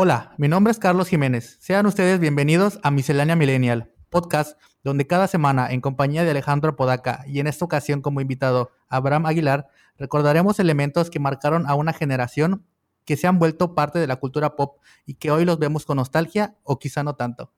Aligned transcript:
Hola, 0.00 0.32
mi 0.36 0.46
nombre 0.46 0.70
es 0.70 0.78
Carlos 0.78 1.08
Jiménez. 1.08 1.56
Sean 1.58 1.84
ustedes 1.84 2.20
bienvenidos 2.20 2.78
a 2.84 2.92
Miscelánea 2.92 3.34
Millennial, 3.34 3.92
podcast 4.10 4.56
donde 4.84 5.08
cada 5.08 5.26
semana, 5.26 5.72
en 5.72 5.80
compañía 5.80 6.22
de 6.22 6.30
Alejandro 6.30 6.76
Podaca 6.76 7.24
y 7.26 7.40
en 7.40 7.48
esta 7.48 7.64
ocasión 7.64 8.00
como 8.00 8.20
invitado 8.20 8.70
Abraham 8.88 9.26
Aguilar, 9.26 9.66
recordaremos 9.96 10.60
elementos 10.60 11.10
que 11.10 11.18
marcaron 11.18 11.66
a 11.66 11.74
una 11.74 11.92
generación 11.92 12.64
que 13.04 13.16
se 13.16 13.26
han 13.26 13.40
vuelto 13.40 13.74
parte 13.74 13.98
de 13.98 14.06
la 14.06 14.14
cultura 14.14 14.54
pop 14.54 14.78
y 15.04 15.14
que 15.14 15.32
hoy 15.32 15.44
los 15.44 15.58
vemos 15.58 15.84
con 15.84 15.96
nostalgia 15.96 16.54
o 16.62 16.78
quizá 16.78 17.02
no 17.02 17.16
tanto. 17.16 17.52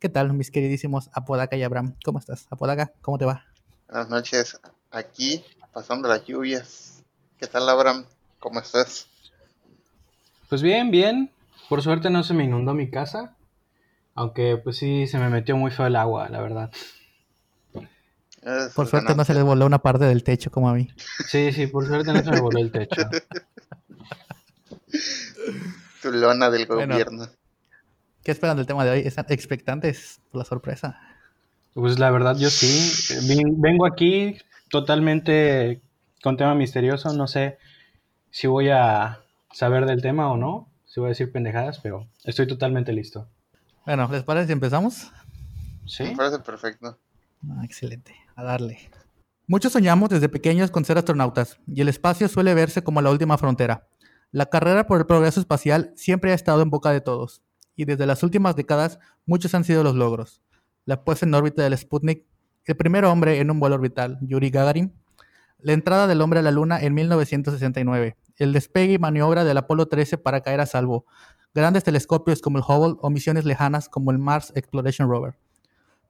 ¿Qué 0.00 0.08
tal, 0.08 0.32
mis 0.32 0.50
queridísimos 0.50 1.08
Apodaca 1.12 1.54
y 1.54 1.62
Abraham? 1.62 1.94
¿Cómo 2.04 2.18
estás? 2.18 2.48
Apodaca, 2.50 2.94
¿cómo 3.00 3.16
te 3.16 3.26
va? 3.26 3.46
Buenas 3.86 4.08
noches, 4.08 4.58
aquí 4.90 5.44
pasando 5.72 6.08
las 6.08 6.24
lluvias. 6.24 7.04
¿Qué 7.38 7.46
tal, 7.46 7.68
Abraham? 7.68 8.06
¿Cómo 8.40 8.58
estás? 8.58 9.06
Pues 10.48 10.62
bien, 10.62 10.90
bien. 10.90 11.30
Por 11.68 11.82
suerte 11.82 12.10
no 12.10 12.22
se 12.22 12.34
me 12.34 12.44
inundó 12.44 12.74
mi 12.74 12.90
casa, 12.90 13.36
aunque 14.14 14.56
pues 14.62 14.76
sí 14.76 15.06
se 15.06 15.18
me 15.18 15.28
metió 15.28 15.56
muy 15.56 15.70
feo 15.70 15.86
el 15.86 15.96
agua, 15.96 16.28
la 16.28 16.40
verdad. 16.40 16.70
Por 18.74 18.86
suerte 18.86 19.14
no 19.14 19.24
se 19.24 19.34
les 19.34 19.42
voló 19.42 19.66
una 19.66 19.80
parte 19.80 20.04
del 20.04 20.22
techo 20.22 20.50
como 20.50 20.68
a 20.68 20.74
mí. 20.74 20.88
Sí, 21.26 21.52
sí, 21.52 21.66
por 21.66 21.86
suerte 21.86 22.12
no 22.12 22.22
se 22.22 22.30
me 22.30 22.40
voló 22.40 22.60
el 22.60 22.70
techo. 22.70 23.02
Tu 26.02 26.12
lona 26.12 26.50
del 26.50 26.66
Bueno. 26.66 26.94
gobierno. 26.94 27.26
¿Qué 28.22 28.32
esperan 28.32 28.56
del 28.56 28.66
tema 28.66 28.84
de 28.84 28.90
hoy? 28.90 29.00
¿Están 29.00 29.26
expectantes 29.30 30.20
por 30.30 30.40
la 30.40 30.44
sorpresa? 30.44 31.00
Pues 31.74 31.98
la 31.98 32.10
verdad 32.10 32.36
yo 32.38 32.50
sí. 32.50 32.66
Vin- 33.28 33.60
Vengo 33.60 33.86
aquí 33.86 34.38
totalmente 34.70 35.80
con 36.22 36.36
tema 36.36 36.54
misterioso. 36.54 37.12
No 37.12 37.26
sé 37.26 37.58
si 38.30 38.46
voy 38.46 38.68
a 38.70 39.20
saber 39.52 39.86
del 39.86 40.02
tema 40.02 40.30
o 40.30 40.36
no. 40.36 40.68
Si 40.96 41.00
voy 41.00 41.08
a 41.08 41.10
decir 41.10 41.30
pendejadas, 41.30 41.78
pero 41.80 42.08
estoy 42.24 42.46
totalmente 42.46 42.90
listo. 42.90 43.28
Bueno, 43.84 44.08
¿les 44.10 44.22
parece 44.22 44.46
si 44.46 44.54
empezamos? 44.54 45.12
¿Sí? 45.84 46.04
Me 46.04 46.16
parece 46.16 46.38
perfecto. 46.38 46.98
Ah, 47.50 47.62
excelente, 47.66 48.16
a 48.34 48.42
darle. 48.42 48.78
Muchos 49.46 49.74
soñamos 49.74 50.08
desde 50.08 50.30
pequeños 50.30 50.70
con 50.70 50.86
ser 50.86 50.96
astronautas, 50.96 51.58
y 51.66 51.82
el 51.82 51.90
espacio 51.90 52.28
suele 52.28 52.54
verse 52.54 52.82
como 52.82 53.02
la 53.02 53.10
última 53.10 53.36
frontera. 53.36 53.86
La 54.32 54.46
carrera 54.46 54.86
por 54.86 54.98
el 54.98 55.04
progreso 55.04 55.38
espacial 55.38 55.92
siempre 55.96 56.32
ha 56.32 56.34
estado 56.34 56.62
en 56.62 56.70
boca 56.70 56.92
de 56.92 57.02
todos, 57.02 57.42
y 57.74 57.84
desde 57.84 58.06
las 58.06 58.22
últimas 58.22 58.56
décadas 58.56 58.98
muchos 59.26 59.54
han 59.54 59.64
sido 59.64 59.82
los 59.82 59.96
logros. 59.96 60.40
La 60.86 61.04
puesta 61.04 61.26
en 61.26 61.34
órbita 61.34 61.62
del 61.62 61.76
Sputnik, 61.76 62.24
el 62.64 62.76
primer 62.78 63.04
hombre 63.04 63.38
en 63.40 63.50
un 63.50 63.60
vuelo 63.60 63.74
orbital, 63.74 64.16
Yuri 64.22 64.48
Gagarin, 64.48 64.94
la 65.58 65.74
entrada 65.74 66.06
del 66.06 66.22
hombre 66.22 66.38
a 66.38 66.42
la 66.42 66.52
Luna 66.52 66.80
en 66.80 66.94
1969, 66.94 68.16
el 68.38 68.52
despegue 68.52 68.94
y 68.94 68.98
maniobra 68.98 69.44
del 69.44 69.58
Apolo 69.58 69.86
13 69.86 70.18
para 70.18 70.40
caer 70.40 70.60
a 70.60 70.66
salvo, 70.66 71.06
grandes 71.54 71.84
telescopios 71.84 72.40
como 72.40 72.58
el 72.58 72.64
Hubble 72.64 72.96
o 73.00 73.10
misiones 73.10 73.44
lejanas 73.44 73.88
como 73.88 74.10
el 74.10 74.18
Mars 74.18 74.52
Exploration 74.54 75.08
Rover. 75.08 75.38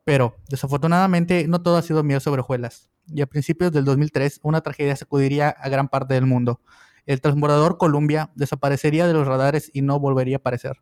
Pero, 0.05 0.37
desafortunadamente, 0.49 1.47
no 1.49 1.63
todo 1.63 1.77
ha 1.77 1.83
sido 1.83 2.05
miel 2.05 2.21
sobre 2.21 2.41
hojuelas. 2.41 2.91
Y 3.09 3.23
a 3.23 3.27
principios 3.27 3.73
del 3.73 3.85
2003, 3.85 4.41
una 4.43 4.61
tragedia 4.61 4.95
sacudiría 4.97 5.49
a 5.49 5.69
gran 5.69 5.89
parte 5.89 6.15
del 6.15 6.27
mundo. 6.27 6.61
El 7.07 7.21
transbordador 7.21 7.79
Columbia 7.79 8.31
desaparecería 8.35 9.07
de 9.07 9.13
los 9.13 9.27
radares 9.27 9.71
y 9.73 9.83
no 9.83 9.99
volvería 10.01 10.37
a 10.37 10.39
aparecer. 10.39 10.77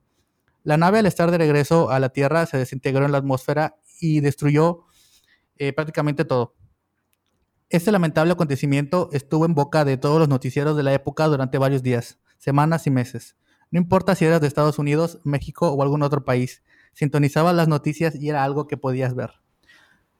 La 0.62 0.78
nave, 0.78 0.98
al 0.98 1.06
estar 1.06 1.30
de 1.30 1.38
regreso 1.38 1.90
a 1.90 2.00
la 2.00 2.08
Tierra, 2.08 2.46
se 2.46 2.56
desintegró 2.56 3.04
en 3.04 3.12
la 3.12 3.18
atmósfera 3.18 3.76
y 4.00 4.20
destruyó 4.20 4.84
eh, 5.56 5.72
prácticamente 5.72 6.24
todo. 6.24 6.54
Este 7.74 7.90
lamentable 7.90 8.32
acontecimiento 8.32 9.08
estuvo 9.12 9.46
en 9.46 9.54
boca 9.56 9.84
de 9.84 9.96
todos 9.96 10.20
los 10.20 10.28
noticieros 10.28 10.76
de 10.76 10.84
la 10.84 10.94
época 10.94 11.26
durante 11.26 11.58
varios 11.58 11.82
días, 11.82 12.20
semanas 12.38 12.86
y 12.86 12.92
meses. 12.92 13.34
No 13.72 13.80
importa 13.80 14.14
si 14.14 14.24
eras 14.24 14.40
de 14.40 14.46
Estados 14.46 14.78
Unidos, 14.78 15.18
México 15.24 15.72
o 15.72 15.82
algún 15.82 16.04
otro 16.04 16.24
país, 16.24 16.62
sintonizabas 16.92 17.52
las 17.52 17.66
noticias 17.66 18.14
y 18.14 18.28
era 18.28 18.44
algo 18.44 18.68
que 18.68 18.76
podías 18.76 19.16
ver. 19.16 19.32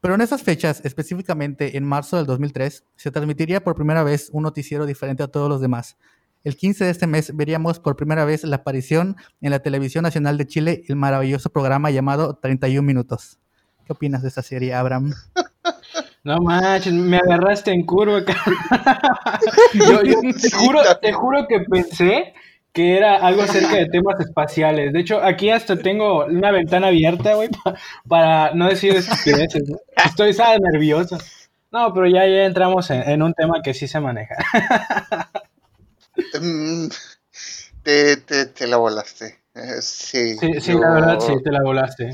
Pero 0.01 0.17
en 0.17 0.23
esas 0.23 0.43
fechas, 0.43 0.81
específicamente 0.85 1.77
en 1.77 1.85
marzo 1.85 2.17
del 2.17 2.27
2003, 2.27 2.87
se 2.97 3.13
transmitiría 3.13 3.63
por 3.63 3.77
primera 3.77 4.03
vez 4.03 4.31
un 4.33 4.43
noticiero 4.43 4.85
diferente 4.85 5.23
a 5.23 5.29
todos 5.29 5.49
los 5.49 5.61
demás. 5.61 5.97
El 6.43 6.57
15 6.57 6.87
de 6.87 6.91
este 6.91 7.07
mes 7.07 7.37
veríamos 7.37 7.79
por 7.79 7.95
primera 7.95 8.25
vez 8.25 8.43
la 8.43 8.57
aparición 8.57 9.15
en 9.41 9.53
la 9.53 9.61
Televisión 9.61 10.03
Nacional 10.03 10.39
de 10.39 10.49
Chile 10.49 10.83
el 10.89 10.97
maravilloso 10.97 11.51
programa 11.51 11.93
llamado 11.93 12.35
31 12.35 12.83
Minutos. 12.85 13.39
¿Qué 13.87 13.93
opinas 13.93 14.23
de 14.23 14.29
esta 14.31 14.43
serie, 14.43 14.75
Abraham? 14.75 15.13
No 16.25 16.39
manches, 16.41 16.93
me 16.95 17.19
agarraste 17.19 17.71
en 17.71 17.85
curva. 17.85 18.21
yo, 19.75 20.03
yo 20.03 20.21
te, 20.43 20.51
juro, 20.51 20.81
te 21.01 21.13
juro 21.13 21.47
que 21.47 21.61
pensé 21.61 22.35
que 22.73 22.97
era 22.97 23.17
algo 23.17 23.43
acerca 23.43 23.77
de 23.77 23.87
temas 23.87 24.19
espaciales. 24.21 24.93
De 24.93 25.01
hecho, 25.01 25.23
aquí 25.23 25.51
hasta 25.51 25.77
tengo 25.77 26.25
una 26.25 26.51
ventana 26.51 26.89
abierta, 26.89 27.35
güey, 27.35 27.49
pa- 27.51 27.75
para 28.09 28.55
no 28.55 28.69
decir 28.69 28.97
estupideces. 28.97 29.69
¿no? 29.69 29.77
Estoy 30.05 30.33
¿sabes? 30.33 30.61
nervioso. 30.61 31.19
No, 31.71 31.93
pero 31.93 32.07
ya, 32.07 32.27
ya 32.27 32.45
entramos 32.47 32.89
en, 32.91 33.03
en 33.09 33.23
un 33.23 33.35
tema 33.35 33.61
que 33.63 33.75
sí 33.75 33.87
se 33.87 34.01
maneja. 34.01 34.35
Te, 37.83 38.17
te, 38.17 38.47
te 38.47 38.67
la 38.67 38.77
volaste. 38.79 39.41
Eh, 39.55 39.81
Sí, 39.83 40.37
Sí, 40.39 40.61
sí, 40.61 40.73
yo 40.73 40.79
la 40.79 40.95
verdad, 40.95 41.21
sí, 41.21 41.35
te 41.43 41.51
la 41.53 41.63
volaste. 41.63 42.13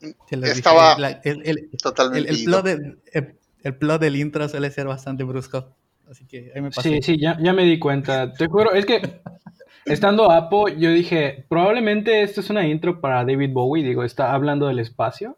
Dije, 0.00 0.16
Estaba 0.52 0.96
el, 1.24 1.70
totalmente 1.82 2.30
el 2.30 2.44
plot 2.44 2.64
del- 2.64 2.98
el- 3.12 3.34
el 3.64 3.74
plot 3.76 4.00
del 4.00 4.16
intro 4.16 4.48
suele 4.48 4.70
ser 4.70 4.86
bastante 4.86 5.24
brusco. 5.24 5.74
Así 6.10 6.24
que 6.26 6.52
ahí 6.54 6.60
me 6.62 6.70
pasé. 6.70 6.90
Sí, 6.90 7.02
sí, 7.02 7.18
ya, 7.20 7.36
ya 7.40 7.52
me 7.52 7.64
di 7.64 7.78
cuenta. 7.78 8.32
Te 8.32 8.46
juro, 8.46 8.72
es 8.72 8.86
que 8.86 9.20
estando 9.84 10.30
Apo, 10.30 10.68
yo 10.68 10.90
dije, 10.90 11.44
probablemente 11.48 12.22
esto 12.22 12.40
es 12.40 12.50
una 12.50 12.66
intro 12.66 13.00
para 13.00 13.24
David 13.24 13.50
Bowie, 13.52 13.82
digo, 13.84 14.04
está 14.04 14.32
hablando 14.32 14.68
del 14.68 14.78
espacio. 14.78 15.36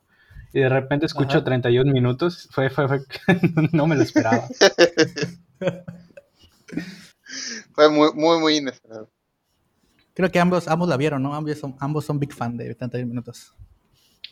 Y 0.52 0.60
de 0.60 0.68
repente 0.68 1.06
escucho 1.06 1.38
Ajá. 1.38 1.44
31 1.44 1.92
minutos. 1.92 2.48
Fue, 2.50 2.70
fue, 2.70 2.88
fue- 2.88 3.00
no 3.72 3.86
me 3.86 3.96
lo 3.96 4.02
esperaba. 4.02 4.48
Fue 7.72 7.88
muy, 7.90 8.12
muy, 8.14 8.38
muy 8.40 8.56
inesperado. 8.56 9.08
Creo 10.14 10.30
que 10.30 10.40
ambos, 10.40 10.68
ambos 10.68 10.88
la 10.88 10.96
vieron, 10.96 11.22
¿no? 11.22 11.34
Ambos 11.34 11.56
son, 11.58 11.76
ambos 11.78 12.04
son 12.04 12.18
big 12.18 12.32
fan 12.32 12.56
de 12.56 12.74
31 12.74 13.06
minutos. 13.08 13.54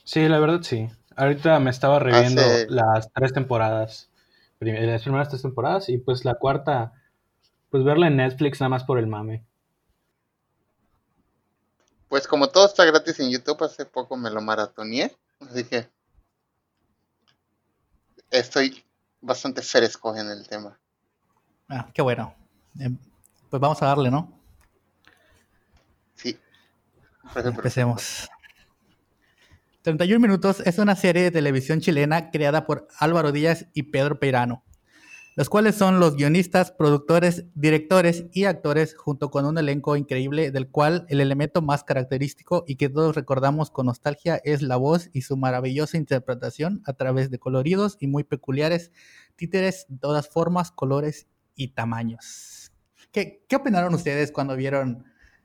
Sí, 0.08 0.26
la 0.26 0.38
verdad 0.38 0.62
sí. 0.62 0.88
Ahorita 1.16 1.60
me 1.60 1.69
estaba 1.69 1.98
reviendo 1.98 2.41
Hace- 2.41 2.66
las 2.70 3.12
tres 3.12 3.34
temporadas. 3.34 4.08
Prim- 4.58 4.74
Las 4.86 5.02
primeras 5.02 5.28
tres 5.28 5.42
temporadas 5.42 5.91
y 5.91 5.98
pues 5.98 6.24
la 6.24 6.36
cuarta, 6.36 6.94
pues 7.69 7.84
verla 7.84 8.06
en 8.06 8.16
Netflix 8.16 8.58
nada 8.58 8.70
más 8.70 8.84
por 8.84 8.98
el 8.98 9.06
mame. 9.06 9.44
Pues 12.08 12.26
como 12.26 12.48
todo 12.48 12.64
está 12.64 12.86
gratis 12.86 13.20
en 13.20 13.30
YouTube, 13.30 13.62
hace 13.62 13.84
poco 13.84 14.16
me 14.16 14.30
lo 14.30 14.41
maratoneé. 14.41 15.14
Así 15.41 15.64
que 15.64 15.86
estoy 18.30 18.82
bastante 19.20 19.60
fresco 19.60 20.16
en 20.16 20.30
el 20.30 20.48
tema. 20.48 20.78
Ah, 21.68 21.86
qué 21.92 22.00
bueno. 22.00 22.34
Em, 22.80 22.97
pues 23.50 23.60
vamos 23.60 23.82
a 23.82 23.86
darle, 23.86 24.10
¿no? 24.10 24.32
Sí. 26.14 26.38
Empecemos. 27.36 28.26
31 29.83 30.21
Minutos 30.21 30.61
es 30.66 30.78
una 30.78 30.97
serie 30.97 31.22
de 31.22 31.31
televisión 31.31 31.81
chilena 31.81 32.31
creada 32.31 32.66
por 32.66 32.89
Álvaro 32.99 33.33
Díaz 33.33 33.66
y 33.75 33.84
Pedro 33.84 34.19
Peirano, 34.19 34.65
los 35.37 35.49
cuales 35.49 35.77
son 35.77 36.00
los 36.00 36.16
guionistas, 36.16 36.72
productores, 36.72 37.44
directores 37.55 38.27
y 38.33 38.44
actores, 38.44 38.97
junto 38.97 39.31
con 39.31 39.47
un 39.47 39.56
elenco 39.56 39.97
increíble, 39.97 40.50
del 40.50 40.69
cual 40.69 41.06
el 41.09 41.21
elemento 41.21 41.62
más 41.62 41.84
característico 41.84 42.65
y 42.66 42.75
que 42.75 42.89
todos 42.89 43.15
recordamos 43.15 43.71
con 43.71 43.87
nostalgia 43.87 44.41
es 44.44 44.62
la 44.62 44.77
voz 44.77 45.11
y 45.12 45.22
su 45.22 45.37
maravillosa 45.37 45.97
interpretación 45.97 46.83
a 46.84 46.95
través 46.95 47.31
de 47.31 47.39
coloridos 47.39 47.97
y 48.01 48.09
muy 48.09 48.24
peculiares 48.24 48.91
títeres 49.36 49.86
de 49.89 49.98
todas 49.98 50.28
formas, 50.28 50.72
colores 50.72 51.28
y 51.54 51.69
tamaños. 51.69 52.72
¿Qué, 53.13 53.45
qué 53.48 53.57
opinaron 53.57 53.95
ustedes 53.95 54.33
cuando 54.33 54.57
vieron 54.57 55.04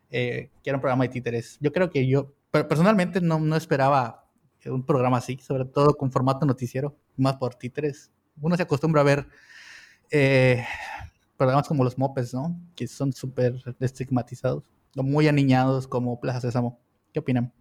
eh, 0.10 0.50
que 0.64 0.72
era 0.72 0.78
un 0.78 0.82
programa 0.82 1.04
de 1.04 1.10
títeres? 1.10 1.58
Yo 1.62 1.72
creo 1.72 1.92
que 1.92 2.08
yo 2.08 2.34
per- 2.52 2.68
personalmente 2.68 3.22
no, 3.22 3.40
no 3.40 3.56
esperaba 3.56 4.22
un 4.72 4.84
programa 4.86 5.18
así, 5.18 5.38
sobre 5.38 5.66
todo 5.66 5.94
con 5.96 6.12
formato 6.12 6.46
noticiero, 6.46 6.96
más 7.18 7.36
por 7.36 7.56
títeres. 7.56 8.12
Uno 8.42 8.56
se 8.56 8.64
acostumbra 8.64 9.02
a 9.02 9.04
ver 9.04 9.28
eh, 10.12 10.66
programas 11.38 11.68
como 11.68 11.84
los 11.84 11.98
mopes, 11.98 12.34
¿no? 12.34 12.56
Que 12.76 12.88
son 12.88 13.14
súper 13.14 13.56
estigmatizados, 13.80 14.64
muy 14.96 15.28
aniñados 15.28 15.88
como 15.88 16.20
Plaza 16.20 16.42
Sésamo. 16.42 16.80
¿Qué 17.12 17.20
opinan? 17.20 17.52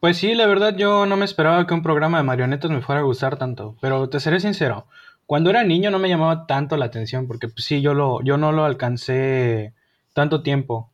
Pues 0.00 0.16
sí, 0.16 0.34
la 0.34 0.46
verdad 0.46 0.76
yo 0.76 1.06
no 1.06 1.16
me 1.16 1.24
esperaba 1.24 1.66
que 1.66 1.74
un 1.74 1.82
programa 1.82 2.18
de 2.18 2.24
marionetas 2.24 2.70
me 2.70 2.82
fuera 2.82 3.00
a 3.00 3.04
gustar 3.04 3.36
tanto, 3.38 3.76
pero 3.80 4.08
te 4.08 4.20
seré 4.20 4.40
sincero, 4.40 4.86
cuando 5.26 5.50
era 5.50 5.64
niño 5.64 5.90
no 5.90 5.98
me 5.98 6.08
llamaba 6.08 6.46
tanto 6.46 6.76
la 6.76 6.86
atención, 6.86 7.26
porque 7.26 7.48
pues 7.48 7.64
sí, 7.64 7.82
yo, 7.82 7.94
lo, 7.94 8.22
yo 8.22 8.36
no 8.36 8.52
lo 8.52 8.64
alcancé 8.64 9.74
tanto 10.12 10.42
tiempo, 10.42 10.90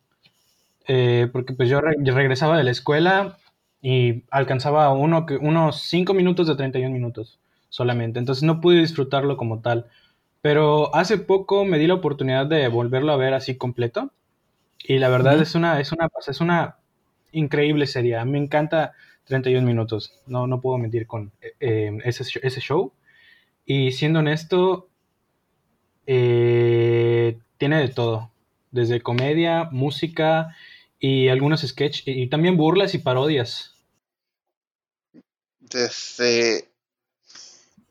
Eh, 0.87 1.31
porque 1.33 1.55
pues 1.55 1.71
yo 1.71 1.81
regresaba 1.81 2.59
de 2.59 2.65
la 2.65 2.71
escuela 2.71 3.39
y 3.85 4.25
alcanzaba 4.33 4.93
uno, 4.95 5.27
que- 5.27 5.37
unos 5.39 5.83
5 5.83 6.15
minutos 6.15 6.49
de 6.49 6.57
31 6.57 6.95
minutos 6.95 7.41
solamente, 7.71 8.19
entonces 8.21 8.45
no 8.45 8.61
pude 8.63 8.81
disfrutarlo 8.81 9.37
como 9.39 9.61
tal, 9.63 9.87
pero 10.43 10.95
hace 10.97 11.19
poco 11.19 11.65
me 11.67 11.79
di 11.79 11.87
la 11.89 11.95
oportunidad 11.95 12.47
de 12.47 12.69
volverlo 12.69 13.13
a 13.13 13.19
ver 13.19 13.35
así 13.35 13.57
completo 13.57 14.13
Y 14.87 14.99
la 14.99 15.09
verdad 15.11 15.41
es 15.41 15.55
una, 15.55 15.81
es 15.81 15.93
una, 15.93 16.09
es 16.29 16.41
una 16.41 16.77
increíble 17.33 17.87
serie. 17.87 18.25
Me 18.25 18.39
encanta 18.39 18.93
31 19.25 19.67
minutos. 19.67 20.13
No, 20.27 20.47
no 20.47 20.61
puedo 20.61 20.79
mentir 20.79 21.07
con 21.07 21.33
eh, 21.61 21.99
ese, 22.05 22.25
ese, 22.43 22.61
show. 22.61 22.93
Y 23.67 23.93
siendo 23.93 24.21
honesto, 24.21 24.89
eh, 26.07 27.39
tiene 27.59 27.79
de 27.79 27.89
todo. 27.89 28.31
Desde 28.71 29.01
comedia, 29.01 29.69
música 29.71 30.57
y 30.99 31.29
algunos 31.29 31.63
sketches. 31.63 32.05
Y 32.07 32.27
también 32.29 32.57
burlas 32.57 32.95
y 32.95 32.99
parodias. 32.99 33.74
Desde... 35.75 36.71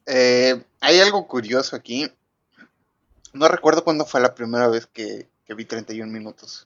Eh, 0.05 0.63
hay 0.79 0.99
algo 1.01 1.27
curioso 1.27 1.75
aquí. 1.75 2.09
No 3.33 3.49
recuerdo 3.49 3.83
cuándo 3.83 4.05
fue 4.05 4.21
la 4.21 4.33
primera 4.33 4.69
vez 4.69 4.85
que, 4.85 5.27
que 5.45 5.53
vi 5.53 5.65
31 5.65 6.09
minutos. 6.09 6.65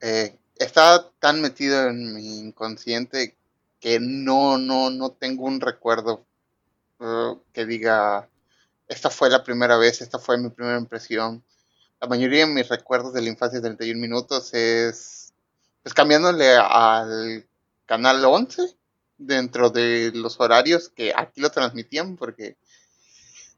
Eh, 0.00 0.38
estaba 0.54 1.10
tan 1.18 1.40
metido 1.40 1.88
en 1.88 2.14
mi 2.14 2.38
inconsciente 2.38 3.36
que 3.80 3.98
no, 3.98 4.56
no, 4.56 4.90
no 4.90 5.10
tengo 5.10 5.46
un 5.46 5.60
recuerdo 5.60 6.24
uh, 7.00 7.36
que 7.52 7.66
diga, 7.66 8.28
esta 8.86 9.10
fue 9.10 9.30
la 9.30 9.42
primera 9.42 9.78
vez, 9.78 10.00
esta 10.00 10.20
fue 10.20 10.38
mi 10.38 10.50
primera 10.50 10.78
impresión. 10.78 11.42
La 12.00 12.06
mayoría 12.06 12.46
de 12.46 12.52
mis 12.52 12.68
recuerdos 12.68 13.14
de 13.14 13.22
la 13.22 13.30
infancia 13.30 13.58
de 13.58 13.66
31 13.68 14.00
minutos 14.00 14.54
es, 14.54 15.32
pues 15.82 15.92
cambiándole 15.92 16.56
al 16.56 17.44
canal 17.86 18.24
11 18.24 18.77
dentro 19.18 19.70
de 19.70 20.12
los 20.14 20.40
horarios 20.40 20.88
que 20.88 21.12
aquí 21.14 21.40
lo 21.40 21.50
transmitían, 21.50 22.16
porque 22.16 22.56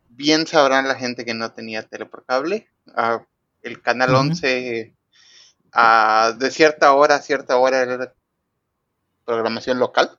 bien 0.08 0.46
sabrán 0.46 0.88
la 0.88 0.96
gente 0.96 1.24
que 1.24 1.34
no 1.34 1.52
tenía 1.52 1.86
tele 1.86 2.06
por 2.06 2.24
cable. 2.24 2.68
Ah, 2.94 3.24
el 3.62 3.80
canal 3.82 4.14
11 4.14 4.94
de 6.38 6.50
cierta 6.50 6.92
hora 6.94 7.16
a 7.16 7.22
cierta 7.22 7.56
hora 7.56 7.82
era 7.82 8.14
programación 9.24 9.78
local. 9.78 10.18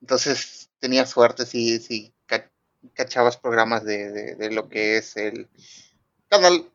Entonces 0.00 0.70
tenía 0.80 1.06
suerte 1.06 1.46
si, 1.46 1.78
si 1.78 2.12
cachabas 2.94 3.36
programas 3.36 3.84
de, 3.84 4.34
de, 4.34 4.50
lo 4.50 4.68
que 4.68 4.96
es 4.96 5.16
el 5.16 5.48
canal 6.28 6.68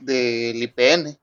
del 0.00 0.62
IPN. 0.62 1.18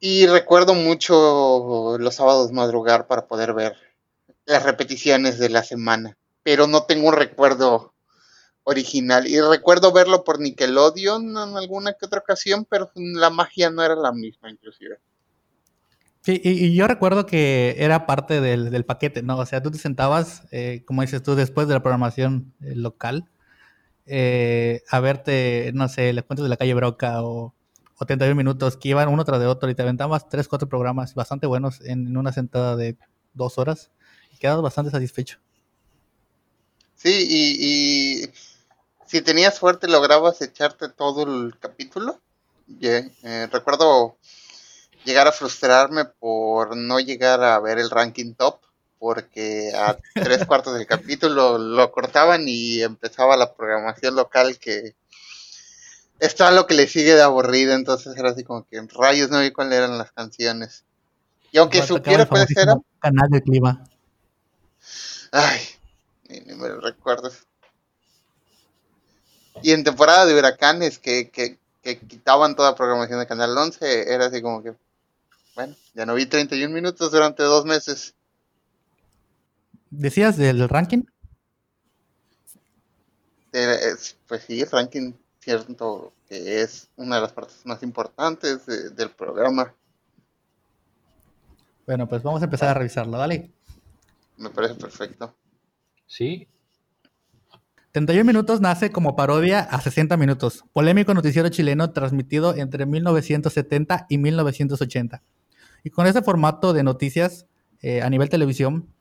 Y 0.00 0.26
recuerdo 0.26 0.74
mucho 0.74 1.96
los 1.98 2.14
sábados 2.14 2.52
madrugar 2.52 3.06
para 3.06 3.26
poder 3.26 3.52
ver 3.52 3.76
las 4.48 4.64
repeticiones 4.64 5.38
de 5.38 5.48
la 5.48 5.62
semana. 5.62 6.16
Pero 6.42 6.66
no 6.66 6.84
tengo 6.84 7.08
un 7.08 7.14
recuerdo 7.14 7.94
original. 8.64 9.26
Y 9.26 9.40
recuerdo 9.40 9.92
verlo 9.92 10.24
por 10.24 10.40
Nickelodeon 10.40 11.30
en 11.30 11.56
alguna 11.56 11.92
que 11.92 12.06
otra 12.06 12.20
ocasión, 12.20 12.66
pero 12.68 12.90
la 12.94 13.30
magia 13.30 13.70
no 13.70 13.82
era 13.82 13.94
la 13.94 14.12
misma, 14.12 14.50
inclusive. 14.50 14.98
Sí, 16.20 16.40
y, 16.42 16.74
yo 16.74 16.86
recuerdo 16.86 17.26
que 17.26 17.76
era 17.78 18.06
parte 18.06 18.40
del, 18.40 18.84
paquete, 18.84 19.22
¿no? 19.22 19.38
O 19.38 19.46
sea, 19.46 19.62
tú 19.62 19.70
te 19.70 19.78
sentabas, 19.78 20.42
eh, 20.50 20.82
como 20.86 21.02
dices 21.02 21.22
tú, 21.22 21.34
después 21.34 21.68
de 21.68 21.74
la 21.74 21.80
programación 21.80 22.52
eh, 22.60 22.74
local, 22.74 23.30
eh, 24.04 24.82
a 24.90 25.00
verte, 25.00 25.70
no 25.74 25.88
sé, 25.88 26.12
les 26.12 26.24
cuentos 26.24 26.44
de 26.44 26.50
la 26.50 26.56
calle 26.56 26.74
Broca 26.74 27.22
o, 27.22 27.54
o 27.98 28.06
31 28.06 28.34
minutos, 28.34 28.76
que 28.76 28.90
iban 28.90 29.08
uno 29.08 29.24
tras 29.24 29.40
de 29.40 29.46
otro 29.46 29.70
y 29.70 29.74
te 29.74 29.82
aventabas 29.82 30.28
tres, 30.28 30.48
cuatro 30.48 30.68
programas 30.68 31.14
bastante 31.14 31.46
buenos 31.46 31.80
en, 31.82 32.16
una 32.16 32.32
sentada 32.32 32.76
de 32.76 32.96
dos 33.32 33.58
horas 33.58 33.90
y 34.38 34.40
quedabas 34.40 34.62
bastante 34.62 34.90
satisfecho. 34.90 35.38
Sí, 36.96 37.26
y 37.30 38.30
si 39.08 39.22
tenías 39.22 39.56
suerte 39.56 39.88
lograbas 39.88 40.40
echarte 40.42 40.88
todo 40.90 41.22
el 41.22 41.58
capítulo. 41.58 42.20
Eh, 42.82 43.48
recuerdo 43.50 44.18
llegar 45.04 45.26
a 45.26 45.32
frustrarme 45.32 46.04
por 46.04 46.76
no 46.76 47.00
llegar 47.00 47.42
a 47.42 47.58
ver 47.58 47.78
el 47.78 47.88
ranking 47.88 48.34
top, 48.34 48.60
porque 48.98 49.72
a 49.74 49.96
tres 50.14 50.44
cuartos 50.44 50.74
del 50.74 50.86
capítulo 50.86 51.56
lo 51.56 51.90
cortaban 51.90 52.44
y 52.46 52.82
empezaba 52.82 53.36
la 53.38 53.54
programación 53.54 54.14
local 54.14 54.58
que 54.58 54.94
está 56.20 56.50
lo 56.50 56.66
que 56.66 56.74
le 56.74 56.86
sigue 56.86 57.14
de 57.14 57.22
aburrido, 57.22 57.72
entonces 57.72 58.14
era 58.14 58.30
así 58.30 58.44
como 58.44 58.66
que 58.66 58.76
en 58.76 58.90
rayos 58.90 59.30
no 59.30 59.40
vi 59.40 59.52
cuáles 59.52 59.78
eran 59.78 59.96
las 59.96 60.12
canciones. 60.12 60.84
Y 61.50 61.56
aunque 61.56 61.80
supiera 61.80 62.26
cuáles 62.26 62.54
eran... 62.54 62.82
Canal 63.00 63.30
de 63.30 63.40
clima. 63.40 63.82
Ay, 65.32 65.60
ni, 66.28 66.54
me 66.54 66.68
recuerdo. 66.68 67.30
Y 69.62 69.72
en 69.72 69.84
temporada 69.84 70.26
de 70.26 70.38
huracanes 70.38 70.98
que, 70.98 71.30
que, 71.30 71.58
quitaban 71.82 72.54
toda 72.54 72.76
programación 72.76 73.18
de 73.18 73.26
Canal 73.26 73.56
11, 73.56 74.12
era 74.12 74.26
así 74.26 74.42
como 74.42 74.62
que, 74.62 74.74
bueno, 75.54 75.74
ya 75.94 76.04
no 76.04 76.14
vi 76.14 76.26
31 76.26 76.72
minutos 76.72 77.10
durante 77.10 77.42
dos 77.42 77.64
meses. 77.64 78.14
¿Decías 79.90 80.36
del 80.36 80.68
ranking? 80.68 81.04
pues 84.28 84.44
sí, 84.46 84.60
el 84.60 84.70
ranking 84.70 85.14
cierto 85.40 86.12
que 86.28 86.60
es 86.60 86.88
una 86.96 87.16
de 87.16 87.22
las 87.22 87.32
partes 87.32 87.64
más 87.64 87.82
importantes 87.82 88.66
del 88.66 89.10
programa. 89.10 89.74
Bueno, 91.86 92.06
pues 92.06 92.22
vamos 92.22 92.42
a 92.42 92.44
empezar 92.44 92.68
a 92.68 92.74
revisarlo, 92.74 93.16
dale. 93.16 93.50
Me 94.38 94.50
parece 94.50 94.74
perfecto. 94.74 95.36
Sí, 96.06 96.48
31 97.92 98.24
minutos 98.24 98.60
nace 98.60 98.92
como 98.92 99.16
parodia 99.16 99.60
a 99.60 99.80
60 99.80 100.16
minutos, 100.18 100.64
polémico 100.72 101.14
noticiero 101.14 101.48
chileno 101.48 101.90
transmitido 101.92 102.54
entre 102.54 102.84
1970 102.84 104.06
y 104.10 104.18
1980. 104.18 105.22
Y 105.84 105.90
con 105.90 106.06
ese 106.06 106.22
formato 106.22 106.74
de 106.74 106.82
noticias 106.82 107.46
eh, 107.80 108.02
a 108.02 108.10
nivel 108.10 108.28
televisión, 108.28 108.92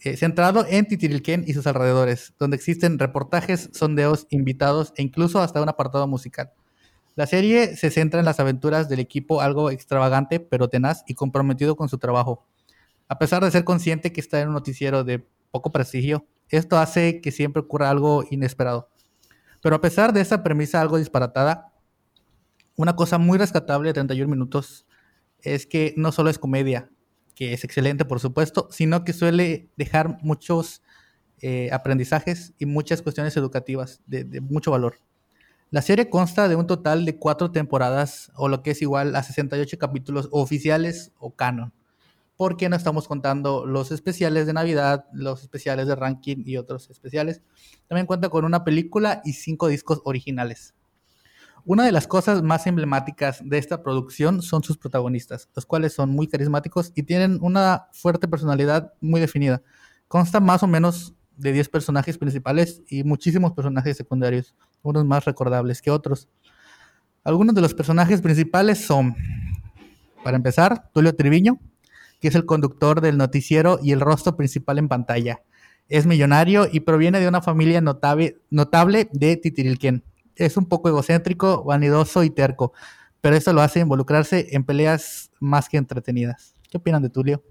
eh, 0.00 0.16
centrado 0.16 0.64
en 0.68 0.86
Titirilquén 0.86 1.44
y 1.46 1.52
sus 1.52 1.66
alrededores, 1.66 2.32
donde 2.38 2.56
existen 2.56 2.98
reportajes, 2.98 3.70
sondeos, 3.72 4.26
invitados 4.30 4.92
e 4.96 5.02
incluso 5.02 5.40
hasta 5.40 5.60
un 5.60 5.68
apartado 5.68 6.06
musical. 6.06 6.52
La 7.16 7.26
serie 7.26 7.76
se 7.76 7.90
centra 7.90 8.20
en 8.20 8.24
las 8.24 8.40
aventuras 8.40 8.88
del 8.88 9.00
equipo 9.00 9.40
algo 9.40 9.70
extravagante, 9.70 10.40
pero 10.40 10.68
tenaz 10.68 11.02
y 11.06 11.14
comprometido 11.14 11.76
con 11.76 11.88
su 11.88 11.98
trabajo. 11.98 12.46
A 13.12 13.18
pesar 13.18 13.44
de 13.44 13.50
ser 13.50 13.64
consciente 13.64 14.10
que 14.10 14.22
está 14.22 14.40
en 14.40 14.48
un 14.48 14.54
noticiero 14.54 15.04
de 15.04 15.22
poco 15.50 15.70
prestigio, 15.70 16.26
esto 16.48 16.78
hace 16.78 17.20
que 17.20 17.30
siempre 17.30 17.60
ocurra 17.60 17.90
algo 17.90 18.24
inesperado. 18.30 18.88
Pero 19.60 19.76
a 19.76 19.82
pesar 19.82 20.14
de 20.14 20.22
esa 20.22 20.42
premisa 20.42 20.80
algo 20.80 20.96
disparatada, 20.96 21.74
una 22.74 22.96
cosa 22.96 23.18
muy 23.18 23.36
rescatable 23.36 23.90
de 23.90 23.92
31 23.92 24.30
minutos 24.30 24.86
es 25.42 25.66
que 25.66 25.92
no 25.98 26.10
solo 26.10 26.30
es 26.30 26.38
comedia, 26.38 26.88
que 27.34 27.52
es 27.52 27.64
excelente 27.64 28.06
por 28.06 28.18
supuesto, 28.18 28.68
sino 28.70 29.04
que 29.04 29.12
suele 29.12 29.68
dejar 29.76 30.16
muchos 30.22 30.80
eh, 31.42 31.68
aprendizajes 31.70 32.54
y 32.58 32.64
muchas 32.64 33.02
cuestiones 33.02 33.36
educativas 33.36 34.00
de, 34.06 34.24
de, 34.24 34.40
mucho 34.40 34.70
valor. 34.70 35.00
La 35.70 35.82
serie 35.82 36.08
consta 36.08 36.48
de 36.48 36.56
un 36.56 36.66
total 36.66 37.04
de 37.04 37.18
cuatro 37.18 37.50
temporadas, 37.50 38.32
o 38.36 38.48
lo 38.48 38.62
que 38.62 38.70
es 38.70 38.80
igual 38.80 39.14
a 39.16 39.22
68 39.22 39.76
capítulos 39.76 40.30
oficiales 40.32 41.12
o 41.18 41.36
canon 41.36 41.74
porque 42.36 42.68
no 42.68 42.76
estamos 42.76 43.08
contando 43.08 43.66
los 43.66 43.92
especiales 43.92 44.46
de 44.46 44.52
Navidad, 44.52 45.06
los 45.12 45.42
especiales 45.42 45.86
de 45.86 45.94
ranking 45.94 46.42
y 46.44 46.56
otros 46.56 46.90
especiales. 46.90 47.42
También 47.88 48.06
cuenta 48.06 48.28
con 48.28 48.44
una 48.44 48.64
película 48.64 49.20
y 49.24 49.34
cinco 49.34 49.68
discos 49.68 50.00
originales. 50.04 50.74
Una 51.64 51.84
de 51.84 51.92
las 51.92 52.08
cosas 52.08 52.42
más 52.42 52.66
emblemáticas 52.66 53.40
de 53.44 53.58
esta 53.58 53.84
producción 53.84 54.42
son 54.42 54.64
sus 54.64 54.78
protagonistas, 54.78 55.48
los 55.54 55.64
cuales 55.64 55.92
son 55.92 56.10
muy 56.10 56.26
carismáticos 56.26 56.90
y 56.96 57.04
tienen 57.04 57.38
una 57.40 57.86
fuerte 57.92 58.26
personalidad 58.26 58.92
muy 59.00 59.20
definida. 59.20 59.62
Consta 60.08 60.40
más 60.40 60.64
o 60.64 60.66
menos 60.66 61.14
de 61.36 61.52
10 61.52 61.68
personajes 61.68 62.18
principales 62.18 62.82
y 62.88 63.04
muchísimos 63.04 63.52
personajes 63.52 63.96
secundarios, 63.96 64.56
unos 64.82 65.04
más 65.04 65.24
recordables 65.24 65.80
que 65.80 65.92
otros. 65.92 66.28
Algunos 67.22 67.54
de 67.54 67.60
los 67.60 67.74
personajes 67.74 68.20
principales 68.20 68.84
son, 68.84 69.14
para 70.24 70.36
empezar, 70.36 70.90
Tulio 70.92 71.14
Triviño, 71.14 71.60
que 72.22 72.28
es 72.28 72.36
el 72.36 72.46
conductor 72.46 73.00
del 73.00 73.18
noticiero 73.18 73.80
y 73.82 73.90
el 73.90 74.00
rostro 74.00 74.36
principal 74.36 74.78
en 74.78 74.88
pantalla. 74.88 75.42
Es 75.88 76.06
millonario 76.06 76.68
y 76.70 76.80
proviene 76.80 77.18
de 77.18 77.26
una 77.26 77.42
familia 77.42 77.80
notable, 77.80 78.38
notable 78.48 79.08
de 79.12 79.36
Titirilquén. 79.36 80.04
Es 80.36 80.56
un 80.56 80.66
poco 80.66 80.88
egocéntrico, 80.88 81.64
vanidoso 81.64 82.22
y 82.22 82.30
terco, 82.30 82.72
pero 83.20 83.34
eso 83.34 83.52
lo 83.52 83.60
hace 83.60 83.80
involucrarse 83.80 84.46
en 84.52 84.62
peleas 84.62 85.32
más 85.40 85.68
que 85.68 85.78
entretenidas. 85.78 86.54
¿Qué 86.70 86.78
opinan 86.78 87.02
de 87.02 87.10
Tulio? 87.10 87.42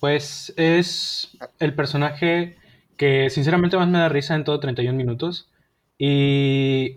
Pues 0.00 0.52
es 0.56 1.38
el 1.60 1.74
personaje 1.74 2.56
que 2.96 3.30
sinceramente 3.30 3.76
más 3.76 3.88
me 3.88 3.98
da 3.98 4.08
risa 4.08 4.34
en 4.34 4.42
todo 4.42 4.58
31 4.58 4.96
minutos. 4.96 5.48
Y 5.98 6.96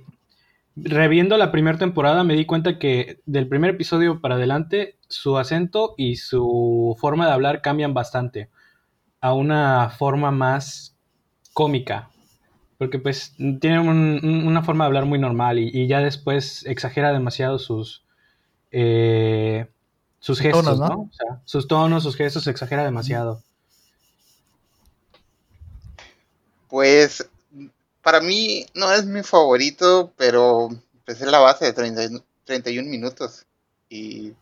reviendo 0.76 1.38
la 1.38 1.52
primera 1.52 1.78
temporada 1.78 2.24
me 2.24 2.36
di 2.36 2.46
cuenta 2.46 2.80
que 2.80 3.22
del 3.26 3.48
primer 3.48 3.72
episodio 3.72 4.22
para 4.22 4.36
adelante 4.36 4.98
su 5.08 5.38
acento 5.38 5.94
y 5.98 6.16
su 6.16 6.98
forma 7.00 7.28
de 7.28 7.34
hablar 7.34 7.62
cambian 7.62 7.94
bastante 7.94 8.50
a 9.22 9.34
una 9.34 9.90
forma 9.90 10.32
más 10.32 10.96
cómica. 11.54 12.10
Porque 12.78 13.00
pues 13.00 13.36
tiene 13.62 13.80
una 13.80 14.64
forma 14.64 14.84
de 14.84 14.88
hablar 14.88 15.06
muy 15.06 15.20
normal 15.20 15.60
y, 15.60 15.88
ya 15.88 16.02
después 16.02 16.66
exagera 16.66 17.14
demasiado 17.14 17.58
sus, 17.60 18.04
eh, 18.72 19.68
sus 20.20 20.40
gestos, 20.40 20.80
¿no? 20.80 21.10
O 21.10 21.14
sea, 21.14 21.42
sus 21.46 21.68
tonos, 21.68 22.04
sus 22.04 22.18
gestos, 22.18 22.48
exagera 22.48 22.84
demasiado. 22.84 23.42
Pues 26.68 27.30
para 28.04 28.20
mí 28.20 28.66
no 28.76 28.92
es 28.92 29.06
mi 29.06 29.24
favorito, 29.24 30.14
pero 30.18 30.70
pues 31.06 31.22
es 31.22 31.28
la 31.28 31.40
base 31.40 31.72
de 31.72 32.22
31 32.44 32.90
minutos. 32.90 33.46
Y 33.90 34.34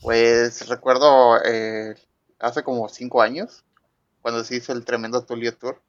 pues 0.00 0.66
recuerdo 0.68 1.42
eh, 1.44 1.96
hace 2.38 2.62
como 2.62 2.88
5 2.88 3.22
años, 3.22 3.64
cuando 4.22 4.44
se 4.44 4.56
hizo 4.56 4.72
el 4.72 4.84
tremendo 4.84 5.24
Tulio 5.24 5.54
Tour, 5.56 5.82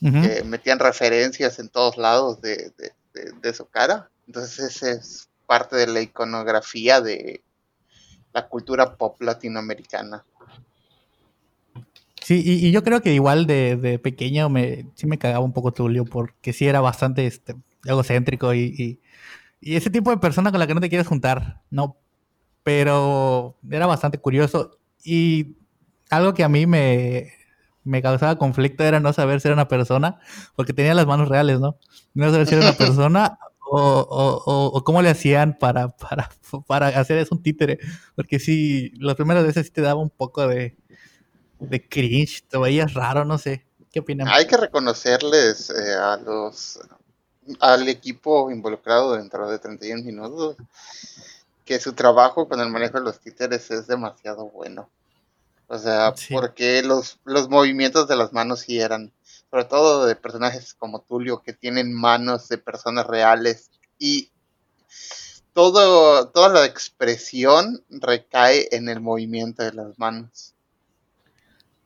que 0.00 0.42
metían 0.44 0.78
referencias 0.78 1.58
en 1.58 1.68
todos 1.68 1.96
lados 1.96 2.40
de, 2.40 2.72
su 3.54 3.66
cara. 3.66 4.10
Entonces 4.26 4.82
es 4.82 5.28
parte 5.46 5.76
de 5.76 5.86
la 5.86 6.00
iconografía 6.00 7.00
de 7.00 7.42
la 8.32 8.48
cultura 8.48 8.96
pop 8.96 9.20
latinoamericana. 9.22 10.24
Sí, 12.22 12.42
y, 12.44 12.70
yo 12.70 12.82
creo 12.84 13.00
que 13.00 13.14
igual 13.14 13.46
de, 13.46 13.98
pequeño 14.02 14.48
me, 14.48 14.86
sí 14.94 15.06
me 15.06 15.18
cagaba 15.18 15.44
un 15.44 15.52
poco 15.52 15.72
Tulio, 15.72 16.04
porque 16.04 16.52
sí 16.52 16.66
era 16.66 16.80
bastante 16.80 17.26
este, 17.26 17.56
egocéntrico 17.84 18.54
y, 18.54 19.00
y, 19.60 19.74
ese 19.76 19.90
tipo 19.90 20.10
de 20.10 20.18
persona 20.18 20.50
con 20.50 20.60
la 20.60 20.66
que 20.66 20.74
no 20.74 20.80
te 20.80 20.88
quieres 20.88 21.06
juntar, 21.06 21.62
¿no? 21.70 21.96
Pero 22.62 23.56
era 23.70 23.86
bastante 23.86 24.18
curioso 24.18 24.78
y 25.04 25.56
algo 26.10 26.34
que 26.34 26.44
a 26.44 26.48
mí 26.48 26.66
me, 26.66 27.32
me 27.84 28.02
causaba 28.02 28.38
conflicto 28.38 28.84
era 28.84 29.00
no 29.00 29.12
saber 29.12 29.40
si 29.40 29.48
era 29.48 29.54
una 29.54 29.68
persona, 29.68 30.18
porque 30.56 30.72
tenía 30.72 30.94
las 30.94 31.06
manos 31.06 31.28
reales, 31.28 31.60
¿no? 31.60 31.76
No 32.14 32.30
saber 32.30 32.46
si 32.46 32.54
era 32.54 32.64
una 32.64 32.72
persona 32.78 33.38
o, 33.60 33.78
o, 33.78 34.66
o, 34.76 34.84
cómo 34.84 35.00
le 35.00 35.10
hacían 35.10 35.56
para, 35.58 35.88
para, 35.96 36.28
para 36.66 36.88
hacer 36.88 37.18
eso 37.18 37.34
un 37.34 37.42
títere, 37.42 37.78
porque 38.16 38.38
sí, 38.40 38.92
las 38.98 39.14
primeras 39.14 39.44
veces 39.44 39.66
sí 39.66 39.72
te 39.72 39.80
daba 39.80 40.00
un 40.00 40.10
poco 40.10 40.46
de 40.48 40.76
de 41.60 41.88
cringe, 41.88 42.42
te 42.48 42.58
veías 42.58 42.94
raro, 42.94 43.24
no 43.24 43.38
sé. 43.38 43.64
¿Qué 43.92 44.00
opinan? 44.00 44.28
Hay 44.28 44.46
que 44.46 44.56
reconocerles 44.56 45.70
eh, 45.70 45.94
a 45.94 46.16
los 46.16 46.78
al 47.58 47.88
equipo 47.88 48.50
involucrado 48.50 49.14
dentro 49.14 49.50
de 49.50 49.58
31 49.58 50.04
minutos 50.04 50.56
que 51.64 51.80
su 51.80 51.92
trabajo 51.92 52.48
con 52.48 52.60
el 52.60 52.68
manejo 52.68 52.98
de 52.98 53.04
los 53.04 53.20
títeres 53.20 53.70
es 53.70 53.86
demasiado 53.86 54.46
bueno. 54.46 54.88
O 55.68 55.78
sea, 55.78 56.14
porque 56.32 56.82
los, 56.82 57.20
los 57.24 57.48
movimientos 57.48 58.08
de 58.08 58.16
las 58.16 58.32
manos 58.32 58.60
sí 58.60 58.80
eran, 58.80 59.12
sobre 59.50 59.64
todo 59.66 60.04
de 60.04 60.16
personajes 60.16 60.74
como 60.74 61.00
Tulio, 61.00 61.42
que 61.42 61.52
tienen 61.52 61.92
manos 61.92 62.48
de 62.48 62.58
personas 62.58 63.06
reales 63.06 63.70
y 63.96 64.30
todo, 65.52 66.26
toda 66.28 66.48
la 66.48 66.64
expresión 66.64 67.84
recae 67.88 68.68
en 68.72 68.88
el 68.88 69.00
movimiento 69.00 69.62
de 69.62 69.72
las 69.72 69.96
manos. 69.96 70.54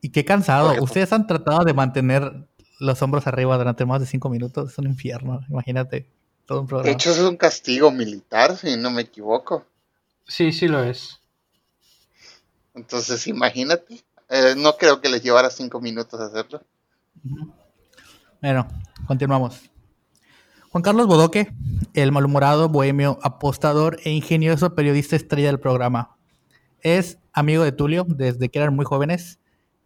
Y 0.05 0.11
qué 0.11 0.23
cansado. 0.23 0.75
Ustedes 0.83 1.15
han 1.15 1.27
tratado 1.27 1.65
de 1.65 1.73
mantener 1.73 2.47
los 2.79 3.01
hombros 3.01 3.27
arriba 3.27 3.57
durante 3.57 3.87
más 3.87 4.01
de 4.01 4.07
cinco 4.07 4.29
minutos. 4.29 4.71
Es 4.71 4.77
un 4.77 4.87
infierno. 4.87 5.41
Imagínate. 5.49 6.11
Todo 6.45 6.61
un 6.61 6.67
programa. 6.67 6.91
De 6.91 6.93
hecho, 6.93 7.11
es 7.11 7.21
un 7.21 7.39
castigo 7.39 7.91
militar, 7.91 8.55
si 8.55 8.77
no 8.77 8.91
me 8.91 9.01
equivoco. 9.01 9.65
Sí, 10.27 10.53
sí 10.53 10.69
lo 10.69 10.85
es. 10.85 11.23
Entonces, 12.75 13.27
imagínate. 13.29 14.05
Eh, 14.29 14.55
no 14.59 14.77
creo 14.77 15.01
que 15.01 15.09
les 15.09 15.23
llevara 15.23 15.49
cinco 15.49 15.81
minutos 15.81 16.21
hacerlo. 16.21 16.61
Bueno, 18.43 18.69
continuamos. 19.07 19.71
Juan 20.69 20.83
Carlos 20.83 21.07
Bodoque, 21.07 21.51
el 21.95 22.13
malhumorado, 22.13 22.69
bohemio, 22.69 23.19
apostador 23.23 23.99
e 24.05 24.11
ingenioso 24.11 24.75
periodista 24.75 25.17
estrella 25.17 25.47
del 25.47 25.61
programa. 25.61 26.19
Es 26.83 27.17
amigo 27.33 27.65
de 27.65 27.73
Tulio 27.73 28.05
desde 28.07 28.51
que 28.51 28.59
eran 28.59 28.77
muy 28.77 28.85
jóvenes 28.85 29.39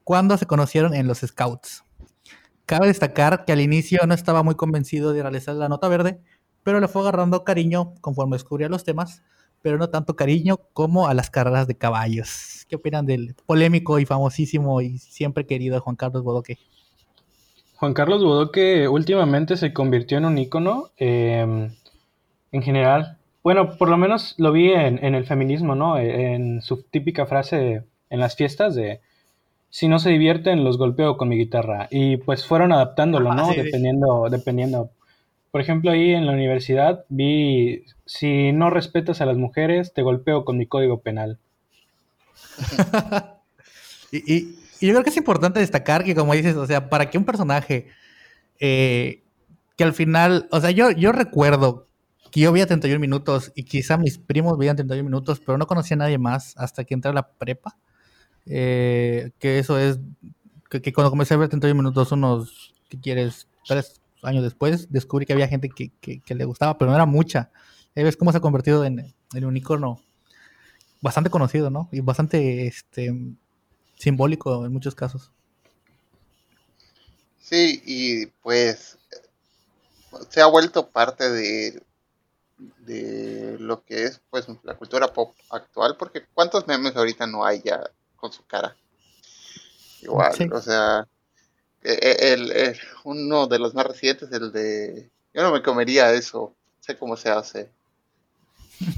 cuando 0.09 0.39
se 0.39 0.47
conocieron 0.47 0.95
en 0.95 1.07
los 1.07 1.19
Scouts. 1.19 1.85
Cabe 2.65 2.87
destacar 2.87 3.45
que 3.45 3.53
al 3.53 3.61
inicio 3.61 4.07
no 4.07 4.15
estaba 4.15 4.43
muy 4.43 4.55
convencido 4.55 5.13
de 5.13 5.21
realizar 5.21 5.55
la 5.55 5.69
nota 5.69 5.87
verde, 5.87 6.19
pero 6.63 6.81
le 6.81 6.89
fue 6.89 7.03
agarrando 7.03 7.45
cariño 7.45 7.93
conforme 8.01 8.37
descubría 8.37 8.71
los 8.71 8.85
temas, 8.85 9.23
pero 9.61 9.77
no 9.77 9.91
tanto 9.91 10.17
cariño 10.17 10.61
como 10.73 11.09
a 11.09 11.13
las 11.13 11.29
carreras 11.29 11.67
de 11.67 11.77
caballos. 11.77 12.65
¿Qué 12.71 12.77
opinan 12.77 13.05
del 13.05 13.35
polémico 13.45 13.99
y 13.99 14.07
famosísimo 14.07 14.81
y 14.81 14.97
siempre 14.97 15.45
querido 15.45 15.79
Juan 15.79 15.97
Carlos 15.97 16.23
Bodoque? 16.23 16.57
Juan 17.77 17.93
Carlos 17.93 18.25
Bodoque 18.25 18.89
últimamente 18.89 19.59
se 19.59 19.75
convirtió 19.75 20.17
en 20.17 20.25
un 20.25 20.39
ícono 20.39 20.89
em, 20.97 21.71
en 22.51 22.63
general. 22.63 23.19
Bueno, 23.43 23.77
por 23.77 23.91
lo 23.91 23.99
menos 23.99 24.37
lo 24.39 24.53
vi 24.53 24.73
en, 24.73 25.05
en, 25.05 25.15
el 25.15 25.27
feminismo, 25.27 25.75
¿no? 25.75 25.99
En 25.99 26.63
su 26.63 26.83
típica 26.83 27.27
frase 27.27 27.85
en 28.09 28.21
las 28.21 28.37
fiestas 28.37 28.75
de 28.75 29.03
si 29.71 29.89
no 29.89 29.99
se 29.99 30.11
divierten, 30.11 30.65
los 30.65 30.79
golpeo 30.79 31.17
con 31.17 31.29
mi 31.29 31.37
guitarra. 31.37 31.89
Y 31.91 32.17
pues 32.19 32.47
fueron 32.47 32.73
adaptándolo, 32.73 33.35
¿no? 33.35 33.49
dependiendo, 33.49 34.29
dependiendo. 34.31 34.91
Por 35.51 35.61
ejemplo, 35.61 35.91
ahí 35.91 36.13
en 36.13 36.27
la 36.27 36.33
universidad 36.33 37.05
vi, 37.09 37.85
si 38.05 38.53
no 38.53 38.71
respetas 38.71 39.21
a 39.21 39.27
las 39.27 39.37
mujeres, 39.37 39.93
te 39.93 40.03
golpeo 40.03 40.45
con 40.45 40.59
mi 40.59 40.67
código 40.67 41.01
penal. 41.01 41.39
y, 44.13 44.57
yo 44.81 44.93
creo 44.93 45.03
que 45.03 45.11
es 45.11 45.17
importante 45.17 45.59
destacar 45.59 46.05
que, 46.05 46.15
como 46.15 46.35
dices, 46.35 46.55
o 46.57 46.67
sea, 46.67 46.89
para 46.89 47.11
que 47.11 47.19
un 47.19 47.25
personaje 47.25 47.89
eh, 48.61 49.23
que 49.77 49.85
al 49.85 49.93
final, 49.93 50.49
o 50.51 50.61
sea, 50.61 50.71
yo, 50.71 50.91
yo 50.91 51.13
recuerdo 51.13 51.89
que 52.31 52.41
yo 52.41 52.53
veía 52.53 52.67
31 52.67 53.01
minutos 53.01 53.53
y 53.55 53.65
quizá 53.65 53.97
mis 53.97 54.19
primos 54.19 54.59
veían 54.59 54.77
31 54.77 55.05
minutos, 55.05 55.41
pero 55.45 55.59
no 55.59 55.67
conocía 55.67 55.95
a 55.97 55.99
nadie 55.99 56.19
más 56.19 56.55
hasta 56.57 56.85
que 56.85 56.95
entré 56.95 57.11
a 57.11 57.15
la 57.15 57.29
prepa. 57.29 57.77
Eh, 58.49 59.31
que 59.39 59.59
eso 59.59 59.79
es, 59.79 59.99
que, 60.71 60.93
cuando 60.93 61.11
comencé 61.11 61.35
a 61.35 61.37
ver 61.37 61.49
31 61.49 61.81
minutos, 61.81 62.13
unos, 62.13 62.75
¿qué 62.89 62.99
quieres? 62.99 63.47
Tres 63.67 64.01
años 64.23 64.43
después, 64.43 64.91
descubrí 64.91 65.27
que 65.27 65.33
había 65.33 65.49
gente 65.49 65.69
que, 65.69 66.23
le 66.35 66.45
gustaba, 66.45 66.79
pero 66.79 66.91
no 66.91 66.97
era 66.97 67.07
mucha. 67.07 67.51
Ahí 67.95 68.05
ves 68.05 68.17
cómo 68.17 68.33
se 68.33 68.39
ha 68.39 68.43
convertido 68.43 68.85
en, 68.85 69.15
un 69.35 69.57
icono 69.57 70.01
bastante 71.01 71.31
conocido, 71.31 71.71
¿no? 71.71 71.89
Y 71.93 72.01
bastante 72.01 72.67
este, 72.67 73.15
simbólico 73.97 74.65
en 74.65 74.73
muchos 74.73 74.95
casos. 74.95 75.31
Sí, 77.41 77.83
y 77.85 78.27
pues 78.43 78.99
se 80.29 80.41
ha 80.41 80.47
vuelto 80.47 80.91
parte 80.91 81.31
de, 81.31 81.83
de 82.59 83.57
lo 83.59 83.85
que 83.85 84.05
es 84.05 84.21
pues 84.31 84.47
la 84.65 84.75
cultura 84.75 85.13
pop 85.13 85.35
actual, 85.51 85.97
porque 85.99 86.25
¿cuántos 86.35 86.67
memes 86.67 86.97
ahorita 86.97 87.27
no 87.27 87.45
hay 87.45 87.63
ya 87.63 87.91
con 88.19 88.33
su 88.33 88.45
cara. 88.47 88.77
Igual, 90.03 90.53
o 90.53 90.61
sea, 90.61 91.09
e, 91.83 91.93
e, 91.93 92.33
el, 92.33 92.79
uno 93.05 93.47
de 93.47 93.59
los 93.59 93.75
más 93.75 93.87
recientes, 93.87 94.31
el 94.33 94.53
de... 94.53 95.11
Yo 95.33 95.43
no 95.43 95.53
me 95.53 95.63
comería 95.63 96.13
eso, 96.13 96.55
sé 96.81 96.97
cómo 96.97 97.17
se 97.17 97.31
hace. 97.31 97.71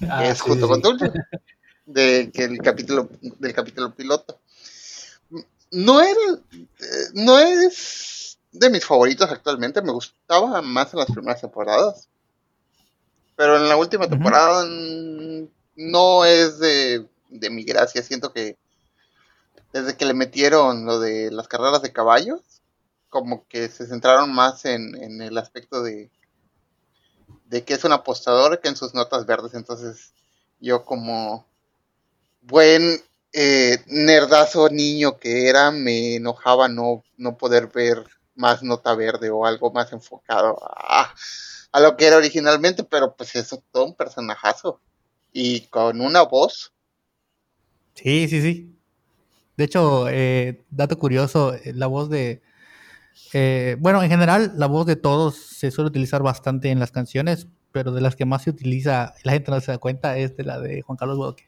Ah, 0.09 0.27
es 0.27 0.41
junto 0.41 0.69
con 0.69 0.81
Dulce, 0.81 1.11
de 1.87 2.31
que 2.33 2.45
el 2.45 2.59
capítulo 2.59 3.09
del 3.21 3.55
capítulo 3.55 3.95
piloto. 3.95 4.39
No 5.71 6.01
era, 6.01 6.21
no 7.15 7.39
es 7.39 8.39
de 8.53 8.71
mis 8.71 8.85
favoritos 8.85 9.31
actualmente, 9.31 9.83
me 9.83 9.93
gustaba 9.93 10.61
más 10.63 10.93
en 10.93 11.01
las 11.01 11.11
primeras 11.11 11.41
temporadas. 11.41 12.09
Pero 13.37 13.57
en 13.57 13.69
la 13.69 13.77
última 13.77 14.09
temporada 14.09 14.67
no 15.77 16.25
es 16.25 16.59
de, 16.59 17.07
de 17.31 17.51
mi 17.51 17.65
gracia, 17.65 18.03
siento 18.03 18.33
que 18.33 18.59
desde 19.73 19.97
que 19.97 20.05
le 20.05 20.15
metieron 20.15 20.85
lo 20.85 21.01
de 21.01 21.31
las 21.31 21.49
carreras 21.49 21.83
de 21.83 21.93
caballos, 21.93 22.41
como 23.09 23.47
que 23.49 23.69
se 23.69 23.87
centraron 23.87 24.33
más 24.33 24.65
en, 24.65 25.21
el 25.21 25.37
aspecto 25.39 25.83
de, 25.83 26.11
de 27.47 27.65
que 27.65 27.75
es 27.75 27.85
un 27.85 27.93
apostador 27.93 28.61
que 28.61 28.69
en 28.69 28.77
sus 28.77 28.95
notas 28.95 29.27
verdes. 29.27 29.55
Entonces, 29.55 30.13
yo 30.61 30.85
como 30.85 31.47
buen 32.43 33.01
eh, 33.33 33.79
nerdazo 33.87 34.69
niño 34.69 35.19
que 35.19 35.49
era, 35.49 35.71
me 35.71 36.17
enojaba 36.17 36.69
no, 36.69 37.05
no 37.17 37.37
poder 37.37 37.69
ver 37.69 38.05
más 38.35 38.63
nota 38.63 38.95
verde 38.95 39.31
o 39.31 39.45
algo 39.45 39.71
más 39.71 39.93
enfocado 39.93 40.59
a, 40.63 41.15
a 41.73 41.81
lo 41.81 41.97
que 41.97 42.07
era 42.07 42.17
originalmente, 42.17 42.85
pero 42.85 43.15
pues 43.15 43.37
eso 43.37 43.63
todo 43.71 43.85
un 43.85 43.95
personajazo. 43.95 44.81
Y 45.33 45.67
con 45.69 46.01
una 46.01 46.23
voz. 46.23 46.73
Sí, 47.95 48.29
sí, 48.29 48.43
sí. 48.43 48.80
De 49.61 49.67
hecho, 49.67 50.09
eh, 50.09 50.65
dato 50.71 50.99
curioso, 50.99 51.53
eh, 51.53 51.75
la 51.75 51.87
voz 51.87 52.09
de... 52.09 52.41
Eh, 53.35 53.77
bueno, 53.79 54.03
en 54.03 54.09
general, 54.09 54.55
la 54.57 54.65
voz 54.65 54.87
de 54.87 54.97
todos 54.97 55.37
se 55.37 55.71
suele 55.71 55.89
utilizar 55.89 56.23
bastante 56.23 56.71
en 56.71 56.81
las 56.81 56.93
canciones, 56.93 57.47
pero 57.71 57.93
de 57.93 58.01
las 58.01 58.17
que 58.17 58.25
más 58.25 58.45
se 58.45 58.49
utiliza, 58.49 59.13
la 59.23 59.33
gente 59.33 59.51
no 59.51 59.61
se 59.61 59.73
da 59.73 59.77
cuenta, 59.77 60.17
es 60.17 60.35
de 60.35 60.45
la 60.45 60.59
de 60.59 60.81
Juan 60.81 60.97
Carlos 60.97 61.19
Bodoque. 61.19 61.47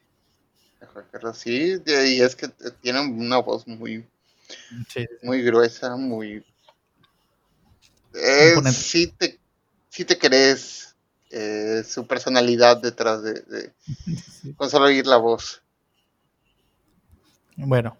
Sí, 1.33 1.81
y 1.87 2.21
es 2.21 2.35
que 2.35 2.49
tiene 2.83 2.99
una 2.99 3.39
voz 3.39 3.67
muy, 3.67 4.05
muy 5.23 5.41
gruesa, 5.41 5.95
muy... 5.95 6.45
Eh, 8.13 8.53
sí, 8.71 9.07
te, 9.07 9.39
sí 9.89 10.05
te 10.05 10.19
crees 10.19 10.95
eh, 11.31 11.83
su 11.83 12.05
personalidad 12.05 12.77
detrás 12.77 13.23
de, 13.23 13.73
con 14.55 14.69
solo 14.69 14.85
oír 14.85 15.07
la 15.07 15.17
voz. 15.17 15.62
Bueno, 17.57 17.97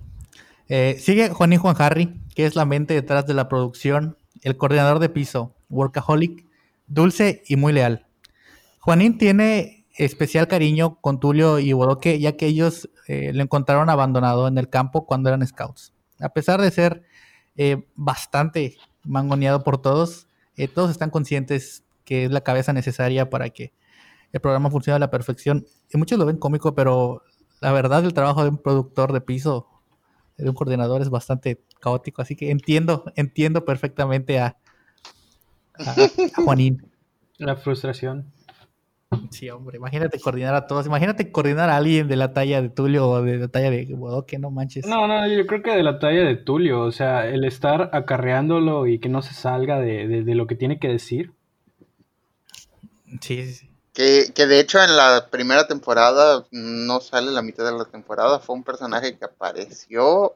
eh, 0.67 0.97
sigue 0.99 1.29
Juan 1.29 1.53
y 1.53 1.57
Juan 1.57 1.75
Harry, 1.79 2.21
que 2.35 2.45
es 2.45 2.55
la 2.55 2.65
mente 2.65 2.93
detrás 2.93 3.25
de 3.27 3.33
la 3.33 3.47
producción, 3.47 4.17
el 4.41 4.57
coordinador 4.57 4.99
de 4.99 5.09
piso, 5.09 5.55
workaholic, 5.69 6.45
dulce 6.87 7.43
y 7.47 7.55
muy 7.55 7.73
leal. 7.73 8.07
Juanín 8.79 9.17
tiene 9.17 9.85
especial 9.95 10.47
cariño 10.47 10.99
con 10.99 11.19
Tulio 11.19 11.59
y 11.59 11.73
Bodoque, 11.73 12.19
ya 12.19 12.35
que 12.35 12.47
ellos 12.47 12.89
eh, 13.07 13.31
lo 13.33 13.43
encontraron 13.43 13.89
abandonado 13.89 14.47
en 14.47 14.57
el 14.57 14.69
campo 14.69 15.05
cuando 15.05 15.29
eran 15.29 15.45
scouts. 15.45 15.93
A 16.19 16.29
pesar 16.29 16.61
de 16.61 16.71
ser 16.71 17.03
eh, 17.55 17.85
bastante 17.95 18.77
mangoneado 19.03 19.63
por 19.63 19.81
todos, 19.81 20.27
eh, 20.55 20.67
todos 20.67 20.91
están 20.91 21.09
conscientes 21.09 21.83
que 22.05 22.25
es 22.25 22.31
la 22.31 22.41
cabeza 22.41 22.73
necesaria 22.73 23.29
para 23.29 23.49
que 23.49 23.73
el 24.31 24.41
programa 24.41 24.71
funcione 24.71 24.95
a 24.95 24.99
la 24.99 25.11
perfección. 25.11 25.65
Y 25.93 25.97
muchos 25.97 26.17
lo 26.17 26.25
ven 26.25 26.37
cómico, 26.37 26.73
pero 26.73 27.23
la 27.63 27.71
verdad 27.71 28.03
el 28.03 28.13
trabajo 28.13 28.43
de 28.43 28.49
un 28.49 28.57
productor 28.57 29.13
de 29.13 29.21
piso, 29.21 29.67
de 30.37 30.49
un 30.49 30.55
coordinador, 30.55 31.01
es 31.01 31.09
bastante 31.09 31.61
caótico. 31.79 32.21
Así 32.21 32.35
que 32.35 32.51
entiendo, 32.51 33.05
entiendo 33.15 33.63
perfectamente 33.63 34.39
a, 34.39 34.57
a 35.75 35.95
Juanín. 36.43 36.85
La 37.37 37.55
frustración. 37.55 38.31
Sí, 39.29 39.49
hombre, 39.49 39.77
imagínate 39.77 40.19
coordinar 40.19 40.55
a 40.55 40.67
todos. 40.67 40.85
Imagínate 40.85 41.31
coordinar 41.31 41.69
a 41.69 41.77
alguien 41.77 42.07
de 42.07 42.15
la 42.15 42.33
talla 42.33 42.61
de 42.61 42.69
Tulio 42.69 43.09
o 43.09 43.21
de 43.21 43.37
la 43.37 43.47
talla 43.47 43.69
de 43.69 43.85
Bodoque, 43.93 44.39
no 44.39 44.51
manches. 44.51 44.85
No, 44.85 45.07
no, 45.07 45.27
yo 45.27 45.45
creo 45.45 45.61
que 45.61 45.71
de 45.71 45.83
la 45.83 45.99
talla 45.99 46.23
de 46.23 46.35
Tulio. 46.35 46.81
O 46.81 46.91
sea, 46.91 47.27
el 47.27 47.43
estar 47.45 47.91
acarreándolo 47.93 48.87
y 48.87 48.99
que 48.99 49.09
no 49.09 49.21
se 49.21 49.33
salga 49.33 49.79
de, 49.79 50.23
lo 50.25 50.47
que 50.47 50.55
tiene 50.55 50.79
que 50.79 50.89
decir. 50.89 51.31
Sí, 53.21 53.45
sí, 53.45 53.53
sí. 53.53 53.72
Que, 53.93 54.31
que, 54.33 54.47
de 54.47 54.59
hecho 54.59 54.81
en 54.81 54.97
la 54.97 55.27
primera 55.29 55.67
temporada 55.67 56.45
no 56.51 56.99
sale 56.99 57.31
la 57.31 57.43
mitad 57.43 57.63
de 57.63 57.77
la 57.77 57.85
temporada. 57.85 58.39
Fue 58.39 58.55
un 58.55 58.63
personaje 58.63 59.17
que 59.17 59.25
apareció 59.25 60.35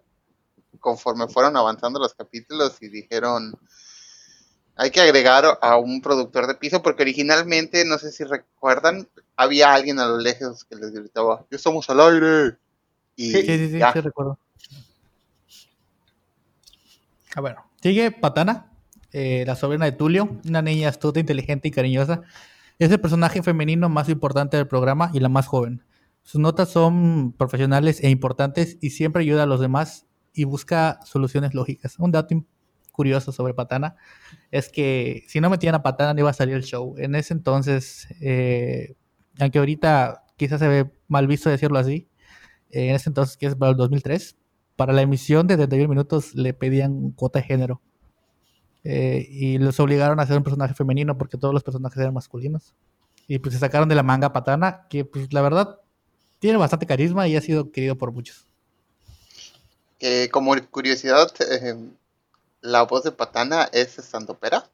conforme 0.79 1.27
fueron 1.27 1.57
avanzando 1.57 1.99
los 1.99 2.13
capítulos 2.13 2.77
y 2.81 2.89
dijeron 2.89 3.57
hay 4.77 4.91
que 4.91 5.01
agregar 5.01 5.57
a 5.61 5.77
un 5.77 6.01
productor 6.01 6.45
de 6.45 6.53
piso 6.53 6.83
porque 6.83 7.01
originalmente, 7.01 7.83
no 7.83 7.97
sé 7.97 8.11
si 8.11 8.23
recuerdan, 8.23 9.07
había 9.35 9.73
alguien 9.73 9.99
a 9.99 10.05
lo 10.05 10.19
lejos 10.19 10.65
que 10.65 10.75
les 10.75 10.91
gritaba, 10.91 11.45
¡Ya 11.49 11.57
estamos 11.57 11.89
al 11.89 11.99
aire! 11.99 12.57
Y 13.15 13.31
sí, 13.31 13.41
sí, 13.41 13.69
sí, 13.69 13.79
sí, 13.79 14.01
recuerdo. 14.01 14.37
Ah, 17.35 17.41
bueno, 17.41 17.65
sigue 17.81 18.11
Patana, 18.11 18.71
eh, 19.11 19.43
la 19.47 19.55
sobrina 19.55 19.85
de 19.85 19.93
Tulio, 19.93 20.37
una 20.45 20.61
niña 20.61 20.89
astuta, 20.89 21.19
inteligente 21.19 21.67
y 21.67 21.71
cariñosa. 21.71 22.21
Es 22.79 22.91
el 22.91 23.00
personaje 23.00 23.41
femenino 23.41 23.89
más 23.89 24.07
importante 24.07 24.57
del 24.57 24.67
programa 24.67 25.10
y 25.13 25.19
la 25.19 25.29
más 25.29 25.48
joven. 25.48 25.84
Sus 26.22 26.39
notas 26.39 26.69
son 26.69 27.34
profesionales 27.34 28.03
e 28.03 28.10
importantes 28.10 28.77
y 28.81 28.91
siempre 28.91 29.24
ayuda 29.24 29.43
a 29.43 29.46
los 29.48 29.60
demás 29.60 30.05
y 30.34 30.43
busca 30.43 31.00
soluciones 31.03 31.55
lógicas. 31.55 31.98
Un 31.98 32.12
dato 32.12 32.36
curioso 32.91 33.31
sobre 33.31 33.53
Patana 33.53 33.96
es 34.51 34.69
que 34.69 35.24
si 35.27 35.41
no 35.41 35.50
metían 35.50 35.74
a 35.74 35.81
Patana 35.81 36.13
no 36.13 36.19
iba 36.19 36.29
a 36.29 36.34
salir 36.34 36.55
el 36.55 36.63
show. 36.63 36.96
En 36.98 37.15
ese 37.15 37.34
entonces, 37.34 38.07
eh, 38.22 38.96
aunque 39.39 39.57
ahorita 39.57 40.25
quizás 40.36 40.60
se 40.60 40.67
ve 40.67 40.91
mal 41.07 41.25
visto 41.25 41.50
decirlo 41.50 41.79
así, 41.79 42.07
eh, 42.69 42.89
en 42.89 42.96
ese 42.96 43.10
entonces, 43.10 43.38
que 43.38 43.48
es 43.48 43.55
para 43.55 43.72
el 43.72 43.77
2003, 43.77 44.38
para 44.75 44.93
la 44.93 45.01
emisión 45.01 45.48
de 45.48 45.57
31 45.57 45.89
minutos 45.89 46.36
le 46.36 46.53
pedían 46.53 47.12
cuota 47.12 47.39
de 47.39 47.46
género. 47.46 47.81
Eh, 48.89 49.28
y 49.30 49.58
los 49.58 49.82
obligaron 49.82 50.17
a 50.17 50.23
hacer 50.23 50.38
un 50.38 50.43
personaje 50.43 50.73
femenino 50.73 51.17
porque 51.17 51.38
todos 51.38 51.54
los 51.54 51.62
personajes 51.62 52.00
eran 52.00 52.13
masculinos. 52.13 52.73
Y 53.28 53.39
pues 53.39 53.54
se 53.54 53.60
sacaron 53.60 53.89
de 53.89 53.95
la 53.95 54.04
manga 54.04 54.32
Patana, 54.32 54.88
que 54.89 55.04
pues 55.04 55.34
la 55.34 55.41
verdad 55.41 55.82
tiene 56.39 56.58
bastante 56.58 56.86
carisma 56.86 57.28
y 57.28 57.36
ha 57.36 57.41
sido 57.41 57.71
querido 57.71 57.97
por 57.97 58.13
muchos. 58.13 58.45
como 60.32 60.56
curiosidad, 60.71 61.30
la 62.62 62.84
voz 62.84 63.04
de 63.04 63.12
Patana 63.12 63.67
es 63.73 64.00
estandopera 64.00 64.69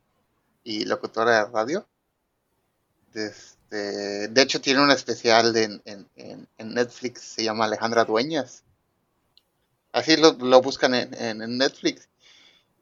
y 0.64 0.86
locutora 0.86 1.46
de 1.46 1.52
radio. 1.52 1.88
Este, 3.16 4.28
de 4.28 4.42
hecho, 4.44 4.62
tiene 4.62 4.84
un 4.84 4.92
especial 4.92 5.56
en, 5.58 5.82
Netflix, 6.58 7.22
se 7.22 7.44
llama 7.44 7.66
Alejandra 7.66 8.06
Dueñas. 8.06 8.64
Así 9.92 10.18
lo, 10.18 10.62
buscan 10.62 10.94
en, 10.94 11.58
Netflix. 11.58 12.10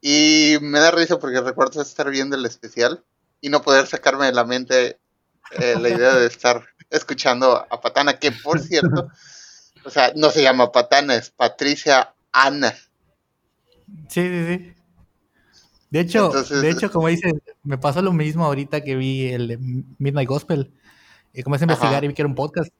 Y 0.02 0.58
me 0.62 0.80
da 0.80 0.92
risa 0.92 1.20
porque 1.20 1.40
recuerdo 1.42 1.82
estar 1.82 2.10
viendo 2.10 2.36
el 2.36 2.46
especial 2.46 3.04
y 3.40 3.50
no 3.50 3.62
poder 3.62 3.88
sacarme 3.88 4.26
de 4.26 4.34
la 4.34 4.44
mente 4.44 5.00
eh, 5.52 5.76
la 5.80 5.90
idea 5.90 6.16
de 6.16 6.26
estar 6.26 6.64
escuchando 6.90 7.66
a 7.70 7.82
Patana, 7.82 8.18
que 8.18 8.32
por 8.32 8.60
cierto, 8.60 9.10
o 9.86 9.90
sea, 9.90 10.12
no 10.16 10.30
se 10.32 10.42
llama 10.42 10.72
Patana, 10.72 11.16
es 11.16 11.30
Patricia 11.30 12.14
Ana. 12.32 12.74
Sí, 14.10 14.22
sí, 14.22 14.46
sí. 14.48 14.74
De 15.90 16.00
hecho, 16.00 16.30
de 16.30 16.70
hecho, 16.70 16.90
como 16.90 17.10
dices, 17.10 17.34
me 17.64 17.78
pasó 17.78 18.02
lo 18.02 18.14
mismo 18.14 18.46
ahorita 18.46 18.82
que 18.82 18.96
vi 18.96 19.28
el 19.28 19.58
Midnight 19.98 20.30
Gospel. 20.30 20.72
Y 21.34 21.44
comencé 21.44 21.64
a 21.64 21.68
investigar 21.68 22.04
y 22.04 22.08
vi 22.08 22.14
que 22.14 22.22
era 22.22 22.30
un 22.30 22.36
podcast. 22.36 22.72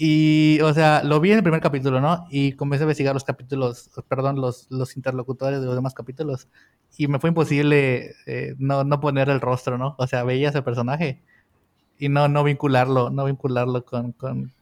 Y, 0.00 0.60
o 0.60 0.72
sea, 0.72 1.02
lo 1.02 1.18
vi 1.20 1.32
en 1.32 1.38
el 1.38 1.42
primer 1.42 1.60
capítulo, 1.60 2.00
¿no? 2.00 2.26
Y 2.30 2.52
comencé 2.52 2.84
a 2.84 2.86
investigar 2.86 3.14
los 3.14 3.24
capítulos, 3.24 3.90
perdón, 4.08 4.40
los, 4.40 4.66
los 4.70 4.96
interlocutores 4.96 5.60
de 5.60 5.66
los 5.66 5.74
demás 5.74 5.92
capítulos. 5.92 6.46
Y 6.96 7.08
me 7.08 7.18
fue 7.18 7.30
imposible 7.30 8.14
eh, 8.26 8.54
no, 8.58 8.84
no 8.84 9.00
poner 9.00 9.28
el 9.28 9.40
rostro, 9.40 9.76
¿no? 9.76 9.96
O 9.98 10.06
sea, 10.06 10.22
veía 10.22 10.50
ese 10.50 10.62
personaje 10.62 11.20
y 11.98 12.08
no, 12.08 12.28
no 12.28 12.44
vincularlo, 12.44 13.10
no 13.10 13.24
vincularlo 13.24 13.84
con, 13.84 14.12
con, 14.12 14.52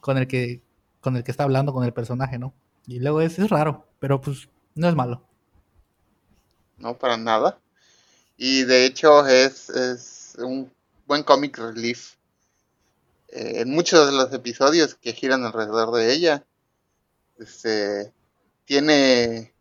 con, 0.00 0.18
el 0.18 0.26
que, 0.26 0.60
con 1.00 1.16
el 1.16 1.22
que 1.22 1.30
está 1.30 1.44
hablando, 1.44 1.72
con 1.72 1.84
el 1.84 1.92
personaje, 1.92 2.38
¿no? 2.38 2.52
Y 2.86 2.98
luego 2.98 3.20
es, 3.20 3.38
es 3.38 3.50
raro, 3.50 3.86
pero 4.00 4.20
pues 4.20 4.48
no 4.74 4.88
es 4.88 4.96
malo 4.96 5.22
no 6.80 6.98
para 6.98 7.16
nada. 7.16 7.60
Y 8.36 8.64
de 8.64 8.86
hecho 8.86 9.26
es, 9.26 10.34
un 10.38 10.70
buen 11.06 11.22
comic 11.22 11.58
relief 11.58 12.14
eh, 13.32 13.60
en 13.60 13.70
muchos 13.70 14.06
de 14.06 14.16
los 14.16 14.32
episodios 14.32 14.94
que 14.94 15.12
giran 15.12 15.44
alrededor 15.44 15.92
de 15.92 16.12
ella. 16.12 16.44
Este, 17.38 18.12
tiene, 18.64 19.52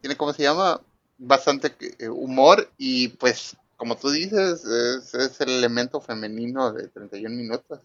tiene, 0.00 0.16
¿cómo 0.16 0.32
se 0.32 0.42
llama? 0.42 0.80
Bastante 1.18 1.74
eh, 1.98 2.08
humor 2.08 2.70
y 2.76 3.08
pues, 3.08 3.56
como 3.76 3.96
tú 3.96 4.10
dices, 4.10 4.64
es, 4.64 5.40
el 5.40 5.50
elemento 5.50 6.00
femenino 6.00 6.72
de 6.72 6.88
31 6.88 7.34
minutos. 7.34 7.80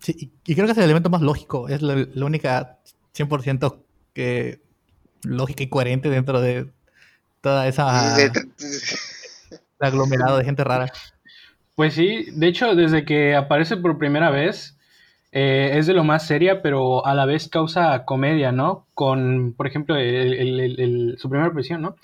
Sí, 0.00 0.30
y 0.44 0.54
creo 0.54 0.66
que 0.66 0.72
es 0.72 0.78
el 0.78 0.84
elemento 0.84 1.10
más 1.10 1.20
lógico, 1.20 1.68
es 1.68 1.82
la, 1.82 1.94
la 2.14 2.24
única 2.24 2.78
100% 3.14 3.78
que 4.14 4.62
lógica 5.22 5.62
y 5.62 5.68
coherente 5.68 6.08
dentro 6.08 6.40
de, 6.40 6.70
toda 7.40 7.66
esa 7.66 8.16
aglomerado 9.80 10.38
de 10.38 10.44
gente 10.44 10.64
rara. 10.64 10.92
Pues 11.80 11.94
sí, 11.94 12.26
de 12.34 12.46
hecho, 12.46 12.74
desde 12.74 13.06
que 13.06 13.34
aparece 13.34 13.78
por 13.78 13.96
primera 13.96 14.28
vez, 14.28 14.76
eh, 15.32 15.70
es 15.76 15.86
de 15.86 15.94
lo 15.94 16.04
más 16.04 16.26
seria, 16.26 16.60
pero 16.60 17.06
a 17.06 17.14
la 17.14 17.24
vez 17.24 17.48
causa 17.48 18.04
comedia, 18.04 18.52
¿no? 18.52 18.86
Con, 18.92 19.54
por 19.56 19.66
ejemplo, 19.66 19.94
su 19.94 21.30
primera 21.30 21.50
prisión, 21.54 21.80
¿no? 21.80 21.96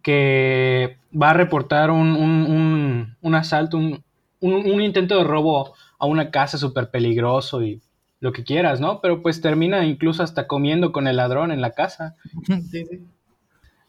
Que 0.00 0.96
va 1.12 1.28
a 1.28 1.34
reportar 1.34 1.90
un, 1.90 3.14
asalto, 3.34 3.76
un, 3.76 4.02
un, 4.40 4.80
intento 4.80 5.18
de 5.18 5.24
robo 5.24 5.74
a 5.98 6.06
una 6.06 6.30
casa 6.30 6.56
súper 6.56 6.88
peligroso 6.88 7.62
y 7.62 7.82
lo 8.18 8.32
que 8.32 8.44
quieras, 8.44 8.80
¿no? 8.80 9.02
Pero 9.02 9.20
pues 9.20 9.42
termina 9.42 9.84
incluso 9.84 10.22
hasta 10.22 10.46
comiendo 10.46 10.90
con 10.90 11.06
el 11.06 11.16
ladrón 11.16 11.52
en 11.52 11.60
la 11.60 11.72
casa. 11.72 12.16
Sí, 12.46 12.86
sí. 12.86 13.06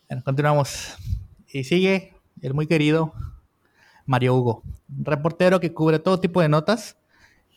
Bueno, 0.10 0.22
continuamos. 0.26 0.98
Y 1.48 1.64
sigue 1.64 2.14
el 2.42 2.54
muy 2.54 2.68
querido 2.68 3.14
Mario 4.06 4.36
Hugo, 4.36 4.64
reportero 4.90 5.60
que 5.60 5.74
cubre 5.74 6.00
todo 6.00 6.20
tipo 6.20 6.42
de 6.42 6.50
notas, 6.50 6.98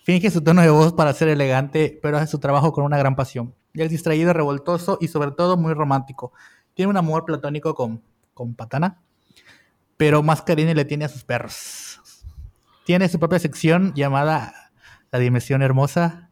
finge 0.04 0.30
su 0.30 0.42
tono 0.42 0.62
de 0.62 0.70
voz 0.70 0.92
para 0.92 1.12
ser 1.12 1.28
elegante, 1.28 1.98
pero 2.02 2.18
hace 2.18 2.26
su 2.30 2.38
trabajo 2.38 2.72
con 2.72 2.84
una 2.84 2.98
gran 2.98 3.16
pasión. 3.16 3.54
Y 3.72 3.82
es 3.82 3.90
distraído, 3.90 4.32
revoltoso 4.32 4.98
y 5.00 5.08
sobre 5.08 5.32
todo 5.32 5.56
muy 5.56 5.74
romántico. 5.74 6.32
Tiene 6.74 6.90
un 6.90 6.96
amor 6.96 7.24
platónico 7.24 7.74
con, 7.74 8.02
con 8.32 8.54
Patana, 8.54 9.00
pero 9.96 10.22
más 10.22 10.42
cariño 10.42 10.74
le 10.74 10.84
tiene 10.84 11.04
a 11.04 11.08
sus 11.08 11.24
perros. 11.24 12.00
Tiene 12.84 13.08
su 13.08 13.18
propia 13.18 13.38
sección 13.38 13.94
llamada 13.94 14.70
La 15.10 15.18
Dimensión 15.18 15.62
Hermosa 15.62 16.30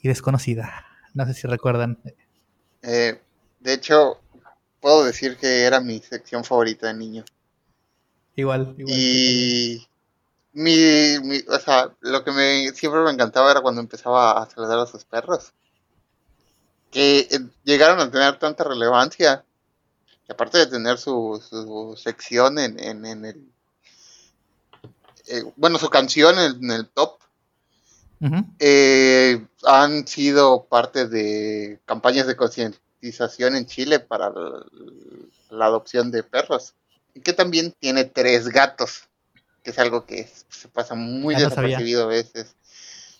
y 0.00 0.08
Desconocida. 0.08 0.84
No 1.14 1.24
sé 1.24 1.32
si 1.34 1.46
recuerdan. 1.46 1.98
Eh, 2.82 3.20
de 3.60 3.72
hecho, 3.72 4.20
puedo 4.80 5.04
decir 5.04 5.36
que 5.38 5.62
era 5.62 5.80
mi 5.80 5.98
sección 6.00 6.44
favorita 6.44 6.88
de 6.88 6.94
niño. 6.94 7.24
Igual, 8.36 8.74
igual. 8.78 8.94
Y 8.96 9.86
mi, 10.52 11.18
mi, 11.22 11.38
o 11.48 11.58
sea, 11.58 11.90
lo 12.00 12.22
que 12.22 12.32
me 12.32 12.70
siempre 12.72 13.00
me 13.00 13.10
encantaba 13.10 13.50
era 13.50 13.60
cuando 13.60 13.80
empezaba 13.80 14.40
a 14.40 14.48
saludar 14.48 14.78
a 14.78 14.86
sus 14.86 15.04
perros. 15.04 15.52
Que 16.90 17.26
eh, 17.30 17.40
llegaron 17.64 17.98
a 17.98 18.10
tener 18.10 18.38
tanta 18.38 18.64
relevancia 18.64 19.44
aparte 20.28 20.58
de 20.58 20.66
tener 20.66 20.98
su, 20.98 21.42
su 21.48 21.96
sección 21.96 22.58
en, 22.58 22.78
en, 22.82 23.24
el... 23.24 23.48
Eh, 25.28 25.44
bueno, 25.56 25.78
su 25.78 25.88
canción 25.88 26.38
en, 26.38 26.70
el 26.70 26.88
top, 26.88 27.18
eh, 28.58 29.46
han 29.64 30.06
sido 30.06 30.64
parte 30.64 31.06
de 31.06 31.80
campañas 31.84 32.26
de 32.26 32.36
concientización 32.36 33.56
en 33.56 33.66
Chile 33.66 34.00
para 34.00 34.30
la, 35.50 35.66
adopción 35.66 36.10
de 36.10 36.22
perros. 36.22 36.74
Y 37.16 37.22
que 37.22 37.32
también 37.32 37.72
tiene 37.80 38.04
tres 38.04 38.48
gatos, 38.48 39.08
que 39.64 39.70
es 39.70 39.78
algo 39.78 40.04
que 40.04 40.28
se 40.50 40.68
pasa 40.68 40.94
muy 40.94 41.34
desapercibido 41.34 42.04
a 42.04 42.08
veces. 42.08 42.54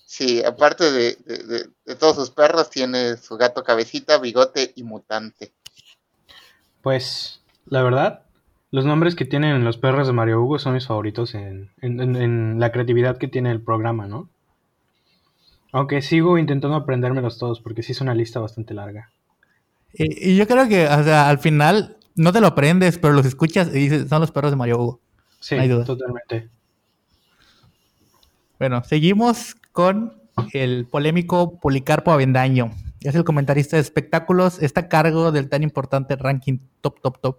Sí, 0.04 0.44
aparte 0.44 0.92
de, 0.92 1.16
de, 1.86 1.96
todos 1.96 2.16
sus 2.16 2.30
perros, 2.30 2.68
tiene 2.68 3.16
su 3.16 3.38
gato 3.38 3.64
cabecita, 3.64 4.18
bigote 4.18 4.74
y 4.76 4.82
mutante. 4.82 5.50
Pues, 6.82 7.40
la 7.64 7.82
verdad, 7.82 8.24
los 8.70 8.84
nombres 8.84 9.14
que 9.14 9.24
tienen 9.24 9.64
los 9.64 9.78
perros 9.78 10.06
de 10.06 10.12
Mario 10.12 10.42
Hugo 10.42 10.58
son 10.58 10.74
mis 10.74 10.86
favoritos 10.86 11.34
en, 11.34 11.70
en, 11.80 12.60
la 12.60 12.70
creatividad 12.72 13.16
que 13.16 13.28
tiene 13.28 13.50
el 13.50 13.62
programa, 13.62 14.06
¿no? 14.06 14.28
Aunque 15.72 16.02
sigo 16.02 16.36
intentando 16.36 16.76
aprendérmelos 16.76 17.38
todos 17.38 17.62
porque 17.62 17.82
sí 17.82 17.92
es 17.92 18.02
una 18.02 18.14
lista 18.14 18.40
bastante 18.40 18.74
larga. 18.74 19.10
Y, 19.94 20.36
yo 20.36 20.46
creo 20.46 20.68
que, 20.68 20.86
o 20.86 21.02
sea, 21.02 21.30
al 21.30 21.38
final 21.38 21.95
no 22.16 22.32
te 22.32 22.40
lo 22.40 22.48
aprendes, 22.48 22.98
pero 22.98 23.14
los 23.14 23.26
escuchas 23.26 23.68
y 23.68 23.78
dices, 23.78 24.08
son 24.08 24.20
los 24.20 24.32
perros 24.32 24.50
de 24.50 24.56
Mario 24.56 24.78
Hugo. 24.78 25.00
Sí, 25.40 25.56
totalmente. 25.84 26.48
Bueno, 28.58 28.82
seguimos 28.84 29.54
con 29.72 30.20
el 30.52 30.86
polémico 30.86 31.60
Policarpo 31.60 32.10
Avendaño. 32.10 32.72
Es 33.02 33.14
el 33.14 33.24
comentarista 33.24 33.76
de 33.76 33.82
espectáculos, 33.82 34.60
está 34.62 34.82
a 34.82 34.88
cargo 34.88 35.30
del 35.30 35.48
tan 35.48 35.62
importante 35.62 36.16
ranking 36.16 36.58
Top 36.80 37.00
Top 37.00 37.20
Top. 37.20 37.38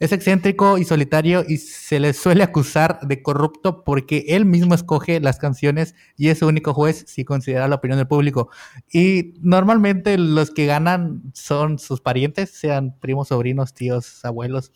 Es 0.00 0.12
excéntrico 0.12 0.78
y 0.78 0.84
solitario 0.84 1.44
y 1.46 1.56
se 1.56 1.98
le 1.98 2.12
suele 2.12 2.44
acusar 2.44 3.00
de 3.00 3.20
corrupto 3.20 3.82
porque 3.82 4.26
él 4.28 4.44
mismo 4.44 4.74
escoge 4.74 5.18
las 5.18 5.40
canciones 5.40 5.96
y 6.16 6.28
es 6.28 6.38
su 6.38 6.46
único 6.46 6.72
juez 6.72 7.04
si 7.08 7.24
considera 7.24 7.66
la 7.66 7.76
opinión 7.76 7.98
del 7.98 8.06
público. 8.06 8.48
Y 8.92 9.34
normalmente 9.40 10.16
los 10.16 10.52
que 10.52 10.66
ganan 10.66 11.22
son 11.34 11.80
sus 11.80 12.00
parientes, 12.00 12.50
sean 12.50 12.96
primos, 13.00 13.28
sobrinos, 13.28 13.74
tíos, 13.74 14.24
abuelos. 14.24 14.72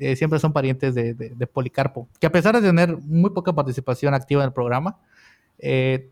Eh, 0.00 0.16
siempre 0.16 0.40
son 0.40 0.52
parientes 0.52 0.94
de, 0.94 1.48
Policarpo, 1.52 2.08
que 2.20 2.26
a 2.26 2.32
pesar 2.32 2.60
de 2.60 2.66
tener 2.66 2.96
muy 2.96 3.30
poca 3.30 3.52
participación 3.52 4.14
activa 4.14 4.42
en 4.42 4.48
el 4.48 4.52
programa, 4.52 5.00
eh, 5.58 6.10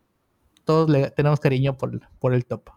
todos 0.65 0.89
le 0.89 1.11
tenemos 1.11 1.41
cariño 1.41 1.77
por, 1.77 2.01
por 2.19 2.33
el 2.33 2.45
top. 2.45 2.71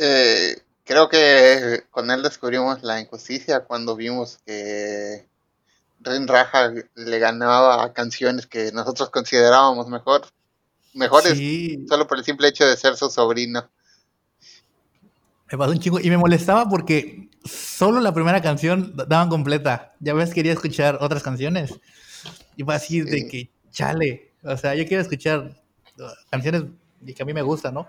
Eh, 0.00 0.56
creo 0.86 1.08
que 1.08 1.84
con 1.90 2.10
él 2.10 2.22
descubrimos 2.22 2.82
la 2.82 3.00
injusticia 3.00 3.64
cuando 3.64 3.96
vimos 3.96 4.38
que 4.46 5.26
Rin 6.00 6.28
Raja 6.28 6.72
le 6.94 7.18
ganaba 7.18 7.82
a 7.82 7.92
canciones 7.92 8.46
que 8.46 8.70
nosotros 8.72 9.10
considerábamos 9.10 9.88
mejor, 9.88 10.26
mejores 10.94 11.38
solo 11.88 12.06
por 12.06 12.18
el 12.18 12.24
simple 12.24 12.48
hecho 12.48 12.64
de 12.64 12.76
ser 12.76 12.96
su 12.96 13.10
sobrino. 13.10 13.68
Me 15.50 15.58
pasó 15.58 15.72
un 15.72 15.80
chingo 15.80 16.00
y 16.00 16.08
me 16.08 16.16
molestaba 16.16 16.68
porque 16.68 17.28
solo 17.44 18.00
la 18.00 18.14
primera 18.14 18.40
canción 18.40 18.94
daban 18.96 19.28
completa. 19.28 19.94
Ya 20.00 20.14
ves, 20.14 20.32
quería 20.32 20.52
escuchar 20.52 20.98
otras 21.00 21.22
canciones. 21.22 21.74
Y 22.56 22.64
fue 22.64 22.74
así 22.74 23.00
de 23.00 23.28
que, 23.28 23.50
chale, 23.70 24.32
o 24.42 24.56
sea, 24.56 24.74
yo 24.74 24.86
quiero 24.86 25.02
escuchar 25.02 25.52
canciones 26.30 26.64
que 27.14 27.22
a 27.22 27.26
mí 27.26 27.34
me 27.34 27.42
gustan, 27.42 27.74
¿no? 27.74 27.88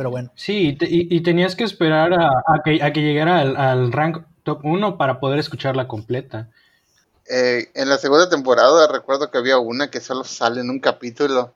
Pero 0.00 0.10
bueno. 0.10 0.32
Sí, 0.34 0.78
y, 0.80 1.22
tenías 1.22 1.54
que 1.54 1.64
esperar 1.64 2.14
a, 2.14 2.62
que, 2.64 3.00
llegara 3.02 3.40
al, 3.42 3.92
rank 3.92 4.24
top 4.44 4.64
1 4.64 4.96
para 4.96 5.20
poder 5.20 5.38
escucharla 5.38 5.88
completa. 5.88 6.48
Eh, 7.28 7.70
en 7.74 7.90
la 7.90 7.98
segunda 7.98 8.30
temporada 8.30 8.90
recuerdo 8.90 9.30
que 9.30 9.36
había 9.36 9.58
una 9.58 9.90
que 9.90 10.00
solo 10.00 10.24
sale 10.24 10.62
en 10.62 10.70
un 10.70 10.80
capítulo, 10.80 11.54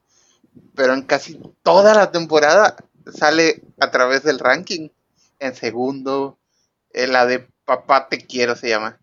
pero 0.75 0.93
en 0.93 1.05
casi 1.05 1.41
toda 1.63 1.95
la 1.95 2.11
temporada 2.11 2.77
sale 3.11 3.63
a 3.81 3.91
través 3.91 4.25
del 4.25 4.39
ranking. 4.39 4.91
En 5.39 5.55
segundo, 5.55 6.37
en 6.93 7.13
la 7.13 7.25
de 7.25 7.49
Papá 7.65 8.11
Te 8.11 8.27
Quiero 8.27 8.57
se 8.57 8.69
llama. 8.69 8.99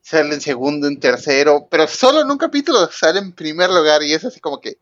Sale 0.00 0.32
en 0.32 0.40
segundo, 0.40 0.86
en 0.88 0.98
tercero, 0.98 1.68
pero 1.70 1.86
solo 1.88 2.22
en 2.22 2.30
un 2.30 2.38
capítulo 2.38 2.88
sale 2.90 3.18
en 3.18 3.32
primer 3.32 3.68
lugar 3.68 4.02
y 4.02 4.14
es 4.14 4.24
así 4.24 4.40
como 4.40 4.62
que 4.62 4.78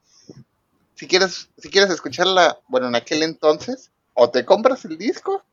si 0.94 1.08
quieres, 1.08 1.50
si 1.58 1.70
quieres 1.70 1.90
escucharla, 1.90 2.60
bueno, 2.68 2.86
en 2.86 2.94
aquel 2.94 3.24
entonces, 3.24 3.90
o 4.16 4.30
te 4.30 4.44
compras 4.44 4.84
el 4.84 4.98
disco, 4.98 5.44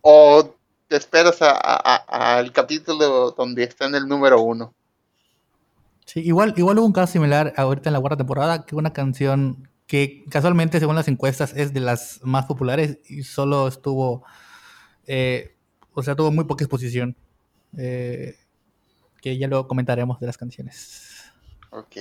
o 0.00 0.54
te 0.88 0.96
esperas 0.96 1.38
al 1.40 2.50
capítulo 2.52 3.30
donde 3.32 3.64
está 3.64 3.86
en 3.86 3.94
el 3.94 4.08
número 4.08 4.40
uno. 4.40 4.74
Sí, 6.06 6.20
igual, 6.20 6.54
igual 6.56 6.78
hubo 6.78 6.86
un 6.86 6.92
caso 6.92 7.12
similar 7.12 7.52
ahorita 7.56 7.90
en 7.90 7.92
la 7.92 8.00
cuarta 8.00 8.16
temporada, 8.16 8.64
que 8.64 8.74
una 8.74 8.92
canción 8.92 9.68
que 9.86 10.24
casualmente, 10.30 10.80
según 10.80 10.96
las 10.96 11.08
encuestas, 11.08 11.52
es 11.54 11.74
de 11.74 11.80
las 11.80 12.20
más 12.22 12.46
populares 12.46 12.98
y 13.06 13.22
solo 13.22 13.68
estuvo, 13.68 14.24
eh, 15.06 15.54
o 15.92 16.02
sea, 16.02 16.16
tuvo 16.16 16.32
muy 16.32 16.44
poca 16.44 16.64
exposición. 16.64 17.14
Eh, 17.76 18.34
que 19.20 19.36
ya 19.36 19.48
luego 19.48 19.68
comentaremos 19.68 20.20
de 20.20 20.26
las 20.26 20.38
canciones. 20.38 21.24
Ok. 21.70 21.96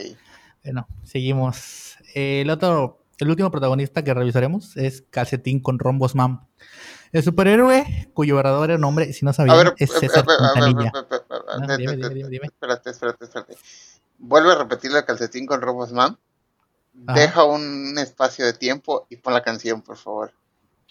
Bueno, 0.63 0.87
seguimos. 1.03 1.97
El 2.13 2.49
otro, 2.49 3.03
el 3.19 3.29
último 3.29 3.51
protagonista 3.51 4.03
que 4.03 4.13
revisaremos 4.13 4.77
es 4.77 5.03
Calcetín 5.09 5.59
con 5.59 5.79
Rombos 5.79 6.15
Mam. 6.15 6.47
El 7.11 7.23
superhéroe 7.23 8.09
cuyo 8.13 8.35
verdadero 8.35 8.77
nombre, 8.77 9.11
si 9.13 9.25
no 9.25 9.33
sabían, 9.33 9.73
es 9.77 9.91
César 9.91 10.25
Quintanilla. 10.25 10.91
Dime, 11.77 11.95
dime, 11.95 12.29
dime. 12.29 12.47
Espérate, 12.47 12.91
espérate, 12.91 13.25
espérate. 13.25 13.57
Vuelve 14.19 14.51
a 14.51 14.55
repetir 14.55 14.91
el 14.95 15.05
Calcetín 15.05 15.45
con 15.45 15.61
Rombos 15.61 15.93
Mam. 15.93 16.17
Deja 16.93 17.43
un 17.43 17.97
espacio 17.99 18.45
de 18.45 18.53
tiempo 18.53 19.05
y 19.09 19.17
pon 19.17 19.33
la 19.33 19.43
canción, 19.43 19.81
por 19.81 19.97
favor. 19.97 20.31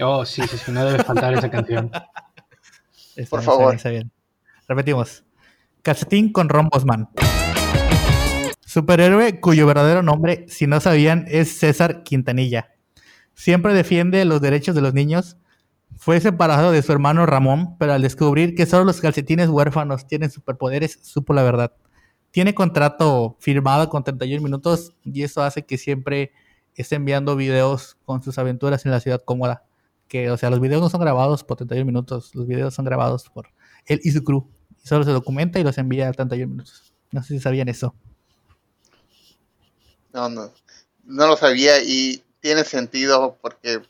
Oh, 0.00 0.24
sí, 0.24 0.42
sí, 0.46 0.56
sí, 0.56 0.70
no 0.70 0.84
debe 0.84 1.02
faltar 1.02 1.34
esa 1.34 1.50
canción. 1.50 1.90
por 3.30 3.42
favor. 3.42 3.74
Está 3.74 3.90
bien, 3.90 4.12
Repetimos. 4.68 5.24
Calcetín 5.82 6.32
con 6.32 6.48
Rombosman. 6.48 7.08
Superhéroe 8.66 9.38
cuyo 9.38 9.64
verdadero 9.64 10.02
nombre, 10.02 10.44
si 10.48 10.66
no 10.66 10.80
sabían, 10.80 11.24
es 11.28 11.56
César 11.56 12.02
Quintanilla. 12.02 12.72
Siempre 13.32 13.72
defiende 13.72 14.24
los 14.24 14.40
derechos 14.40 14.74
de 14.74 14.80
los 14.80 14.92
niños. 14.92 15.36
Fue 15.96 16.18
separado 16.20 16.72
de 16.72 16.82
su 16.82 16.90
hermano 16.90 17.26
Ramón, 17.26 17.78
pero 17.78 17.92
al 17.92 18.02
descubrir 18.02 18.56
que 18.56 18.66
solo 18.66 18.84
los 18.84 19.00
calcetines 19.00 19.50
huérfanos 19.50 20.08
tienen 20.08 20.32
superpoderes, 20.32 20.98
supo 21.00 21.32
la 21.32 21.44
verdad. 21.44 21.74
Tiene 22.32 22.56
contrato 22.56 23.36
firmado 23.38 23.88
con 23.88 24.02
31 24.02 24.42
minutos 24.42 24.96
y 25.04 25.22
eso 25.22 25.44
hace 25.44 25.64
que 25.64 25.78
siempre 25.78 26.32
esté 26.74 26.96
enviando 26.96 27.36
videos 27.36 27.96
con 28.04 28.20
sus 28.20 28.36
aventuras 28.36 28.84
en 28.84 28.90
la 28.90 28.98
ciudad 28.98 29.22
cómoda. 29.24 29.64
Que, 30.08 30.28
o 30.32 30.36
sea, 30.36 30.50
los 30.50 30.58
videos 30.58 30.82
no 30.82 30.90
son 30.90 31.00
grabados 31.00 31.44
por 31.44 31.56
31 31.56 31.86
minutos, 31.86 32.34
los 32.34 32.48
videos 32.48 32.74
son 32.74 32.84
grabados 32.84 33.28
por 33.28 33.46
él 33.84 34.00
y 34.02 34.10
su 34.10 34.24
crew. 34.24 34.50
solo 34.82 35.04
se 35.04 35.12
documenta 35.12 35.60
y 35.60 35.62
los 35.62 35.78
envía 35.78 36.08
a 36.08 36.12
31 36.12 36.50
minutos. 36.50 36.92
No 37.12 37.22
sé 37.22 37.34
si 37.34 37.38
sabían 37.38 37.68
eso. 37.68 37.94
No, 40.16 40.30
no, 40.30 40.50
no 41.04 41.26
lo 41.26 41.36
sabía 41.36 41.82
y 41.82 42.24
tiene 42.40 42.64
sentido 42.64 43.36
porque 43.42 43.82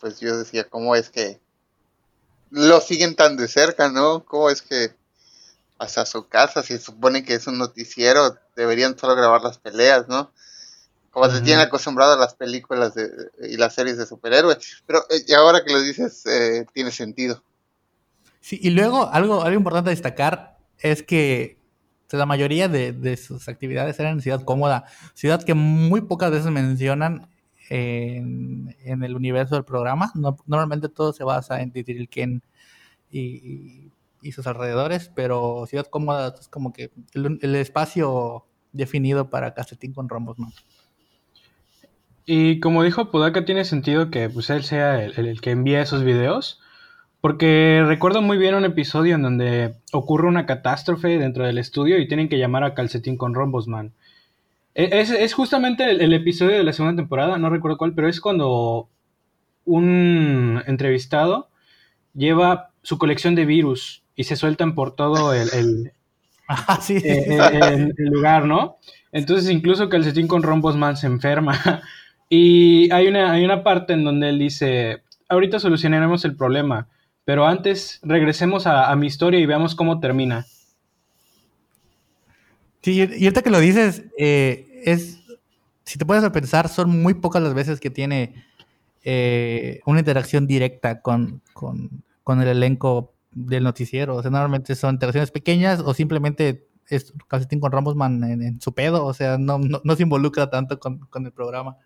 pues 0.00 0.20
yo 0.20 0.38
decía, 0.38 0.64
¿cómo 0.64 0.96
es 0.96 1.10
que 1.10 1.38
lo 2.48 2.80
siguen 2.80 3.14
tan 3.14 3.36
de 3.36 3.46
cerca, 3.46 3.90
no? 3.90 4.24
¿Cómo 4.24 4.48
es 4.48 4.62
que 4.62 4.94
hasta 5.76 6.06
su 6.06 6.28
casa, 6.28 6.62
si 6.62 6.78
se 6.78 6.82
supone 6.82 7.24
que 7.24 7.34
es 7.34 7.46
un 7.46 7.58
noticiero, 7.58 8.38
deberían 8.56 8.98
solo 8.98 9.16
grabar 9.16 9.42
las 9.42 9.58
peleas, 9.58 10.08
¿no? 10.08 10.32
Como 11.10 11.28
se 11.28 11.42
tienen 11.42 11.66
acostumbrado 11.66 12.14
a 12.14 12.18
las 12.18 12.32
películas 12.34 12.94
y 13.38 13.58
las 13.58 13.74
series 13.74 13.98
de 13.98 14.06
superhéroes. 14.06 14.82
Pero 14.86 15.04
eh, 15.10 15.34
ahora 15.34 15.62
que 15.62 15.74
lo 15.74 15.82
dices, 15.82 16.24
eh, 16.24 16.64
tiene 16.72 16.90
sentido. 16.90 17.42
Sí, 18.40 18.58
y 18.62 18.70
luego 18.70 19.10
algo, 19.12 19.42
algo 19.42 19.58
importante 19.58 19.90
a 19.90 19.92
destacar 19.92 20.56
es 20.78 21.02
que 21.02 21.58
la 22.10 22.26
mayoría 22.26 22.68
de, 22.68 23.16
sus 23.16 23.48
actividades 23.48 23.98
eran 23.98 24.14
en 24.14 24.20
Ciudad 24.20 24.42
Cómoda, 24.42 24.84
ciudad 25.14 25.42
que 25.42 25.54
muy 25.54 26.02
pocas 26.02 26.30
veces 26.30 26.50
mencionan 26.50 27.28
en, 27.68 28.74
el 28.84 29.16
universo 29.16 29.54
del 29.54 29.64
programa. 29.64 30.12
normalmente 30.46 30.88
todo 30.88 31.12
se 31.12 31.24
basa 31.24 31.60
en 31.60 31.72
Titilquén 31.72 32.42
y, 33.10 33.90
y, 34.22 34.32
sus 34.32 34.46
alrededores, 34.46 35.10
pero 35.14 35.64
Ciudad 35.68 35.86
Cómoda 35.86 36.34
es 36.38 36.48
como 36.48 36.72
que 36.72 36.90
el, 37.14 37.54
espacio 37.56 38.46
definido 38.72 39.30
para 39.30 39.54
Casetín 39.54 39.92
con 39.92 40.08
rombos. 40.08 40.36
Y 42.24 42.58
como 42.60 42.82
dijo 42.82 43.10
Pudaka, 43.10 43.44
tiene 43.44 43.64
sentido 43.64 44.10
que 44.10 44.28
pues, 44.28 44.50
él 44.50 44.64
sea 44.64 45.02
el, 45.04 45.18
el 45.26 45.40
que 45.40 45.52
envía 45.52 45.80
esos 45.80 46.02
videos 46.02 46.60
porque 47.26 47.82
recuerdo 47.84 48.22
muy 48.22 48.38
bien 48.38 48.54
un 48.54 48.64
episodio 48.64 49.16
en 49.16 49.22
donde 49.22 49.74
ocurre 49.90 50.28
una 50.28 50.46
catástrofe 50.46 51.18
dentro 51.18 51.44
del 51.44 51.58
estudio 51.58 51.98
y 51.98 52.06
tienen 52.06 52.28
que 52.28 52.38
llamar 52.38 52.62
a 52.62 52.72
Calcetín 52.72 53.16
con 53.16 53.34
Rombosman. 53.34 53.92
E, 54.76 55.00
es, 55.00 55.34
justamente 55.34 55.90
el, 55.90 56.12
episodio 56.12 56.56
de 56.56 56.62
la 56.62 56.72
segunda 56.72 56.94
temporada, 56.94 57.36
no 57.36 57.50
recuerdo 57.50 57.78
cuál, 57.78 57.94
pero 57.94 58.08
es 58.08 58.20
cuando 58.20 58.88
un 59.64 60.62
entrevistado 60.68 61.48
lleva 62.14 62.70
su 62.82 62.96
colección 62.96 63.34
de 63.34 63.44
virus 63.44 64.04
y 64.14 64.22
se 64.22 64.36
sueltan 64.36 64.76
por 64.76 64.94
todo 64.94 65.34
el, 65.34 65.48
el, 65.52 65.92
Ah, 66.46 66.78
sí. 66.80 66.98
eh, 66.98 67.38
eh, 67.40 67.92
el 67.98 68.08
lugar, 68.08 68.44
¿no? 68.44 68.76
Entonces 69.10 69.50
incluso 69.50 69.88
Calcetín 69.88 70.28
con 70.28 70.44
Rombos 70.44 70.76
Man 70.76 70.96
se 70.96 71.08
enferma 71.08 71.82
y 72.28 72.88
hay 72.92 73.08
una, 73.08 73.32
hay 73.32 73.44
una 73.44 73.64
parte 73.64 73.94
en 73.94 74.04
donde 74.04 74.28
él 74.28 74.38
dice, 74.38 75.02
ahorita 75.28 75.58
solucionaremos 75.58 76.24
el 76.24 76.36
problema, 76.36 76.86
pero 77.26 77.44
antes 77.44 77.98
regresemos 78.04 78.68
a, 78.68 78.94
mi 78.94 79.08
historia 79.08 79.40
y 79.40 79.46
veamos 79.46 79.74
cómo 79.74 79.98
termina. 79.98 80.46
Sí, 82.82 82.92
y 82.92 83.00
ahorita 83.24 83.42
que 83.42 83.50
lo 83.50 83.58
dices, 83.58 84.04
eh, 84.16 84.80
es, 84.84 85.24
si 85.84 85.98
te 85.98 86.06
puedes 86.06 86.22
a 86.22 86.30
pensar, 86.30 86.68
son 86.68 87.02
muy 87.02 87.14
pocas 87.14 87.42
las 87.42 87.52
veces 87.52 87.80
que 87.80 87.90
tiene 87.90 88.44
eh, 89.02 89.80
una 89.86 89.98
interacción 89.98 90.46
directa 90.46 91.00
con, 91.02 91.42
con, 91.52 92.04
con 92.22 92.40
el 92.42 92.46
elenco 92.46 93.12
del 93.32 93.64
noticiero. 93.64 94.14
O 94.14 94.22
sea, 94.22 94.30
normalmente 94.30 94.76
son 94.76 94.94
interacciones 94.94 95.32
pequeñas 95.32 95.80
o 95.80 95.94
simplemente 95.94 96.68
es 96.88 97.12
calcetín 97.26 97.58
con 97.58 97.72
Ramosman 97.72 98.22
en, 98.22 98.40
en 98.40 98.60
su 98.60 98.72
pedo. 98.72 99.04
O 99.04 99.14
sea, 99.14 99.36
no, 99.36 99.58
no, 99.58 99.80
no 99.82 99.96
se 99.96 100.04
involucra 100.04 100.48
tanto 100.48 100.78
con, 100.78 101.00
con 101.00 101.26
el 101.26 101.32
programa. 101.32 101.76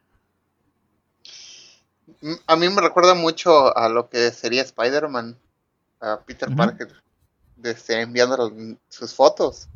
A 2.47 2.57
mí 2.57 2.69
me 2.69 2.83
recuerda 2.83 3.15
mucho 3.15 3.77
a 3.77 3.89
lo 3.89 4.09
que 4.11 4.31
sería 4.31 4.63
Spider-Man, 4.63 5.39
a 6.01 6.21
Peter 6.21 6.49
Ujú. 6.49 6.57
Parker, 6.57 6.89
desde 7.57 8.01
enviando 8.03 8.37
los- 8.37 8.53
sus 8.89 9.15
fotos, 9.15 9.69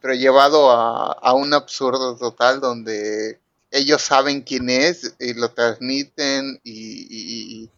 pero 0.00 0.14
llevado 0.14 0.70
a, 0.70 1.12
a 1.12 1.34
un 1.34 1.54
absurdo 1.54 2.16
total 2.16 2.60
donde 2.60 3.40
ellos 3.70 4.02
saben 4.02 4.42
quién 4.42 4.70
es 4.70 5.14
y 5.18 5.34
lo 5.34 5.50
transmiten 5.50 6.60
y, 6.62 6.72
y- 6.72 7.62
y 7.64 7.70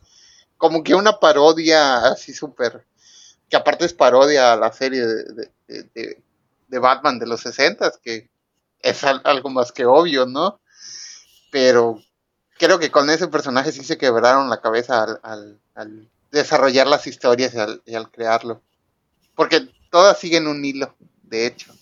como 0.58 0.82
que 0.84 0.94
una 0.94 1.18
parodia 1.20 1.98
así 2.08 2.34
súper, 2.34 2.84
que 3.48 3.56
aparte 3.56 3.86
es 3.86 3.94
parodia 3.94 4.52
a 4.52 4.56
la 4.56 4.72
serie 4.72 5.06
de, 5.06 5.24
de- 5.68 5.82
de- 5.94 6.22
de- 6.68 6.78
Batman 6.80 7.18
de 7.18 7.26
los 7.26 7.40
60 7.42 7.92
que 8.02 8.28
es 8.80 9.04
al- 9.04 9.22
algo 9.24 9.50
más 9.50 9.72
que 9.72 9.86
obvio, 9.86 10.26
¿no? 10.26 10.60
Pero 11.50 12.00
creo 12.58 12.78
que 12.78 12.90
con 12.90 13.10
ese 13.10 13.28
personaje 13.28 13.72
sí 13.72 13.84
se 13.84 13.98
quebraron 13.98 14.48
la 14.50 14.60
cabeza 14.60 15.02
al, 15.04 15.20
al- 15.22 15.58
al 15.74 16.08
desarrollar 16.30 16.86
las 16.86 17.06
historias 17.06 17.54
y 17.54 17.58
al, 17.58 17.82
y 17.86 17.94
al 17.94 18.10
crearlo. 18.10 18.60
Porque 19.34 19.68
todas 19.90 20.18
siguen 20.18 20.46
un 20.46 20.64
hilo, 20.64 20.94
de 21.22 21.46
hecho. 21.46 21.72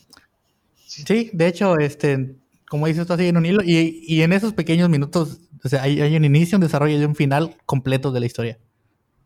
Sí, 0.86 1.30
de 1.32 1.46
hecho, 1.48 1.78
este, 1.78 2.36
como 2.68 2.86
dices, 2.86 3.02
está 3.02 3.16
siguiendo 3.16 3.40
un 3.40 3.46
hilo 3.46 3.62
y, 3.64 4.04
y 4.06 4.22
en 4.22 4.32
esos 4.32 4.52
pequeños 4.52 4.88
minutos, 4.88 5.38
o 5.64 5.68
sea, 5.68 5.82
hay, 5.82 6.00
hay 6.00 6.16
un 6.16 6.24
inicio, 6.24 6.56
un 6.56 6.62
desarrollo 6.62 6.96
y 6.98 7.04
un 7.04 7.16
final 7.16 7.56
completo 7.66 8.12
de 8.12 8.20
la 8.20 8.26
historia. 8.26 8.58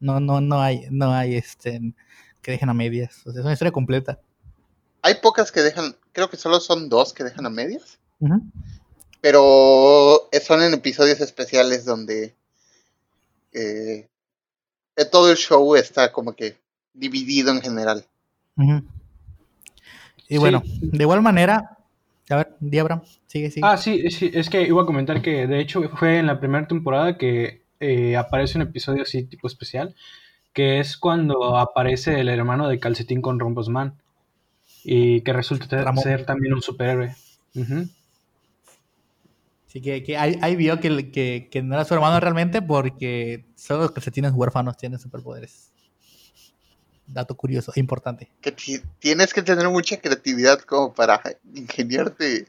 No, 0.01 0.19
no, 0.21 0.41
no 0.41 0.63
hay, 0.63 0.87
no 0.91 1.13
hay, 1.13 1.35
este, 1.37 1.81
que 2.41 2.53
dejen 2.53 2.71
a 2.71 2.75
medias. 2.75 3.21
O 3.27 3.33
sea, 3.33 3.41
es 3.41 3.45
una 3.45 3.53
historia 3.53 3.73
completa. 3.73 4.19
Hay 5.03 5.15
pocas 5.17 5.53
que 5.53 5.61
dejan, 5.61 5.97
creo 6.13 6.31
que 6.31 6.37
solo 6.37 6.61
son 6.61 6.89
dos 6.89 7.13
que 7.13 7.25
dejan 7.25 7.47
a 7.47 7.51
medias, 7.51 7.99
Ujú. 8.21 8.43
Pero 9.21 10.29
son 10.45 10.63
en 10.63 10.75
episodios 10.75 11.21
especiales 11.21 11.85
donde 11.85 12.35
eh, 13.53 14.09
eh, 14.97 15.05
todo 15.11 15.31
el 15.31 15.37
show 15.37 15.75
está 15.77 16.13
como 16.13 16.35
que 16.35 16.57
dividido 16.95 17.51
en 17.53 17.61
general. 17.61 18.05
Y 18.57 20.35
Sí. 20.35 20.39
bueno, 20.39 20.63
de 20.65 21.03
igual 21.03 21.23
manera, 21.23 21.79
a 22.29 22.37
ver, 22.37 22.55
Diabra, 22.61 23.03
sigue, 23.27 23.51
sigue. 23.51 23.67
Ah, 23.67 23.77
sí, 23.77 24.11
sí, 24.11 24.31
es 24.33 24.49
que 24.49 24.63
iba 24.63 24.83
a 24.83 24.87
comentar 24.87 25.23
que 25.23 25.47
de 25.47 25.61
hecho 25.61 25.83
fue 25.97 26.19
en 26.19 26.27
la 26.27 26.39
primera 26.41 26.67
temporada 26.69 27.17
que 27.19 27.63
eh, 27.81 28.17
aparece 28.17 28.59
un 28.59 28.63
episodio 28.63 29.03
así 29.03 29.25
tipo 29.25 29.47
especial, 29.47 29.95
que 30.53 30.79
es 30.81 30.97
cuando 30.97 31.57
aparece 31.57 32.21
el 32.21 32.29
hermano 32.29 32.69
de 32.69 32.79
Calcetín 32.79 33.23
con 33.23 33.39
Rombos 33.41 33.69
Man 33.69 33.95
y 34.85 35.21
que 35.23 35.33
resulta 35.33 35.83
Ramón. 35.83 36.03
ser 36.05 36.25
también 36.27 36.55
un 36.55 36.63
superhéroe. 36.63 37.15
Así 39.71 39.81
que, 39.81 40.03
que 40.03 40.19
ahí, 40.19 40.37
ahí 40.43 40.57
vio 40.57 40.81
que, 40.81 41.13
que, 41.13 41.49
que 41.49 41.63
no 41.63 41.75
era 41.75 41.85
su 41.85 41.95
hermano 41.95 42.19
realmente 42.19 42.61
porque 42.61 43.45
solo 43.55 43.83
los 43.83 43.93
calcetines 43.93 44.33
huérfanos 44.35 44.77
tienen 44.77 44.99
superpoderes. 44.99 45.71
Dato 47.07 47.37
curioso 47.37 47.71
e 47.77 47.79
importante. 47.79 48.29
Que 48.41 48.51
ti- 48.51 48.83
tienes 48.99 49.33
que 49.33 49.43
tener 49.43 49.69
mucha 49.69 49.97
creatividad 50.01 50.59
como 50.63 50.93
para 50.93 51.23
ingeniarte 51.55 52.49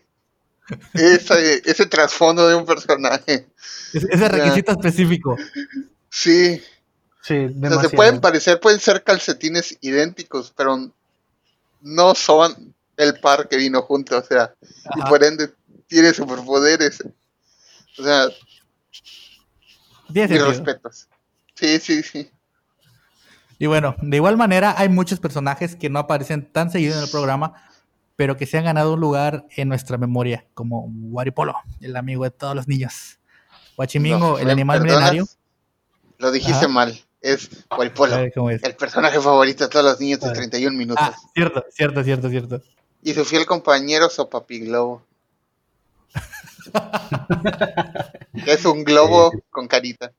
ese, 0.95 1.61
ese 1.65 1.85
trasfondo 1.85 2.47
de 2.47 2.55
un 2.55 2.65
personaje. 2.65 3.45
Es- 3.93 4.03
ese 4.09 4.27
requisito 4.27 4.71
específico. 4.71 5.37
Sí, 6.09 6.59
Sí, 7.21 7.35
o 7.63 7.69
sea, 7.69 7.81
se 7.81 7.89
pueden 7.91 8.19
parecer, 8.19 8.59
pueden 8.59 8.79
ser 8.79 9.03
calcetines 9.03 9.77
idénticos, 9.81 10.51
pero 10.57 10.91
no 11.81 12.15
son 12.15 12.73
el 12.97 13.19
par 13.19 13.47
que 13.47 13.57
vino 13.57 13.83
junto, 13.83 14.17
o 14.17 14.23
sea, 14.23 14.55
y 14.95 15.01
Ajá. 15.01 15.07
por 15.07 15.23
ende 15.23 15.51
tiene 15.91 16.13
superpoderes. 16.13 17.03
O 17.99 18.03
sea, 18.03 18.27
mis 20.09 20.41
respetos. 20.41 21.07
Sí, 21.55 21.79
sí, 21.79 22.01
sí. 22.01 22.31
Y 23.59 23.65
bueno, 23.67 23.95
de 24.01 24.15
igual 24.17 24.37
manera 24.37 24.73
hay 24.77 24.87
muchos 24.89 25.19
personajes 25.19 25.75
que 25.75 25.89
no 25.89 25.99
aparecen 25.99 26.49
tan 26.51 26.71
seguido 26.71 26.97
en 26.97 27.03
el 27.03 27.09
programa, 27.09 27.53
pero 28.15 28.37
que 28.37 28.45
se 28.45 28.57
han 28.57 28.63
ganado 28.63 28.93
un 28.93 29.01
lugar 29.01 29.45
en 29.55 29.67
nuestra 29.67 29.97
memoria, 29.97 30.45
como 30.53 30.85
Waripolo, 30.85 31.55
el 31.81 31.95
amigo 31.97 32.23
de 32.23 32.31
todos 32.31 32.55
los 32.55 32.67
niños. 32.67 33.19
Huachimingo, 33.77 34.17
No, 34.31 34.39
el 34.39 34.45
¿me 34.45 34.51
animal 34.53 34.79
perdonas? 34.79 35.11
milenario. 35.11 35.27
Lo 36.17 36.31
dijiste 36.31 36.65
Ajá. 36.65 36.67
mal. 36.69 36.99
Es 37.21 37.49
es. 37.51 38.63
el 38.63 38.75
personaje 38.77 39.19
favorito 39.19 39.65
de 39.65 39.69
todos 39.69 39.85
los 39.85 39.99
niños 39.99 40.21
de 40.21 40.29
Ah. 40.29 40.33
31 40.33 40.75
minutos. 40.75 41.03
Ah, 41.05 41.15
cierto, 41.35 41.63
cierto, 41.71 42.03
cierto, 42.03 42.29
cierto. 42.29 42.61
Y 43.03 43.13
su 43.13 43.25
fiel 43.25 43.45
compañero 43.45 44.09
Sopapi 44.09 44.59
Globo. 44.61 45.03
Que 45.03 45.10
es 48.47 48.65
un 48.65 48.83
globo 48.83 49.31
con 49.49 49.67
carita. 49.67 50.11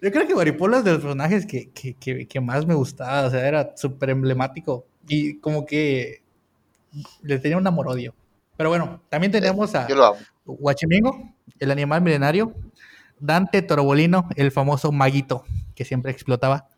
Yo 0.00 0.12
creo 0.12 0.26
que 0.26 0.34
Guaripolo 0.34 0.78
es 0.78 0.84
de 0.84 0.92
los 0.92 1.00
personajes 1.00 1.44
que, 1.44 1.70
que, 1.70 1.94
que, 1.94 2.28
que 2.28 2.40
más 2.40 2.66
me 2.66 2.74
gustaba, 2.74 3.26
o 3.26 3.30
sea, 3.30 3.46
era 3.46 3.76
súper 3.76 4.10
emblemático 4.10 4.86
y 5.08 5.38
como 5.40 5.66
que 5.66 6.22
le 7.22 7.38
tenía 7.38 7.56
un 7.56 7.66
amor-odio. 7.66 8.14
Pero 8.56 8.70
bueno, 8.70 9.00
también 9.08 9.32
tenemos 9.32 9.74
a. 9.74 9.86
Huachimingo, 10.44 11.32
el 11.58 11.70
animal 11.70 12.02
milenario, 12.02 12.54
Dante 13.20 13.62
Torobolino, 13.62 14.28
el 14.36 14.50
famoso 14.50 14.92
maguito 14.92 15.44
que 15.74 15.84
siempre 15.84 16.10
explotaba, 16.10 16.68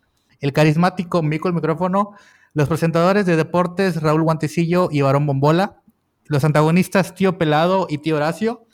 el 0.40 0.52
carismático 0.52 1.22
Mico 1.22 1.48
el 1.48 1.54
micrófono, 1.54 2.12
los 2.52 2.68
presentadores 2.68 3.26
de 3.26 3.36
deportes 3.36 4.02
Raúl 4.02 4.22
Guantecillo 4.22 4.88
y 4.90 5.02
Barón 5.02 5.26
Bombola, 5.26 5.80
los 6.26 6.44
antagonistas 6.44 7.14
Tío 7.14 7.38
Pelado 7.38 7.86
y 7.88 7.98
Tío 7.98 8.16
Horacio, 8.16 8.66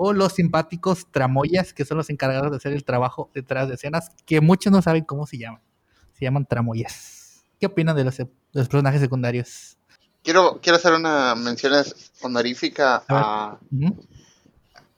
o 0.00 0.12
los 0.12 0.34
simpáticos 0.34 1.10
tramoyas, 1.10 1.72
que 1.72 1.84
son 1.84 1.96
los 1.98 2.08
encargados 2.08 2.52
de 2.52 2.56
hacer 2.58 2.72
el 2.72 2.84
trabajo 2.84 3.30
detrás 3.34 3.68
de 3.68 3.74
escenas, 3.74 4.12
que 4.24 4.40
muchos 4.40 4.72
no 4.72 4.80
saben 4.80 5.04
cómo 5.04 5.26
se 5.26 5.38
llaman. 5.38 5.60
Se 6.12 6.24
llaman 6.24 6.46
tramoyas. 6.46 7.42
¿Qué 7.58 7.66
opinan 7.66 7.96
de 7.96 8.04
los, 8.04 8.16
de 8.16 8.28
los 8.52 8.68
personajes 8.68 9.00
secundarios? 9.00 9.76
Quiero, 10.22 10.60
quiero 10.62 10.76
hacer 10.76 10.92
una 10.92 11.34
mención 11.34 11.72
honorífica 12.22 13.02
a, 13.08 13.58
Ujú. 13.72 14.06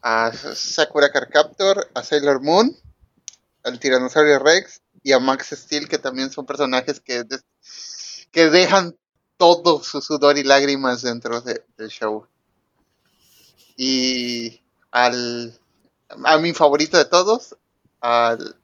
a 0.03 0.33
Sakura 0.33 1.11
Carcaptor, 1.11 1.89
a 1.95 2.03
Sailor 2.03 2.43
Moon, 2.43 2.77
al 3.65 3.81
Tiranosaurio 3.81 4.39
Rex 4.39 4.83
y 5.03 5.13
a 5.13 5.19
Max 5.19 5.49
Steel, 5.53 5.89
que 5.89 5.97
también 5.99 6.31
son 6.31 6.45
personajes 6.45 7.01
que, 7.01 7.25
que 8.31 8.51
dejan 8.51 8.95
todo 9.39 9.83
su 9.83 10.03
sudor 10.03 10.37
y 10.37 10.43
lágrimas 10.45 11.01
dentro 11.01 11.41
de- 11.41 11.65
del 11.79 11.89
show. 11.89 12.27
Y 13.77 14.61
al 14.90 15.59
a 16.24 16.38
mi 16.38 16.53
favorito 16.53 16.96
de 16.98 17.05
todos, 17.05 17.57
al 18.00 18.57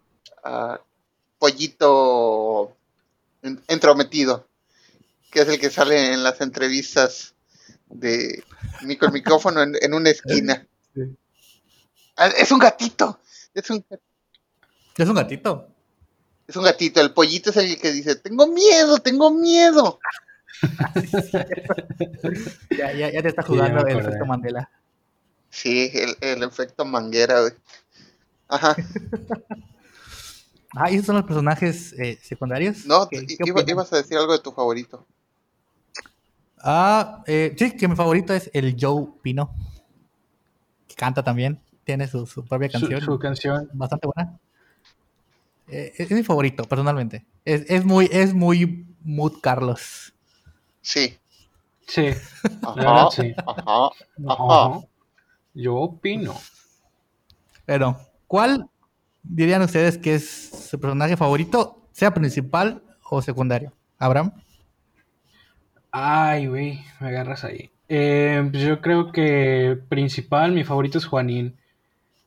a 0.42 0.80
Pollito 1.38 2.76
en- 3.42 3.62
Entrometido, 3.68 4.46
que 5.30 5.40
es 5.42 5.48
el 5.48 5.60
que 5.60 5.70
sale 5.70 6.12
en 6.12 6.22
las 6.22 6.40
entrevistas 6.40 7.34
de 7.88 8.42
Mico 8.82 9.06
el 9.06 9.12
micrófono 9.12 9.62
en, 9.62 9.74
en 9.80 9.94
una 9.94 10.10
esquina. 10.10 10.66
Sí. 10.94 11.02
Ah, 12.16 12.28
Es 12.28 12.50
un 12.50 12.58
gatito, 12.58 13.20
es 13.52 13.68
un, 13.68 13.84
Es 14.96 15.06
un 15.06 15.14
gatito. 15.14 15.68
es 16.48 16.56
un 16.56 16.64
gatito. 16.64 17.02
El 17.02 17.12
pollito 17.12 17.50
es 17.50 17.56
el 17.58 17.78
que 17.78 17.92
dice, 17.92 18.16
tengo 18.16 18.46
miedo, 18.46 18.96
tengo 19.00 19.30
miedo. 19.30 19.98
Ya, 22.78 22.92
ya, 22.92 23.10
ya 23.12 23.22
te 23.22 23.28
está 23.28 23.42
Sí, 23.42 23.48
jugando 23.48 23.82
me 23.84 23.92
el 23.92 23.98
efecto 23.98 24.24
Mandela. 24.24 24.70
Sí, 25.56 25.90
el, 25.94 26.16
el 26.20 26.42
efecto 26.42 26.84
manguera, 26.84 27.40
güey. 27.40 27.52
Ajá. 28.46 28.76
Ah, 30.74 30.90
¿y 30.90 30.96
esos 30.96 31.06
son 31.06 31.16
los 31.16 31.24
personajes 31.24 31.94
eh, 31.94 32.18
secundarios? 32.22 32.84
No, 32.84 33.08
¿Qué- 33.08 33.26
qué 33.26 33.36
iba- 33.46 33.64
ibas 33.66 33.90
a 33.90 33.96
decir 33.96 34.18
algo 34.18 34.34
de 34.34 34.40
tu 34.40 34.52
favorito. 34.52 35.06
Ah, 36.62 37.22
eh, 37.26 37.54
sí, 37.58 37.74
que 37.74 37.88
mi 37.88 37.96
favorito 37.96 38.34
es 38.34 38.50
el 38.52 38.76
Joe 38.78 39.06
Pino. 39.22 39.54
Que 40.86 40.94
canta 40.94 41.22
también. 41.22 41.58
Tiene 41.84 42.06
su, 42.06 42.26
su 42.26 42.44
propia 42.44 42.68
canción. 42.68 43.00
su 43.00 43.18
canción. 43.18 43.70
Bastante 43.72 44.08
buena. 44.14 44.38
Eh, 45.68 45.94
es, 45.96 46.10
mi 46.10 46.22
favorito, 46.22 46.64
personalmente. 46.64 47.24
Es, 47.46 47.64
es 47.70 47.82
muy, 47.82 48.10
es 48.12 48.34
muy 48.34 48.86
Mood 49.02 49.40
Carlos. 49.40 50.12
Sí. 50.82 51.16
Sí, 51.86 52.08
Ajá, 52.62 53.10
sí. 53.10 53.32
ajá, 53.46 53.90
ajá. 54.28 54.80
Yo 55.56 55.74
opino. 55.76 56.34
Pero, 57.64 57.98
¿cuál 58.26 58.68
dirían 59.22 59.62
ustedes 59.62 59.96
que 59.96 60.14
es 60.14 60.68
su 60.68 60.78
personaje 60.78 61.16
favorito, 61.16 61.88
sea 61.92 62.12
principal 62.12 62.82
o 63.08 63.22
secundario? 63.22 63.72
Abraham. 63.98 64.32
Ay, 65.90 66.46
güey, 66.46 66.84
me 67.00 67.08
agarras 67.08 67.42
ahí. 67.44 67.70
Eh, 67.88 68.46
pues 68.50 68.62
yo 68.64 68.82
creo 68.82 69.12
que 69.12 69.78
principal, 69.88 70.52
mi 70.52 70.62
favorito 70.62 70.98
es 70.98 71.06
Juanín. 71.06 71.56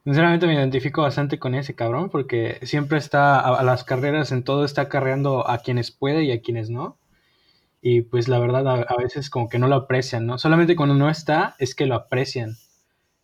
Sinceramente 0.05 0.47
me 0.47 0.55
identifico 0.55 1.03
bastante 1.03 1.37
con 1.37 1.53
ese 1.53 1.75
cabrón 1.75 2.09
porque 2.09 2.57
siempre 2.63 2.97
está 2.97 3.39
a, 3.39 3.59
a 3.59 3.63
las 3.63 3.83
carreras, 3.83 4.31
en 4.31 4.43
todo 4.43 4.65
está 4.65 4.89
carreando 4.89 5.47
a 5.47 5.59
quienes 5.59 5.91
puede 5.91 6.23
y 6.23 6.31
a 6.31 6.41
quienes 6.41 6.71
no. 6.71 6.97
Y 7.79 8.01
pues 8.01 8.27
la 8.27 8.39
verdad 8.39 8.67
a, 8.67 8.73
a 8.81 8.95
veces 8.97 9.29
como 9.29 9.49
que 9.49 9.59
no 9.59 9.67
lo 9.67 9.75
aprecian, 9.75 10.25
¿no? 10.25 10.39
Solamente 10.39 10.75
cuando 10.75 10.95
no 10.95 11.11
está 11.11 11.55
es 11.59 11.75
que 11.75 11.85
lo 11.85 11.93
aprecian. 11.93 12.57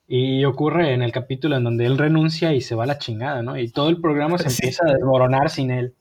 Y 0.07 0.45
ocurre 0.45 0.93
en 0.93 1.01
el 1.01 1.11
capítulo 1.11 1.55
en 1.57 1.63
donde 1.63 1.85
él 1.85 1.97
renuncia 1.97 2.53
y 2.53 2.61
se 2.61 2.75
va 2.75 2.83
a 2.83 2.87
la 2.87 2.99
chingada, 2.99 3.41
¿no? 3.41 3.57
Y 3.57 3.69
todo 3.69 3.89
el 3.89 3.99
programa 3.99 4.37
se 4.37 4.49
Sí. 4.49 4.57
empieza 4.61 4.83
a 4.87 4.93
desmoronar 4.93 5.49
sin 5.49 5.71
él. 5.71 5.93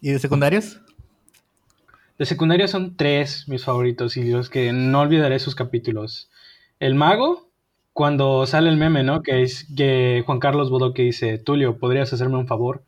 ¿Y 0.00 0.10
de 0.12 0.18
secundarios? 0.20 0.80
De 2.18 2.26
secundaria 2.26 2.68
son 2.68 2.96
tres 2.96 3.48
mis 3.48 3.64
favoritos 3.64 4.16
y 4.16 4.30
los 4.30 4.50
que 4.50 4.72
no 4.72 5.00
olvidaré 5.00 5.38
sus 5.40 5.54
capítulos. 5.54 6.30
El 6.78 6.94
mago, 6.94 7.48
cuando 7.92 8.46
sale 8.46 8.70
el 8.70 8.76
meme, 8.76 9.02
¿no? 9.02 9.22
Que 9.22 9.42
es 9.42 9.66
que 9.76 10.22
Juan 10.24 10.38
Carlos 10.38 10.70
Bodoque 10.70 11.02
dice, 11.02 11.38
Tulio, 11.38 11.78
¿podrías 11.78 12.12
hacerme 12.12 12.36
un 12.36 12.46
favor? 12.46 12.82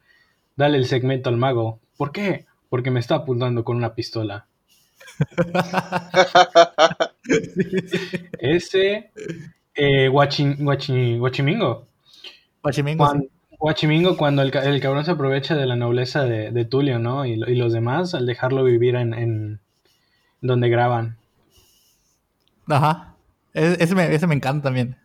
Dale 0.56 0.78
el 0.78 0.86
segmento 0.86 1.28
al 1.28 1.36
mago. 1.36 1.80
¿Por 1.96 2.12
qué? 2.12 2.46
Porque 2.68 2.90
me 2.92 3.00
está 3.00 3.16
apuntando 3.16 3.64
con 3.64 3.76
una 3.76 3.94
pistola. 3.94 4.46
Ese, 8.38 9.10
eh, 9.74 10.08
Guachin- 10.08 10.56
Guachimingo. 11.18 11.86
Guachimingo, 12.62 13.06
sí. 13.06 13.18
Cuan- 13.18 13.28
Guachimingo 13.58 14.16
cuando 14.16 14.42
el, 14.42 14.54
el 14.56 14.80
cabrón 14.80 15.04
se 15.04 15.10
aprovecha 15.10 15.54
de 15.54 15.66
la 15.66 15.76
nobleza 15.76 16.24
de, 16.24 16.50
de 16.50 16.64
Tulio, 16.64 16.98
¿no? 16.98 17.26
Y, 17.26 17.32
y 17.32 17.54
los 17.56 17.72
demás 17.72 18.14
al 18.14 18.24
dejarlo 18.26 18.64
vivir 18.64 18.94
en, 18.96 19.12
en 19.14 19.60
donde 20.40 20.68
graban. 20.70 21.16
Ajá. 22.66 23.14
E- 23.54 23.76
Ese 23.80 23.94
me, 23.94 24.14
ese 24.14 24.26
me 24.26 24.34
encanta 24.34 24.64
también. 24.64 24.96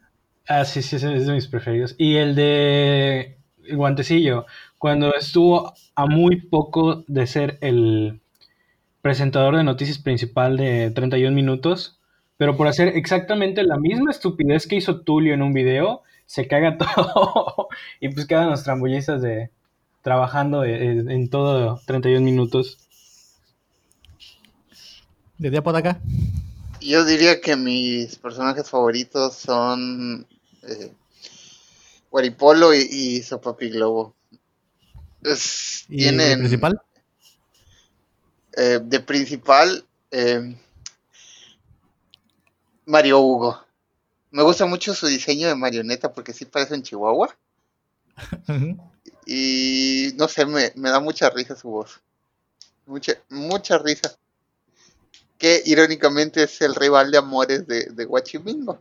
Ah, 0.48 0.64
sí, 0.64 0.82
sí, 0.82 0.96
ese 0.98 1.16
es 1.16 1.26
de 1.26 1.34
mis 1.34 1.48
preferidos. 1.48 1.96
Y 1.98 2.16
el 2.18 2.36
de 2.36 3.38
el 3.68 3.78
Guantecillo, 3.78 4.46
cuando 4.78 5.14
estuvo 5.16 5.74
a 5.96 6.06
muy 6.06 6.40
poco 6.42 7.04
de 7.08 7.26
ser 7.26 7.58
el 7.62 8.22
presentador 9.02 9.58
de 9.58 9.64
noticias 9.64 9.98
principal 9.98 10.56
de 10.58 10.92
31 10.92 11.36
minutos, 11.36 12.00
pero 12.38 12.58
por 12.58 12.68
hacer 12.68 12.90
exactamente 12.90 13.64
la 13.64 13.78
misma 13.78 14.12
estupidez 14.12 14.68
que 14.68 14.76
hizo 14.76 15.02
Tulio 15.02 15.34
en 15.34 15.42
un 15.42 15.54
video, 15.54 16.02
se 16.26 16.48
caga 16.48 16.78
todo 16.80 17.68
y 18.00 18.10
pues 18.10 18.26
quedan 18.26 18.50
los 18.50 18.64
trambollistas 18.64 19.22
de 19.22 19.50
trabajando 20.02 20.64
en, 20.64 21.10
en 21.10 21.30
todo 21.30 21.82
31 21.86 22.24
minutos. 22.26 22.78
Desde 25.38 25.62
por 25.62 25.76
acá. 25.76 26.00
Yo 26.82 27.04
diría 27.04 27.42
que 27.42 27.56
mis 27.56 28.16
personajes 28.18 28.70
favoritos 28.70 29.36
son 29.36 30.26
eh, 30.64 30.92
Guaripolo 32.12 32.74
y, 32.74 32.80
y 32.90 33.22
Sopapi 33.22 33.70
Globo. 33.70 34.14
Es- 35.24 35.86
¿Y 35.90 35.98
tienen 35.98 36.32
el 36.32 36.38
principal? 36.40 36.80
eh, 38.58 38.80
de 38.84 39.00
principal 39.02 39.86
eh, 40.12 40.56
Mario 42.86 43.20
Hugo. 43.20 43.60
Me 44.32 44.44
gusta 44.44 44.66
mucho 44.66 44.94
su 44.94 45.08
diseño 45.08 45.48
de 45.48 45.56
marioneta 45.56 46.12
porque 46.12 46.34
sí 46.34 46.46
parece 46.46 46.74
un 46.76 46.84
chihuahua. 46.84 47.36
Y 49.26 50.10
no 50.18 50.28
sé, 50.28 50.46
me, 50.46 50.72
me 50.76 50.90
da 50.90 51.00
mucha 51.00 51.30
risa 51.30 51.56
su 51.56 51.70
voz. 51.70 52.02
Mucha, 52.86 53.14
mucha 53.30 53.78
risa. 53.78 54.16
Que 55.38 55.62
irónicamente 55.66 56.44
es 56.44 56.62
el 56.62 56.76
rival 56.76 57.12
de 57.12 57.18
amores 57.18 57.68
de, 57.68 57.86
de 57.86 58.06
Guachimingo. 58.06 58.78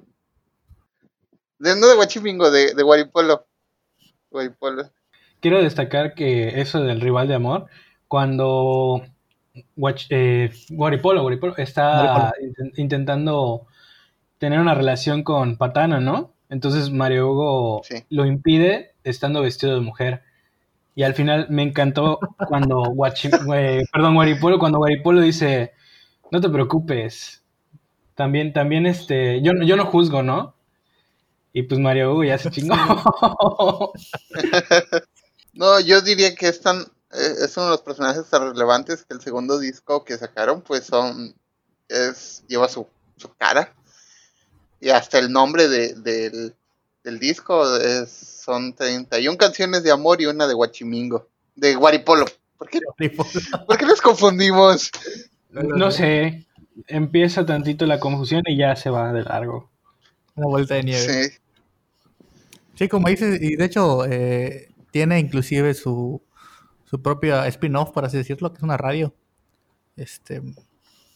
De, 1.59 1.77
no 1.77 1.87
de 1.89 1.95
Guachimingo, 1.97 2.51
de, 2.51 2.75
de 2.75 2.83
Guaripolo. 2.83 3.47
Guaripolo. 4.31 4.91
Quiero 5.41 5.63
destacar 5.63 6.15
que 6.15 6.61
eso 6.61 6.81
del 6.81 7.01
rival 7.01 7.29
de 7.29 7.35
amor, 7.35 7.67
cuando 8.09 9.05
Guach- 9.77 10.07
eh, 10.11 10.51
Guaripolo, 10.71 11.23
Guaripolo 11.23 11.57
está 11.57 12.33
inten- 12.41 12.73
intentando 12.77 13.67
tener 14.45 14.61
una 14.61 14.75
relación 14.75 15.23
con 15.25 15.57
Patana, 15.57 16.01
¿no? 16.01 16.33
Entonces 16.51 16.91
Mario 16.91 17.31
Hugo 17.33 17.83
Sí. 17.85 18.05
lo 18.11 18.27
impide 18.27 18.95
estando 19.05 19.41
vestido 19.43 19.75
de 19.75 19.81
mujer. 19.81 20.23
Y 20.95 21.05
al 21.05 21.15
final 21.15 21.47
me 21.51 21.63
encantó 21.63 22.19
cuando 22.49 22.83
Guachi- 22.85 23.31
eh, 23.57 23.85
perdón, 23.93 24.15
Guaripolo, 24.15 24.59
cuando 24.59 24.79
Guaripolo 24.79 25.21
dice, 25.23 25.73
no 26.33 26.41
te 26.41 26.49
preocupes. 26.51 27.43
También, 28.17 28.53
también 28.53 28.87
este, 28.87 29.43
yo, 29.43 29.55
no- 29.55 29.65
yo 29.67 29.77
no 29.77 29.87
juzgo, 29.87 30.23
¿no? 30.23 30.55
Y 31.53 31.65
pues 31.65 31.81
Mario 31.81 32.13
Hugo 32.13 32.25
ya 32.25 32.39
se 32.39 32.51
chingó. 32.51 32.75
No, 35.53 35.79
yo 35.81 36.01
diría 36.01 36.35
que 36.35 36.49
es 36.49 36.61
tan, 36.61 36.81
eh, 36.83 37.35
es 37.45 37.57
uno 37.57 37.67
de 37.67 37.73
los 37.73 37.83
personajes 37.83 38.29
tan 38.29 38.43
relevantes 38.53 39.05
que 39.05 39.15
el 39.15 39.21
segundo 39.21 39.59
disco 39.59 40.05
que 40.05 40.17
sacaron, 40.19 40.63
pues 40.63 40.85
son, 40.85 41.35
es, 41.89 42.45
lleva 42.49 42.69
su, 42.69 42.87
su 43.17 43.33
cara. 43.37 43.73
Y 44.85 44.91
hasta 44.91 45.19
el 45.19 45.33
nombre 45.33 45.67
de, 45.67 45.95
del, 45.95 46.55
del 47.03 47.19
disco 47.19 47.75
es, 47.79 48.11
son 48.11 48.75
31 48.75 49.39
canciones 49.39 49.83
de 49.83 49.91
amor 49.91 50.21
y 50.21 50.27
una 50.27 50.47
de 50.47 50.53
Guachimingo, 50.53 51.27
de 51.55 51.75
Guaripolo. 51.75 52.27
¿Por 52.59 52.69
qué, 52.69 52.81
¿Por 53.67 53.79
qué 53.79 53.87
los 53.87 54.03
confundimos? 54.03 54.91
No 55.49 55.91
sé, 55.91 56.47
empieza 56.87 57.47
tantito 57.47 57.87
la 57.87 57.99
confusión 57.99 58.43
y 58.45 58.59
ya 58.59 58.77
se 58.77 58.91
va 58.91 59.11
de 59.15 59.23
largo. 59.23 59.71
Una 60.35 60.49
vuelta 60.49 60.75
de 60.75 60.83
nieve. 60.83 61.29
Sí, 61.31 61.37
Sí, 62.75 62.89
como 62.89 63.09
dices, 63.09 63.41
y 63.41 63.57
de 63.57 63.65
hecho 63.65 64.05
eh, 64.05 64.69
tiene 64.91 65.19
inclusive 65.19 65.73
su, 65.73 66.21
su 66.85 67.01
propia 67.01 67.47
spin-off, 67.47 67.93
por 67.93 68.05
así 68.05 68.19
decirlo, 68.19 68.53
que 68.53 68.59
es 68.59 68.63
una 68.63 68.77
radio. 68.77 69.15
Este, 69.97 70.43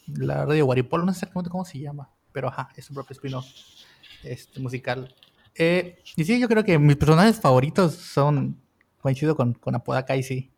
la 0.07 0.47
radio 0.47 0.65
Guaripolo, 0.65 1.05
no 1.05 1.13
sé 1.13 1.19
exactamente 1.19 1.51
cómo 1.51 1.67
se 1.67 1.81
llama, 1.81 2.11
pero 2.39 2.47
ajá, 2.51 2.69
es 2.77 2.85
su 2.85 2.95
propio 2.95 3.15
spin-off 3.15 3.47
este, 4.23 4.61
musical. 4.61 5.13
Eh, 5.57 5.99
y 6.15 6.23
sí, 6.25 6.39
yo 6.39 6.47
creo 6.47 6.63
que 6.63 6.79
mis 6.79 6.95
personajes 6.95 7.41
favoritos 7.41 7.95
son, 7.97 8.57
coincido 9.01 9.35
con, 9.35 9.55
con 9.55 9.75
Apodaca 9.75 10.15
y 10.15 10.23
sí. 10.23 10.53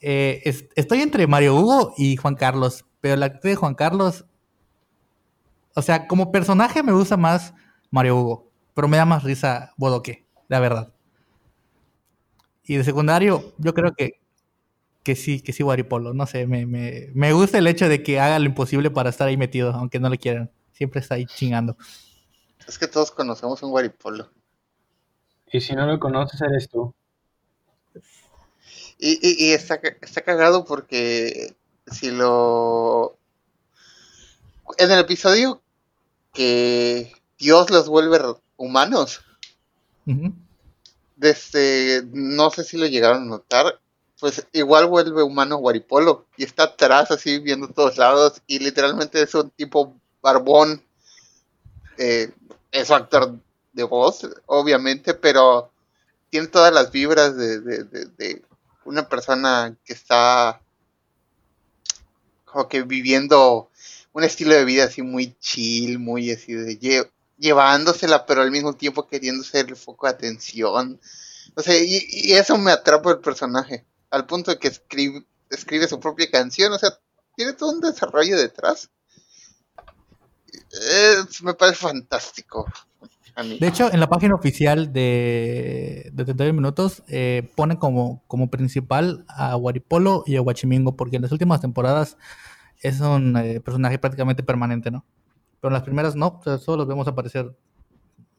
Eh, 0.00 0.42
es- 0.44 0.64
estoy 0.74 1.02
entre 1.02 1.28
Mario 1.28 1.54
Hugo 1.54 1.94
y 1.96 2.16
Juan 2.16 2.34
Carlos, 2.34 2.84
pero 3.00 3.14
la 3.14 3.26
actitud 3.26 3.48
de 3.50 3.54
Juan 3.54 3.76
Carlos, 3.76 4.24
o 5.76 5.82
sea, 5.82 6.06
como 6.08 6.32
personaje 6.32 6.82
me 6.82 6.92
gusta 6.92 7.16
más 7.16 7.54
Mario 7.92 8.16
Hugo, 8.18 8.50
pero 8.74 8.88
me 8.88 8.96
da 8.96 9.04
más 9.04 9.22
risa 9.22 9.72
Bodoque, 9.76 10.26
la 10.48 10.58
verdad. 10.58 10.92
Y 12.66 12.76
de 12.76 12.84
secundario, 12.84 13.54
yo 13.58 13.74
creo 13.74 13.92
que, 13.94 14.12
que 15.02 15.16
sí, 15.16 15.40
que 15.40 15.52
sí 15.52 15.62
Guaripolo, 15.62 16.14
no 16.14 16.26
sé, 16.26 16.46
me, 16.46 16.66
me, 16.66 17.08
me 17.14 17.32
gusta 17.32 17.58
el 17.58 17.66
hecho 17.68 17.88
de 17.88 18.02
que 18.02 18.20
haga 18.20 18.38
lo 18.38 18.46
imposible 18.46 18.90
para 18.90 19.10
estar 19.10 19.28
ahí 19.28 19.36
metido, 19.36 19.72
aunque 19.74 20.00
no 20.00 20.10
le 20.10 20.18
quieran. 20.18 20.50
Siempre 20.74 21.00
está 21.00 21.14
ahí 21.14 21.26
chingando. 21.26 21.76
es 22.66 22.78
que 22.78 22.88
todos 22.88 23.10
conocemos 23.10 23.62
un 23.62 23.70
Guaripolo. 23.70 24.30
Y 25.50 25.60
si 25.60 25.74
no 25.74 25.86
lo 25.86 25.98
conoces, 25.98 26.40
eres 26.42 26.68
tú. 26.68 26.94
Y, 28.98 29.12
y, 29.22 29.46
y 29.46 29.52
está, 29.52 29.80
está 30.02 30.22
cagado 30.22 30.64
porque 30.64 31.54
si 31.86 32.10
lo... 32.10 33.16
En 34.78 34.90
el 34.90 34.98
episodio 34.98 35.62
que 36.32 37.12
Dios 37.38 37.70
los 37.70 37.88
vuelve 37.88 38.18
humanos, 38.56 39.22
desde, 41.16 42.02
no 42.12 42.50
sé 42.50 42.64
si 42.64 42.76
lo 42.76 42.86
llegaron 42.86 43.22
a 43.22 43.26
notar, 43.26 43.80
pues 44.18 44.46
igual 44.52 44.86
vuelve 44.86 45.22
humano 45.22 45.58
Guaripolo 45.58 46.26
y 46.36 46.44
está 46.44 46.64
atrás 46.64 47.10
así 47.10 47.38
viendo 47.38 47.68
todos 47.68 47.98
lados 47.98 48.42
y 48.46 48.58
literalmente 48.58 49.22
es 49.22 49.34
un 49.34 49.50
tipo 49.50 49.94
barbón, 50.24 50.82
eh, 51.98 52.32
es 52.72 52.90
actor 52.90 53.38
de 53.72 53.82
voz, 53.84 54.28
obviamente, 54.46 55.14
pero 55.14 55.70
tiene 56.30 56.48
todas 56.48 56.72
las 56.74 56.90
vibras 56.90 57.36
de, 57.36 57.60
de- 57.60 57.84
de- 57.84 58.06
de 58.06 58.42
una 58.84 59.08
persona 59.08 59.76
que 59.84 59.92
está 59.92 60.60
como 62.44 62.68
que 62.68 62.82
viviendo 62.82 63.70
un 64.12 64.24
estilo 64.24 64.54
de 64.54 64.64
vida 64.64 64.84
así 64.84 65.02
muy 65.02 65.34
chill, 65.40 65.98
muy 65.98 66.30
así 66.30 66.52
de 66.54 66.78
lle- 66.78 67.10
llevándosela, 67.38 68.26
pero 68.26 68.42
al 68.42 68.50
mismo 68.50 68.74
tiempo 68.74 69.06
queriendo 69.08 69.42
ser 69.44 69.68
el 69.68 69.76
foco 69.76 70.06
de 70.06 70.12
atención. 70.12 71.00
O 71.56 71.62
sea, 71.62 71.76
y, 71.82 72.00
y 72.10 72.32
eso 72.34 72.56
me 72.58 72.72
atrapa 72.72 73.10
el 73.10 73.18
personaje, 73.20 73.84
al 74.10 74.26
punto 74.26 74.50
de 74.52 74.58
que 74.58 74.68
escribe, 74.68 75.24
escribe 75.50 75.88
su 75.88 76.00
propia 76.00 76.30
canción, 76.30 76.72
o 76.72 76.78
sea, 76.78 76.98
tiene 77.36 77.52
todo 77.54 77.70
un 77.72 77.80
desarrollo 77.80 78.36
detrás. 78.38 78.90
Me 81.42 81.54
parece 81.54 81.78
fantástico. 81.78 82.66
De 83.36 83.66
hecho, 83.66 83.92
en 83.92 83.98
la 83.98 84.08
página 84.08 84.34
oficial 84.34 84.92
de, 84.92 86.10
de 86.12 86.24
31 86.24 86.52
Minutos 86.52 87.02
eh, 87.08 87.50
ponen 87.56 87.76
como, 87.76 88.22
como 88.28 88.48
principal 88.48 89.24
a 89.28 89.56
Waripolo 89.56 90.22
y 90.24 90.36
a 90.36 90.42
Huachimingo, 90.42 90.96
porque 90.96 91.16
en 91.16 91.22
las 91.22 91.32
últimas 91.32 91.60
temporadas 91.60 92.16
es 92.80 93.00
un 93.00 93.36
eh, 93.36 93.60
personaje 93.60 93.98
prácticamente 93.98 94.44
permanente, 94.44 94.92
¿no? 94.92 95.04
Pero 95.60 95.70
en 95.70 95.74
las 95.74 95.82
primeras 95.82 96.14
no, 96.14 96.40
solo 96.60 96.78
los 96.78 96.86
vemos 96.86 97.08
aparecer 97.08 97.56